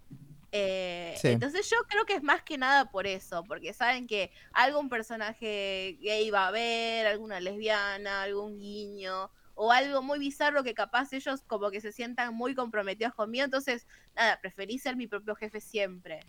Eh, 0.56 1.14
Sí. 1.16 1.28
Entonces 1.28 1.68
yo 1.70 1.76
creo 1.88 2.04
que 2.04 2.14
es 2.14 2.22
más 2.22 2.42
que 2.42 2.58
nada 2.58 2.90
por 2.90 3.06
eso, 3.06 3.42
porque 3.44 3.72
saben 3.72 4.06
que 4.06 4.30
algún 4.52 4.88
personaje 4.88 5.96
gay 6.00 6.30
va 6.30 6.44
a 6.44 6.48
haber, 6.48 7.06
alguna 7.06 7.40
lesbiana, 7.40 8.22
algún 8.22 8.58
guiño, 8.58 9.30
o 9.54 9.72
algo 9.72 10.02
muy 10.02 10.18
bizarro 10.18 10.62
que 10.62 10.74
capaz 10.74 11.12
ellos 11.14 11.40
como 11.46 11.70
que 11.70 11.80
se 11.80 11.90
sientan 11.90 12.34
muy 12.34 12.54
comprometidos 12.54 13.14
conmigo, 13.14 13.44
entonces 13.44 13.86
nada, 14.14 14.38
preferí 14.40 14.78
ser 14.78 14.96
mi 14.96 15.06
propio 15.06 15.34
jefe 15.34 15.60
siempre. 15.60 16.20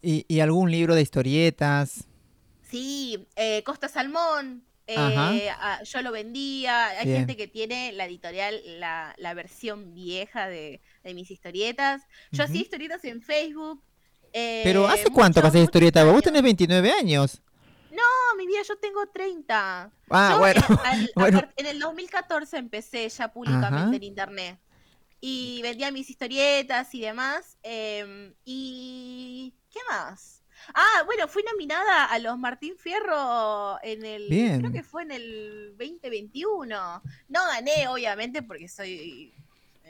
¿Y, 0.00 0.24
y 0.28 0.40
algún 0.40 0.70
libro 0.70 0.94
de 0.94 1.02
historietas? 1.02 2.08
Sí, 2.62 3.28
eh, 3.36 3.62
Costa 3.64 3.88
Salmón, 3.88 4.64
eh, 4.86 5.50
ah, 5.50 5.80
yo 5.84 6.02
lo 6.02 6.10
vendía. 6.10 6.88
Hay 6.88 7.06
Bien. 7.06 7.18
gente 7.18 7.36
que 7.36 7.46
tiene 7.46 7.92
la 7.92 8.06
editorial, 8.06 8.60
la, 8.80 9.14
la 9.16 9.34
versión 9.34 9.94
vieja 9.94 10.48
de, 10.48 10.80
de 11.02 11.14
mis 11.14 11.30
historietas. 11.30 12.02
Yo 12.30 12.44
hacía 12.44 12.60
historietas 12.62 13.04
en 13.04 13.22
Facebook. 13.22 13.82
eh, 14.32 14.62
Pero 14.64 14.86
¿hace 14.88 15.10
cuánto 15.10 15.40
que 15.40 15.46
haces 15.48 15.60
muchos 15.60 15.68
historieta? 15.68 16.04
Vos 16.04 16.22
tenés 16.22 16.42
29 16.42 16.90
años. 16.92 17.42
No, 17.90 18.36
mi 18.38 18.46
vida, 18.46 18.60
yo 18.66 18.76
tengo 18.78 19.06
30. 19.08 19.90
Ah, 20.10 20.30
Yo, 20.32 20.38
bueno, 20.38 20.60
eh, 20.70 20.76
al- 20.84 21.10
bueno. 21.14 21.42
en 21.56 21.66
el 21.66 21.78
2014 21.78 22.56
empecé 22.56 23.08
ya 23.08 23.28
públicamente 23.32 23.76
Ajá. 23.88 23.94
en 23.96 24.02
internet. 24.02 24.58
Y 25.20 25.60
vendía 25.62 25.90
mis 25.92 26.08
historietas 26.10 26.94
y 26.94 27.00
demás. 27.00 27.58
em, 27.62 28.32
y. 28.44 29.54
¿Qué 29.70 29.78
más? 29.90 30.42
Ah, 30.74 31.02
bueno, 31.06 31.26
fui 31.28 31.42
nominada 31.50 32.04
a 32.06 32.18
los 32.18 32.38
Martín 32.38 32.76
Fierro 32.76 33.78
en 33.82 34.04
el. 34.04 34.28
Bien. 34.28 34.60
Creo 34.60 34.72
que 34.72 34.82
fue 34.82 35.02
en 35.02 35.10
el 35.12 35.74
2021. 35.78 37.02
No 37.28 37.40
gané, 37.46 37.88
obviamente, 37.88 38.42
porque 38.42 38.68
soy. 38.68 39.34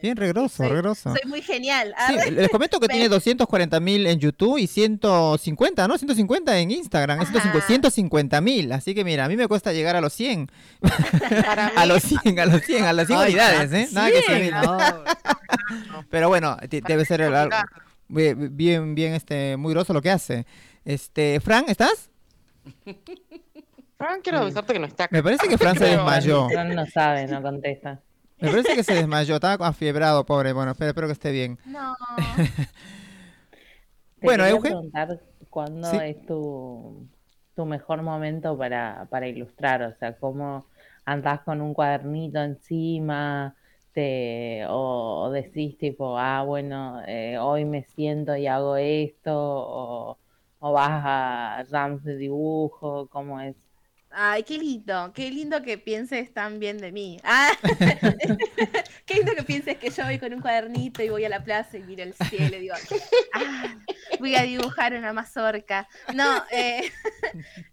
Bien, 0.02 0.16
regroso, 0.16 0.68
regroso. 0.68 1.12
soy 1.14 1.30
muy 1.30 1.40
genial. 1.42 1.94
Sí, 2.08 2.30
les 2.32 2.48
comento 2.48 2.80
que 2.80 2.88
tiene 2.88 3.08
240 3.08 3.78
mil 3.80 4.06
en 4.06 4.18
YouTube 4.18 4.58
y 4.58 4.66
150, 4.66 5.86
¿no? 5.86 5.96
150 5.96 6.58
en 6.58 6.70
Instagram. 6.72 7.20
Es 7.22 7.28
150 7.66 8.40
mil. 8.40 8.72
Así 8.72 8.94
que 8.94 9.04
mira, 9.04 9.24
a 9.24 9.28
mí 9.28 9.36
me 9.36 9.46
cuesta 9.46 9.72
llegar 9.72 9.94
a 9.94 10.00
los 10.00 10.12
100. 10.12 10.50
Para 11.46 11.66
mí, 11.68 11.72
A 11.76 11.86
los 11.86 12.02
100, 12.02 12.38
a 12.40 12.46
los 12.46 12.62
100, 12.62 12.84
a 12.84 12.92
las 12.92 13.06
100 13.06 13.18
Ay, 13.20 13.26
unidades, 13.30 13.72
¿eh? 13.72 13.88
Nada 13.92 14.10
que 14.10 14.22
sí, 14.22 14.24
subir. 14.32 14.52
no. 14.52 14.78
Pero 16.10 16.28
bueno, 16.28 16.56
debe 16.68 17.04
ser 17.04 17.20
el- 17.20 17.50
bien, 18.08 18.94
bien, 18.94 19.14
este, 19.14 19.56
muy 19.56 19.72
groso 19.72 19.92
lo 19.92 20.02
que 20.02 20.10
hace. 20.10 20.46
Este, 20.84 21.38
Fran, 21.40 21.64
¿estás? 21.68 22.10
Fran, 23.96 24.20
quiero 24.20 24.38
avisarte 24.40 24.72
que 24.72 24.78
no 24.80 24.86
está 24.86 25.04
acá. 25.04 25.16
Me 25.16 25.22
parece 25.22 25.48
que 25.48 25.56
Fran 25.56 25.78
se 25.78 25.84
desmayó. 25.84 26.48
Fran 26.48 26.74
no 26.74 26.84
sabe, 26.86 27.26
no 27.28 27.40
contesta. 27.40 28.00
Me 28.42 28.50
parece 28.50 28.74
que 28.74 28.84
se 28.84 28.94
desmayó, 28.94 29.36
estaba 29.36 29.68
afiebrado, 29.68 30.26
pobre. 30.26 30.52
Bueno, 30.52 30.72
espero, 30.72 30.88
espero 30.90 31.06
que 31.08 31.12
esté 31.14 31.30
bien. 31.32 31.58
No. 31.64 31.96
Te 34.20 34.30
Bueno, 34.30 34.44
Euge. 34.46 34.68
preguntar 34.68 35.20
cuándo 35.50 35.98
Sí. 35.98 35.98
es 36.00 36.24
tu, 36.26 37.08
tu 37.54 37.66
mejor 37.66 38.02
momento 38.02 38.56
para, 38.56 39.06
para 39.10 39.28
ilustrar, 39.28 39.82
o 39.82 39.94
sea, 39.98 40.16
cómo 40.18 40.66
andás 41.04 41.40
con 41.42 41.60
un 41.60 41.74
cuadernito 41.74 42.40
encima, 42.40 43.56
te, 43.92 44.64
o, 44.68 45.24
o 45.26 45.30
decís 45.30 45.76
tipo, 45.78 46.16
ah, 46.18 46.42
bueno, 46.44 47.02
eh, 47.06 47.36
hoy 47.38 47.64
me 47.64 47.84
siento 47.84 48.36
y 48.36 48.46
hago 48.46 48.76
esto, 48.76 49.32
o, 49.34 50.18
o 50.60 50.72
vas 50.72 51.02
a 51.04 51.64
jams 51.70 52.04
de 52.04 52.16
dibujo, 52.16 53.08
¿cómo 53.08 53.40
es? 53.40 53.56
Ay, 54.14 54.42
qué 54.42 54.58
lindo, 54.58 55.12
qué 55.14 55.30
lindo 55.30 55.62
que 55.62 55.78
pienses 55.78 56.32
tan 56.32 56.58
bien 56.58 56.78
de 56.78 56.92
mí. 56.92 57.18
Ah, 57.24 57.50
qué 59.06 59.14
lindo 59.14 59.32
que 59.34 59.42
pienses 59.42 59.78
que 59.78 59.90
yo 59.90 60.04
voy 60.04 60.18
con 60.18 60.32
un 60.34 60.40
cuadernito 60.40 61.02
y 61.02 61.08
voy 61.08 61.24
a 61.24 61.28
la 61.28 61.42
plaza 61.42 61.78
y 61.78 61.82
miro 61.82 62.02
el 62.02 62.14
cielo 62.14 62.56
y 62.56 62.60
digo, 62.60 62.74
"Ah, 63.34 63.74
voy 64.18 64.34
a 64.34 64.42
dibujar 64.42 64.94
una 64.94 65.12
mazorca. 65.12 65.88
No, 66.14 66.44
eh, 66.50 66.90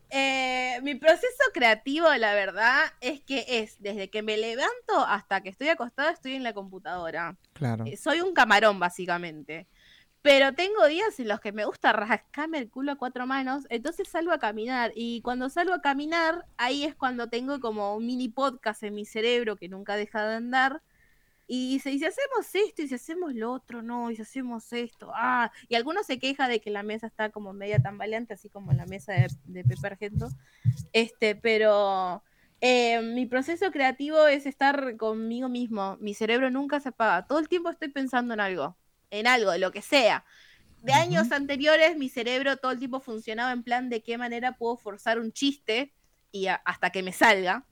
eh, 0.09 0.79
mi 0.81 0.95
proceso 0.95 1.43
creativo, 1.53 2.09
la 2.15 2.33
verdad, 2.33 2.79
es 3.01 3.21
que 3.21 3.45
es 3.47 3.81
desde 3.81 4.09
que 4.09 4.21
me 4.23 4.37
levanto 4.37 5.05
hasta 5.07 5.41
que 5.41 5.49
estoy 5.49 5.69
acostada, 5.69 6.11
estoy 6.11 6.35
en 6.35 6.43
la 6.43 6.53
computadora. 6.53 7.37
Claro. 7.53 7.85
Eh, 7.85 7.97
Soy 7.97 8.21
un 8.21 8.33
camarón, 8.33 8.79
básicamente. 8.79 9.67
Pero 10.21 10.53
tengo 10.53 10.85
días 10.87 11.19
en 11.19 11.29
los 11.29 11.39
que 11.39 11.53
me 11.53 11.65
gusta 11.65 11.93
rascarme 11.93 12.57
el 12.57 12.69
culo 12.69 12.91
a 12.91 12.95
cuatro 12.97 13.25
manos, 13.25 13.65
entonces 13.69 14.09
salgo 14.09 14.31
a 14.33 14.39
caminar. 14.39 14.91
Y 14.95 15.21
cuando 15.21 15.49
salgo 15.49 15.73
a 15.73 15.81
caminar, 15.81 16.45
ahí 16.57 16.83
es 16.83 16.95
cuando 16.95 17.27
tengo 17.29 17.59
como 17.59 17.95
un 17.95 18.05
mini 18.05 18.27
podcast 18.27 18.83
en 18.83 18.95
mi 18.95 19.05
cerebro 19.05 19.55
que 19.55 19.69
nunca 19.69 19.95
deja 19.95 20.27
de 20.27 20.35
andar. 20.35 20.81
Y 21.47 21.73
dice, 21.73 21.91
y 21.91 21.99
si 21.99 22.05
hacemos 22.05 22.53
esto, 22.53 22.83
y 22.83 22.87
si 22.87 22.95
hacemos 22.95 23.33
lo 23.33 23.51
otro, 23.51 23.81
no, 23.81 24.11
y 24.11 24.15
si 24.15 24.21
hacemos 24.21 24.71
esto, 24.71 25.11
ah. 25.15 25.51
Y 25.67 25.75
algunos 25.75 26.05
se 26.05 26.19
queja 26.19 26.47
de 26.47 26.61
que 26.61 26.69
la 26.69 26.83
mesa 26.83 27.07
está 27.07 27.31
como 27.31 27.53
media 27.53 27.81
tambaleante, 27.81 28.35
así 28.35 28.49
como 28.49 28.71
la 28.73 28.85
mesa 28.85 29.13
de, 29.13 29.29
de 29.45 29.63
Pepe 29.63 29.87
Argento. 29.87 30.29
Este, 30.93 31.35
pero 31.35 32.23
eh, 32.61 33.01
mi 33.01 33.25
proceso 33.25 33.71
creativo 33.71 34.27
es 34.27 34.45
estar 34.45 34.97
conmigo 34.97 35.49
mismo. 35.49 35.97
Mi 36.01 36.13
cerebro 36.13 36.49
nunca 36.51 36.79
se 36.79 36.89
apaga. 36.89 37.25
Todo 37.25 37.39
el 37.39 37.47
tiempo 37.47 37.69
estoy 37.69 37.89
pensando 37.89 38.33
en 38.33 38.41
algo, 38.41 38.75
en 39.11 39.27
algo, 39.27 39.51
de 39.51 39.59
lo 39.59 39.71
que 39.71 39.81
sea. 39.81 40.25
De 40.81 40.93
años 40.93 41.31
anteriores, 41.31 41.97
mi 41.97 42.09
cerebro 42.09 42.57
todo 42.57 42.71
el 42.71 42.79
tiempo 42.79 42.99
funcionaba 43.01 43.51
en 43.51 43.63
plan 43.63 43.89
de 43.89 44.01
qué 44.01 44.17
manera 44.17 44.57
puedo 44.57 44.77
forzar 44.77 45.19
un 45.19 45.31
chiste 45.33 45.93
y 46.31 46.47
a- 46.47 46.55
hasta 46.65 46.89
que 46.91 47.03
me 47.03 47.11
salga. 47.11 47.67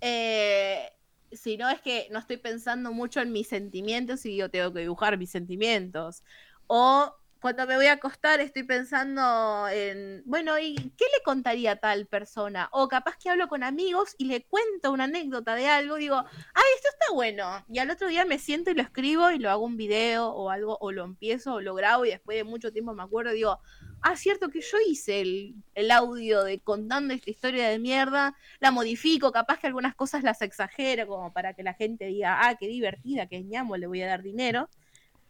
Eh, 0.00 0.90
si 1.30 1.56
no 1.56 1.68
es 1.68 1.80
que 1.80 2.08
no 2.10 2.18
estoy 2.18 2.38
pensando 2.38 2.92
mucho 2.92 3.20
en 3.20 3.32
mis 3.32 3.48
sentimientos 3.48 4.24
y 4.26 4.36
yo 4.36 4.50
tengo 4.50 4.72
que 4.72 4.80
dibujar 4.80 5.18
mis 5.18 5.30
sentimientos. 5.30 6.24
O 6.66 7.14
cuando 7.40 7.66
me 7.66 7.76
voy 7.76 7.86
a 7.86 7.92
acostar 7.92 8.40
estoy 8.40 8.64
pensando 8.64 9.68
en, 9.68 10.22
bueno, 10.24 10.58
¿y 10.58 10.74
qué 10.74 11.04
le 11.16 11.22
contaría 11.24 11.72
a 11.72 11.76
tal 11.76 12.06
persona? 12.06 12.68
O 12.72 12.88
capaz 12.88 13.16
que 13.16 13.30
hablo 13.30 13.48
con 13.48 13.62
amigos 13.62 14.14
y 14.18 14.24
le 14.24 14.44
cuento 14.44 14.90
una 14.90 15.04
anécdota 15.04 15.54
de 15.54 15.68
algo, 15.68 15.96
digo, 15.96 16.16
ay, 16.16 16.64
esto 16.76 16.88
está 16.92 17.12
bueno. 17.14 17.64
Y 17.68 17.78
al 17.78 17.90
otro 17.90 18.08
día 18.08 18.24
me 18.24 18.38
siento 18.38 18.70
y 18.70 18.74
lo 18.74 18.82
escribo 18.82 19.30
y 19.30 19.38
lo 19.38 19.50
hago 19.50 19.64
un 19.64 19.76
video 19.76 20.28
o 20.28 20.50
algo, 20.50 20.78
o 20.80 20.90
lo 20.90 21.04
empiezo 21.04 21.54
o 21.54 21.60
lo 21.60 21.74
grabo 21.74 22.04
y 22.04 22.10
después 22.10 22.36
de 22.36 22.44
mucho 22.44 22.72
tiempo 22.72 22.92
me 22.92 23.04
acuerdo 23.04 23.32
y 23.32 23.36
digo, 23.36 23.60
ah, 24.02 24.16
cierto 24.16 24.48
que 24.48 24.60
yo 24.60 24.78
hice 24.86 25.20
el, 25.20 25.54
el 25.74 25.90
audio 25.92 26.42
de 26.42 26.58
contando 26.58 27.14
esta 27.14 27.30
historia 27.30 27.68
de 27.68 27.78
mierda, 27.78 28.36
la 28.58 28.72
modifico, 28.72 29.30
capaz 29.30 29.60
que 29.60 29.68
algunas 29.68 29.94
cosas 29.94 30.24
las 30.24 30.42
exagero 30.42 31.06
como 31.06 31.32
para 31.32 31.54
que 31.54 31.62
la 31.62 31.74
gente 31.74 32.06
diga, 32.06 32.48
ah, 32.48 32.56
qué 32.56 32.66
divertida, 32.66 33.28
es 33.30 33.44
ñamo, 33.44 33.76
le 33.76 33.86
voy 33.86 34.02
a 34.02 34.08
dar 34.08 34.22
dinero. 34.22 34.68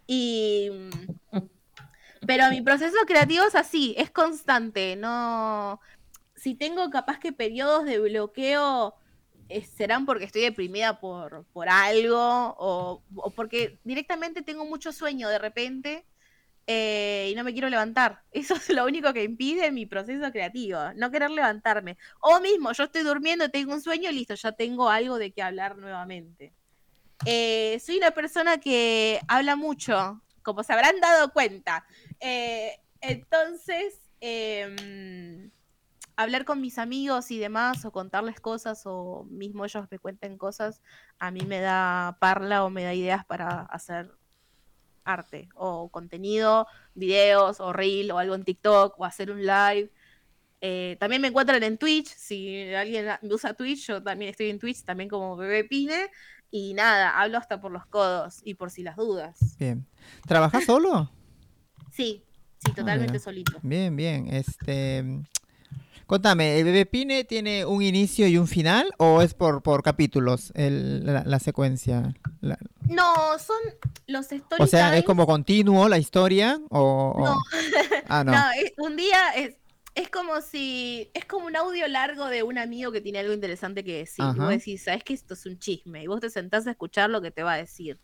Y... 0.07 0.71
Pero 2.29 2.51
mi 2.51 2.61
proceso 2.61 2.99
creativo 3.07 3.45
es 3.45 3.55
así, 3.55 3.95
es 3.97 4.11
constante, 4.11 4.97
no... 4.97 5.81
Si 6.37 6.55
tengo 6.55 6.91
capaz 6.91 7.19
que 7.19 7.33
periodos 7.33 7.87
de 7.87 7.99
bloqueo, 7.99 8.95
eh, 9.49 9.65
serán 9.65 10.05
porque 10.05 10.27
estoy 10.27 10.43
deprimida 10.43 11.01
por, 11.01 11.47
por 11.55 11.71
algo 11.71 12.55
o, 12.59 13.03
porque 13.35 13.79
directamente 13.83 14.43
tengo 14.43 14.67
mucho 14.67 14.93
sueño 14.93 15.31
de 15.31 15.39
repente 15.39 16.05
eh, 16.67 17.31
y 17.33 17.35
no 17.35 17.45
me 17.45 17.55
quiero 17.55 17.71
levantar. 17.71 18.21
Eso 18.31 18.57
es 18.57 18.69
lo 18.69 18.85
único 18.85 19.15
que 19.15 19.25
impide 19.25 19.73
mi 19.73 19.87
proceso 19.87 20.31
creativo, 20.31 20.79
no 20.97 21.11
querer 21.11 21.31
levantarme. 21.31 21.97
O 22.21 22.41
mismo, 22.41 22.73
yo 22.73 22.85
estoy 22.85 23.05
durmiendo, 23.05 23.49
tengo 23.49 23.73
un 23.73 23.81
sueño, 23.81 24.13
listo, 24.13 24.35
ya 24.35 24.53
tengo 24.53 24.91
algo 24.91 25.17
de 25.17 25.33
qué 25.33 25.41
hablar 25.41 25.79
nuevamente. 25.79 26.53
Eh, 27.25 27.81
soy 27.83 27.97
una 27.97 28.11
persona 28.11 28.59
que 28.59 29.19
habla 29.29 29.57
mucho 29.57 30.21
como 30.49 30.63
se 30.63 30.73
habrán 30.73 30.99
dado 30.99 31.31
cuenta. 31.31 31.85
Eh, 32.21 32.81
entonces, 33.03 34.01
em, 34.19 35.51
hablar 36.17 36.47
con 36.47 36.63
mis 36.63 36.79
amigos 36.79 37.31
y 37.31 37.39
demás, 37.39 37.85
o 37.85 37.93
contarles 37.93 38.41
cosas, 38.41 38.83
o 38.87 39.27
mismo 39.29 39.67
ellos 39.67 39.87
me 39.91 39.99
cuenten 39.99 40.39
cosas, 40.39 40.81
a 41.19 41.31
mí 41.31 41.43
me 41.43 41.61
da 41.61 42.17
parla 42.19 42.65
o 42.65 42.71
me 42.71 42.83
da 42.83 42.95
ideas 42.95 43.27
para 43.27 43.61
hacer 43.61 44.11
arte, 45.05 45.51
o 45.55 45.91
contenido, 45.91 46.67
videos, 46.95 47.61
o 47.61 47.75
reel, 47.75 48.11
o 48.11 48.19
algo 48.19 48.35
en 48.35 48.45
TikTok, 48.45 48.99
o 48.99 49.05
hacer 49.05 49.31
un 49.31 49.43
live. 49.45 49.93
Eh, 50.63 50.97
también 50.99 51.21
me 51.21 51.29
encuentran 51.29 51.63
en 51.63 51.77
Twitch, 51.77 52.09
si 52.09 52.73
alguien 52.75 53.07
usa 53.31 53.53
Twitch, 53.53 53.87
yo 53.87 54.03
también 54.03 54.31
estoy 54.31 54.49
en 54.49 54.59
Twitch, 54.59 54.83
también 54.83 55.11
como 55.11 55.37
Bebé 55.37 55.65
Pine, 55.65 56.11
y 56.51 56.75
nada, 56.75 57.21
hablo 57.21 57.39
hasta 57.39 57.61
por 57.61 57.71
los 57.73 57.87
codos, 57.87 58.41
y 58.45 58.55
por 58.55 58.71
si 58.71 58.83
las 58.83 58.97
dudas. 58.97 59.39
Bien. 59.59 59.87
¿Trabajas 60.27 60.65
solo? 60.65 61.11
Sí, 61.93 62.25
sí, 62.65 62.73
totalmente 62.73 63.13
mira. 63.15 63.25
solito. 63.25 63.59
Bien, 63.63 63.95
bien. 63.97 64.29
Este, 64.33 65.05
contame, 66.07 66.59
¿el 66.59 66.65
bebé 66.65 66.87
Pine 66.87 67.25
tiene 67.25 67.65
un 67.67 67.83
inicio 67.83 68.27
y 68.29 68.39
un 68.39 68.47
final 68.47 68.91
o 68.99 69.21
es 69.23 69.35
por, 69.35 69.63
por 69.63 69.83
capítulos 69.83 70.53
el- 70.55 71.05
la, 71.05 71.25
la 71.25 71.39
secuencia? 71.39 72.15
La- 72.41 72.59
No, 72.89 73.15
son 73.39 73.57
los 74.07 74.31
story 74.33 74.63
o 74.63 74.67
sea, 74.67 74.97
¿es 74.97 75.05
como 75.05 75.27
continuo 75.27 75.89
la 75.89 75.99
historia 75.99 76.59
o...? 76.71 77.13
o- 77.17 77.25
No. 77.25 77.37
Ah, 78.09 78.23
no. 78.25 78.33
No, 78.33 78.51
es- 78.53 78.73
un 78.79 78.97
día 78.97 79.31
es, 79.37 79.57
es 79.95 80.09
como 80.11 80.41
si. 80.41 81.11
Es 81.15 81.25
como 81.25 81.47
un 81.47 81.57
audio 81.57 81.89
largo 81.89 82.27
de 82.27 82.43
un 82.43 82.59
amigo 82.59 82.93
que 82.93 83.01
tiene 83.01 83.19
algo 83.19 83.33
interesante 83.33 83.83
que 83.85 83.99
decir. 83.99 84.25
Y 84.35 84.39
vos 84.39 84.49
decís, 84.51 84.85
sabes 84.85 85.03
que 85.05 85.15
esto 85.15 85.35
es 85.35 85.45
un 85.47 85.59
chisme. 85.59 86.03
Y 86.03 86.07
vos 86.07 86.21
te 86.21 86.31
sentás 86.31 86.67
a 86.67 86.71
escuchar 86.73 87.11
lo 87.11 87.21
que 87.21 87.31
te 87.31 87.43
va 87.43 87.55
a 87.55 87.57
decir. 87.57 87.99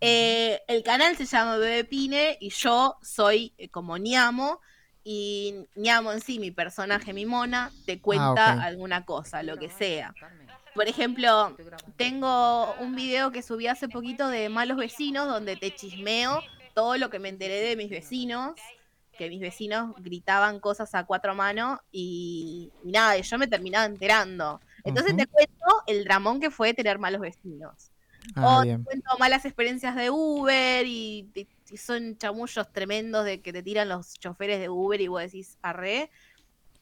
Eh, 0.00 0.60
el 0.68 0.82
canal 0.82 1.16
se 1.16 1.26
llama 1.26 1.56
Bebé 1.56 1.84
Pine 1.84 2.36
y 2.40 2.50
yo 2.50 2.96
soy 3.02 3.54
eh, 3.58 3.68
como 3.68 3.98
Niamo. 3.98 4.60
Y 5.02 5.54
Niamo 5.74 6.12
en 6.12 6.20
sí, 6.20 6.38
mi 6.38 6.50
personaje, 6.50 7.12
mi 7.12 7.24
mona, 7.26 7.72
te 7.86 8.00
cuenta 8.00 8.52
Ah, 8.52 8.56
ok. 8.56 8.62
alguna 8.62 9.04
cosa, 9.04 9.42
lo 9.42 9.56
que 9.56 9.70
sea. 9.70 10.14
Por 10.74 10.86
ejemplo, 10.88 11.56
tengo 11.96 12.74
un 12.74 12.94
video 12.94 13.32
que 13.32 13.42
subí 13.42 13.66
hace 13.66 13.88
poquito 13.88 14.28
de 14.28 14.48
malos 14.50 14.76
vecinos 14.76 15.26
donde 15.26 15.56
te 15.56 15.74
chismeo 15.74 16.42
todo 16.74 16.96
lo 16.96 17.10
que 17.10 17.18
me 17.18 17.28
enteré 17.30 17.60
de 17.62 17.76
mis 17.76 17.90
vecinos, 17.90 18.54
que 19.20 19.28
mis 19.28 19.40
vecinos 19.40 19.94
gritaban 19.98 20.60
cosas 20.60 20.94
a 20.94 21.04
cuatro 21.04 21.34
manos 21.34 21.78
y, 21.92 22.72
y 22.82 22.90
nada, 22.90 23.18
yo 23.18 23.36
me 23.36 23.46
terminaba 23.46 23.84
enterando. 23.84 24.62
Entonces 24.82 25.14
te 25.14 25.26
cuento 25.26 25.66
el 25.86 26.04
dramón 26.04 26.40
que 26.40 26.50
fue 26.50 26.72
tener 26.72 26.98
malos 26.98 27.20
vecinos. 27.20 27.90
Ah, 28.34 28.60
o 28.60 28.62
te 28.62 28.82
cuento 28.82 29.10
malas 29.18 29.44
experiencias 29.44 29.94
de 29.94 30.08
Uber 30.08 30.86
y, 30.86 31.28
y- 31.34 31.48
y 31.70 31.76
son 31.76 32.16
chamullos 32.16 32.72
tremendos 32.72 33.26
de 33.26 33.42
que 33.42 33.52
te 33.52 33.62
tiran 33.62 33.90
los 33.90 34.14
choferes 34.18 34.58
de 34.58 34.70
Uber 34.70 34.98
y 35.02 35.08
vos 35.08 35.20
decís, 35.20 35.58
arre. 35.60 36.10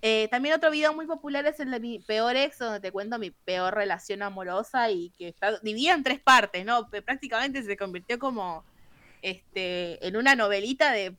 Eh, 0.00 0.28
también 0.30 0.54
otro 0.54 0.70
video 0.70 0.94
muy 0.94 1.06
popular 1.06 1.44
es 1.46 1.58
el 1.58 1.72
de 1.72 1.80
mi 1.80 1.98
peor 1.98 2.36
ex, 2.36 2.58
donde 2.60 2.78
te 2.78 2.92
cuento 2.92 3.18
mi 3.18 3.32
peor 3.32 3.74
relación 3.74 4.22
amorosa 4.22 4.92
y 4.92 5.10
que 5.18 5.26
está 5.26 5.58
dividida 5.58 5.94
en 5.94 6.04
tres 6.04 6.20
partes, 6.20 6.64
¿no? 6.64 6.88
Prácticamente 6.88 7.64
se 7.64 7.76
convirtió 7.76 8.16
como 8.20 8.62
este, 9.22 10.06
en 10.06 10.16
una 10.16 10.36
novelita 10.36 10.92
de, 10.92 11.16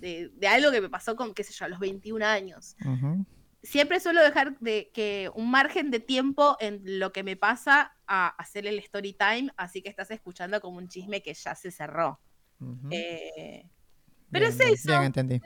de, 0.00 0.30
de 0.34 0.48
algo 0.48 0.70
que 0.70 0.80
me 0.80 0.88
pasó 0.88 1.16
con, 1.16 1.34
qué 1.34 1.44
sé 1.44 1.52
yo, 1.52 1.64
a 1.64 1.68
los 1.68 1.78
21 1.78 2.24
años. 2.24 2.76
Siempre 3.62 4.00
suelo 4.00 4.22
dejar 4.22 4.58
de 4.60 4.90
que 4.94 5.30
un 5.34 5.50
margen 5.50 5.90
de 5.90 6.00
tiempo 6.00 6.56
en 6.60 6.80
lo 6.98 7.12
que 7.12 7.22
me 7.22 7.36
pasa 7.36 7.94
a 8.06 8.28
hacer 8.28 8.66
el 8.66 8.78
story 8.78 9.12
time, 9.12 9.50
así 9.56 9.82
que 9.82 9.90
estás 9.90 10.10
escuchando 10.10 10.60
como 10.60 10.78
un 10.78 10.88
chisme 10.88 11.22
que 11.22 11.34
ya 11.34 11.54
se 11.54 11.70
cerró. 11.70 12.18
Eh, 12.90 13.66
pero 14.30 14.46
Bien, 14.46 14.52
es 14.52 14.58
bien, 14.58 14.74
eso. 14.74 14.88
Bien, 14.88 15.02
entendí. 15.02 15.40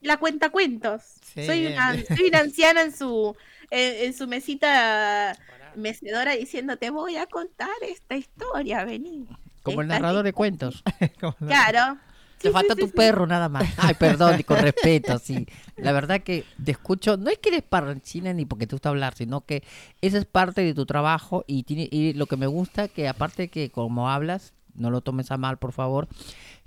la 0.00 0.18
cuenta 0.18 0.50
cuentos. 0.50 1.02
Sí, 1.22 1.46
soy, 1.46 1.66
una, 1.66 1.94
soy 2.04 2.28
una 2.28 2.38
anciana 2.40 2.82
en 2.82 2.92
su, 2.94 3.34
en, 3.70 4.06
en 4.06 4.14
su 4.14 4.26
mesita 4.28 5.36
mecedora 5.74 6.32
diciendo, 6.32 6.76
te 6.76 6.90
voy 6.90 7.16
a 7.16 7.26
contar 7.26 7.70
esta 7.82 8.16
historia, 8.16 8.84
vení. 8.84 9.26
Como 9.62 9.82
el 9.82 9.88
narrador 9.88 10.24
de 10.24 10.32
cuentos. 10.32 10.82
Claro. 11.38 11.98
Te 12.38 12.50
falta 12.50 12.74
tu 12.76 12.90
perro 12.90 13.26
nada 13.26 13.48
más. 13.48 13.64
Ay, 13.76 13.94
perdón, 13.94 14.40
y 14.40 14.44
con 14.44 14.58
respeto, 14.58 15.18
sí. 15.18 15.46
La 15.76 15.92
verdad 15.92 16.20
que 16.22 16.44
te 16.64 16.70
escucho, 16.72 17.16
no 17.16 17.30
es 17.30 17.38
que 17.38 17.48
eres 17.50 17.62
parranchina 17.62 18.32
ni 18.32 18.44
porque 18.44 18.66
te 18.66 18.74
gusta 18.74 18.88
hablar, 18.88 19.14
sino 19.14 19.42
que 19.44 19.62
esa 20.00 20.18
es 20.18 20.24
parte 20.24 20.62
de 20.62 20.74
tu 20.74 20.86
trabajo 20.86 21.44
y, 21.46 21.64
tiene, 21.64 21.88
y 21.90 22.12
lo 22.14 22.26
que 22.26 22.36
me 22.36 22.46
gusta 22.46 22.88
que 22.88 23.08
aparte 23.08 23.48
que 23.48 23.70
como 23.70 24.08
hablas, 24.10 24.52
no 24.74 24.90
lo 24.90 25.00
tomes 25.00 25.30
a 25.30 25.36
mal, 25.36 25.58
por 25.58 25.72
favor, 25.72 26.08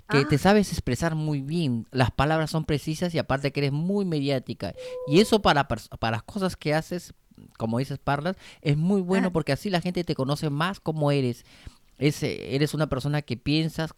que 0.08 0.18
Ah. 0.18 0.26
te 0.28 0.36
sabes 0.38 0.70
expresar 0.72 1.14
muy 1.14 1.40
bien, 1.40 1.86
las 1.90 2.10
palabras 2.10 2.50
son 2.50 2.64
precisas 2.64 3.14
y 3.14 3.18
aparte 3.18 3.52
que 3.52 3.60
eres 3.60 3.72
muy 3.72 4.04
mediática. 4.04 4.74
Y 5.06 5.20
eso 5.20 5.40
para, 5.40 5.66
para 5.68 6.10
las 6.10 6.22
cosas 6.22 6.56
que 6.56 6.74
haces, 6.74 7.14
como 7.56 7.78
dices, 7.78 7.98
Parlas, 7.98 8.36
es 8.60 8.76
muy 8.76 9.00
bueno 9.00 9.28
Ah. 9.28 9.32
porque 9.32 9.52
así 9.52 9.70
la 9.70 9.80
gente 9.80 10.04
te 10.04 10.14
conoce 10.14 10.50
más 10.50 10.80
como 10.80 11.10
eres. 11.10 11.44
Es, 12.02 12.22
eres 12.22 12.74
una 12.74 12.88
persona 12.88 13.22
que 13.22 13.36
piensas, 13.36 13.90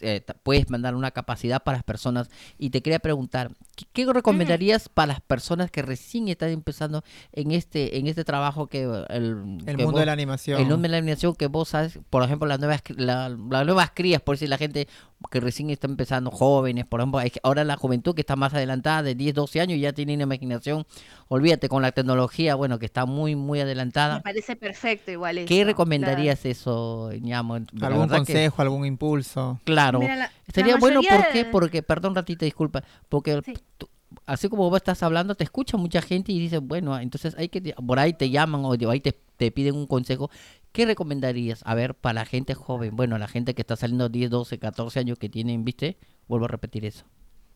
eh, 0.00 0.22
puedes 0.42 0.68
mandar 0.70 0.94
una 0.94 1.10
capacidad 1.12 1.62
para 1.62 1.78
las 1.78 1.84
personas. 1.84 2.28
Y 2.58 2.70
te 2.70 2.82
quería 2.82 2.98
preguntar, 2.98 3.52
¿qué, 3.76 3.84
qué 3.92 4.12
recomendarías 4.12 4.88
para 4.88 5.12
las 5.12 5.20
personas 5.20 5.70
que 5.70 5.82
recién 5.82 6.28
están 6.28 6.50
empezando 6.50 7.04
en 7.32 7.52
este 7.52 7.98
en 7.98 8.06
este 8.08 8.24
trabajo 8.24 8.66
que 8.66 8.82
el, 8.82 9.58
El 9.66 9.76
que 9.76 9.76
mundo 9.76 9.92
vos- 9.92 10.00
de 10.00 10.06
la 10.06 10.12
animación. 10.12 10.60
el 10.60 10.66
mundo 10.66 10.82
de 10.82 10.88
la 10.88 10.96
animación 10.98 11.34
que 11.34 11.46
vos 11.46 11.68
sabes, 11.68 11.98
por 12.10 12.22
ejemplo, 12.24 12.48
las 12.48 12.58
nuevas 12.58 12.82
la- 12.96 13.28
las 13.28 13.64
nuevas 13.66 13.90
crías, 13.94 14.20
por 14.22 14.34
decir 14.36 14.48
la 14.48 14.58
gente 14.58 14.88
que 15.30 15.38
recién 15.38 15.70
está 15.70 15.86
empezando, 15.86 16.32
jóvenes, 16.32 16.84
por 16.84 16.98
ejemplo, 17.00 17.20
ahora 17.44 17.62
la 17.62 17.76
juventud 17.76 18.12
que 18.12 18.22
está 18.22 18.34
más 18.34 18.54
adelantada 18.54 19.04
de 19.04 19.14
10, 19.14 19.34
12 19.34 19.60
años 19.60 19.78
ya 19.78 19.92
tiene 19.92 20.14
una 20.14 20.24
imaginación, 20.24 20.84
olvídate 21.28 21.68
con 21.68 21.80
la 21.80 21.92
tecnología, 21.92 22.56
bueno, 22.56 22.80
que 22.80 22.86
está 22.86 23.06
muy 23.06 23.36
muy 23.36 23.58
Me 23.58 23.62
adelantada. 23.62 24.20
parece 24.20 24.56
perfecto 24.56 25.12
igual 25.12 25.38
eso. 25.38 25.46
¿Qué 25.48 25.64
recomendarías 25.64 26.44
eso, 26.44 27.10
ñamo? 27.20 27.51
¿Algún 27.54 28.08
que- 28.08 28.16
consejo, 28.16 28.62
algún 28.62 28.86
impulso? 28.86 29.60
claro. 29.64 29.98
Mira, 30.00 30.16
la- 30.16 30.30
la 30.54 30.76
bueno, 30.78 31.00
mayoría 31.00 31.16
¿por 31.24 31.32
qué? 31.32 31.44
de- 31.44 31.50
Porque, 31.50 31.82
perdón, 31.82 32.14
ratita, 32.14 32.44
disculpa, 32.44 32.82
porque 33.08 33.40
Sí. 33.44 33.54
tú- 33.78 33.88
así 34.26 34.48
como 34.48 34.68
vos 34.68 34.76
estás 34.76 35.02
hablando, 35.02 35.34
te 35.34 35.44
escucha 35.44 35.76
mucha 35.76 36.02
gente 36.02 36.32
y 36.32 36.38
dice, 36.38 36.58
bueno, 36.58 36.98
entonces 36.98 37.34
hay 37.38 37.48
que, 37.48 37.74
por 37.86 37.98
ahí 37.98 38.12
te 38.12 38.30
llaman 38.30 38.62
o 38.64 38.76
de 38.76 38.90
ahí 38.90 39.00
te, 39.00 39.12
te 39.36 39.50
piden 39.50 39.74
un 39.74 39.86
consejo. 39.86 40.30
¿Qué 40.72 40.86
recomendarías? 40.86 41.62
A 41.66 41.74
ver, 41.74 41.94
para 41.94 42.14
la 42.14 42.24
gente 42.24 42.54
joven, 42.54 42.96
bueno, 42.96 43.18
la 43.18 43.28
gente 43.28 43.54
que 43.54 43.62
está 43.62 43.76
saliendo 43.76 44.08
10, 44.08 44.30
12, 44.30 44.58
14 44.58 45.00
años 45.00 45.18
que 45.18 45.28
tienen, 45.28 45.64
¿viste? 45.64 45.98
Vuelvo 46.28 46.46
a 46.46 46.48
repetir 46.48 46.84
eso. 46.84 47.04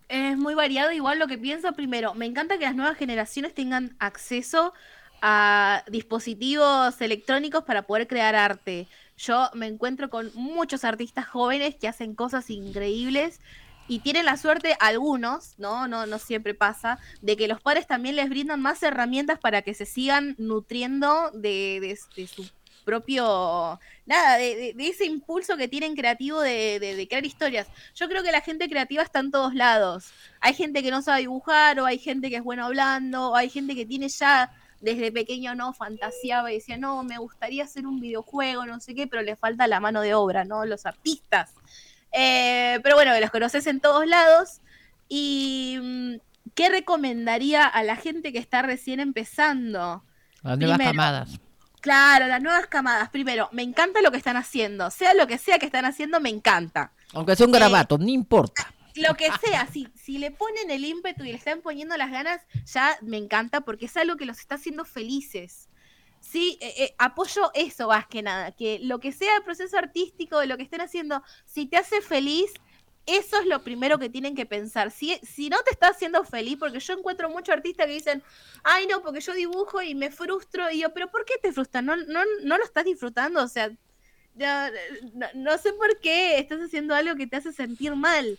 Es 0.09 0.37
muy 0.39 0.55
variado, 0.55 0.93
igual 0.93 1.19
lo 1.19 1.27
que 1.27 1.37
pienso 1.39 1.73
primero, 1.73 2.15
me 2.15 2.27
encanta 2.27 2.59
que 2.59 2.65
las 2.65 2.77
nuevas 2.77 2.97
generaciones 2.97 3.55
tengan 3.55 3.97
acceso 3.99 4.73
a 5.23 5.83
dispositivos 5.91 7.01
electrónicos 7.01 7.65
para 7.65 7.83
poder 7.83 8.07
crear 8.07 8.35
arte. 8.35 8.87
Yo 9.19 9.51
me 9.55 9.67
encuentro 9.67 10.11
con 10.11 10.31
muchos 10.35 10.85
artistas 10.85 11.27
jóvenes 11.27 11.75
que 11.77 11.89
hacen 11.89 12.15
cosas 12.15 12.51
increíbles 12.51 13.41
y 13.89 14.01
tienen 14.01 14.25
la 14.27 14.37
suerte, 14.37 14.77
algunos, 14.81 15.55
¿no? 15.59 15.87
No, 15.89 16.07
no 16.07 16.19
siempre 16.19 16.55
pasa, 16.55 16.99
de 17.23 17.37
que 17.37 17.49
los 17.49 17.61
padres 17.61 17.87
también 17.87 18.17
les 18.17 18.29
brindan 18.29 18.61
más 18.61 18.83
herramientas 18.83 19.39
para 19.39 19.63
que 19.63 19.75
se 19.75 19.87
sigan 19.87 20.35
nutriendo 20.39 21.31
de, 21.33 21.79
de- 21.81 22.27
su 22.27 22.47
propio, 22.85 23.81
nada, 24.07 24.37
de, 24.39 24.75
de- 24.75 24.89
ese 24.89 25.05
impulso 25.07 25.57
que 25.57 25.69
tienen 25.69 25.95
creativo 25.97 26.41
de, 26.41 26.79
de- 26.81 26.95
de 26.97 27.09
crear 27.09 27.25
historias. 27.27 27.69
Yo 27.95 28.09
creo 28.09 28.23
que 28.23 28.33
la 28.33 28.41
gente 28.41 28.69
creativa 28.69 29.03
está 29.03 29.21
en 29.21 29.31
todos 29.31 29.55
lados. 29.55 30.13
Hay 30.41 30.55
gente 30.55 30.83
que 30.83 30.91
no 30.91 31.03
sabe 31.03 31.21
dibujar, 31.21 31.79
o 31.81 31.87
hay 31.87 31.99
gente 31.99 32.29
que 32.31 32.37
es 32.37 32.43
bueno 32.45 32.65
hablando, 32.67 33.31
o 33.31 33.37
hay 33.37 33.51
gente 33.51 33.75
que 33.75 33.87
tiene 33.87 34.09
ya 34.09 34.53
desde 34.87 35.13
pequeño 35.13 35.55
no 35.55 35.75
fantaseaba 35.75 36.51
y 36.51 36.55
decía, 36.55 36.79
no, 36.79 37.03
me 37.03 37.19
gustaría 37.19 37.65
hacer 37.65 37.87
un 37.87 38.01
videojuego, 38.01 38.65
no 38.65 38.81
sé 38.81 38.95
qué, 38.95 39.07
pero 39.07 39.23
le 39.23 39.37
falta 39.37 39.67
la 39.67 39.81
mano 39.81 40.01
de 40.01 40.15
obra, 40.15 40.45
¿no? 40.45 40.65
Los 40.65 40.87
artistas. 40.87 41.53
Eh, 42.13 42.79
pero 42.83 42.95
bueno, 42.97 43.19
los 43.21 43.31
conoces 43.31 43.67
en 43.67 43.81
todos 43.81 44.07
lados. 44.07 44.61
¿Y 45.09 45.79
mm, 45.83 46.15
qué 46.55 46.69
recomendaría 46.71 47.67
a 47.67 47.83
la 47.83 47.97
gente 47.97 48.33
que 48.33 48.39
está 48.39 48.63
recién 48.63 49.01
empezando? 49.01 50.03
Las 50.43 50.57
nuevas 50.59 50.79
Primero. 50.79 50.97
camadas. 50.97 51.41
Claro, 51.81 52.27
las 52.27 52.41
nuevas 52.43 52.67
camadas. 52.69 53.11
Primero, 53.11 53.49
me 53.53 53.63
encanta 53.63 54.01
lo 54.03 54.11
que 54.11 54.17
están 54.19 54.37
haciendo. 54.37 54.91
Sea 54.91 55.15
lo 55.15 55.27
que 55.27 55.39
sea 55.39 55.59
que 55.59 55.67
están 55.67 55.85
haciendo, 55.85 56.21
me 56.21 56.31
encanta. 56.31 56.93
Aunque 57.13 57.37
sea 57.37 57.47
un 57.47 57.55
Eh, 57.55 57.59
garabato, 57.59 57.99
no 57.99 58.09
importa. 58.09 58.73
Lo 58.97 59.15
que 59.15 59.29
sea, 59.45 59.67
si, 59.67 59.89
si 59.95 60.19
le 60.19 60.31
ponen 60.31 60.71
el 60.71 60.85
ímpetu 60.85 61.25
y 61.25 61.33
le 61.33 61.39
están 61.39 61.61
poniendo 61.61 61.97
las 61.97 62.11
ganas, 62.11 62.43
ya 62.65 62.99
me 63.03 63.17
encanta 63.17 63.63
porque 63.63 63.87
es 63.87 63.97
algo 63.97 64.17
que 64.17 64.27
los 64.27 64.39
está 64.39 64.57
haciendo 64.57 64.85
felices. 64.85 65.69
Sí, 66.21 66.59
eh, 66.61 66.75
eh, 66.79 66.95
apoyo 66.99 67.51
eso 67.55 67.89
más 67.89 68.07
que 68.07 68.23
nada, 68.23 68.51
que 68.53 68.81
lo 68.81 68.99
que 68.99 69.13
sea 69.13 69.37
el 69.37 69.45
proceso 69.45 69.79
artístico, 69.79 70.41
de 70.41 70.47
lo 70.47 70.57
que 70.57 70.65
estén 70.65 70.81
haciendo, 70.81 71.23
si 71.45 71.67
te 71.67 71.77
hace 71.77 72.01
feliz, 72.01 72.53
eso 73.07 73.39
es 73.39 73.47
lo 73.47 73.63
primero 73.63 73.99
que 73.99 74.09
tienen 74.09 74.35
que 74.35 74.47
pensar. 74.47 74.91
Si, 74.91 75.15
si 75.23 75.49
no 75.49 75.63
te 75.63 75.71
está 75.71 75.89
haciendo 75.89 76.25
feliz, 76.25 76.57
porque 76.59 76.81
yo 76.81 76.95
encuentro 76.95 77.31
muchos 77.31 77.55
artistas 77.55 77.87
que 77.87 77.93
dicen, 77.93 78.23
ay 78.65 78.87
no, 78.89 79.03
porque 79.03 79.21
yo 79.21 79.33
dibujo 79.35 79.81
y 79.83 79.95
me 79.95 80.11
frustro, 80.11 80.71
y 80.71 80.81
yo, 80.81 80.93
pero 80.93 81.09
¿por 81.11 81.25
qué 81.25 81.35
te 81.41 81.53
frustras? 81.53 81.85
¿No, 81.85 81.97
no, 81.97 82.23
no 82.43 82.59
lo 82.59 82.65
estás 82.65 82.85
disfrutando? 82.85 83.43
O 83.43 83.49
sea, 83.49 83.71
ya, 84.35 84.71
no, 85.15 85.27
no 85.35 85.59
sé 85.59 85.73
por 85.73 85.99
qué 86.01 86.39
estás 86.39 86.61
haciendo 86.61 86.95
algo 86.95 87.15
que 87.15 87.27
te 87.27 87.37
hace 87.37 87.53
sentir 87.53 87.95
mal. 87.95 88.39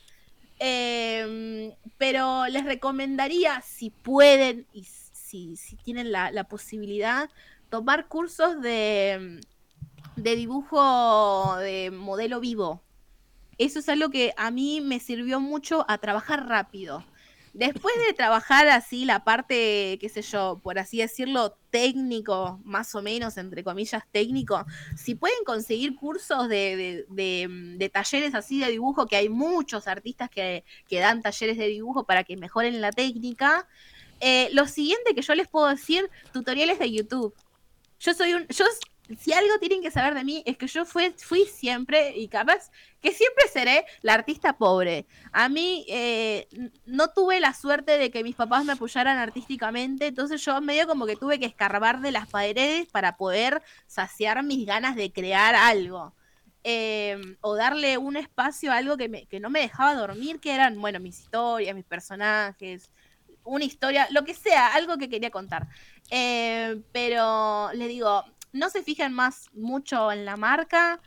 Em, 0.60 1.74
pero 1.98 2.48
les 2.48 2.66
recomendaría, 2.66 3.62
si 3.62 3.90
pueden 3.90 4.66
y 4.74 4.84
si, 4.84 5.56
si 5.56 5.76
tienen 5.76 6.12
la, 6.12 6.32
la 6.32 6.46
posibilidad, 6.46 7.30
tomar 7.70 8.08
cursos 8.08 8.62
de, 8.62 9.42
de 10.16 10.36
dibujo 10.36 11.58
de 11.58 11.92
modelo 11.92 12.40
vivo. 12.40 12.82
Eso 13.58 13.80
es 13.80 13.90
algo 13.90 14.10
que 14.10 14.34
a 14.38 14.52
mí 14.52 14.82
me 14.82 15.00
sirvió 15.00 15.40
mucho 15.40 15.86
a 15.88 15.98
trabajar 15.98 16.48
rápido. 16.48 17.04
Después 17.58 17.96
de 18.08 18.14
trabajar 18.14 18.68
así 18.70 19.04
la 19.04 19.24
parte, 19.24 19.98
qué 20.00 20.10
sé 20.10 20.22
yo, 20.22 20.60
por 20.62 20.78
así 20.78 21.00
decirlo, 21.00 21.58
técnico, 21.72 22.60
más 22.64 22.94
o 22.94 23.02
menos, 23.02 23.36
entre 23.38 23.64
comillas, 23.64 24.04
técnico, 24.12 24.64
si 24.96 25.16
pueden 25.16 25.44
conseguir 25.44 25.96
cursos 25.96 26.50
de, 26.50 26.76
de- 26.78 27.06
de, 27.10 27.48
mm, 27.48 27.78
de 27.80 27.90
talleres 27.90 28.36
así 28.36 28.60
de 28.60 28.70
dibujo, 28.70 29.08
que 29.08 29.16
hay 29.16 29.30
muchos 29.30 29.88
artistas 29.88 30.30
que, 30.30 30.64
que 30.88 31.00
dan 31.00 31.24
talleres 31.24 31.58
de 31.58 31.68
dibujo 31.68 32.04
para 32.06 32.24
que 32.24 32.38
mejoren 32.38 32.80
la 32.80 32.92
técnica, 32.92 33.68
eh, 34.20 34.50
lo 34.54 34.68
siguiente 34.68 35.16
que 35.16 35.24
yo 35.24 35.34
les 35.34 35.48
puedo 35.48 35.68
decir, 35.68 36.10
tutoriales 36.32 36.78
de 36.78 36.92
YouTube. 36.92 37.34
Yo 38.00 38.14
soy 38.14 38.36
un, 38.36 38.46
yo 38.50 38.66
si 39.20 39.32
algo 39.34 39.58
tienen 39.60 39.82
que 39.82 39.92
saber 39.92 40.14
de 40.16 40.24
mí 40.24 40.44
es 40.46 40.58
que 40.58 40.68
yo 40.68 40.86
fui, 40.86 41.14
siempre 41.46 42.16
y 42.18 42.28
capaz 42.28 42.72
que 43.02 43.12
siempre 43.12 43.48
seré 43.48 43.86
la 44.02 44.14
artista 44.14 44.58
pobre. 44.58 45.06
A 45.32 45.50
mí 45.50 45.86
eh, 45.90 46.48
no 46.86 47.10
tuve 47.10 47.40
la 47.40 47.54
suerte 47.54 47.98
de 47.98 48.12
que 48.12 48.24
mis 48.24 48.36
papás 48.36 48.66
me 48.66 48.74
apoyaran 48.74 49.18
artísticamente, 49.18 50.08
entonces 50.08 50.44
yo 50.44 50.60
medio 50.62 50.88
como 50.88 51.06
que 51.06 51.16
tuve 51.16 51.40
que 51.40 51.46
escarbar 51.46 52.02
de 52.02 52.12
las 52.12 52.28
paredes 52.28 52.88
para 52.92 53.18
poder 53.18 53.62
saciar 53.86 54.44
mis 54.44 54.66
ganas 54.66 54.96
de 54.96 55.12
crear 55.12 55.56
algo. 55.56 56.14
Eh, 56.70 57.18
o 57.42 57.56
darle 57.56 57.98
un 57.98 58.18
espacio 58.18 58.72
a 58.74 58.78
algo 58.78 58.98
que, 58.98 59.08
me- 59.08 59.26
no 59.40 59.50
me 59.50 59.62
dejaba 59.62 59.96
dormir, 59.96 60.40
que 60.42 60.54
eran, 60.54 60.80
bueno, 60.82 61.00
mis 61.00 61.20
historias, 61.22 61.74
mis 61.76 61.86
personajes, 61.86 62.92
una 63.44 63.64
historia, 63.66 64.08
lo 64.12 64.24
que 64.26 64.34
sea, 64.34 64.74
algo 64.76 64.98
que 64.98 65.08
quería 65.10 65.32
contar. 65.32 65.68
Eh, 66.10 66.82
pero 66.92 67.70
le 67.74 67.88
digo, 67.88 68.24
no 68.54 68.70
se 68.70 68.84
fijen 68.84 69.14
más 69.14 69.50
mucho 69.54 70.12
en 70.12 70.26
la 70.26 70.38
marca. 70.38 71.00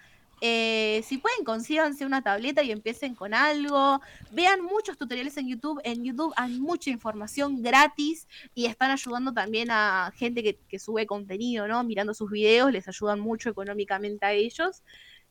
Eh, 0.42 1.04
si 1.06 1.18
pueden, 1.18 1.44
consíganse 1.44 2.06
una 2.06 2.22
tableta 2.22 2.62
y 2.62 2.70
empiecen 2.70 3.14
con 3.14 3.34
algo. 3.34 4.00
Vean 4.32 4.62
muchos 4.62 4.96
tutoriales 4.96 5.36
en 5.36 5.48
YouTube. 5.48 5.80
En 5.84 6.02
YouTube 6.02 6.32
hay 6.36 6.58
mucha 6.58 6.90
información 6.90 7.62
gratis 7.62 8.26
y 8.54 8.66
están 8.66 8.90
ayudando 8.90 9.32
también 9.32 9.68
a 9.70 10.12
gente 10.16 10.42
que, 10.42 10.78
sube 10.78 11.06
contenido, 11.06 11.68
¿no? 11.68 11.84
Mirando 11.84 12.14
sus 12.14 12.30
videos, 12.30 12.72
les 12.72 12.88
ayudan 12.88 13.20
mucho 13.20 13.50
económicamente 13.50 14.24
a 14.24 14.32
ellos. 14.32 14.82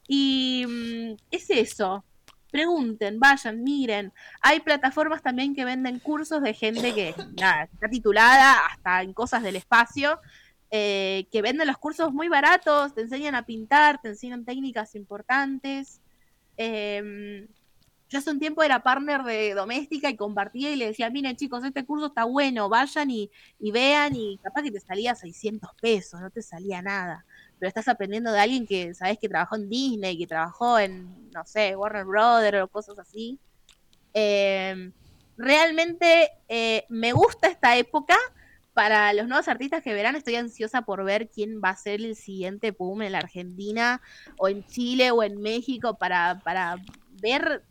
Y 0.08 0.66
mm, 0.68 1.18
es 1.32 1.50
eso. 1.50 2.06
Pregunten, 2.52 3.20
vayan, 3.20 3.64
miren. 3.64 4.12
Hay 4.42 4.60
plataformas 4.60 5.22
también 5.22 5.56
que 5.56 5.66
venden 5.66 6.00
cursos 6.00 6.42
de 6.42 6.54
gente 6.54 6.94
que 6.94 7.10
está 7.10 7.90
titulada 7.92 8.66
hasta 8.68 9.04
en 9.04 9.14
cosas 9.14 9.44
del 9.44 9.56
espacio, 9.56 10.20
eh, 10.72 11.28
que 11.32 11.42
venden 11.42 11.68
los 11.68 11.78
cursos 11.78 12.14
muy 12.14 12.30
baratos, 12.30 12.94
te 12.94 13.02
enseñan 13.02 13.36
a 13.36 13.46
pintar, 13.46 14.02
te 14.02 14.10
enseñan 14.10 14.46
técnicas 14.46 14.96
importantes. 14.96 16.02
Em, 16.58 17.48
yo 18.10 18.18
hace 18.18 18.32
un 18.32 18.40
tiempo 18.40 18.64
era 18.64 18.82
partner 18.82 19.24
de 19.24 19.54
doméstica 19.54 20.10
y 20.10 20.16
compartía 20.16 20.72
y 20.72 20.76
le 20.76 20.88
decía, 20.88 21.10
miren 21.10 21.36
chicos, 21.36 21.64
este 21.64 21.86
curso 21.86 22.08
está 22.08 22.24
bueno, 22.26 22.68
vayan 22.68 23.12
y, 23.12 23.32
vean 23.60 24.16
y 24.16 24.40
capaz 24.44 24.64
que 24.64 24.72
te 24.72 24.80
salía 24.80 25.14
600 25.14 25.70
pesos, 25.80 26.20
no 26.20 26.30
te 26.32 26.42
salía 26.42 26.82
nada. 26.82 27.26
Pero 27.60 27.68
estás 27.68 27.88
aprendiendo 27.88 28.32
de 28.32 28.40
alguien 28.40 28.66
que 28.66 28.94
sabes 28.94 29.20
que 29.20 29.30
trabajó 29.30 29.56
en 29.56 29.70
Disney, 29.70 30.18
que 30.18 30.28
trabajó 30.28 30.80
en, 30.80 31.32
no 31.32 31.46
sé, 31.46 31.76
Warner 31.76 32.06
Brothers 32.06 32.64
o 32.64 32.68
cosas 32.68 32.98
así. 32.98 33.40
Eh, 34.14 34.92
realmente 35.38 36.32
eh, 36.48 36.86
me 36.90 37.14
gusta 37.14 37.48
esta 37.48 37.78
época. 37.78 38.18
Para 38.74 39.12
los 39.14 39.28
nuevos 39.28 39.48
artistas 39.48 39.84
que 39.84 39.94
verán, 39.94 40.16
estoy 40.16 40.36
ansiosa 40.36 40.84
por 40.84 41.04
ver 41.04 41.30
quién 41.30 41.60
va 41.64 41.70
a 41.70 41.76
ser 41.76 42.02
el 42.02 42.16
siguiente 42.16 42.72
boom 42.72 43.02
en 43.02 43.14
la 43.14 43.20
Argentina 43.20 44.02
o 44.38 44.48
en 44.48 44.66
Chile 44.66 45.12
o 45.12 45.24
en 45.24 45.42
México 45.42 45.98
para, 45.98 46.40
para 46.44 46.78
ver 47.22 47.64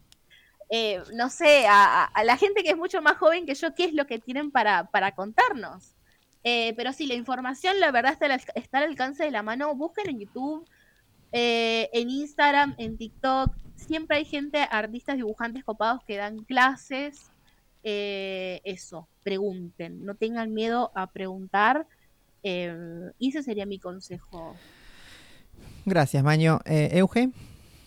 eh, 0.70 1.03
no 1.15 1.31
sé, 1.31 1.66
a, 1.66 2.11
la 2.25 2.37
gente 2.37 2.62
que 2.62 2.70
es 2.70 2.77
mucho 2.77 3.01
más 3.01 3.16
joven 3.16 3.47
que 3.47 3.55
yo, 3.55 3.75
qué 3.75 3.85
es 3.85 3.95
lo 3.95 4.07
que 4.07 4.19
tienen 4.19 4.51
para, 4.51 4.91
para 4.91 5.12
contarnos. 5.12 5.95
Eh, 6.45 6.75
pero 6.77 6.93
sí, 6.93 7.07
la 7.07 7.15
información, 7.15 7.81
la 7.81 7.91
verdad, 7.91 8.12
está 8.12 8.53
está 8.55 8.79
al 8.79 8.85
alcance 8.85 9.25
de 9.25 9.31
la 9.31 9.43
mano. 9.43 9.75
Busquen 9.75 10.11
en 10.11 10.20
YouTube, 10.20 10.69
eh, 11.33 11.89
en 11.93 12.11
Instagram, 12.11 12.75
en 12.79 12.97
TikTok. 12.97 13.51
Siempre 13.77 14.19
hay 14.19 14.25
gente, 14.25 14.59
artistas, 14.70 15.16
dibujantes 15.16 15.65
copados 15.65 16.05
que 16.05 16.16
dan 16.16 16.45
clases. 16.45 17.31
Eh, 17.83 18.61
eso, 18.65 19.09
pregunten, 19.28 20.05
no 20.06 20.14
tengan 20.14 20.55
miedo 20.55 20.90
a 20.94 21.05
preguntar. 21.12 21.86
eh, 22.42 22.74
y 23.18 23.28
ese 23.30 23.42
sería 23.42 23.66
mi 23.66 23.78
consejo. 23.78 24.55
Gracias, 25.84 26.22
Maño. 26.22 26.60
Eh, 26.64 26.88
Euge. 26.92 27.28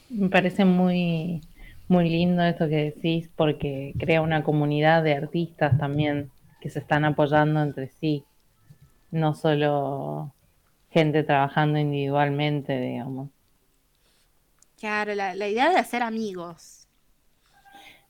Me 0.09 0.29
parece 0.29 0.65
muy, 0.65 1.41
muy 1.87 2.09
lindo 2.09 2.43
esto 2.43 2.67
que 2.67 2.91
decís 2.91 3.29
porque 3.35 3.93
crea 3.97 4.21
una 4.21 4.43
comunidad 4.43 5.03
de 5.03 5.15
artistas 5.15 5.77
también 5.79 6.29
que 6.61 6.69
se 6.69 6.79
están 6.79 7.05
apoyando 7.05 7.61
entre 7.63 7.87
sí, 7.99 8.23
no 9.09 9.33
solo 9.33 10.31
gente 10.91 11.23
trabajando 11.23 11.79
individualmente, 11.79 12.79
digamos. 12.79 13.29
Claro, 14.79 15.15
la, 15.15 15.33
la 15.35 15.47
idea 15.47 15.69
de 15.69 15.77
hacer 15.77 16.03
amigos. 16.03 16.87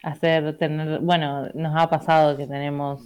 Hacer, 0.03 0.57
tener, 0.57 0.99
bueno, 0.99 1.47
nos 1.53 1.73
ha 1.79 1.87
pasado 1.87 2.35
que 2.35 2.47
tenemos, 2.47 3.01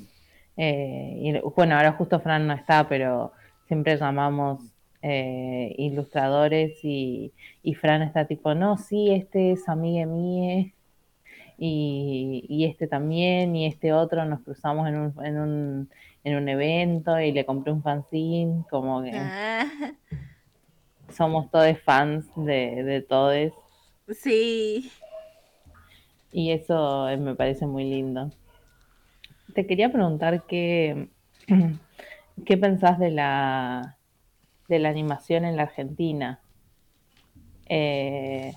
eh, 0.57 1.13
y- 1.21 1.39
bueno, 1.55 1.75
ahora 1.75 1.93
justo 1.93 2.19
Fran 2.19 2.47
no 2.47 2.53
está, 2.53 2.87
pero 2.87 3.31
siempre 3.67 3.97
llamamos 3.97 4.63
eh, 5.01 5.73
ilustradores 5.77 6.79
y, 6.83 7.31
y 7.63 7.73
Fran 7.75 8.01
está 8.01 8.25
tipo, 8.27 8.53
no, 8.55 8.77
sí, 8.77 9.11
este 9.11 9.51
es 9.53 9.67
amiga 9.69 10.05
mía 10.05 10.71
y, 11.57 12.45
y 12.49 12.65
este 12.65 12.87
también 12.87 13.55
y 13.55 13.65
este 13.67 13.93
otro 13.93 14.25
nos 14.25 14.41
cruzamos 14.41 14.87
en 14.87 14.97
un, 14.97 15.25
en 15.25 15.37
un, 15.39 15.89
en 16.23 16.35
un 16.37 16.49
evento 16.49 17.19
y 17.19 17.31
le 17.31 17.45
compré 17.45 17.71
un 17.73 17.83
fanzine, 17.83 18.63
como 18.69 19.03
que 19.03 19.11
Ah, 19.13 19.65
somos 21.09 21.49
todos 21.51 21.79
fans 21.81 22.25
de, 22.35 22.83
de 22.83 23.01
todos 23.01 23.51
sí. 24.13 24.91
y 26.31 26.51
eso 26.51 27.09
eh, 27.09 27.17
me 27.17 27.35
parece 27.35 27.65
muy 27.65 27.83
lindo. 27.85 28.31
Te 29.55 29.65
quería 29.65 29.89
preguntar 29.89 30.43
qué, 30.47 31.07
qué 32.45 32.57
pensás 32.57 32.99
de 32.99 33.09
la, 33.09 33.97
de 34.67 34.79
la 34.79 34.89
animación 34.89 35.45
en 35.45 35.55
la 35.55 35.63
Argentina. 35.63 36.41
Eh, 37.67 38.53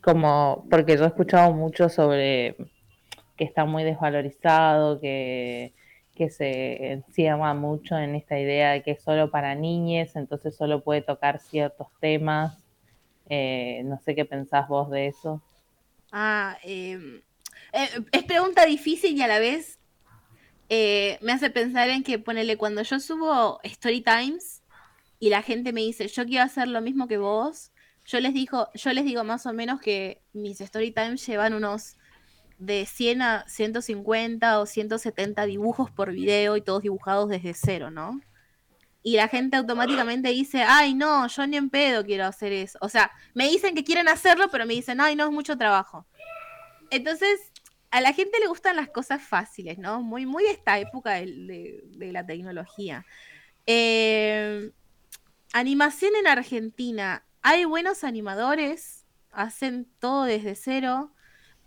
como, 0.00 0.64
porque 0.70 0.96
yo 0.96 1.02
he 1.02 1.08
escuchado 1.08 1.52
mucho 1.52 1.88
sobre 1.88 2.56
que 3.36 3.42
está 3.42 3.64
muy 3.64 3.82
desvalorizado, 3.82 5.00
que, 5.00 5.74
que 6.14 6.30
se 6.30 6.92
encierra 6.92 7.52
mucho 7.52 7.98
en 7.98 8.14
esta 8.14 8.38
idea 8.38 8.70
de 8.70 8.84
que 8.84 8.92
es 8.92 9.02
solo 9.02 9.32
para 9.32 9.56
niñes, 9.56 10.14
entonces 10.14 10.54
solo 10.54 10.84
puede 10.84 11.02
tocar 11.02 11.40
ciertos 11.40 11.88
temas. 11.98 12.62
Eh, 13.28 13.82
no 13.86 13.98
sé 13.98 14.14
qué 14.14 14.24
pensás 14.24 14.68
vos 14.68 14.88
de 14.88 15.08
eso. 15.08 15.42
Ah, 16.12 16.58
eh, 16.62 17.24
eh, 17.74 17.88
es 18.12 18.22
pregunta 18.24 18.64
difícil 18.66 19.16
y 19.16 19.22
a 19.22 19.26
la 19.26 19.40
vez 19.40 19.78
eh, 20.68 21.18
me 21.22 21.32
hace 21.32 21.50
pensar 21.50 21.88
en 21.88 22.02
que, 22.02 22.18
ponele, 22.18 22.56
cuando 22.56 22.82
yo 22.82 23.00
subo 23.00 23.60
Story 23.64 24.00
Times 24.00 24.62
y 25.18 25.28
la 25.28 25.42
gente 25.42 25.72
me 25.72 25.80
dice, 25.80 26.08
yo 26.08 26.24
quiero 26.24 26.44
hacer 26.44 26.68
lo 26.68 26.80
mismo 26.80 27.08
que 27.08 27.18
vos, 27.18 27.72
yo 28.06 28.20
les 28.20 28.32
digo, 28.32 28.68
yo 28.74 28.92
les 28.92 29.04
digo 29.04 29.24
más 29.24 29.46
o 29.46 29.52
menos 29.52 29.80
que 29.80 30.22
mis 30.32 30.60
Story 30.60 30.92
Times 30.92 31.26
llevan 31.26 31.54
unos 31.54 31.96
de 32.58 32.86
100 32.86 33.22
a 33.22 33.44
150 33.48 34.60
o 34.60 34.66
170 34.66 35.44
dibujos 35.46 35.90
por 35.90 36.12
video 36.12 36.56
y 36.56 36.60
todos 36.60 36.82
dibujados 36.82 37.28
desde 37.28 37.54
cero, 37.54 37.90
¿no? 37.90 38.20
Y 39.02 39.16
la 39.16 39.28
gente 39.28 39.56
automáticamente 39.56 40.30
dice, 40.30 40.62
ay, 40.62 40.94
no, 40.94 41.26
yo 41.26 41.46
ni 41.46 41.56
en 41.56 41.68
pedo 41.68 42.04
quiero 42.04 42.24
hacer 42.24 42.52
eso. 42.52 42.78
O 42.80 42.88
sea, 42.88 43.10
me 43.34 43.48
dicen 43.48 43.74
que 43.74 43.84
quieren 43.84 44.08
hacerlo, 44.08 44.48
pero 44.50 44.64
me 44.64 44.72
dicen, 44.74 45.00
ay, 45.00 45.14
no, 45.14 45.24
es 45.24 45.30
mucho 45.30 45.58
trabajo. 45.58 46.06
Entonces, 46.90 47.38
a 47.94 48.00
la 48.00 48.12
gente 48.12 48.40
le 48.40 48.48
gustan 48.48 48.74
las 48.74 48.88
cosas 48.88 49.22
fáciles, 49.22 49.78
¿no? 49.78 50.02
Muy, 50.02 50.26
muy 50.26 50.44
esta 50.46 50.80
época 50.80 51.12
de 51.12 52.10
la 52.12 52.26
tecnología. 52.26 53.06
Eh, 53.66 54.72
animación 55.52 56.16
en 56.16 56.26
Argentina. 56.26 57.24
Hay 57.40 57.66
buenos 57.66 58.02
animadores, 58.02 59.04
hacen 59.30 59.86
todo 60.00 60.24
desde 60.24 60.56
cero, 60.56 61.12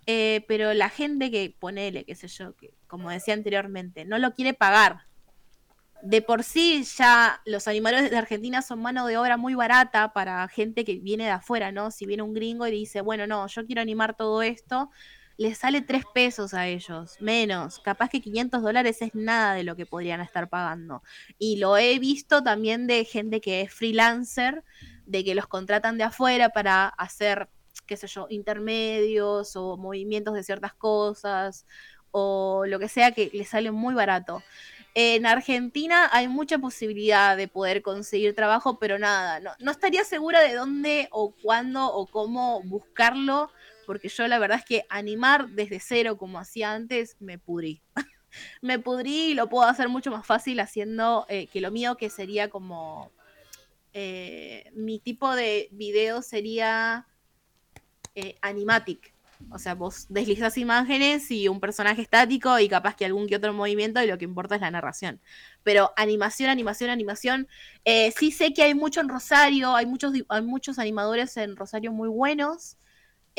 eh, 0.04 0.44
pero 0.48 0.74
la 0.74 0.90
gente 0.90 1.30
que, 1.30 1.56
ponele, 1.58 2.04
qué 2.04 2.14
sé 2.14 2.28
yo, 2.28 2.54
que 2.56 2.74
como 2.86 3.08
decía 3.08 3.32
anteriormente, 3.32 4.04
no 4.04 4.18
lo 4.18 4.34
quiere 4.34 4.52
pagar. 4.52 5.06
De 6.02 6.20
por 6.20 6.44
sí 6.44 6.84
ya 6.98 7.40
los 7.46 7.66
animadores 7.68 8.10
de 8.10 8.18
Argentina 8.18 8.60
son 8.60 8.82
mano 8.82 9.06
de 9.06 9.16
obra 9.16 9.38
muy 9.38 9.54
barata 9.54 10.12
para 10.12 10.46
gente 10.48 10.84
que 10.84 10.96
viene 10.96 11.24
de 11.24 11.30
afuera, 11.30 11.72
¿no? 11.72 11.90
Si 11.90 12.04
viene 12.04 12.22
un 12.22 12.34
gringo 12.34 12.66
y 12.66 12.70
dice, 12.70 13.00
bueno, 13.00 13.26
no, 13.26 13.46
yo 13.46 13.64
quiero 13.64 13.80
animar 13.80 14.14
todo 14.14 14.42
esto, 14.42 14.90
les 15.38 15.56
sale 15.56 15.80
3 15.80 16.04
pesos 16.12 16.52
a 16.52 16.66
ellos, 16.66 17.16
menos. 17.20 17.78
Capaz 17.78 18.10
que 18.10 18.20
500 18.20 18.60
dólares 18.60 19.00
es 19.00 19.14
nada 19.14 19.54
de 19.54 19.62
lo 19.62 19.76
que 19.76 19.86
podrían 19.86 20.20
estar 20.20 20.48
pagando. 20.48 21.02
Y 21.38 21.56
lo 21.56 21.78
he 21.78 21.98
visto 22.00 22.42
también 22.42 22.88
de 22.88 23.04
gente 23.04 23.40
que 23.40 23.62
es 23.62 23.72
freelancer, 23.72 24.64
de 25.06 25.24
que 25.24 25.36
los 25.36 25.46
contratan 25.46 25.96
de 25.96 26.04
afuera 26.04 26.50
para 26.50 26.88
hacer, 26.88 27.48
qué 27.86 27.96
sé 27.96 28.08
yo, 28.08 28.26
intermedios 28.28 29.54
o 29.54 29.76
movimientos 29.76 30.34
de 30.34 30.42
ciertas 30.42 30.74
cosas 30.74 31.64
o 32.10 32.64
lo 32.66 32.80
que 32.80 32.88
sea 32.88 33.12
que 33.12 33.30
les 33.32 33.48
sale 33.48 33.70
muy 33.70 33.94
barato. 33.94 34.42
En 34.94 35.26
Argentina 35.26 36.08
hay 36.10 36.26
mucha 36.26 36.58
posibilidad 36.58 37.36
de 37.36 37.46
poder 37.46 37.82
conseguir 37.82 38.34
trabajo, 38.34 38.80
pero 38.80 38.98
nada, 38.98 39.38
no, 39.38 39.52
no 39.60 39.70
estaría 39.70 40.02
segura 40.02 40.40
de 40.40 40.54
dónde 40.54 41.08
o 41.12 41.30
cuándo 41.30 41.86
o 41.94 42.06
cómo 42.06 42.60
buscarlo, 42.64 43.52
porque 43.88 44.10
yo 44.10 44.28
la 44.28 44.38
verdad 44.38 44.58
es 44.58 44.66
que 44.66 44.84
animar 44.90 45.48
desde 45.48 45.80
cero 45.80 46.18
como 46.18 46.38
hacía 46.38 46.74
antes, 46.74 47.16
me 47.20 47.38
pudrí. 47.38 47.80
me 48.60 48.78
pudrí 48.78 49.30
y 49.30 49.34
lo 49.34 49.48
puedo 49.48 49.66
hacer 49.66 49.88
mucho 49.88 50.10
más 50.10 50.26
fácil 50.26 50.60
haciendo 50.60 51.24
eh, 51.30 51.46
que 51.46 51.62
lo 51.62 51.70
mío, 51.70 51.96
que 51.96 52.10
sería 52.10 52.50
como... 52.50 53.10
eh, 53.94 54.70
mi 54.74 54.98
tipo 54.98 55.34
de 55.34 55.70
video 55.72 56.20
sería 56.20 57.06
eh, 58.14 58.36
animatic. 58.42 59.14
O 59.50 59.58
sea, 59.58 59.74
vos 59.74 60.04
deslizas 60.10 60.58
imágenes 60.58 61.30
y 61.30 61.48
un 61.48 61.58
personaje 61.58 62.02
estático 62.02 62.58
y 62.58 62.68
capaz 62.68 62.94
que 62.94 63.06
algún 63.06 63.26
que 63.26 63.36
otro 63.36 63.54
movimiento 63.54 64.02
y 64.02 64.06
lo 64.06 64.18
que 64.18 64.26
importa 64.26 64.56
es 64.56 64.60
la 64.60 64.70
narración. 64.70 65.18
Pero 65.62 65.94
animación, 65.96 66.50
animación, 66.50 66.90
animación. 66.90 67.48
eh, 67.86 68.12
sí 68.18 68.32
sé 68.32 68.52
que 68.52 68.64
hay 68.64 68.74
mucho 68.74 69.00
en 69.00 69.08
Rosario, 69.08 69.74
hay 69.74 69.86
muchos, 69.86 70.12
hay 70.28 70.42
muchos 70.42 70.78
animadores 70.78 71.38
en 71.38 71.56
Rosario 71.56 71.90
muy 71.90 72.10
buenos. 72.10 72.76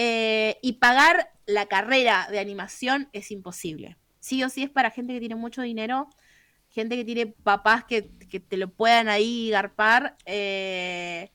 Eh, 0.01 0.59
y 0.61 0.73
pagar 0.73 1.31
la 1.45 1.65
carrera 1.67 2.27
de 2.31 2.39
animación 2.39 3.09
es 3.13 3.31
imposible. 3.31 3.97
Sí 4.21 4.43
o 4.45 4.49
sí 4.49 4.63
es 4.63 4.69
para 4.69 4.91
gente 4.91 5.13
que 5.13 5.19
tiene 5.19 5.35
mucho 5.35 5.61
dinero, 5.61 6.07
gente 6.69 6.95
que 6.95 7.05
tiene 7.05 7.27
papás 7.27 7.83
que, 7.85 8.09
que 8.29 8.39
te 8.39 8.57
lo 8.57 8.69
puedan 8.73 9.09
ahí 9.09 9.49
garpar. 9.51 10.17
eh, 10.25 11.31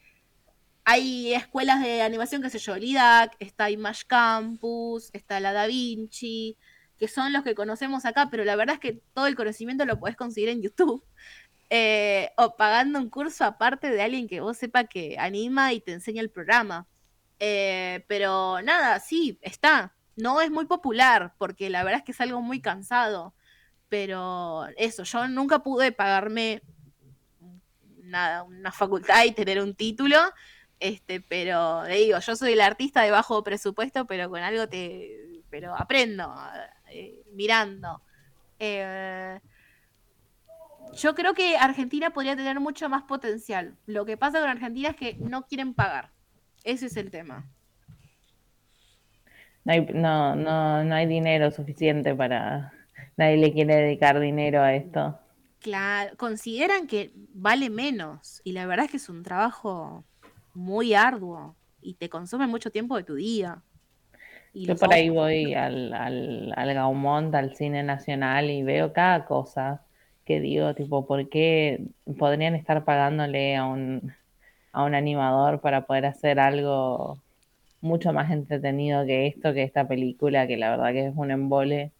hay 0.85 1.35
escuelas 1.35 1.82
de 1.82 2.03
animación, 2.03 2.43
qué 2.43 2.51
sé 2.51 2.59
yo, 2.59 2.77
LIDAC, 2.77 3.36
está 3.41 3.70
Image 3.70 4.05
Campus, 4.07 5.11
está 5.12 5.41
la 5.41 5.53
Da 5.53 5.66
Vinci, 5.66 6.57
que 6.99 7.09
son 7.09 7.32
los 7.32 7.43
que 7.45 7.55
conocemos 7.55 8.05
acá, 8.07 8.28
pero 8.31 8.45
la 8.45 8.57
verdad 8.57 8.74
es 8.77 8.81
que 8.81 9.03
todo 9.15 9.27
el 9.27 9.35
conocimiento 9.36 9.85
lo 9.86 9.99
podés 9.99 10.16
conseguir 10.16 10.51
en 10.51 10.62
YouTube. 10.62 11.05
eh, 11.70 12.31
o 12.36 12.57
pagando 12.57 12.99
un 12.99 13.11
curso 13.11 13.45
aparte 13.45 13.91
de 13.91 14.03
alguien 14.03 14.28
que 14.28 14.41
vos 14.41 14.57
sepa 14.59 14.85
que 14.85 15.16
anima 15.19 15.73
y 15.73 15.81
te 15.81 15.93
enseña 15.93 16.23
el 16.23 16.31
programa. 16.31 16.86
Eh, 17.39 18.05
pero 18.09 18.62
nada, 18.62 19.01
sí, 19.01 19.39
está. 19.43 19.94
No 20.16 20.40
es 20.40 20.51
muy 20.51 20.66
popular, 20.66 21.35
porque 21.39 21.70
la 21.70 21.82
verdad 21.85 22.01
es 22.01 22.05
que 22.05 22.12
es 22.12 22.20
algo 22.20 22.40
muy 22.40 22.61
cansado. 22.61 23.35
Pero 23.89 24.66
eso, 24.77 25.05
yo 25.05 25.28
nunca 25.28 25.61
pude 25.61 25.93
pagarme 25.93 26.62
nada, 28.02 28.43
una 28.44 28.73
facultad 28.73 29.24
y 29.24 29.32
tener 29.32 29.61
un 29.61 29.74
título. 29.74 30.19
Este, 30.81 31.20
pero 31.20 31.85
digo, 31.85 32.19
yo 32.19 32.36
soy 32.36 32.52
el 32.52 32.61
artista 32.61 33.02
de 33.02 33.11
bajo 33.11 33.43
presupuesto, 33.43 34.06
pero 34.06 34.28
con 34.31 34.43
algo 34.43 34.69
te. 34.69 35.43
Pero 35.51 35.74
aprendo, 35.77 36.35
eh, 36.90 37.23
mirando. 37.32 38.02
Eh, 38.59 39.40
yo 40.94 41.15
creo 41.15 41.35
que 41.35 41.56
Argentina 41.56 42.11
podría 42.11 42.36
tener 42.36 42.61
mucho 42.61 42.89
más 42.89 43.02
potencial. 43.05 43.77
Lo 43.86 44.05
que 44.05 44.16
pasa 44.16 44.40
con 44.40 44.48
Argentina 44.48 44.90
es 44.90 44.97
que 44.97 45.15
no 45.15 45.47
quieren 45.47 45.74
pagar. 45.74 46.14
Ese 46.65 46.86
es 46.86 46.97
el 46.97 47.11
tema. 47.11 47.47
No 49.65 49.73
hay, 49.73 49.86
no, 49.95 50.35
no, 50.35 50.82
no 50.82 50.95
hay 50.95 51.07
dinero 51.07 51.51
suficiente 51.51 52.15
para... 52.15 52.73
Nadie 53.16 53.36
le 53.36 53.53
quiere 53.53 53.77
dedicar 53.77 54.19
dinero 54.19 54.61
a 54.62 54.74
esto. 54.74 55.19
Claro, 55.61 56.16
consideran 56.16 56.86
que 56.86 57.12
vale 57.32 57.70
menos. 57.70 58.41
Y 58.45 58.53
la 58.53 58.66
verdad 58.66 58.86
es 58.86 58.91
que 58.91 58.97
es 58.97 59.09
un 59.09 59.23
trabajo 59.23 60.05
muy 60.53 60.95
arduo. 60.95 61.55
Y 61.81 61.95
te 61.95 62.09
consume 62.09 62.47
mucho 62.47 62.70
tiempo 62.70 62.97
de 62.97 63.05
tu 63.05 63.15
día. 63.15 63.62
Y 64.53 64.66
Yo 64.66 64.77
por 64.77 64.93
ahí 64.93 65.11
voy 65.11 65.55
al, 65.55 65.93
al, 65.93 66.53
al 66.57 66.74
Gaumont, 66.74 67.35
al 67.35 67.55
cine 67.55 67.82
nacional 67.82 68.51
y 68.51 68.62
veo 68.62 68.93
cada 68.93 69.24
cosa 69.27 69.82
que 70.24 70.41
digo, 70.41 70.74
tipo, 70.74 71.07
¿por 71.07 71.28
qué 71.28 71.86
podrían 72.19 72.55
estar 72.55 72.85
pagándole 72.85 73.57
a 73.57 73.66
un, 73.66 74.15
a 74.75 74.85
un 74.85 74.95
animador 74.97 75.61
para 75.63 75.87
poder 75.87 76.07
hacer 76.07 76.41
algo 76.41 77.23
mucho 77.81 78.13
más 78.13 78.31
entretenido 78.33 79.07
que 79.07 79.27
esto, 79.29 79.55
que 79.55 79.63
esta 79.65 79.89
película, 79.89 80.47
que 80.49 80.57
la 80.59 80.71
verdad 80.73 80.93
que 80.93 81.09
es 81.09 81.15
un 81.17 81.31
embole? 81.33 81.93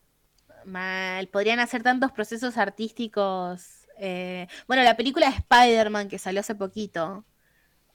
Mal, 0.65 1.29
podrían 1.29 1.61
hacer 1.61 1.83
tantos 1.83 2.13
procesos 2.13 2.57
artísticos. 2.57 3.87
eh, 3.99 4.47
Bueno, 4.67 4.83
la 4.83 4.97
película 4.97 5.27
de 5.31 5.37
Spider-Man 5.37 6.09
que 6.09 6.19
salió 6.19 6.41
hace 6.41 6.55
poquito, 6.55 7.27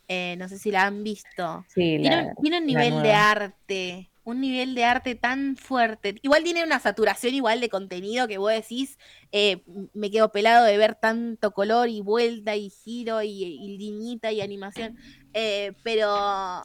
eh, 0.07 0.35
no 0.37 0.49
sé 0.49 0.59
si 0.59 0.71
la 0.71 0.85
han 0.87 1.03
visto. 1.03 1.67
Sí, 1.67 1.97
Tiene, 1.99 2.17
la, 2.17 2.33
un- 2.35 2.35
tiene 2.41 2.59
un 2.59 2.67
la 2.67 2.85
nivel 2.85 3.01
de 3.01 3.13
arte, 3.13 4.08
un 4.29 4.41
nivel 4.41 4.75
de 4.75 4.85
arte 4.85 5.15
tan 5.15 5.55
fuerte. 5.57 6.15
Igual 6.21 6.43
tiene 6.43 6.63
una 6.63 6.79
saturación 6.79 7.33
igual 7.33 7.59
de 7.61 7.69
contenido 7.69 8.27
que 8.27 8.37
vos 8.37 8.51
decís, 8.51 8.97
eh, 9.31 9.63
me 9.93 10.11
quedo 10.11 10.31
pelado 10.31 10.65
de 10.65 10.77
ver 10.77 10.95
tanto 10.95 11.51
color 11.51 11.89
y 11.89 12.01
vuelta 12.01 12.55
y 12.55 12.69
giro 12.69 13.21
y, 13.21 13.29
y 13.43 13.77
liñita 13.77 14.31
y 14.31 14.41
animación. 14.41 14.97
Eh, 15.33 15.73
pero 15.83 16.63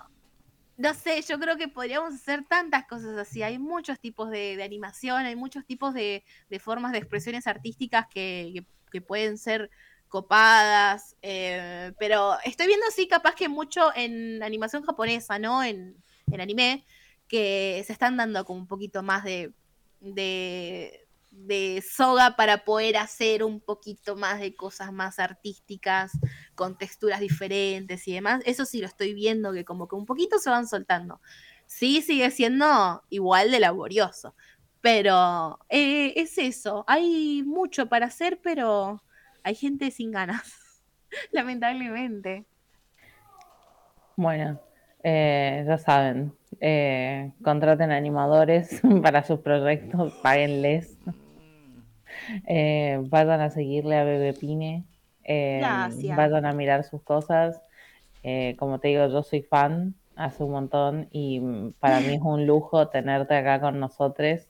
no 0.76 0.92
sé, 0.94 1.22
yo 1.22 1.38
creo 1.38 1.56
que 1.56 1.68
podríamos 1.68 2.14
hacer 2.14 2.44
tantas 2.48 2.86
cosas 2.86 3.16
así. 3.16 3.42
Hay 3.42 3.58
muchos 3.58 4.00
tipos 4.00 4.30
de, 4.30 4.60
animación, 4.62 5.24
hay 5.24 5.36
muchos 5.36 5.64
tipos 5.64 5.94
de, 5.94 6.24
formas 6.58 6.92
de 6.92 6.98
expresiones 6.98 7.46
artísticas 7.46 8.06
que, 8.12 8.64
que- 8.90 9.00
pueden 9.00 9.38
ser 9.38 9.70
copadas. 10.08 11.16
eh, 11.22 11.92
pero 11.98 12.36
estoy 12.44 12.68
viendo 12.68 12.86
así 12.86 13.08
capaz 13.08 13.34
que 13.34 13.48
mucho 13.48 13.90
en 13.96 14.40
animación 14.42 14.84
japonesa, 14.84 15.38
¿no? 15.38 15.64
En, 15.64 15.96
en 16.30 16.40
anime, 16.40 16.86
que 17.28 17.82
se 17.86 17.92
están 17.92 18.16
dando 18.16 18.44
como 18.44 18.60
un 18.60 18.66
poquito 18.66 19.02
más 19.02 19.24
de, 19.24 19.52
de, 20.00 21.06
de 21.30 21.82
soga 21.88 22.36
para 22.36 22.64
poder 22.64 22.96
hacer 22.96 23.42
un 23.42 23.60
poquito 23.60 24.16
más 24.16 24.40
de 24.40 24.54
cosas 24.54 24.92
más 24.92 25.18
artísticas, 25.18 26.12
con 26.54 26.78
texturas 26.78 27.20
diferentes 27.20 28.06
y 28.06 28.14
demás. 28.14 28.42
Eso 28.46 28.64
sí 28.64 28.80
lo 28.80 28.86
estoy 28.86 29.14
viendo 29.14 29.52
que 29.52 29.64
como 29.64 29.88
que 29.88 29.96
un 29.96 30.06
poquito 30.06 30.38
se 30.38 30.50
van 30.50 30.68
soltando. 30.68 31.20
Sí, 31.66 32.02
sigue 32.02 32.30
siendo 32.30 33.02
igual 33.10 33.50
de 33.50 33.60
laborioso. 33.60 34.34
Pero 34.80 35.58
eh, 35.70 36.12
es 36.16 36.36
eso. 36.38 36.84
Hay 36.86 37.42
mucho 37.42 37.88
para 37.88 38.06
hacer, 38.06 38.40
pero 38.42 39.02
hay 39.42 39.54
gente 39.54 39.90
sin 39.90 40.10
ganas. 40.12 40.52
Lamentablemente. 41.32 42.44
Bueno, 44.16 44.60
eh, 45.04 45.64
ya 45.66 45.76
saben, 45.76 46.32
eh, 46.60 47.32
contraten 47.42 47.90
animadores 47.90 48.80
para 49.02 49.22
sus 49.22 49.40
proyectos, 49.40 50.14
páguenles. 50.22 50.96
Eh, 52.46 53.00
vayan 53.02 53.42
a 53.42 53.50
seguirle 53.50 53.98
a 53.98 54.04
Bebe 54.04 54.32
Pine, 54.32 54.84
eh, 55.24 55.60
vayan 56.16 56.46
a 56.46 56.52
mirar 56.52 56.84
sus 56.84 57.02
cosas. 57.02 57.60
Como 58.56 58.80
te 58.80 58.88
digo, 58.88 59.06
yo 59.08 59.22
soy 59.22 59.42
fan 59.42 59.94
hace 60.16 60.42
un 60.42 60.52
montón 60.52 61.08
y 61.10 61.42
para 61.78 62.00
mí 62.00 62.14
es 62.14 62.22
un 62.22 62.46
lujo 62.46 62.88
tenerte 62.88 63.36
acá 63.36 63.60
con 63.60 63.78
nosotros, 63.78 64.48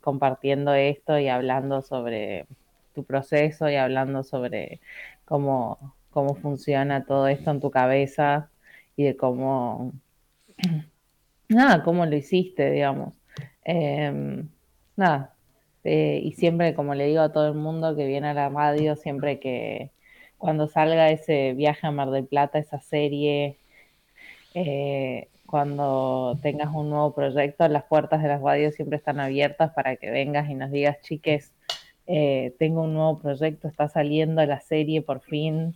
compartiendo 0.00 0.74
esto 0.74 1.18
y 1.18 1.28
hablando 1.28 1.82
sobre 1.82 2.46
tu 2.94 3.02
proceso 3.02 3.68
y 3.68 3.74
hablando 3.74 4.22
sobre 4.22 4.80
cómo, 5.24 5.96
cómo 6.10 6.36
funciona 6.36 7.04
todo 7.04 7.26
esto 7.26 7.50
en 7.50 7.60
tu 7.60 7.72
cabeza 7.72 8.50
y 8.98 9.04
de 9.04 9.16
cómo, 9.16 9.92
nada, 11.48 11.84
cómo 11.84 12.04
lo 12.04 12.16
hiciste, 12.16 12.70
digamos. 12.72 13.14
Em, 13.64 14.48
nada, 14.96 15.34
eh, 15.84 16.20
y 16.24 16.32
siempre, 16.32 16.74
como 16.74 16.94
le 16.94 17.06
digo 17.06 17.20
a 17.20 17.32
todo 17.32 17.46
el 17.48 17.54
mundo 17.54 17.94
que 17.94 18.06
viene 18.06 18.28
a 18.28 18.34
la 18.34 18.48
radio, 18.48 18.96
siempre 18.96 19.38
que 19.38 19.92
cuando 20.36 20.66
salga 20.68 21.10
ese 21.10 21.54
viaje 21.54 21.86
a 21.86 21.92
Mar 21.92 22.10
del 22.10 22.26
Plata, 22.26 22.58
esa 22.58 22.80
serie, 22.80 23.58
eh, 24.54 25.28
cuando 25.46 26.36
tengas 26.42 26.74
un 26.74 26.90
nuevo 26.90 27.14
proyecto, 27.14 27.68
las 27.68 27.84
puertas 27.84 28.20
de 28.22 28.28
las 28.28 28.42
radios 28.42 28.74
siempre 28.74 28.98
están 28.98 29.20
abiertas 29.20 29.72
para 29.74 29.96
que 29.96 30.10
vengas 30.10 30.50
y 30.50 30.54
nos 30.54 30.72
digas, 30.72 31.00
chiques, 31.02 31.52
eh, 32.06 32.54
tengo 32.58 32.82
un 32.82 32.94
nuevo 32.94 33.20
proyecto, 33.20 33.68
está 33.68 33.88
saliendo 33.88 34.44
la 34.44 34.60
serie 34.60 35.02
por 35.02 35.20
fin. 35.20 35.74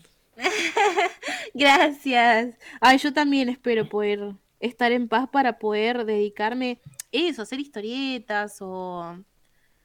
Gracias. 1.54 2.56
Ay, 2.80 2.98
yo 2.98 3.12
también 3.12 3.48
espero 3.48 3.88
poder 3.88 4.34
estar 4.60 4.92
en 4.92 5.08
paz 5.08 5.28
para 5.30 5.58
poder 5.58 6.04
dedicarme 6.04 6.80
eso, 7.10 7.42
hacer 7.42 7.60
historietas 7.60 8.58
o 8.60 9.18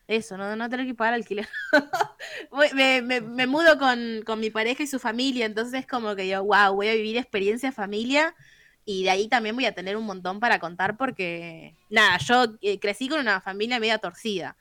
eso, 0.08 0.38
no, 0.38 0.56
no 0.56 0.70
tener 0.70 0.88
que 0.88 0.96
pagar 0.96 1.16
alquiler. 1.16 1.48
Me, 2.76 3.02
me- 3.02 3.22
me 3.22 3.48
mudo 3.48 3.78
con, 3.80 4.22
con 4.26 4.40
mi 4.40 4.50
pareja 4.52 4.84
y 4.84 4.88
su 4.88 5.00
familia, 5.00 5.46
entonces 5.46 5.88
como 5.88 6.16
que 6.16 6.24
digo, 6.24 6.44
wow, 6.44 6.74
voy 6.76 6.90
a 6.90 6.94
vivir 6.96 7.18
experiencia 7.18 7.72
familia 7.72 8.36
Y 8.86 9.04
de 9.04 9.10
ahí 9.12 9.28
también 9.30 9.56
voy 9.56 9.66
a 9.66 9.74
tener 9.76 9.98
un 9.98 10.06
montón 10.06 10.40
para 10.40 10.60
contar 10.60 10.98
porque, 10.98 11.78
nada, 11.90 12.18
yo 12.20 12.46
eh, 12.62 12.80
crecí 12.80 13.10
con 13.10 13.20
una 13.22 13.42
familia 13.42 13.80
media 13.80 14.00
torcida. 14.00 14.58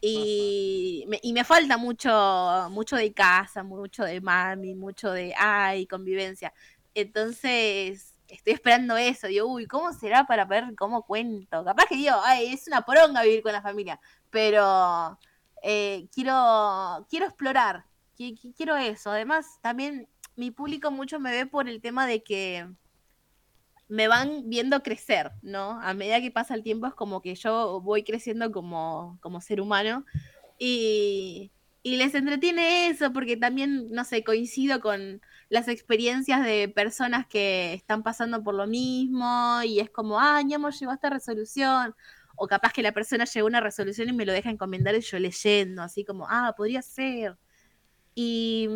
Y 0.00 1.04
me, 1.08 1.20
y 1.22 1.32
me 1.32 1.44
falta 1.44 1.76
mucho, 1.76 2.68
mucho 2.70 2.96
de 2.96 3.12
casa, 3.12 3.62
mucho 3.62 4.04
de 4.04 4.20
mami, 4.20 4.74
mucho 4.74 5.12
de 5.12 5.34
ay, 5.36 5.86
convivencia. 5.86 6.52
Entonces, 6.94 8.14
estoy 8.28 8.54
esperando 8.54 8.96
eso. 8.96 9.26
Digo, 9.26 9.46
uy, 9.46 9.66
¿cómo 9.66 9.92
será 9.92 10.24
para 10.24 10.44
ver 10.46 10.74
cómo 10.76 11.02
cuento? 11.04 11.64
Capaz 11.64 11.86
que 11.86 11.96
digo, 11.96 12.14
ay, 12.24 12.52
es 12.52 12.66
una 12.66 12.82
poronga 12.82 13.22
vivir 13.22 13.42
con 13.42 13.52
la 13.52 13.62
familia. 13.62 14.00
Pero 14.30 15.18
eh, 15.62 16.08
quiero, 16.14 17.06
quiero 17.10 17.26
explorar. 17.26 17.84
qui- 18.16 18.34
qui- 18.38 18.54
Quiero 18.56 18.76
eso. 18.76 19.10
Además, 19.10 19.58
también 19.60 20.08
mi 20.36 20.50
público 20.50 20.90
mucho 20.90 21.20
me 21.20 21.30
ve 21.32 21.46
por 21.46 21.68
el 21.68 21.80
tema 21.82 22.06
de 22.06 22.22
que 22.22 22.66
me 23.90 24.08
van 24.08 24.48
viendo 24.48 24.82
crecer, 24.82 25.32
¿no? 25.42 25.80
A 25.82 25.94
medida 25.94 26.20
que 26.20 26.30
pasa 26.30 26.54
el 26.54 26.62
tiempo 26.62 26.86
es 26.86 26.94
como 26.94 27.20
que 27.20 27.34
yo 27.34 27.80
voy 27.82 28.04
creciendo 28.04 28.52
como, 28.52 29.18
como 29.20 29.40
ser 29.40 29.60
humano 29.60 30.04
y, 30.58 31.50
y 31.82 31.96
les 31.96 32.14
entretiene 32.14 32.86
eso 32.88 33.12
porque 33.12 33.36
también, 33.36 33.90
no 33.90 34.04
sé, 34.04 34.22
coincido 34.22 34.80
con 34.80 35.20
las 35.48 35.66
experiencias 35.66 36.44
de 36.44 36.68
personas 36.68 37.26
que 37.26 37.74
están 37.74 38.04
pasando 38.04 38.44
por 38.44 38.54
lo 38.54 38.68
mismo 38.68 39.60
y 39.64 39.80
es 39.80 39.90
como, 39.90 40.20
ah, 40.20 40.40
ya 40.46 40.56
hemos 40.56 40.78
llegado 40.78 40.92
a 40.92 40.94
esta 40.94 41.10
resolución. 41.10 41.94
O 42.36 42.46
capaz 42.46 42.72
que 42.72 42.82
la 42.82 42.92
persona 42.92 43.24
llegó 43.24 43.46
a 43.46 43.50
una 43.50 43.60
resolución 43.60 44.08
y 44.08 44.12
me 44.12 44.24
lo 44.24 44.32
deja 44.32 44.50
encomendar 44.50 44.94
y 44.94 45.00
yo 45.00 45.18
leyendo, 45.18 45.82
así 45.82 46.04
como, 46.04 46.26
ah, 46.28 46.54
podría 46.56 46.80
ser. 46.82 47.36
Y, 48.14 48.68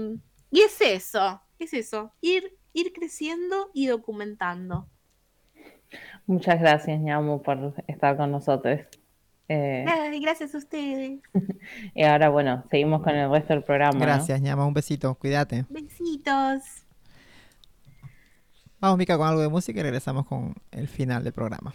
y 0.51 0.61
es 0.61 0.81
eso, 0.81 1.43
es 1.59 1.73
eso, 1.73 2.13
ir, 2.21 2.59
ir 2.73 2.93
creciendo 2.93 3.71
y 3.73 3.87
documentando. 3.87 4.89
Muchas 6.27 6.61
gracias, 6.61 7.01
ñamo, 7.01 7.43
por 7.43 7.75
estar 7.87 8.17
con 8.17 8.31
nosotros. 8.31 8.81
Eh, 9.49 9.85
Ay, 9.87 10.21
gracias 10.21 10.55
a 10.55 10.59
ustedes. 10.59 11.21
y 11.95 12.03
ahora, 12.03 12.31
bueno, 12.31 12.65
seguimos 12.71 13.03
con 13.03 13.15
el 13.15 13.31
resto 13.31 13.53
del 13.53 13.63
programa. 13.63 13.93
¿no? 13.93 14.01
Gracias, 14.01 14.41
ñama. 14.41 14.67
Un 14.67 14.75
besito. 14.75 15.15
Cuídate. 15.17 15.67
Besitos. 15.69 16.85
Vamos, 18.81 18.99
Mica, 18.99 19.17
con 19.17 19.29
algo 19.29 19.41
de 19.41 19.49
música 19.49 19.81
y 19.81 19.83
regresamos 19.83 20.27
con 20.27 20.55
el 20.71 20.89
final 20.89 21.25
del 21.25 21.33
programa. 21.33 21.75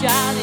Child 0.00 0.37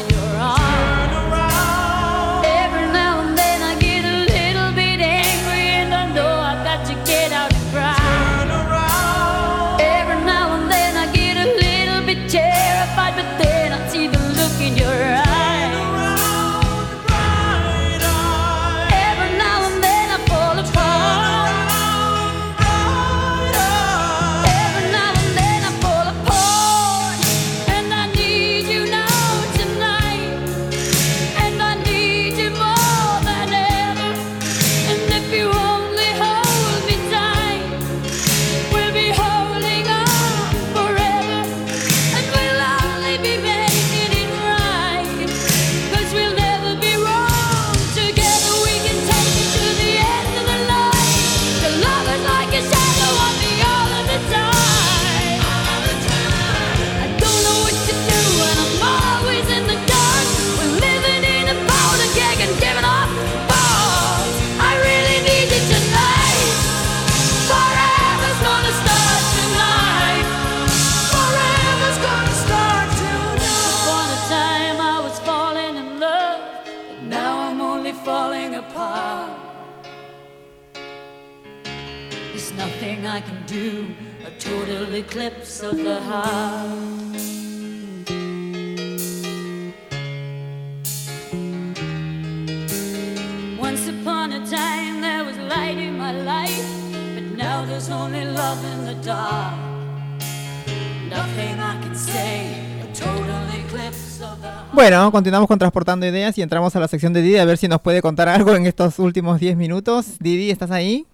continuamos 105.16 105.48
con 105.48 105.58
Transportando 105.58 106.06
Ideas 106.06 106.38
y 106.38 106.42
entramos 106.42 106.76
a 106.76 106.80
la 106.82 106.90
sección 106.90 107.14
de 107.14 107.22
Didi 107.22 107.38
a 107.38 107.46
ver 107.46 107.58
si 107.58 107.70
nos 107.70 107.80
puede 107.80 108.02
contar 108.02 108.28
algo 108.28 108.54
en 108.54 108.66
estos 108.66 109.00
últimos 109.00 109.40
10 109.40 109.56
minutos. 109.56 110.20
Didi, 110.20 110.52
¿estás 110.52 110.72
ahí? 110.72 111.06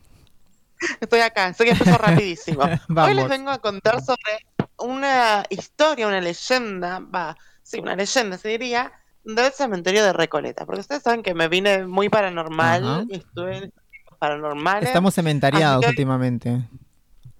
Estoy 0.99 1.19
acá, 1.19 1.49
estoy 1.49 1.67
que 1.67 1.73
empezó 1.73 1.97
rapidísimo. 1.99 2.63
Hoy 2.97 3.13
les 3.13 3.29
vengo 3.29 3.51
a 3.51 3.59
contar 3.59 4.01
sobre 4.01 4.47
una 4.79 5.43
historia, 5.51 6.07
una 6.07 6.19
leyenda, 6.19 6.99
va, 6.99 7.37
sí, 7.61 7.77
una 7.79 7.95
leyenda 7.95 8.39
se 8.39 8.47
diría, 8.49 8.91
del 9.23 9.51
cementerio 9.51 10.03
de 10.03 10.13
Recoleta. 10.13 10.65
Porque 10.65 10.81
ustedes 10.81 11.03
saben 11.03 11.21
que 11.21 11.35
me 11.35 11.47
vine 11.47 11.85
muy 11.85 12.09
paranormal, 12.09 12.83
Ajá. 12.83 13.03
y 13.07 13.17
estuve 13.17 13.57
en 13.57 13.73
paranormales. 14.17 14.89
Estamos 14.89 15.13
cementariados 15.13 15.83
que- 15.83 15.89
últimamente. 15.89 16.59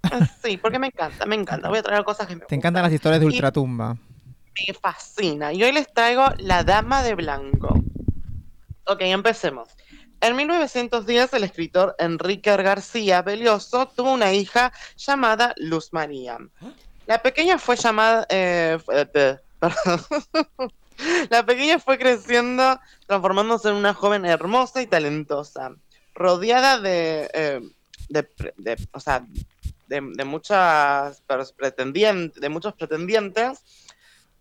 Ah, 0.04 0.30
Sí, 0.44 0.58
porque 0.58 0.78
me 0.78 0.88
encanta, 0.88 1.26
me 1.26 1.34
encanta. 1.36 1.70
Voy 1.70 1.80
a 1.80 1.82
traer 1.84 2.04
cosas 2.04 2.28
que 2.28 2.36
me 2.36 2.46
Te 2.46 2.54
encantan 2.54 2.84
las 2.84 2.94
historias 2.94 3.20
de 3.20 3.26
Y- 3.26 3.30
ultratumba. 3.30 3.98
Me 4.56 4.74
fascina. 4.74 5.54
Y 5.54 5.64
hoy 5.64 5.72
les 5.72 5.92
traigo 5.94 6.26
La 6.38 6.64
Dama 6.64 7.04
de 7.04 7.16
Blanco. 7.16 7.82
Ok, 8.86 9.02
empecemos. 9.02 9.70
En 10.20 10.36
1910, 10.36 11.34
el 11.34 11.44
escritor 11.44 11.96
Enrique 11.98 12.56
García 12.56 13.22
Belioso 13.22 13.88
tuvo 13.88 14.14
una 14.14 14.34
hija 14.34 14.72
llamada 14.96 15.54
Luz 15.58 15.94
María. 15.94 16.38
La 17.08 17.22
pequeña 17.22 17.58
fue 17.58 17.76
llamada... 17.76 18.26
eh, 18.30 18.78
eh, 18.94 19.38
perdón. 19.60 20.72
La 21.30 21.46
pequeña 21.46 21.80
fue 21.80 21.98
creciendo, 21.98 22.80
transformándose 23.08 23.70
en 23.70 23.76
una 23.76 23.94
joven 23.94 24.26
hermosa 24.26 24.82
y 24.82 24.88
talentosa, 24.88 25.76
rodeada 26.14 26.80
de, 26.80 27.30
eh, 27.34 27.62
de, 28.10 28.88
o 28.92 29.00
sea, 29.00 29.26
de, 29.88 30.26
muchas 30.26 31.22
pretendientes, 31.58 32.40
de 32.40 32.50
muchos 32.50 32.74
pretendientes, 32.74 33.64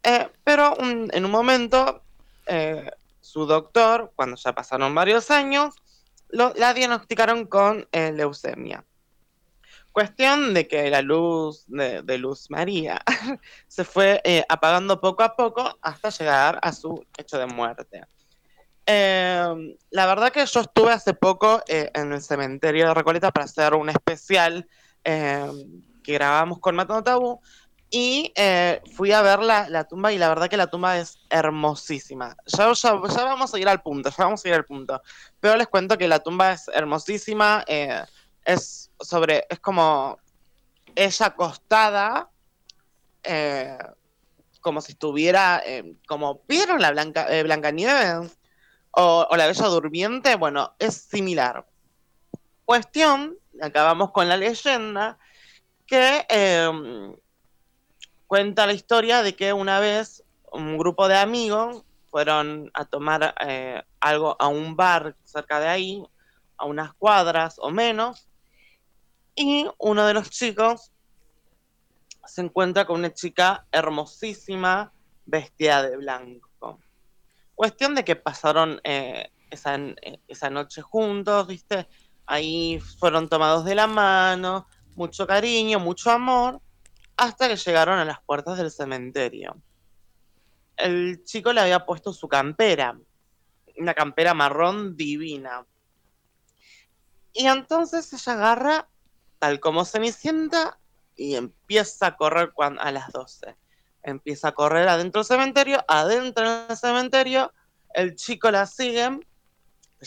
eh, 0.03 0.29
pero 0.45 0.77
en 0.81 1.25
un 1.25 1.31
momento 1.31 2.03
eh, 2.47 2.91
su 3.21 3.47
doctor, 3.47 4.13
cuando 4.17 4.37
ya 4.37 4.53
pasaron 4.55 4.95
varios 4.95 5.31
años, 5.31 5.75
lo- 6.29 6.53
la 6.57 6.75
diagnosticaron 6.75 7.47
con 7.47 7.87
eh, 7.93 8.13
leucemia. 8.13 8.85
Cuestión 9.93 10.55
de 10.55 10.69
que 10.69 10.89
la 10.89 11.03
luz 11.03 11.65
de, 11.67 12.19
Luz 12.19 12.49
María 12.51 13.03
se 13.69 13.85
fue 13.85 14.23
apagando 14.49 15.01
poco 15.01 15.23
a 15.25 15.35
poco 15.35 15.79
hasta 15.83 16.11
llegar 16.11 16.59
a 16.63 16.73
su 16.73 17.05
hecho 17.19 17.39
de 17.39 17.47
muerte. 17.47 18.03
Eh, 18.87 19.77
la 19.91 20.07
verdad 20.07 20.33
que 20.33 20.47
yo 20.47 20.61
estuve 20.61 20.93
hace 20.93 21.13
poco 21.15 21.63
en 21.67 22.13
el 22.13 22.23
cementerio 22.23 22.89
de 22.89 22.95
Recoleta 22.95 23.31
para 23.33 23.45
hacer 23.45 23.75
un 23.75 23.91
especial 23.91 24.69
eh, 25.05 25.51
que 26.03 26.15
grabamos 26.15 26.61
con 26.61 26.77
Matando 26.77 27.03
Tabú 27.03 27.41
y 27.91 28.33
eh, 28.37 28.81
fui 28.95 29.11
a 29.11 29.21
ver 29.21 29.41
la, 29.41 29.69
la 29.69 29.83
tumba 29.85 30.13
y 30.13 30.19
la 30.19 30.29
verdad 30.29 30.49
que 30.49 30.57
la 30.57 30.69
tumba 30.69 30.99
es 30.99 31.19
hermosísima. 31.29 32.37
Ya, 32.47 32.73
ya, 32.73 32.95
vamos 32.95 33.53
a 33.53 33.59
ir 33.59 33.69
al 33.69 33.83
punto, 33.83 34.11
vamos 34.17 34.45
a 34.45 34.49
ir 34.49 34.55
al 34.55 34.65
punto. 34.65 35.03
Pero 35.41 35.57
les 35.57 35.67
cuento 35.67 35.99
que 35.99 36.07
la 36.07 36.21
tumba 36.21 36.53
es 36.53 36.69
hermosísima, 36.69 37.65
eh, 37.67 38.05
es 38.45 38.93
sobre, 39.01 39.45
es 39.51 39.59
como 39.59 40.19
ella 40.95 41.27
acostada, 41.27 42.31
eh, 43.25 43.77
como 44.61 44.81
si 44.81 44.93
estuviera, 44.93 45.63
como, 46.07 46.43
¿vieron 46.47 46.81
la 46.81 46.93
Blanca, 46.93 47.27
Blancanieves? 47.43 48.39
O, 48.93 49.27
o 49.29 49.37
la 49.37 49.47
Bella 49.47 49.67
Durmiente, 49.67 50.35
bueno, 50.37 50.75
es 50.79 50.95
similar. 50.95 51.67
Cuestión, 52.65 53.37
acabamos 53.61 54.11
con 54.11 54.29
la 54.29 54.37
leyenda, 54.37 55.19
que 55.87 56.27
cuenta 58.31 58.65
la 58.65 58.75
historia 58.75 59.25
de 59.25 59.35
que 59.35 59.53
una 59.53 59.81
vez 59.81 60.23
un 60.53 60.79
grupo 60.79 61.09
de 61.09 61.17
amigos 61.17 61.83
fueron 62.13 62.71
a 62.75 62.85
tomar 62.85 63.35
eh, 63.41 63.83
algo 63.99 64.37
a 64.39 64.47
un 64.47 64.77
bar 64.77 65.17
cerca 65.25 65.59
de 65.59 65.67
ahí, 65.67 66.07
a 66.57 66.65
unas 66.65 66.95
cuadras 66.95 67.57
o 67.59 67.73
menos, 67.73 68.29
y 69.35 69.67
uno 69.79 70.07
de 70.07 70.15
los 70.15 70.31
chicos 70.31 70.93
se 72.25 72.43
encuentra 72.43 72.85
con 72.85 73.01
una 73.01 73.13
chica 73.13 73.67
hermosísima, 73.73 74.93
vestida 75.27 75.83
de 75.83 75.97
blanco. 75.97 76.79
Cuestión 77.57 77.97
de 77.97 78.05
que 78.05 78.15
pasaron 78.15 78.81
eh, 78.85 79.33
esa, 79.51 79.77
esa 80.29 80.51
noche 80.51 80.83
juntos, 80.83 81.49
¿viste? 81.49 81.89
Ahí 82.27 82.79
fueron 83.01 83.29
tomados 83.29 83.65
de 83.65 83.75
la 83.75 83.89
mano, 83.89 84.69
mucho 84.95 85.27
cariño, 85.27 85.81
mucho 85.81 86.13
amor, 86.13 86.61
hasta 87.21 87.49
que 87.49 87.57
llegaron 87.57 87.99
a 87.99 88.05
las 88.07 88.23
puertas 88.23 88.57
del 88.57 88.71
cementerio. 88.71 89.61
El 90.77 91.23
chico 91.25 91.53
le 91.53 91.61
había 91.61 91.85
puesto 91.85 92.15
su 92.15 92.29
campera, 92.29 92.99
una 93.77 93.93
campera 93.93 94.33
marrón 94.33 94.97
divina. 94.97 95.67
Y 97.35 97.47
entonces 97.47 98.11
ella 98.15 98.33
agarra, 98.33 98.89
tal 99.39 99.61
como 99.61 99.85
Cenicienta, 99.85 100.79
y 101.15 101.35
empieza 101.35 102.07
a 102.07 102.17
correr 102.17 102.53
cuan- 102.53 102.79
a 102.81 102.91
las 102.91 103.13
12. 103.13 103.55
Empieza 104.03 104.49
a 104.49 104.53
correr 104.53 104.89
adentro 104.89 105.21
del 105.21 105.27
cementerio, 105.27 105.85
adentro 105.87 106.69
del 106.69 106.77
cementerio, 106.79 107.53
el 107.93 108.15
chico 108.15 108.51
la 108.51 108.65
sigue, 108.65 109.21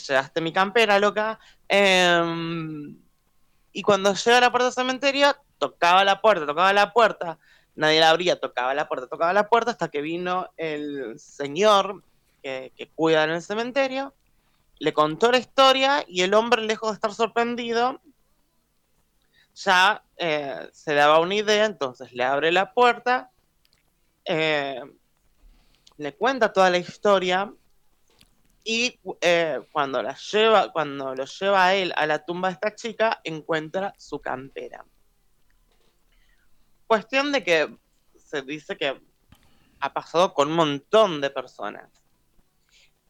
llegaste 0.07 0.41
mi 0.41 0.51
campera, 0.51 0.97
loca, 0.97 1.39
em, 1.67 2.97
y 3.71 3.81
cuando 3.83 4.15
llega 4.15 4.39
a 4.39 4.41
la 4.41 4.49
puerta 4.49 4.65
del 4.65 4.73
cementerio, 4.73 5.35
tocaba 5.69 6.03
la 6.03 6.19
puerta, 6.19 6.45
tocaba 6.45 6.73
la 6.73 6.91
puerta, 6.91 7.39
nadie 7.75 8.01
la 8.01 8.09
abría, 8.09 8.37
tocaba 8.37 8.73
la 8.73 8.87
puerta, 8.87 9.07
tocaba 9.07 9.31
la 9.31 9.47
puerta, 9.47 9.71
hasta 9.71 9.87
que 9.87 10.01
vino 10.01 10.49
el 10.57 11.17
señor 11.17 12.03
que, 12.41 12.91
cuida 12.95 13.23
en 13.23 13.29
el 13.29 13.41
cementerio, 13.41 14.13
le 14.79 14.91
contó 14.91 15.31
la 15.31 15.37
historia 15.37 16.03
y 16.05 16.23
el 16.23 16.33
hombre, 16.33 16.63
lejos 16.63 16.89
de 16.89 16.95
estar 16.95 17.13
sorprendido, 17.13 18.01
ya 19.55 20.03
eh, 20.17 20.67
se 20.73 20.93
daba 20.93 21.19
una 21.19 21.35
idea, 21.35 21.65
entonces 21.65 22.11
le 22.11 22.25
abre 22.25 22.51
la 22.51 22.73
puerta, 22.73 23.31
eh, 24.25 24.81
le 25.95 26.13
cuenta 26.15 26.51
toda 26.51 26.69
la 26.69 26.79
historia 26.79 27.53
y 28.63 28.99
eh, 29.21 29.61
cuando 29.71 30.01
la 30.01 30.15
lleva, 30.15 30.71
cuando 30.71 31.15
lo 31.15 31.25
lleva 31.25 31.65
a 31.65 31.75
él 31.75 31.93
a 31.95 32.05
la 32.05 32.25
tumba 32.25 32.47
de 32.49 32.53
esta 32.55 32.75
chica, 32.75 33.21
encuentra 33.23 33.93
su 33.97 34.19
campera. 34.19 34.85
Cuestión 36.93 37.31
de 37.31 37.43
que 37.43 37.75
se 38.15 38.43
dice 38.43 38.77
que 38.77 39.01
ha 39.79 39.93
pasado 39.93 40.31
con 40.35 40.49
un 40.49 40.55
montón 40.55 41.21
de 41.21 41.31
personas. 41.31 41.89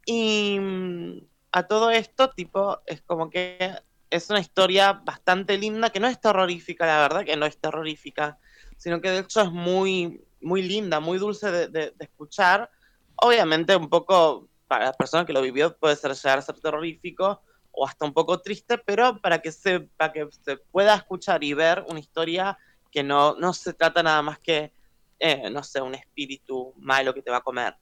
Y 0.06 0.58
mm, 0.58 1.18
a 1.52 1.64
todo 1.68 1.90
esto, 1.92 2.30
tipo, 2.30 2.80
es 2.86 3.02
como 3.02 3.30
que 3.30 3.76
es 4.10 4.30
una 4.30 4.40
historia 4.40 4.94
bastante 4.94 5.58
linda, 5.58 5.90
que 5.90 6.00
no 6.00 6.08
es 6.08 6.22
terrorífica, 6.22 6.86
la 6.86 7.02
verdad 7.02 7.26
que 7.26 7.36
no 7.36 7.46
es 7.46 7.58
terrorífica, 7.60 8.40
sino 8.78 9.02
que 9.02 9.10
de 9.12 9.20
hecho 9.20 9.42
es 9.42 9.52
muy, 9.52 10.24
muy 10.40 10.62
linda, 10.62 11.02
muy 11.02 11.18
dulce 11.18 11.52
de, 11.52 11.68
de- 11.68 11.92
de 11.92 12.06
escuchar. 12.06 12.72
Obviamente 13.18 13.76
un 13.76 13.90
poco, 13.90 14.48
para 14.70 14.86
la 14.86 14.94
persona 14.94 15.26
que 15.26 15.34
lo 15.34 15.42
vivió, 15.42 15.76
puede 15.78 15.98
ser 15.98 16.14
llegar 16.14 16.38
a 16.38 16.42
ser 16.42 16.58
terrorífico 16.62 17.42
o 17.72 17.86
hasta 17.86 18.06
un 18.06 18.14
poco 18.14 18.40
triste, 18.40 18.78
pero 18.78 19.20
para 19.20 19.40
que 19.42 19.52
se, 19.52 19.82
para 19.82 20.14
que 20.14 20.30
se 20.32 20.56
pueda 20.72 20.96
escuchar 20.96 21.44
y 21.44 21.54
ver 21.54 21.84
una 21.90 22.00
historia 22.00 22.58
que 22.94 23.04
no, 23.04 23.36
no 23.36 23.52
se 23.54 23.74
trata 23.74 24.04
nada 24.04 24.22
más 24.22 24.38
que, 24.40 24.72
eh, 25.20 25.50
no 25.50 25.64
sé, 25.64 25.82
un 25.82 25.96
espíritu 25.96 26.74
malo 26.78 27.14
que 27.14 27.24
te 27.24 27.32
va 27.32 27.38
a 27.38 27.42
comer. 27.42 27.76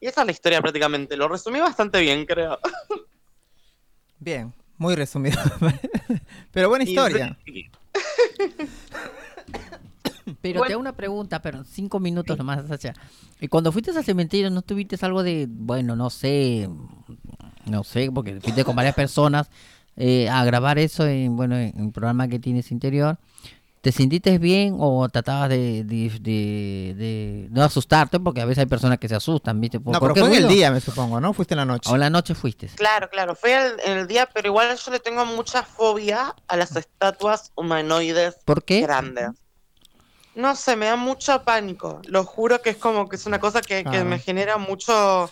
Y 0.00 0.06
esa 0.06 0.20
es 0.20 0.26
la 0.26 0.32
historia 0.32 0.60
prácticamente. 0.62 1.16
Lo 1.16 1.28
resumí 1.28 1.58
bastante 1.60 2.00
bien, 2.00 2.24
creo. 2.24 2.58
Bien, 4.18 4.52
muy 4.78 4.94
resumido. 4.94 5.40
Pero 6.52 6.68
buena 6.68 6.84
historia. 6.84 7.36
sí, 7.44 7.68
Pero 10.40 10.58
Bueno. 10.60 10.66
te 10.68 10.72
hago 10.74 10.80
una 10.80 10.96
pregunta, 10.96 11.42
pero 11.42 11.64
cinco 11.64 11.98
minutos 12.00 12.38
nomás, 12.38 12.66
Sacha. 12.68 12.94
Y 13.40 13.48
cuando 13.48 13.72
fuiste 13.72 13.90
al 13.90 14.04
cementerio, 14.04 14.50
¿no 14.50 14.62
tuviste 14.62 14.96
algo 15.04 15.22
de, 15.22 15.46
bueno, 15.48 15.96
no 15.96 16.10
sé, 16.10 16.68
no 17.66 17.82
sé, 17.84 18.10
porque 18.12 18.40
fuiste 18.40 18.64
con 18.64 18.76
varias 18.76 18.94
personas 18.94 19.50
eh, 19.96 20.28
a 20.28 20.44
grabar 20.44 20.78
eso 20.78 21.06
en, 21.06 21.36
bueno, 21.36 21.56
en 21.58 21.72
un 21.80 21.92
programa 21.92 22.28
que 22.28 22.38
tienes 22.38 22.70
interior? 22.70 23.18
¿Te 23.82 23.90
sentiste 23.90 24.38
bien 24.38 24.76
o 24.78 25.08
tratabas 25.08 25.48
de, 25.48 25.82
de, 25.82 26.08
de- 26.20 26.94
de 26.96 27.48
no 27.50 27.64
asustarte? 27.64 28.20
Porque 28.20 28.40
a 28.40 28.44
veces 28.44 28.60
hay 28.60 28.66
personas 28.66 28.98
que 28.98 29.08
se 29.08 29.16
asustan, 29.16 29.60
¿viste? 29.60 29.80
¿Por, 29.80 29.92
No, 29.92 30.00
pero 30.00 30.14
fue 30.14 30.28
en 30.28 30.44
el 30.44 30.48
día, 30.48 30.70
me 30.70 30.80
supongo, 30.80 31.20
¿no? 31.20 31.32
Fuiste 31.32 31.54
en 31.54 31.58
la 31.58 31.64
noche. 31.64 31.90
O 31.90 31.94
en 31.94 32.00
la 32.00 32.08
noche 32.08 32.36
fuiste. 32.36 32.68
Claro, 32.76 33.10
claro, 33.10 33.34
fue 33.34 33.54
el- 33.54 33.80
en 33.84 33.98
el 33.98 34.06
día, 34.06 34.28
pero 34.32 34.46
igual 34.48 34.76
yo 34.76 34.92
le 34.92 35.00
tengo 35.00 35.26
mucha 35.26 35.64
fobia 35.64 36.32
a 36.46 36.56
las 36.56 36.76
estatuas 36.76 37.50
humanoides 37.56 38.36
¿Por 38.44 38.62
qué? 38.64 38.82
grandes. 38.82 39.30
No 40.36 40.54
sé, 40.54 40.76
me 40.76 40.86
da 40.86 40.94
mucho 40.96 41.42
pánico. 41.42 42.00
Lo 42.06 42.24
juro 42.24 42.62
que 42.62 42.70
es 42.70 42.76
como 42.76 43.08
que 43.08 43.16
es 43.16 43.26
una 43.26 43.40
cosa 43.40 43.60
que, 43.62 43.78
que 43.82 43.90
Claro. 43.90 44.04
me 44.08 44.20
genera 44.20 44.58
mucho. 44.58 45.28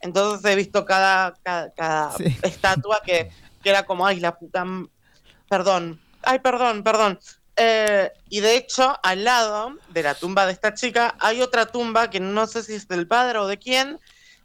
Entonces 0.00 0.44
he 0.50 0.56
visto 0.56 0.84
cada, 0.84 1.34
cada, 1.44 1.72
cada 1.72 2.10
Sí. 2.16 2.24
estatua 2.42 3.00
que, 3.06 3.30
que 3.62 3.70
era 3.70 3.84
como, 3.84 4.04
ay, 4.04 4.18
la 4.18 4.36
puta. 4.36 4.62
m- 4.62 4.88
Perdón, 5.48 6.00
ay, 6.22 6.40
perdón, 6.40 6.82
perdón. 6.82 7.20
Eh, 7.56 8.10
y 8.28 8.40
de 8.40 8.56
hecho, 8.56 8.94
al 9.02 9.24
lado 9.24 9.74
de 9.88 10.02
la 10.02 10.14
tumba 10.14 10.46
de 10.46 10.52
esta 10.52 10.72
chica 10.74 11.16
hay 11.20 11.42
otra 11.42 11.66
tumba 11.66 12.08
que 12.10 12.18
no 12.20 12.46
sé 12.46 12.62
si 12.62 12.74
es 12.74 12.88
del 12.88 13.06
padre 13.06 13.38
o 13.38 13.46
de 13.46 13.58
quién, 13.58 13.98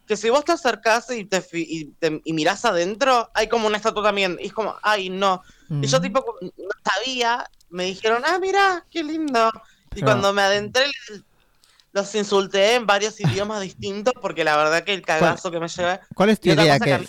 que 0.06 0.16
si 0.16 0.30
vos 0.30 0.44
te 0.44 0.52
acercás 0.52 1.10
y, 1.10 1.24
te, 1.24 1.42
y, 1.52 1.92
te- 1.94 2.20
y 2.24 2.32
mirás 2.34 2.64
adentro, 2.64 3.30
hay 3.34 3.48
como 3.48 3.66
una 3.66 3.76
estatua 3.78 4.02
también. 4.02 4.36
Y 4.40 4.46
es 4.48 4.52
como, 4.52 4.76
ay, 4.82 5.10
no. 5.10 5.42
Y 5.80 5.86
yo 5.86 5.98
Mm. 5.98 6.02
tipo 6.02 6.24
no 6.42 6.68
sabía, 6.84 7.46
me 7.70 7.84
dijeron, 7.84 8.22
ah, 8.26 8.38
mira, 8.40 8.86
qué 8.90 9.02
lindo. 9.04 9.50
Y 9.94 10.02
cuando 10.02 10.32
me 10.32 10.42
adentré, 10.42 10.84
los 11.92 12.14
insulté 12.14 12.74
en 12.74 12.86
varios 12.86 13.18
idiomas 13.20 13.60
distintos 13.60 14.14
porque 14.20 14.44
la 14.44 14.56
verdad 14.56 14.84
que 14.84 14.94
el 14.94 15.02
cagazo 15.02 15.50
que 15.50 15.60
me 15.60 15.68
llevé. 15.68 16.00
¿Cuál 16.14 16.30
es 16.30 16.40
tu 16.40 16.48
Y 16.48 16.52
idea? 16.52 16.78
que 16.78 17.06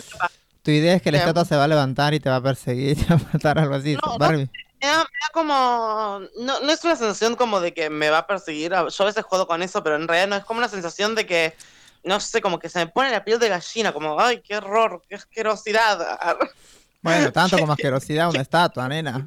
tu 0.62 0.70
idea 0.70 0.94
es 0.94 1.02
que 1.02 1.10
la 1.12 1.18
Eh, 1.18 1.20
estatua 1.20 1.44
se 1.44 1.56
va 1.56 1.64
a 1.64 1.68
levantar 1.68 2.14
y 2.14 2.20
te 2.20 2.28
va 2.28 2.36
a 2.36 2.42
perseguir, 2.42 2.96
te 2.98 3.14
va 3.14 3.20
a 3.20 3.32
matar, 3.32 3.58
algo 3.58 3.74
así. 3.74 3.96
No, 4.02 4.18
no. 4.18 4.28
Me 4.80 4.86
da, 4.86 4.96
me 4.98 5.02
da 5.02 5.28
como. 5.32 6.20
No, 6.38 6.60
no 6.60 6.72
es 6.72 6.82
una 6.84 6.96
sensación 6.96 7.36
como 7.36 7.60
de 7.60 7.74
que 7.74 7.90
me 7.90 8.10
va 8.10 8.18
a 8.18 8.26
perseguir. 8.26 8.74
a- 8.74 8.88
Yo 8.88 9.04
a 9.04 9.06
veces 9.06 9.24
juego 9.24 9.46
con 9.46 9.62
eso, 9.62 9.82
pero 9.82 9.96
en 9.96 10.08
realidad 10.08 10.28
no 10.28 10.36
es 10.36 10.44
como 10.44 10.58
una 10.58 10.68
sensación 10.68 11.14
de 11.14 11.26
que. 11.26 11.56
No 12.02 12.18
sé, 12.18 12.40
como 12.40 12.58
que 12.58 12.70
se 12.70 12.78
me 12.78 12.86
pone 12.86 13.10
la 13.10 13.22
piel 13.24 13.38
de 13.38 13.50
gallina, 13.50 13.92
como, 13.92 14.18
ay, 14.18 14.40
qué 14.40 14.56
horror, 14.56 15.02
qué 15.08 15.16
asquerosidad. 15.16 16.38
Bueno, 17.02 17.32
tanto 17.32 17.58
como 17.58 17.72
asquerosidad 17.72 18.28
una 18.28 18.40
estatua, 18.42 18.86
nena. 18.86 19.26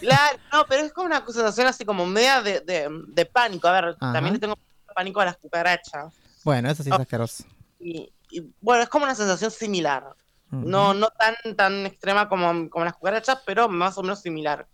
Claro, 0.00 0.38
no, 0.50 0.64
pero 0.66 0.82
es 0.82 0.92
como 0.94 1.06
una 1.06 1.22
sensación 1.26 1.66
así 1.66 1.84
como 1.84 2.06
media 2.06 2.40
de, 2.40 2.60
de, 2.60 2.88
de 3.08 3.26
pánico. 3.26 3.68
A 3.68 3.72
ver, 3.72 3.96
Ajá. 4.00 4.12
también 4.14 4.32
le 4.34 4.40
tengo 4.40 4.56
pánico 4.94 5.20
a 5.20 5.26
las 5.26 5.36
cucarachas. 5.36 6.14
Bueno, 6.42 6.70
eso 6.70 6.82
sí 6.82 6.88
es 6.88 6.96
Oh. 6.98 7.02
asqueroso. 7.02 7.44
Y, 7.78 8.10
y, 8.30 8.50
bueno, 8.62 8.82
es 8.82 8.88
como 8.88 9.04
una 9.04 9.14
sensación 9.14 9.50
similar. 9.50 10.04
No, 10.50 10.94
no 10.94 11.08
tan, 11.08 11.34
tan 11.54 11.84
extrema 11.84 12.28
como, 12.30 12.68
como 12.70 12.84
las 12.86 12.94
cucarachas, 12.94 13.38
pero 13.44 13.68
más 13.68 13.96
o 13.98 14.02
menos 14.02 14.20
similar. 14.22 14.66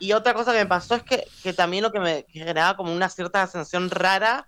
Y 0.00 0.12
otra 0.12 0.34
cosa 0.34 0.52
que 0.52 0.58
me 0.58 0.66
pasó 0.66 0.96
es 0.96 1.02
que, 1.04 1.28
que 1.42 1.52
también 1.52 1.84
lo 1.84 1.92
que 1.92 2.00
me 2.00 2.26
generaba 2.30 2.76
como 2.76 2.92
una 2.92 3.08
cierta 3.08 3.46
sensación 3.46 3.90
rara 3.90 4.46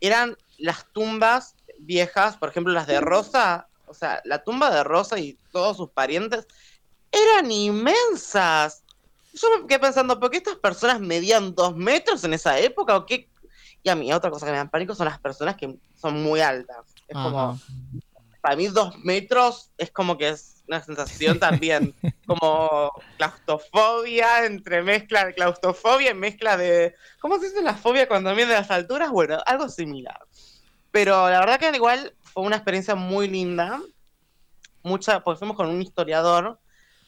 eran 0.00 0.36
las 0.58 0.86
tumbas 0.92 1.56
viejas, 1.78 2.36
por 2.36 2.50
ejemplo 2.50 2.72
las 2.72 2.86
de 2.86 3.00
Rosa, 3.00 3.66
o 3.86 3.94
sea, 3.94 4.20
la 4.24 4.44
tumba 4.44 4.70
de 4.70 4.84
Rosa 4.84 5.18
y 5.18 5.36
todos 5.50 5.76
sus 5.76 5.90
parientes 5.90 6.46
eran 7.10 7.50
inmensas. 7.50 8.84
Yo 9.32 9.48
me 9.58 9.66
quedé 9.66 9.80
pensando, 9.80 10.20
¿por 10.20 10.30
qué 10.30 10.36
estas 10.36 10.56
personas 10.56 11.00
medían 11.00 11.54
dos 11.54 11.74
metros 11.74 12.22
en 12.24 12.34
esa 12.34 12.58
época? 12.58 12.96
¿O 12.96 13.06
qué? 13.06 13.28
Y 13.82 13.88
a 13.88 13.96
mí 13.96 14.12
otra 14.12 14.30
cosa 14.30 14.46
que 14.46 14.52
me 14.52 14.58
dan 14.58 14.70
pánico 14.70 14.94
son 14.94 15.06
las 15.06 15.18
personas 15.18 15.56
que 15.56 15.76
son 16.00 16.22
muy 16.22 16.40
altas. 16.40 16.94
Es 17.08 17.14
como, 17.14 17.58
para 18.40 18.56
mí 18.56 18.68
dos 18.68 18.96
metros 18.98 19.70
es 19.78 19.90
como 19.90 20.18
que 20.18 20.28
es 20.28 20.59
una 20.70 20.82
sensación 20.82 21.40
también, 21.40 21.94
como 22.26 22.92
claustrofobia, 23.16 24.46
entre 24.46 24.82
mezcla 24.82 25.26
de 25.26 25.34
claustrofobia 25.34 26.12
y 26.12 26.14
mezcla 26.14 26.56
de, 26.56 26.94
¿cómo 27.18 27.38
se 27.38 27.48
dice 27.48 27.60
la 27.60 27.74
fobia 27.74 28.06
cuando 28.06 28.34
viene 28.34 28.52
de 28.52 28.60
las 28.60 28.70
alturas? 28.70 29.10
Bueno, 29.10 29.38
algo 29.46 29.68
similar. 29.68 30.20
Pero 30.92 31.28
la 31.28 31.40
verdad 31.40 31.58
que 31.58 31.74
igual 31.74 32.14
fue 32.22 32.44
una 32.44 32.56
experiencia 32.56 32.94
muy 32.94 33.26
linda, 33.26 33.80
mucha, 34.82 35.20
porque 35.24 35.40
fuimos 35.40 35.56
con 35.56 35.68
un 35.68 35.82
historiador, 35.82 36.60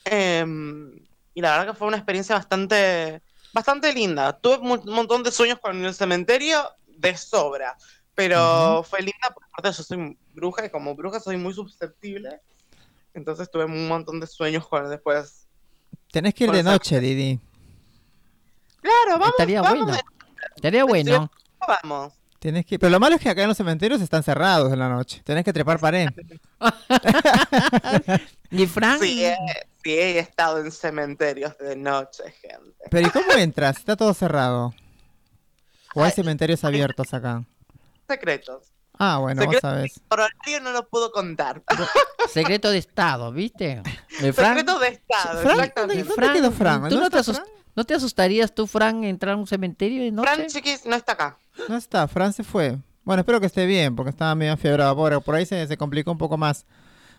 em, 0.05 0.99
y 1.33 1.41
la 1.41 1.53
verdad 1.53 1.73
que 1.73 1.79
fue 1.79 1.87
una 1.87 1.99
experiencia 1.99 2.35
bastante, 2.35 3.23
bastante 3.53 3.93
linda. 3.93 4.33
Tuve 4.33 4.59
un 4.59 4.83
montón 4.87 5.23
de 5.23 5.31
sueños 5.31 5.61
con 5.61 5.85
el 5.85 5.95
cementerio 5.95 6.69
de 6.89 7.17
sobra, 7.17 7.77
pero 8.17 8.83
fue 8.83 9.01
linda 9.01 9.31
porque 9.33 9.49
aparte 9.53 9.77
yo 9.77 9.85
soy 9.85 10.19
bruja 10.35 10.67
y 10.67 10.71
como 10.71 10.97
bruja 10.97 11.21
soy 11.21 11.37
muy 11.37 11.55
susceptible, 11.55 12.41
entonces 13.15 13.51
tuve 13.51 13.65
un 13.67 13.89
montón 13.89 14.21
de 14.21 14.27
sueños 14.27 14.67
con 14.69 14.89
después. 14.91 15.47
Tenés 16.11 16.35
que 16.35 16.45
ir 16.45 16.51
de 16.53 16.61
esa- 16.61 16.71
noche, 16.73 17.01
Didi. 17.01 17.41
Claro, 18.81 19.13
vamos, 19.19 19.29
Estaría 19.31 19.63
vamos, 19.63 19.79
bueno. 19.87 19.93
de- 19.95 20.03
Estaría 20.57 20.85
bueno. 20.85 21.31
vamos. 21.67 22.13
Tienes 22.39 22.67
que... 22.67 22.77
Pero 22.79 22.91
lo 22.91 22.99
malo 22.99 23.15
es 23.15 23.21
que 23.23 23.29
acá 23.31 23.43
en 23.43 23.49
los 23.49 23.57
cementerios 23.57 24.01
están 24.01 24.25
cerrados 24.25 24.73
en 24.73 24.79
la 24.81 24.89
noche. 24.89 25.23
Tenés 25.25 25.45
que 25.45 25.53
trepar 25.53 25.79
pared. 25.79 26.09
Y 28.51 28.67
Frank, 28.67 29.01
Sí, 29.01 29.25
eh, 29.25 29.37
sí, 29.83 29.91
he 29.93 30.19
estado 30.19 30.59
en 30.59 30.71
cementerios 30.71 31.57
de 31.59 31.75
noche, 31.77 32.25
gente. 32.33 32.75
Pero 32.91 33.07
¿y 33.09 33.11
cómo 33.11 33.33
entras? 33.39 33.79
Está 33.79 33.97
todo 33.97 34.13
cerrado. 34.13 34.75
¿O 35.95 36.03
hay 36.05 36.11
cementerios 36.11 36.63
abiertos 36.65 37.15
acá? 37.15 37.45
Secretos. 38.09 38.72
Ah, 38.99 39.19
bueno, 39.19 39.41
vos 39.45 39.55
Secreto- 39.55 39.69
sabés. 39.69 40.01
Por 40.09 40.21
horario 40.21 40.61
no 40.61 40.73
lo 40.73 40.89
puedo 40.89 41.11
contar. 41.13 41.63
secreto 42.29 42.71
de 42.71 42.79
Estado, 42.79 43.33
¿viste? 43.33 43.83
De 44.21 44.33
Frank, 44.33 44.57
Secreto 44.59 44.79
de 44.79 44.89
Estado, 44.89 45.41
Fran, 45.43 45.59
exactamente. 45.61 46.05
¿dónde 46.05 46.33
quedó 46.33 46.51
Fran? 46.53 46.89
¿tú 46.89 46.95
¿No 46.97 47.01
no 47.03 47.11
te, 47.11 47.19
está 47.19 47.33
asus- 47.33 47.43
¿no 47.75 47.85
te 47.85 47.95
asustarías 47.95 48.55
tú, 48.55 48.67
Frank, 48.67 49.03
entrar 49.05 49.35
a 49.35 49.37
un 49.37 49.47
cementerio 49.47 50.03
de 50.05 50.13
noche? 50.13 50.29
Fran 50.35 50.47
Chiquis 50.47 50.87
no 50.87 50.95
está 50.95 51.13
acá. 51.13 51.39
No 51.69 51.77
está, 51.77 52.07
Fran 52.09 52.33
se 52.33 52.45
fue. 52.45 52.79
Bueno, 53.05 53.21
espero 53.21 53.41
que 53.41 53.47
esté 53.47 53.67
bien, 53.67 53.97
porque 53.97 54.11
estaba 54.11 54.35
medio 54.35 54.57
fiebrado. 54.57 54.95
Por, 54.95 55.23
por 55.23 55.35
ahí 55.35 55.45
se, 55.47 55.67
se 55.67 55.77
complicó 55.77 56.13
un 56.13 56.19
poco 56.19 56.37
más. 56.37 56.67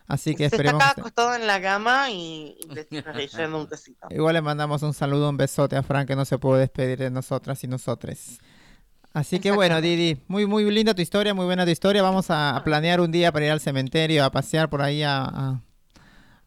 Así 0.07 0.31
que 0.31 0.39
Se 0.39 0.43
está 0.45 0.55
esperemos 0.57 0.81
acá 0.81 0.93
que 0.95 1.01
esté- 1.01 1.01
acostado 1.01 1.35
en 1.35 1.47
la 1.47 1.61
cama 1.61 2.09
y 2.09 2.57
y 2.59 2.73
le 2.73 2.81
estoy 2.89 3.03
leyendo 3.15 3.57
un 3.59 3.67
tecito. 3.67 4.07
Igual 4.09 4.33
le 4.35 4.41
mandamos 4.41 4.81
un 4.83 4.93
saludo, 4.93 5.29
un 5.29 5.37
besote 5.37 5.75
a 5.75 5.83
Fran 5.83 6.05
que 6.05 6.15
no 6.15 6.23
se 6.25 6.37
pudo 6.37 6.55
despedir 6.55 6.99
de 6.99 7.09
nosotras 7.09 7.61
y 7.63 7.67
nosotres. 7.67 8.39
Así 9.13 9.39
que 9.39 9.51
bueno, 9.51 9.79
Didi, 9.79 10.23
muy 10.27 10.47
muy 10.47 10.69
linda 10.71 10.93
tu 10.95 11.01
historia, 11.01 11.33
muy 11.33 11.45
buena 11.45 11.65
tu 11.65 11.71
historia. 11.71 12.01
Vamos 12.01 12.31
a, 12.31 12.55
a 12.55 12.63
planear 12.63 12.99
un 12.99 13.11
día 13.11 13.31
para 13.31 13.45
ir 13.45 13.51
al 13.51 13.59
cementerio, 13.59 14.25
a 14.25 14.31
pasear 14.31 14.69
por 14.69 14.81
ahí 14.81 15.03
a, 15.03 15.23
a, 15.23 15.61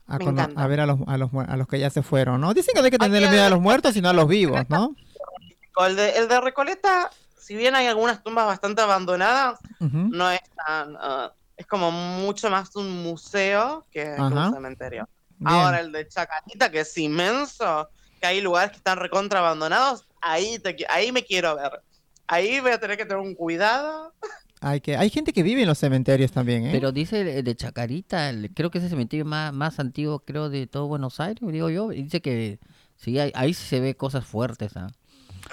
a 0.09 0.66
ver 0.66 0.80
a 0.80 0.86
los, 0.86 0.98
a, 1.06 1.16
los, 1.16 1.30
a 1.32 1.56
los 1.56 1.68
que 1.68 1.78
ya 1.78 1.90
se 1.90 2.02
fueron, 2.02 2.40
¿no? 2.40 2.55
Dicen 2.55 2.72
que 2.74 2.80
no 2.80 2.84
hay 2.86 2.90
que 2.90 2.98
tenerle 2.98 3.28
miedo 3.30 3.44
a 3.44 3.51
los 3.51 3.60
muertos, 3.60 3.94
sino 3.94 4.09
a 4.09 4.12
los 4.12 4.26
vivos, 4.28 4.62
¿no? 4.68 4.94
El 5.86 5.94
de, 5.94 6.16
el 6.16 6.26
de 6.26 6.40
Recoleta, 6.40 7.10
si 7.38 7.55
bien 7.55 7.74
hay 7.74 7.86
algunas 7.86 8.22
tumbas 8.22 8.47
bastante 8.47 8.80
abandonadas, 8.80 9.59
no 9.78 10.30
es 10.30 10.40
tan... 10.66 10.97
ah, 10.98 11.30
es 11.55 11.66
como 11.66 11.90
mucho 11.90 12.48
más 12.48 12.74
un 12.76 13.02
museo 13.02 13.84
que, 13.90 14.10
Ajá. 14.10 14.24
un 14.24 14.55
cementerio. 14.55 15.06
Bien. 15.38 15.55
Ahora 15.55 15.80
el 15.80 15.93
de 15.93 16.09
Chacarita, 16.09 16.70
que 16.70 16.80
es 16.80 16.97
inmenso, 16.97 17.90
que 18.20 18.26
hay 18.26 18.40
lugares 18.40 18.70
que 18.70 18.78
están 18.78 18.98
recontra 18.98 19.40
abandonados, 19.40 20.06
ahí, 20.22 20.59
te 20.59 20.76
ahí 20.88 21.12
me 21.12 21.22
quiero 21.24 21.56
ver. 21.56 21.82
Ahí 22.28 22.61
voy 22.61 22.73
a 22.73 22.81
tener 22.81 22.97
que 22.97 23.05
tener 23.05 23.23
un 23.23 23.35
cuidado. 23.35 24.15
Hay, 24.61 24.81
que, 24.81 24.97
hay 24.97 25.11
gente 25.11 25.32
que 25.32 25.43
vive 25.43 25.62
en 25.62 25.69
los 25.69 25.78
cementerios 25.78 26.32
también, 26.32 26.66
¿eh? 26.66 26.70
Pero 26.73 26.90
dice 26.90 27.39
el 27.39 27.44
de 27.44 27.55
Chacarita, 27.55 28.31
el- 28.31 28.53
creo 28.55 28.70
que 28.70 28.78
es 28.78 28.85
el 28.85 28.90
cementerio 28.90 29.24
más, 29.24 29.53
más 29.53 29.78
antiguo, 29.78 30.20
creo, 30.20 30.48
de 30.48 30.66
todo 30.66 30.89
Buenos 30.89 31.20
Aires, 31.20 31.40
digo 31.53 31.69
yo. 31.70 31.93
y 31.93 32.03
Dice 32.03 32.20
que 32.23 32.59
sí, 32.97 33.19
ahí, 33.19 33.31
ahí 33.35 33.53
se 33.55 33.81
ve 33.81 33.94
cosas 33.97 34.24
fuertes. 34.27 34.77
¿ah? 34.77 34.89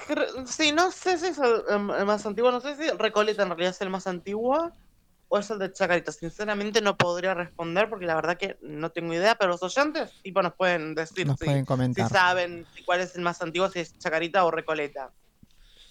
Cre- 0.08 0.46
Sí, 0.46 0.72
no 0.72 0.90
sé 0.90 1.18
si 1.18 1.26
es 1.26 1.38
el, 1.38 1.78
más 2.06 2.24
antiguo, 2.26 2.50
no 2.50 2.60
sé 2.60 2.76
si 2.76 2.88
Recoleta 2.96 3.42
en 3.42 3.50
realidad 3.50 3.70
es 3.70 3.80
el 3.82 3.90
más 3.90 4.06
antiguo 4.06 4.72
o 5.28 5.38
es 5.38 5.50
el 5.50 5.58
de 5.58 5.72
Chacarita. 5.72 6.10
Sinceramente 6.10 6.80
no 6.80 6.96
podría 6.96 7.34
responder 7.34 7.88
porque 7.90 8.06
la 8.06 8.14
verdad 8.16 8.36
que 8.38 8.56
no 8.62 8.90
tengo 8.90 9.12
idea, 9.14 9.34
pero 9.36 9.50
los 9.52 9.62
oyentes 9.62 10.12
tipo 10.22 10.42
nos 10.42 10.54
pueden 10.54 10.94
decir 10.94 11.26
Nos 11.26 11.38
si, 11.38 11.44
pueden 11.44 11.66
si 11.94 12.02
saben 12.04 12.66
cuál 12.84 13.00
es 13.00 13.14
el 13.14 13.22
más 13.22 13.40
antiguo, 13.42 13.68
si 13.68 13.80
es 13.80 13.96
Chacarita 13.98 14.44
o 14.44 14.50
Recoleta. 14.50 15.12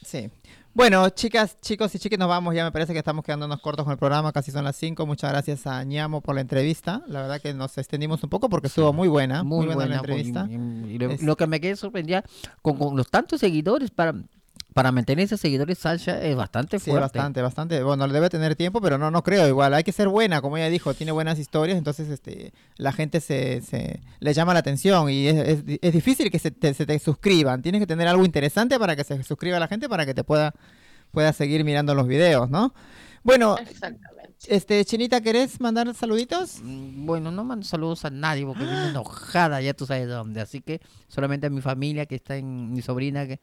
Sí. 0.06 0.30
Bueno, 0.76 1.08
chicas, 1.10 1.60
chicos 1.62 1.94
y 1.94 2.00
chiques, 2.00 2.18
nos 2.18 2.28
vamos. 2.28 2.56
Ya 2.56 2.64
me 2.64 2.72
parece 2.72 2.94
que 2.94 3.00
estamos 3.00 3.24
quedándonos 3.24 3.60
cortos 3.62 3.86
con 3.86 3.92
el 3.92 4.00
programa. 4.00 4.32
Casi 4.32 4.52
son 4.52 4.64
las 4.64 4.76
5. 4.76 5.06
Muchas 5.06 5.32
gracias 5.32 5.68
a 5.68 5.84
Ñamo 5.84 6.22
por 6.22 6.34
la 6.34 6.42
entrevista. 6.42 7.04
La 7.08 7.22
verdad 7.22 7.40
que 7.40 7.54
nos 7.54 7.78
extendimos 7.78 8.24
un 8.24 8.30
poco 8.32 8.50
porque 8.50 8.68
estuvo 8.68 8.92
muy 8.92 9.08
buena. 9.08 9.44
Muy, 9.44 9.68
buena, 9.68 9.86
la 9.86 10.02
pues, 10.02 10.26
y- 10.26 10.30
entrevista. 10.30 10.48
y- 10.50 10.94
y 10.96 10.98
lo, 10.98 11.12
Es- 11.12 11.22
lo 11.22 11.36
que 11.38 11.46
me 11.46 11.62
quedé 11.62 11.76
sorprendida 11.76 12.24
con, 12.64 12.78
con 12.78 12.98
los 12.98 13.08
tantos 13.12 13.40
seguidores 13.40 13.92
para 13.92 14.16
para 14.74 14.92
mantener 14.92 15.26
esos 15.26 15.40
seguidores 15.40 15.78
Sasha 15.78 16.22
es 16.22 16.36
bastante 16.36 16.80
Sí, 16.80 16.90
fuerte. 16.92 17.18
bastante, 17.18 17.42
bastante. 17.42 17.84
Bueno, 17.84 18.08
debe 18.08 18.30
tener 18.30 18.56
tiempo, 18.56 18.82
pero 18.82 18.98
no, 18.98 19.12
no 19.12 19.24
creo. 19.24 19.48
Igual, 19.48 19.74
hay 19.74 19.84
que 19.84 19.92
ser 19.92 20.08
buena, 20.08 20.42
como 20.42 20.58
ella 20.58 20.70
dijo, 20.70 20.94
tiene 20.94 21.12
buenas 21.12 21.40
historias, 21.40 21.78
entonces 21.78 22.10
este, 22.10 22.54
la 22.78 22.92
gente 22.92 23.22
se, 23.22 23.62
se 23.62 24.02
le 24.20 24.34
llama 24.34 24.54
la 24.54 24.60
atención 24.60 25.10
y 25.10 25.28
es, 25.28 25.36
es, 25.48 25.66
di- 25.66 25.80
es 25.82 25.94
difícil 25.94 26.30
que 26.32 26.40
se 26.40 26.52
te, 26.52 26.74
se 26.74 26.86
te 26.86 26.98
suscriban. 27.00 27.62
Tienes 27.62 27.80
que 27.82 27.88
tener 27.88 28.08
algo 28.08 28.26
interesante 28.26 28.78
para 28.80 28.96
que 28.96 29.04
se 29.04 29.22
suscriba 29.24 29.60
la 29.60 29.68
gente 29.68 29.88
para 29.88 30.06
que 30.06 30.14
te 30.14 30.24
pueda, 30.24 30.54
pueda 31.12 31.32
seguir 31.34 31.64
mirando 31.64 31.94
los 31.96 32.08
videos, 32.08 32.50
¿no? 32.50 32.74
Bueno, 33.26 33.58
Exactamente. 33.58 34.34
este, 34.48 34.84
Chinita, 34.84 35.22
¿querés 35.22 35.62
mandar 35.62 35.94
saluditos? 35.96 36.60
Mm, 36.62 37.06
Bueno, 37.06 37.32
no 37.32 37.46
mando 37.46 37.66
saludos 37.66 38.04
a 38.04 38.10
nadie 38.10 38.46
porque 38.46 38.66
viene 38.66 38.90
enojada, 38.90 39.62
ya 39.62 39.74
tú 39.74 39.86
sabes 39.86 40.10
dónde. 40.10 40.42
Así 40.42 40.60
que 40.60 40.82
solamente 41.08 41.48
a 41.48 41.50
mi 41.50 41.62
familia 41.62 42.06
que 42.06 42.16
está 42.16 42.36
en 42.36 42.74
mi 42.74 42.82
sobrina 42.82 43.26
que 43.26 43.40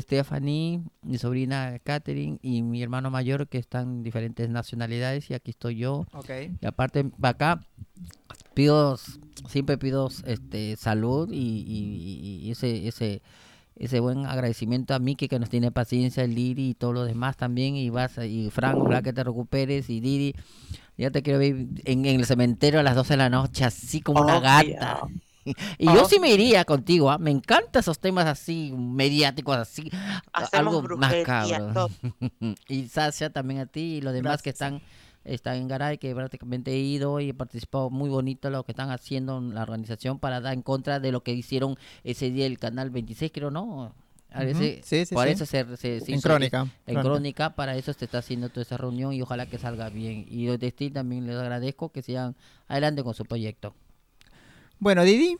Stephanie, 0.00 0.80
mi 1.02 1.18
sobrina 1.18 1.78
Catherine 1.82 2.38
y 2.42 2.62
mi 2.62 2.82
hermano 2.82 3.10
mayor 3.10 3.48
que 3.48 3.58
están 3.58 3.88
en 3.98 4.02
diferentes 4.02 4.48
nacionalidades 4.48 5.30
y 5.30 5.34
aquí 5.34 5.50
estoy 5.52 5.76
yo. 5.76 6.06
Ok. 6.12 6.30
Y 6.60 6.66
aparte 6.66 7.04
para 7.04 7.30
acá 7.30 7.64
pido 8.54 8.96
siempre 9.48 9.78
pido 9.78 10.08
este 10.26 10.76
salud 10.76 11.30
y, 11.32 11.36
y- 11.66 12.40
y 12.46 12.50
ese 12.50 12.86
ese 12.88 13.22
ese 13.76 13.98
buen 13.98 14.24
agradecimiento 14.26 14.94
a 14.94 15.00
Miki 15.00 15.26
que 15.26 15.40
nos 15.40 15.50
tiene 15.50 15.72
paciencia, 15.72 16.22
el 16.22 16.34
Didi 16.36 16.70
y 16.70 16.74
todos 16.74 16.94
los 16.94 17.08
demás 17.08 17.36
también 17.36 17.74
y 17.74 17.90
vas 17.90 18.18
a- 18.18 18.26
y 18.26 18.48
Frank, 18.50 18.78
ojalá 18.78 19.02
que 19.02 19.12
te 19.12 19.24
recuperes 19.24 19.90
y 19.90 19.98
Didi 20.00 20.32
ya 20.96 21.10
te 21.10 21.22
quiero 21.22 21.40
ver 21.40 21.56
en, 21.84 22.04
en 22.06 22.20
el 22.20 22.24
cementerio 22.24 22.78
a 22.78 22.84
las 22.84 22.94
12 22.94 23.14
de 23.14 23.16
la 23.18 23.30
noche 23.30 23.64
así 23.64 24.00
como 24.00 24.20
una 24.22 24.38
Obvio. 24.38 24.76
gata. 24.78 25.00
Y 25.78 25.86
yo 25.86 26.04
sí 26.08 26.18
me 26.20 26.30
iría 26.30 26.64
contigo, 26.64 27.10
¿ah? 27.10 27.18
me 27.18 27.30
encantan 27.30 27.80
esos 27.80 27.98
temas 27.98 28.26
así 28.26 28.72
mediáticos 28.76 29.56
así, 29.56 29.90
Hacemos 30.32 30.52
algo 30.52 30.96
más 30.96 31.12
todo. 31.72 31.90
y 32.68 32.88
Sasha 32.88 33.30
también 33.30 33.60
a 33.60 33.66
ti 33.66 33.96
y 33.96 34.00
los 34.00 34.12
demás 34.12 34.42
que 34.42 34.50
están 34.50 34.80
están 35.24 35.56
en 35.56 35.68
Garay, 35.68 35.96
que 35.96 36.14
prácticamente 36.14 36.70
he 36.72 36.78
ido 36.78 37.18
y 37.18 37.30
he 37.30 37.34
participado 37.34 37.88
muy 37.88 38.10
bonito 38.10 38.50
lo 38.50 38.62
que 38.64 38.72
están 38.72 38.90
haciendo 38.90 39.38
en 39.38 39.54
la 39.54 39.62
organización 39.62 40.18
para 40.18 40.40
dar 40.42 40.52
en 40.52 40.60
contra 40.62 41.00
de 41.00 41.12
lo 41.12 41.22
que 41.22 41.32
hicieron 41.32 41.76
ese 42.04 42.30
día 42.30 42.44
el 42.44 42.58
canal 42.58 42.90
26, 42.90 43.32
creo, 43.32 43.50
¿no? 43.50 43.94
A 44.30 44.44
veces, 44.44 44.84
Sí, 44.84 45.06
sí, 45.06 45.14
por 45.14 45.26
sí. 45.26 45.30
eso 45.32 45.46
se, 45.46 45.64
se- 45.78 46.00
se 46.00 46.12
En 46.12 46.20
crónica, 46.20 46.62
En 46.62 46.68
crónica. 46.96 47.02
crónica, 47.02 47.54
para 47.54 47.76
eso 47.76 47.92
se 47.94 48.04
está 48.04 48.18
haciendo 48.18 48.48
toda 48.50 48.62
esa 48.62 48.76
reunión 48.76 49.12
y 49.14 49.22
ojalá 49.22 49.46
que 49.46 49.58
salga 49.58 49.88
bien. 49.88 50.26
Y 50.28 50.46
desde 50.46 50.72
ti 50.72 50.90
también 50.90 51.26
les 51.26 51.36
agradezco 51.36 51.90
que 51.90 52.02
sigan 52.02 52.34
adelante 52.68 53.02
con 53.04 53.14
su 53.14 53.24
proyecto. 53.24 53.74
Bueno, 54.78 55.02
Didi, 55.04 55.38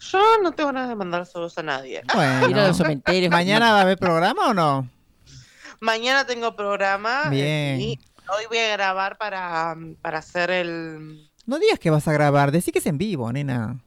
Yo 0.00 0.20
no 0.42 0.52
tengo 0.52 0.70
nada 0.72 0.88
de 0.88 0.94
mandar 0.94 1.26
saludos 1.26 1.58
a 1.58 1.62
nadie. 1.62 2.02
Ir 2.04 2.10
a 2.10 2.14
bueno. 2.14 2.66
los 2.68 2.76
cementerios. 2.76 3.30
¿Mañana 3.30 3.72
va 3.72 3.78
a 3.78 3.82
haber 3.82 3.98
programa 3.98 4.48
o 4.48 4.54
no? 4.54 4.88
Mañana 5.80 6.24
tengo 6.26 6.54
programa 6.56 7.24
eh, 7.26 7.30
Bien. 7.30 7.80
y 7.80 7.98
hoy 8.28 8.44
voy 8.48 8.58
a 8.58 8.68
grabar 8.72 9.16
para, 9.18 9.76
para 10.02 10.18
hacer 10.18 10.50
el... 10.50 11.30
No 11.46 11.58
digas 11.58 11.78
que 11.78 11.90
vas 11.90 12.06
a 12.08 12.12
grabar, 12.12 12.50
decí 12.52 12.72
que 12.72 12.80
es 12.80 12.86
en 12.86 12.98
vivo, 12.98 13.32
nena. 13.32 13.78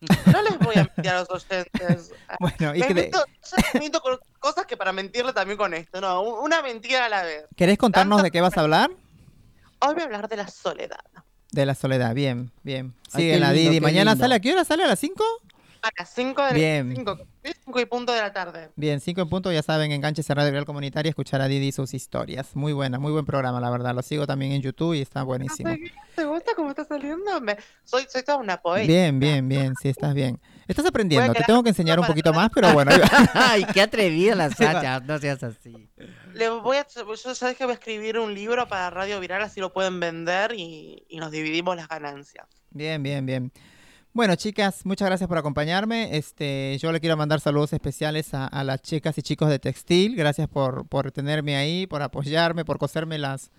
No 0.00 0.42
les 0.42 0.58
voy 0.58 0.74
a 0.76 0.90
mentir 0.94 1.08
a 1.10 1.20
los 1.20 1.30
oyentes. 1.30 2.12
Bueno, 2.40 2.74
y 2.74 2.80
Me 2.80 2.86
que 2.88 2.94
de- 2.94 3.00
miento, 3.02 3.24
yo 3.72 3.78
miento 3.80 4.00
con 4.00 4.18
cosas 4.38 4.64
que 4.66 4.76
para 4.76 4.92
mentirle 4.92 5.32
también 5.32 5.58
con 5.58 5.74
esto. 5.74 6.00
No, 6.00 6.22
una 6.22 6.62
mentira 6.62 7.04
a 7.04 7.08
la 7.08 7.22
vez. 7.22 7.44
¿querés 7.56 7.78
contarnos 7.78 8.22
de 8.22 8.30
qué 8.30 8.40
vas 8.40 8.56
a 8.56 8.62
hablar? 8.62 8.90
Hoy 9.80 9.94
voy 9.94 10.02
a 10.02 10.06
hablar 10.06 10.28
de 10.28 10.36
la 10.36 10.48
soledad. 10.48 10.98
De 11.52 11.66
la 11.66 11.74
soledad, 11.74 12.14
bien, 12.14 12.50
bien. 12.62 12.94
Sigue 13.14 13.38
la 13.38 13.52
Didi. 13.52 13.80
Mañana 13.80 14.12
lindo. 14.12 14.24
sale, 14.24 14.34
¿a 14.36 14.40
qué 14.40 14.52
hora 14.52 14.64
sale? 14.64 14.84
¿A 14.84 14.88
las 14.88 14.98
5? 14.98 15.22
A 15.82 15.90
las 15.98 16.10
5 16.14 16.42
de 16.46 16.54
Bien. 16.54 16.94
5 17.64 17.80
y 17.80 17.84
punto 17.86 18.12
de 18.12 18.20
la 18.20 18.32
tarde. 18.32 18.70
Bien, 18.76 19.00
5 19.00 19.20
en 19.20 19.28
punto, 19.28 19.52
ya 19.52 19.62
saben, 19.62 19.90
enganches 19.92 20.30
a 20.30 20.34
Radio 20.34 20.52
Real 20.52 20.64
Comunitaria, 20.64 21.10
escuchar 21.10 21.40
a 21.42 21.48
Didi 21.48 21.66
y 21.68 21.72
sus 21.72 21.92
historias. 21.92 22.54
Muy 22.56 22.72
buena, 22.72 22.98
muy 22.98 23.10
buen 23.12 23.26
programa, 23.26 23.60
la 23.60 23.68
verdad. 23.68 23.94
Lo 23.94 24.00
sigo 24.02 24.26
también 24.26 24.52
en 24.52 24.62
YouTube 24.62 24.94
y 24.94 25.02
está 25.02 25.24
buenísimo. 25.24 25.74
¿Te 26.14 26.24
gusta 26.24 26.52
cómo 26.56 26.70
está 26.70 26.84
saliendo? 26.84 27.40
Me- 27.40 27.56
soy, 27.84 28.04
soy 28.08 28.22
toda 28.22 28.38
una 28.38 28.56
poeta. 28.62 28.86
Bien, 28.86 29.18
bien, 29.18 29.48
bien, 29.48 29.74
sí, 29.82 29.88
estás 29.88 30.14
bien. 30.14 30.40
Estás 30.66 30.86
aprendiendo, 30.86 31.32
te 31.32 31.44
tengo 31.44 31.62
que 31.62 31.70
enseñar 31.70 31.98
un 31.98 32.06
poquito 32.06 32.32
más, 32.32 32.50
pero 32.54 32.72
bueno. 32.72 32.92
Ay, 33.34 33.64
qué 33.72 33.82
atrevida 33.82 34.34
la 34.34 34.50
Sacha, 34.50 35.00
no 35.00 35.18
seas 35.18 35.42
así. 35.42 35.88
Le 36.34 36.48
voy 36.48 36.76
a, 36.78 36.86
yo 36.86 37.34
sabes 37.34 37.56
que 37.56 37.64
voy 37.64 37.72
a 37.72 37.74
escribir 37.74 38.18
un 38.18 38.34
libro 38.34 38.66
para 38.68 38.90
Radio 38.90 39.20
Viral, 39.20 39.42
así 39.42 39.60
lo 39.60 39.72
pueden 39.72 40.00
vender 40.00 40.52
y, 40.54 41.04
y 41.08 41.18
nos 41.18 41.30
dividimos 41.30 41.76
las 41.76 41.88
ganancias. 41.88 42.46
Bien, 42.70 43.02
bien, 43.02 43.26
bien. 43.26 43.52
Bueno, 44.14 44.36
chicas, 44.36 44.84
muchas 44.84 45.08
gracias 45.08 45.26
por 45.26 45.38
acompañarme. 45.38 46.16
Este, 46.16 46.76
yo 46.78 46.92
le 46.92 47.00
quiero 47.00 47.16
mandar 47.16 47.40
saludos 47.40 47.72
especiales 47.72 48.34
a, 48.34 48.46
a 48.46 48.62
las 48.62 48.82
chicas 48.82 49.16
y 49.16 49.22
chicos 49.22 49.48
de 49.48 49.58
Textil. 49.58 50.16
Gracias 50.16 50.48
por, 50.48 50.86
por 50.86 51.12
tenerme 51.12 51.56
ahí, 51.56 51.86
por 51.86 52.02
apoyarme, 52.02 52.64
por 52.64 52.78
coserme 52.78 53.16
las, 53.16 53.50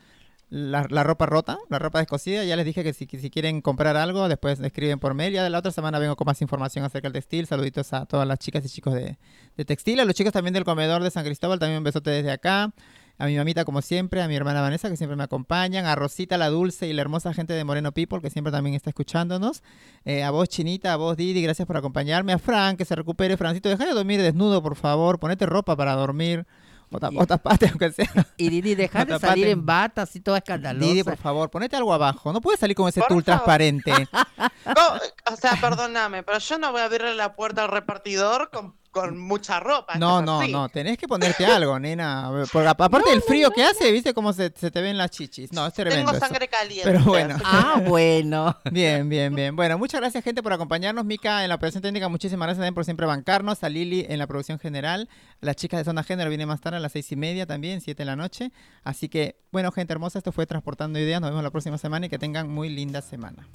la, 0.54 0.86
la 0.88 1.04
ropa 1.04 1.26
rota, 1.26 1.58
la 1.70 1.80
ropa 1.80 1.98
descosida. 1.98 2.44
Ya 2.44 2.56
les 2.56 2.66
dije 2.66 2.84
que 2.84 2.94
si, 2.94 3.08
si 3.08 3.30
quieren 3.32 3.62
comprar 3.62 3.98
algo, 3.98 4.30
después 4.30 4.60
escriben 4.60 5.00
por 5.00 5.16
mail. 5.16 5.34
Ya 5.34 5.44
de 5.44 5.50
la 5.50 5.58
otra 5.58 5.72
semana 5.72 5.98
vengo 5.98 6.16
con 6.16 6.26
más 6.26 6.44
información 6.44 6.86
acerca 6.86 7.08
del 7.08 7.14
textil. 7.14 7.48
Saluditos 7.48 7.92
a 7.92 8.06
todas 8.06 8.28
las 8.28 8.38
chicas 8.38 8.64
y 8.64 8.70
chicos 8.70 8.94
de, 8.94 9.18
de 9.58 9.66
Textil. 9.66 10.00
A 10.00 10.06
los 10.06 10.14
chicos 10.14 10.32
también 10.32 10.54
del 10.54 10.64
comedor 10.64 11.02
de 11.02 11.10
San 11.10 11.26
Cristóbal, 11.26 11.58
también 11.58 11.80
un 11.80 11.84
besote 11.84 12.12
desde 12.12 12.32
acá. 12.32 12.72
A 13.18 13.26
mi 13.26 13.36
mamita, 13.36 13.66
como 13.66 13.82
siempre, 13.82 14.22
a 14.22 14.28
mi 14.28 14.36
hermana 14.36 14.62
Vanessa, 14.62 14.90
que 14.90 14.98
siempre 14.98 15.16
me 15.16 15.24
acompañan, 15.24 15.86
a 15.86 15.96
Rosita, 15.96 16.38
la 16.38 16.50
dulce 16.50 16.88
y 16.88 16.94
la 16.94 17.02
hermosa 17.02 17.34
gente 17.34 17.54
de 17.54 17.64
Moreno 17.64 17.92
People, 17.92 18.22
que 18.22 18.30
siempre 18.30 18.52
también 18.52 18.76
está 18.76 18.92
escuchándonos. 18.92 19.64
Eh, 20.06 20.24
a 20.24 20.30
vos, 20.30 20.50
Chinita, 20.50 20.94
a 20.94 20.98
vos, 20.98 21.18
Didi, 21.18 21.42
gracias 21.42 21.66
por 21.68 21.78
acompañarme. 21.78 22.34
A 22.34 22.38
Fran, 22.38 22.78
que 22.78 22.86
se 22.86 22.96
recupere. 22.96 23.38
Francito, 23.38 23.70
deja 23.70 23.86
de 23.86 23.94
dormir 23.94 24.22
desnudo, 24.22 24.62
por 24.62 24.76
favor. 24.76 25.20
Ponete 25.20 25.48
ropa 25.48 25.76
para 25.76 25.94
dormir. 25.94 26.46
O, 26.94 27.00
ta- 27.00 27.10
o 27.16 27.26
tapate, 27.26 27.68
aunque 27.70 27.92
sea. 27.92 28.08
Y 28.38 28.50
Didi, 28.50 28.76
deja 28.76 29.04
de 29.06 29.20
salir 29.20 29.48
en 29.48 29.66
bata 29.66 30.04
así 30.04 30.20
toda 30.20 30.38
escandalosa. 30.38 30.86
Didi, 30.86 31.04
por 31.04 31.18
favor, 31.18 31.50
ponete 31.50 31.76
algo 31.76 31.94
abajo. 31.94 32.32
No 32.32 32.40
puedes 32.42 32.60
salir 32.60 32.76
con 32.76 32.88
ese 32.88 33.00
Por 33.00 33.10
tul 33.10 33.24
favor. 33.24 33.44
transparente. 33.44 33.94
No, 34.66 35.34
o 35.34 35.36
sea, 35.36 35.58
perdóname, 35.60 36.24
pero 36.24 36.38
yo 36.40 36.58
no 36.58 36.72
voy 36.72 36.80
a 36.82 36.86
abrirle 36.86 37.16
la 37.16 37.36
puerta 37.36 37.64
al 37.66 37.70
repartidor 37.70 38.50
con, 38.50 38.76
con 38.94 39.18
mucha 39.18 39.60
ropa. 39.60 39.96
No, 39.96 40.22
no, 40.22 40.40
así. 40.40 40.52
no, 40.52 40.70
tenés 40.70 41.00
que 41.00 41.08
ponerte 41.08 41.46
algo, 41.48 41.80
nena. 41.80 42.30
Porque 42.54 42.68
aparte 42.68 43.10
del 43.10 43.24
frío 43.24 43.50
que 43.50 43.64
hace, 43.64 43.92
viste 43.92 44.14
cómo 44.14 44.32
se, 44.34 44.54
se 44.56 44.70
te 44.70 44.82
ven 44.82 44.98
las 45.00 45.10
chichis. 45.10 45.52
No, 45.52 45.66
es 45.66 45.74
tremendo. 45.74 46.12
Tengo 46.12 46.18
eso. 46.18 46.26
sangre 46.28 46.48
caliente. 46.48 46.90
Pero 46.90 47.04
bueno. 47.04 47.36
Ah, 47.46 47.82
bueno. 47.86 48.56
Bien, 48.72 49.10
bien, 49.10 49.34
bien. 49.34 49.56
Bueno, 49.56 49.78
muchas 49.78 50.00
gracias, 50.00 50.24
gente, 50.24 50.44
por 50.44 50.54
acompañarnos. 50.54 51.06
Mica 51.06 51.44
en 51.44 51.50
la 51.50 51.56
operación 51.56 51.82
técnica, 51.82 52.08
muchísimas 52.08 52.46
gracias 52.46 52.60
también 52.60 52.76
por 52.76 52.86
siempre 52.86 53.06
bancarnos. 53.06 53.64
A 53.64 53.70
Lili 53.70 54.06
en 54.08 54.20
la 54.20 54.28
producción 54.28 54.60
general. 54.60 55.10
Las 55.42 55.56
chicas 55.56 55.80
de 55.80 55.86
Zona 55.86 56.04
Género 56.04 56.30
viene 56.30 56.46
más 56.46 56.62
tarde 56.62 56.78
a 56.78 56.80
las 56.80 56.92
seis 56.92 57.12
y 57.12 57.16
media 57.16 57.48
también, 57.48 57.82
siete 57.82 58.04
de 58.04 58.06
la 58.06 58.16
noche. 58.16 58.52
Así 58.84 59.10
que, 59.10 59.38
bueno, 59.52 59.72
gente 59.72 59.94
hermosa, 59.94 60.20
esto 60.20 60.32
fue 60.32 60.46
Transportando 60.46 61.00
Ideas. 61.00 61.20
Nos 61.20 61.32
vemos 61.32 61.44
la 61.44 61.52
próxima 61.52 61.80
semana 61.80 62.06
y 62.06 62.10
que 62.10 62.20
tengan 62.20 62.48
muy 62.48 62.70
linda 62.70 63.02
semana. 63.02 63.48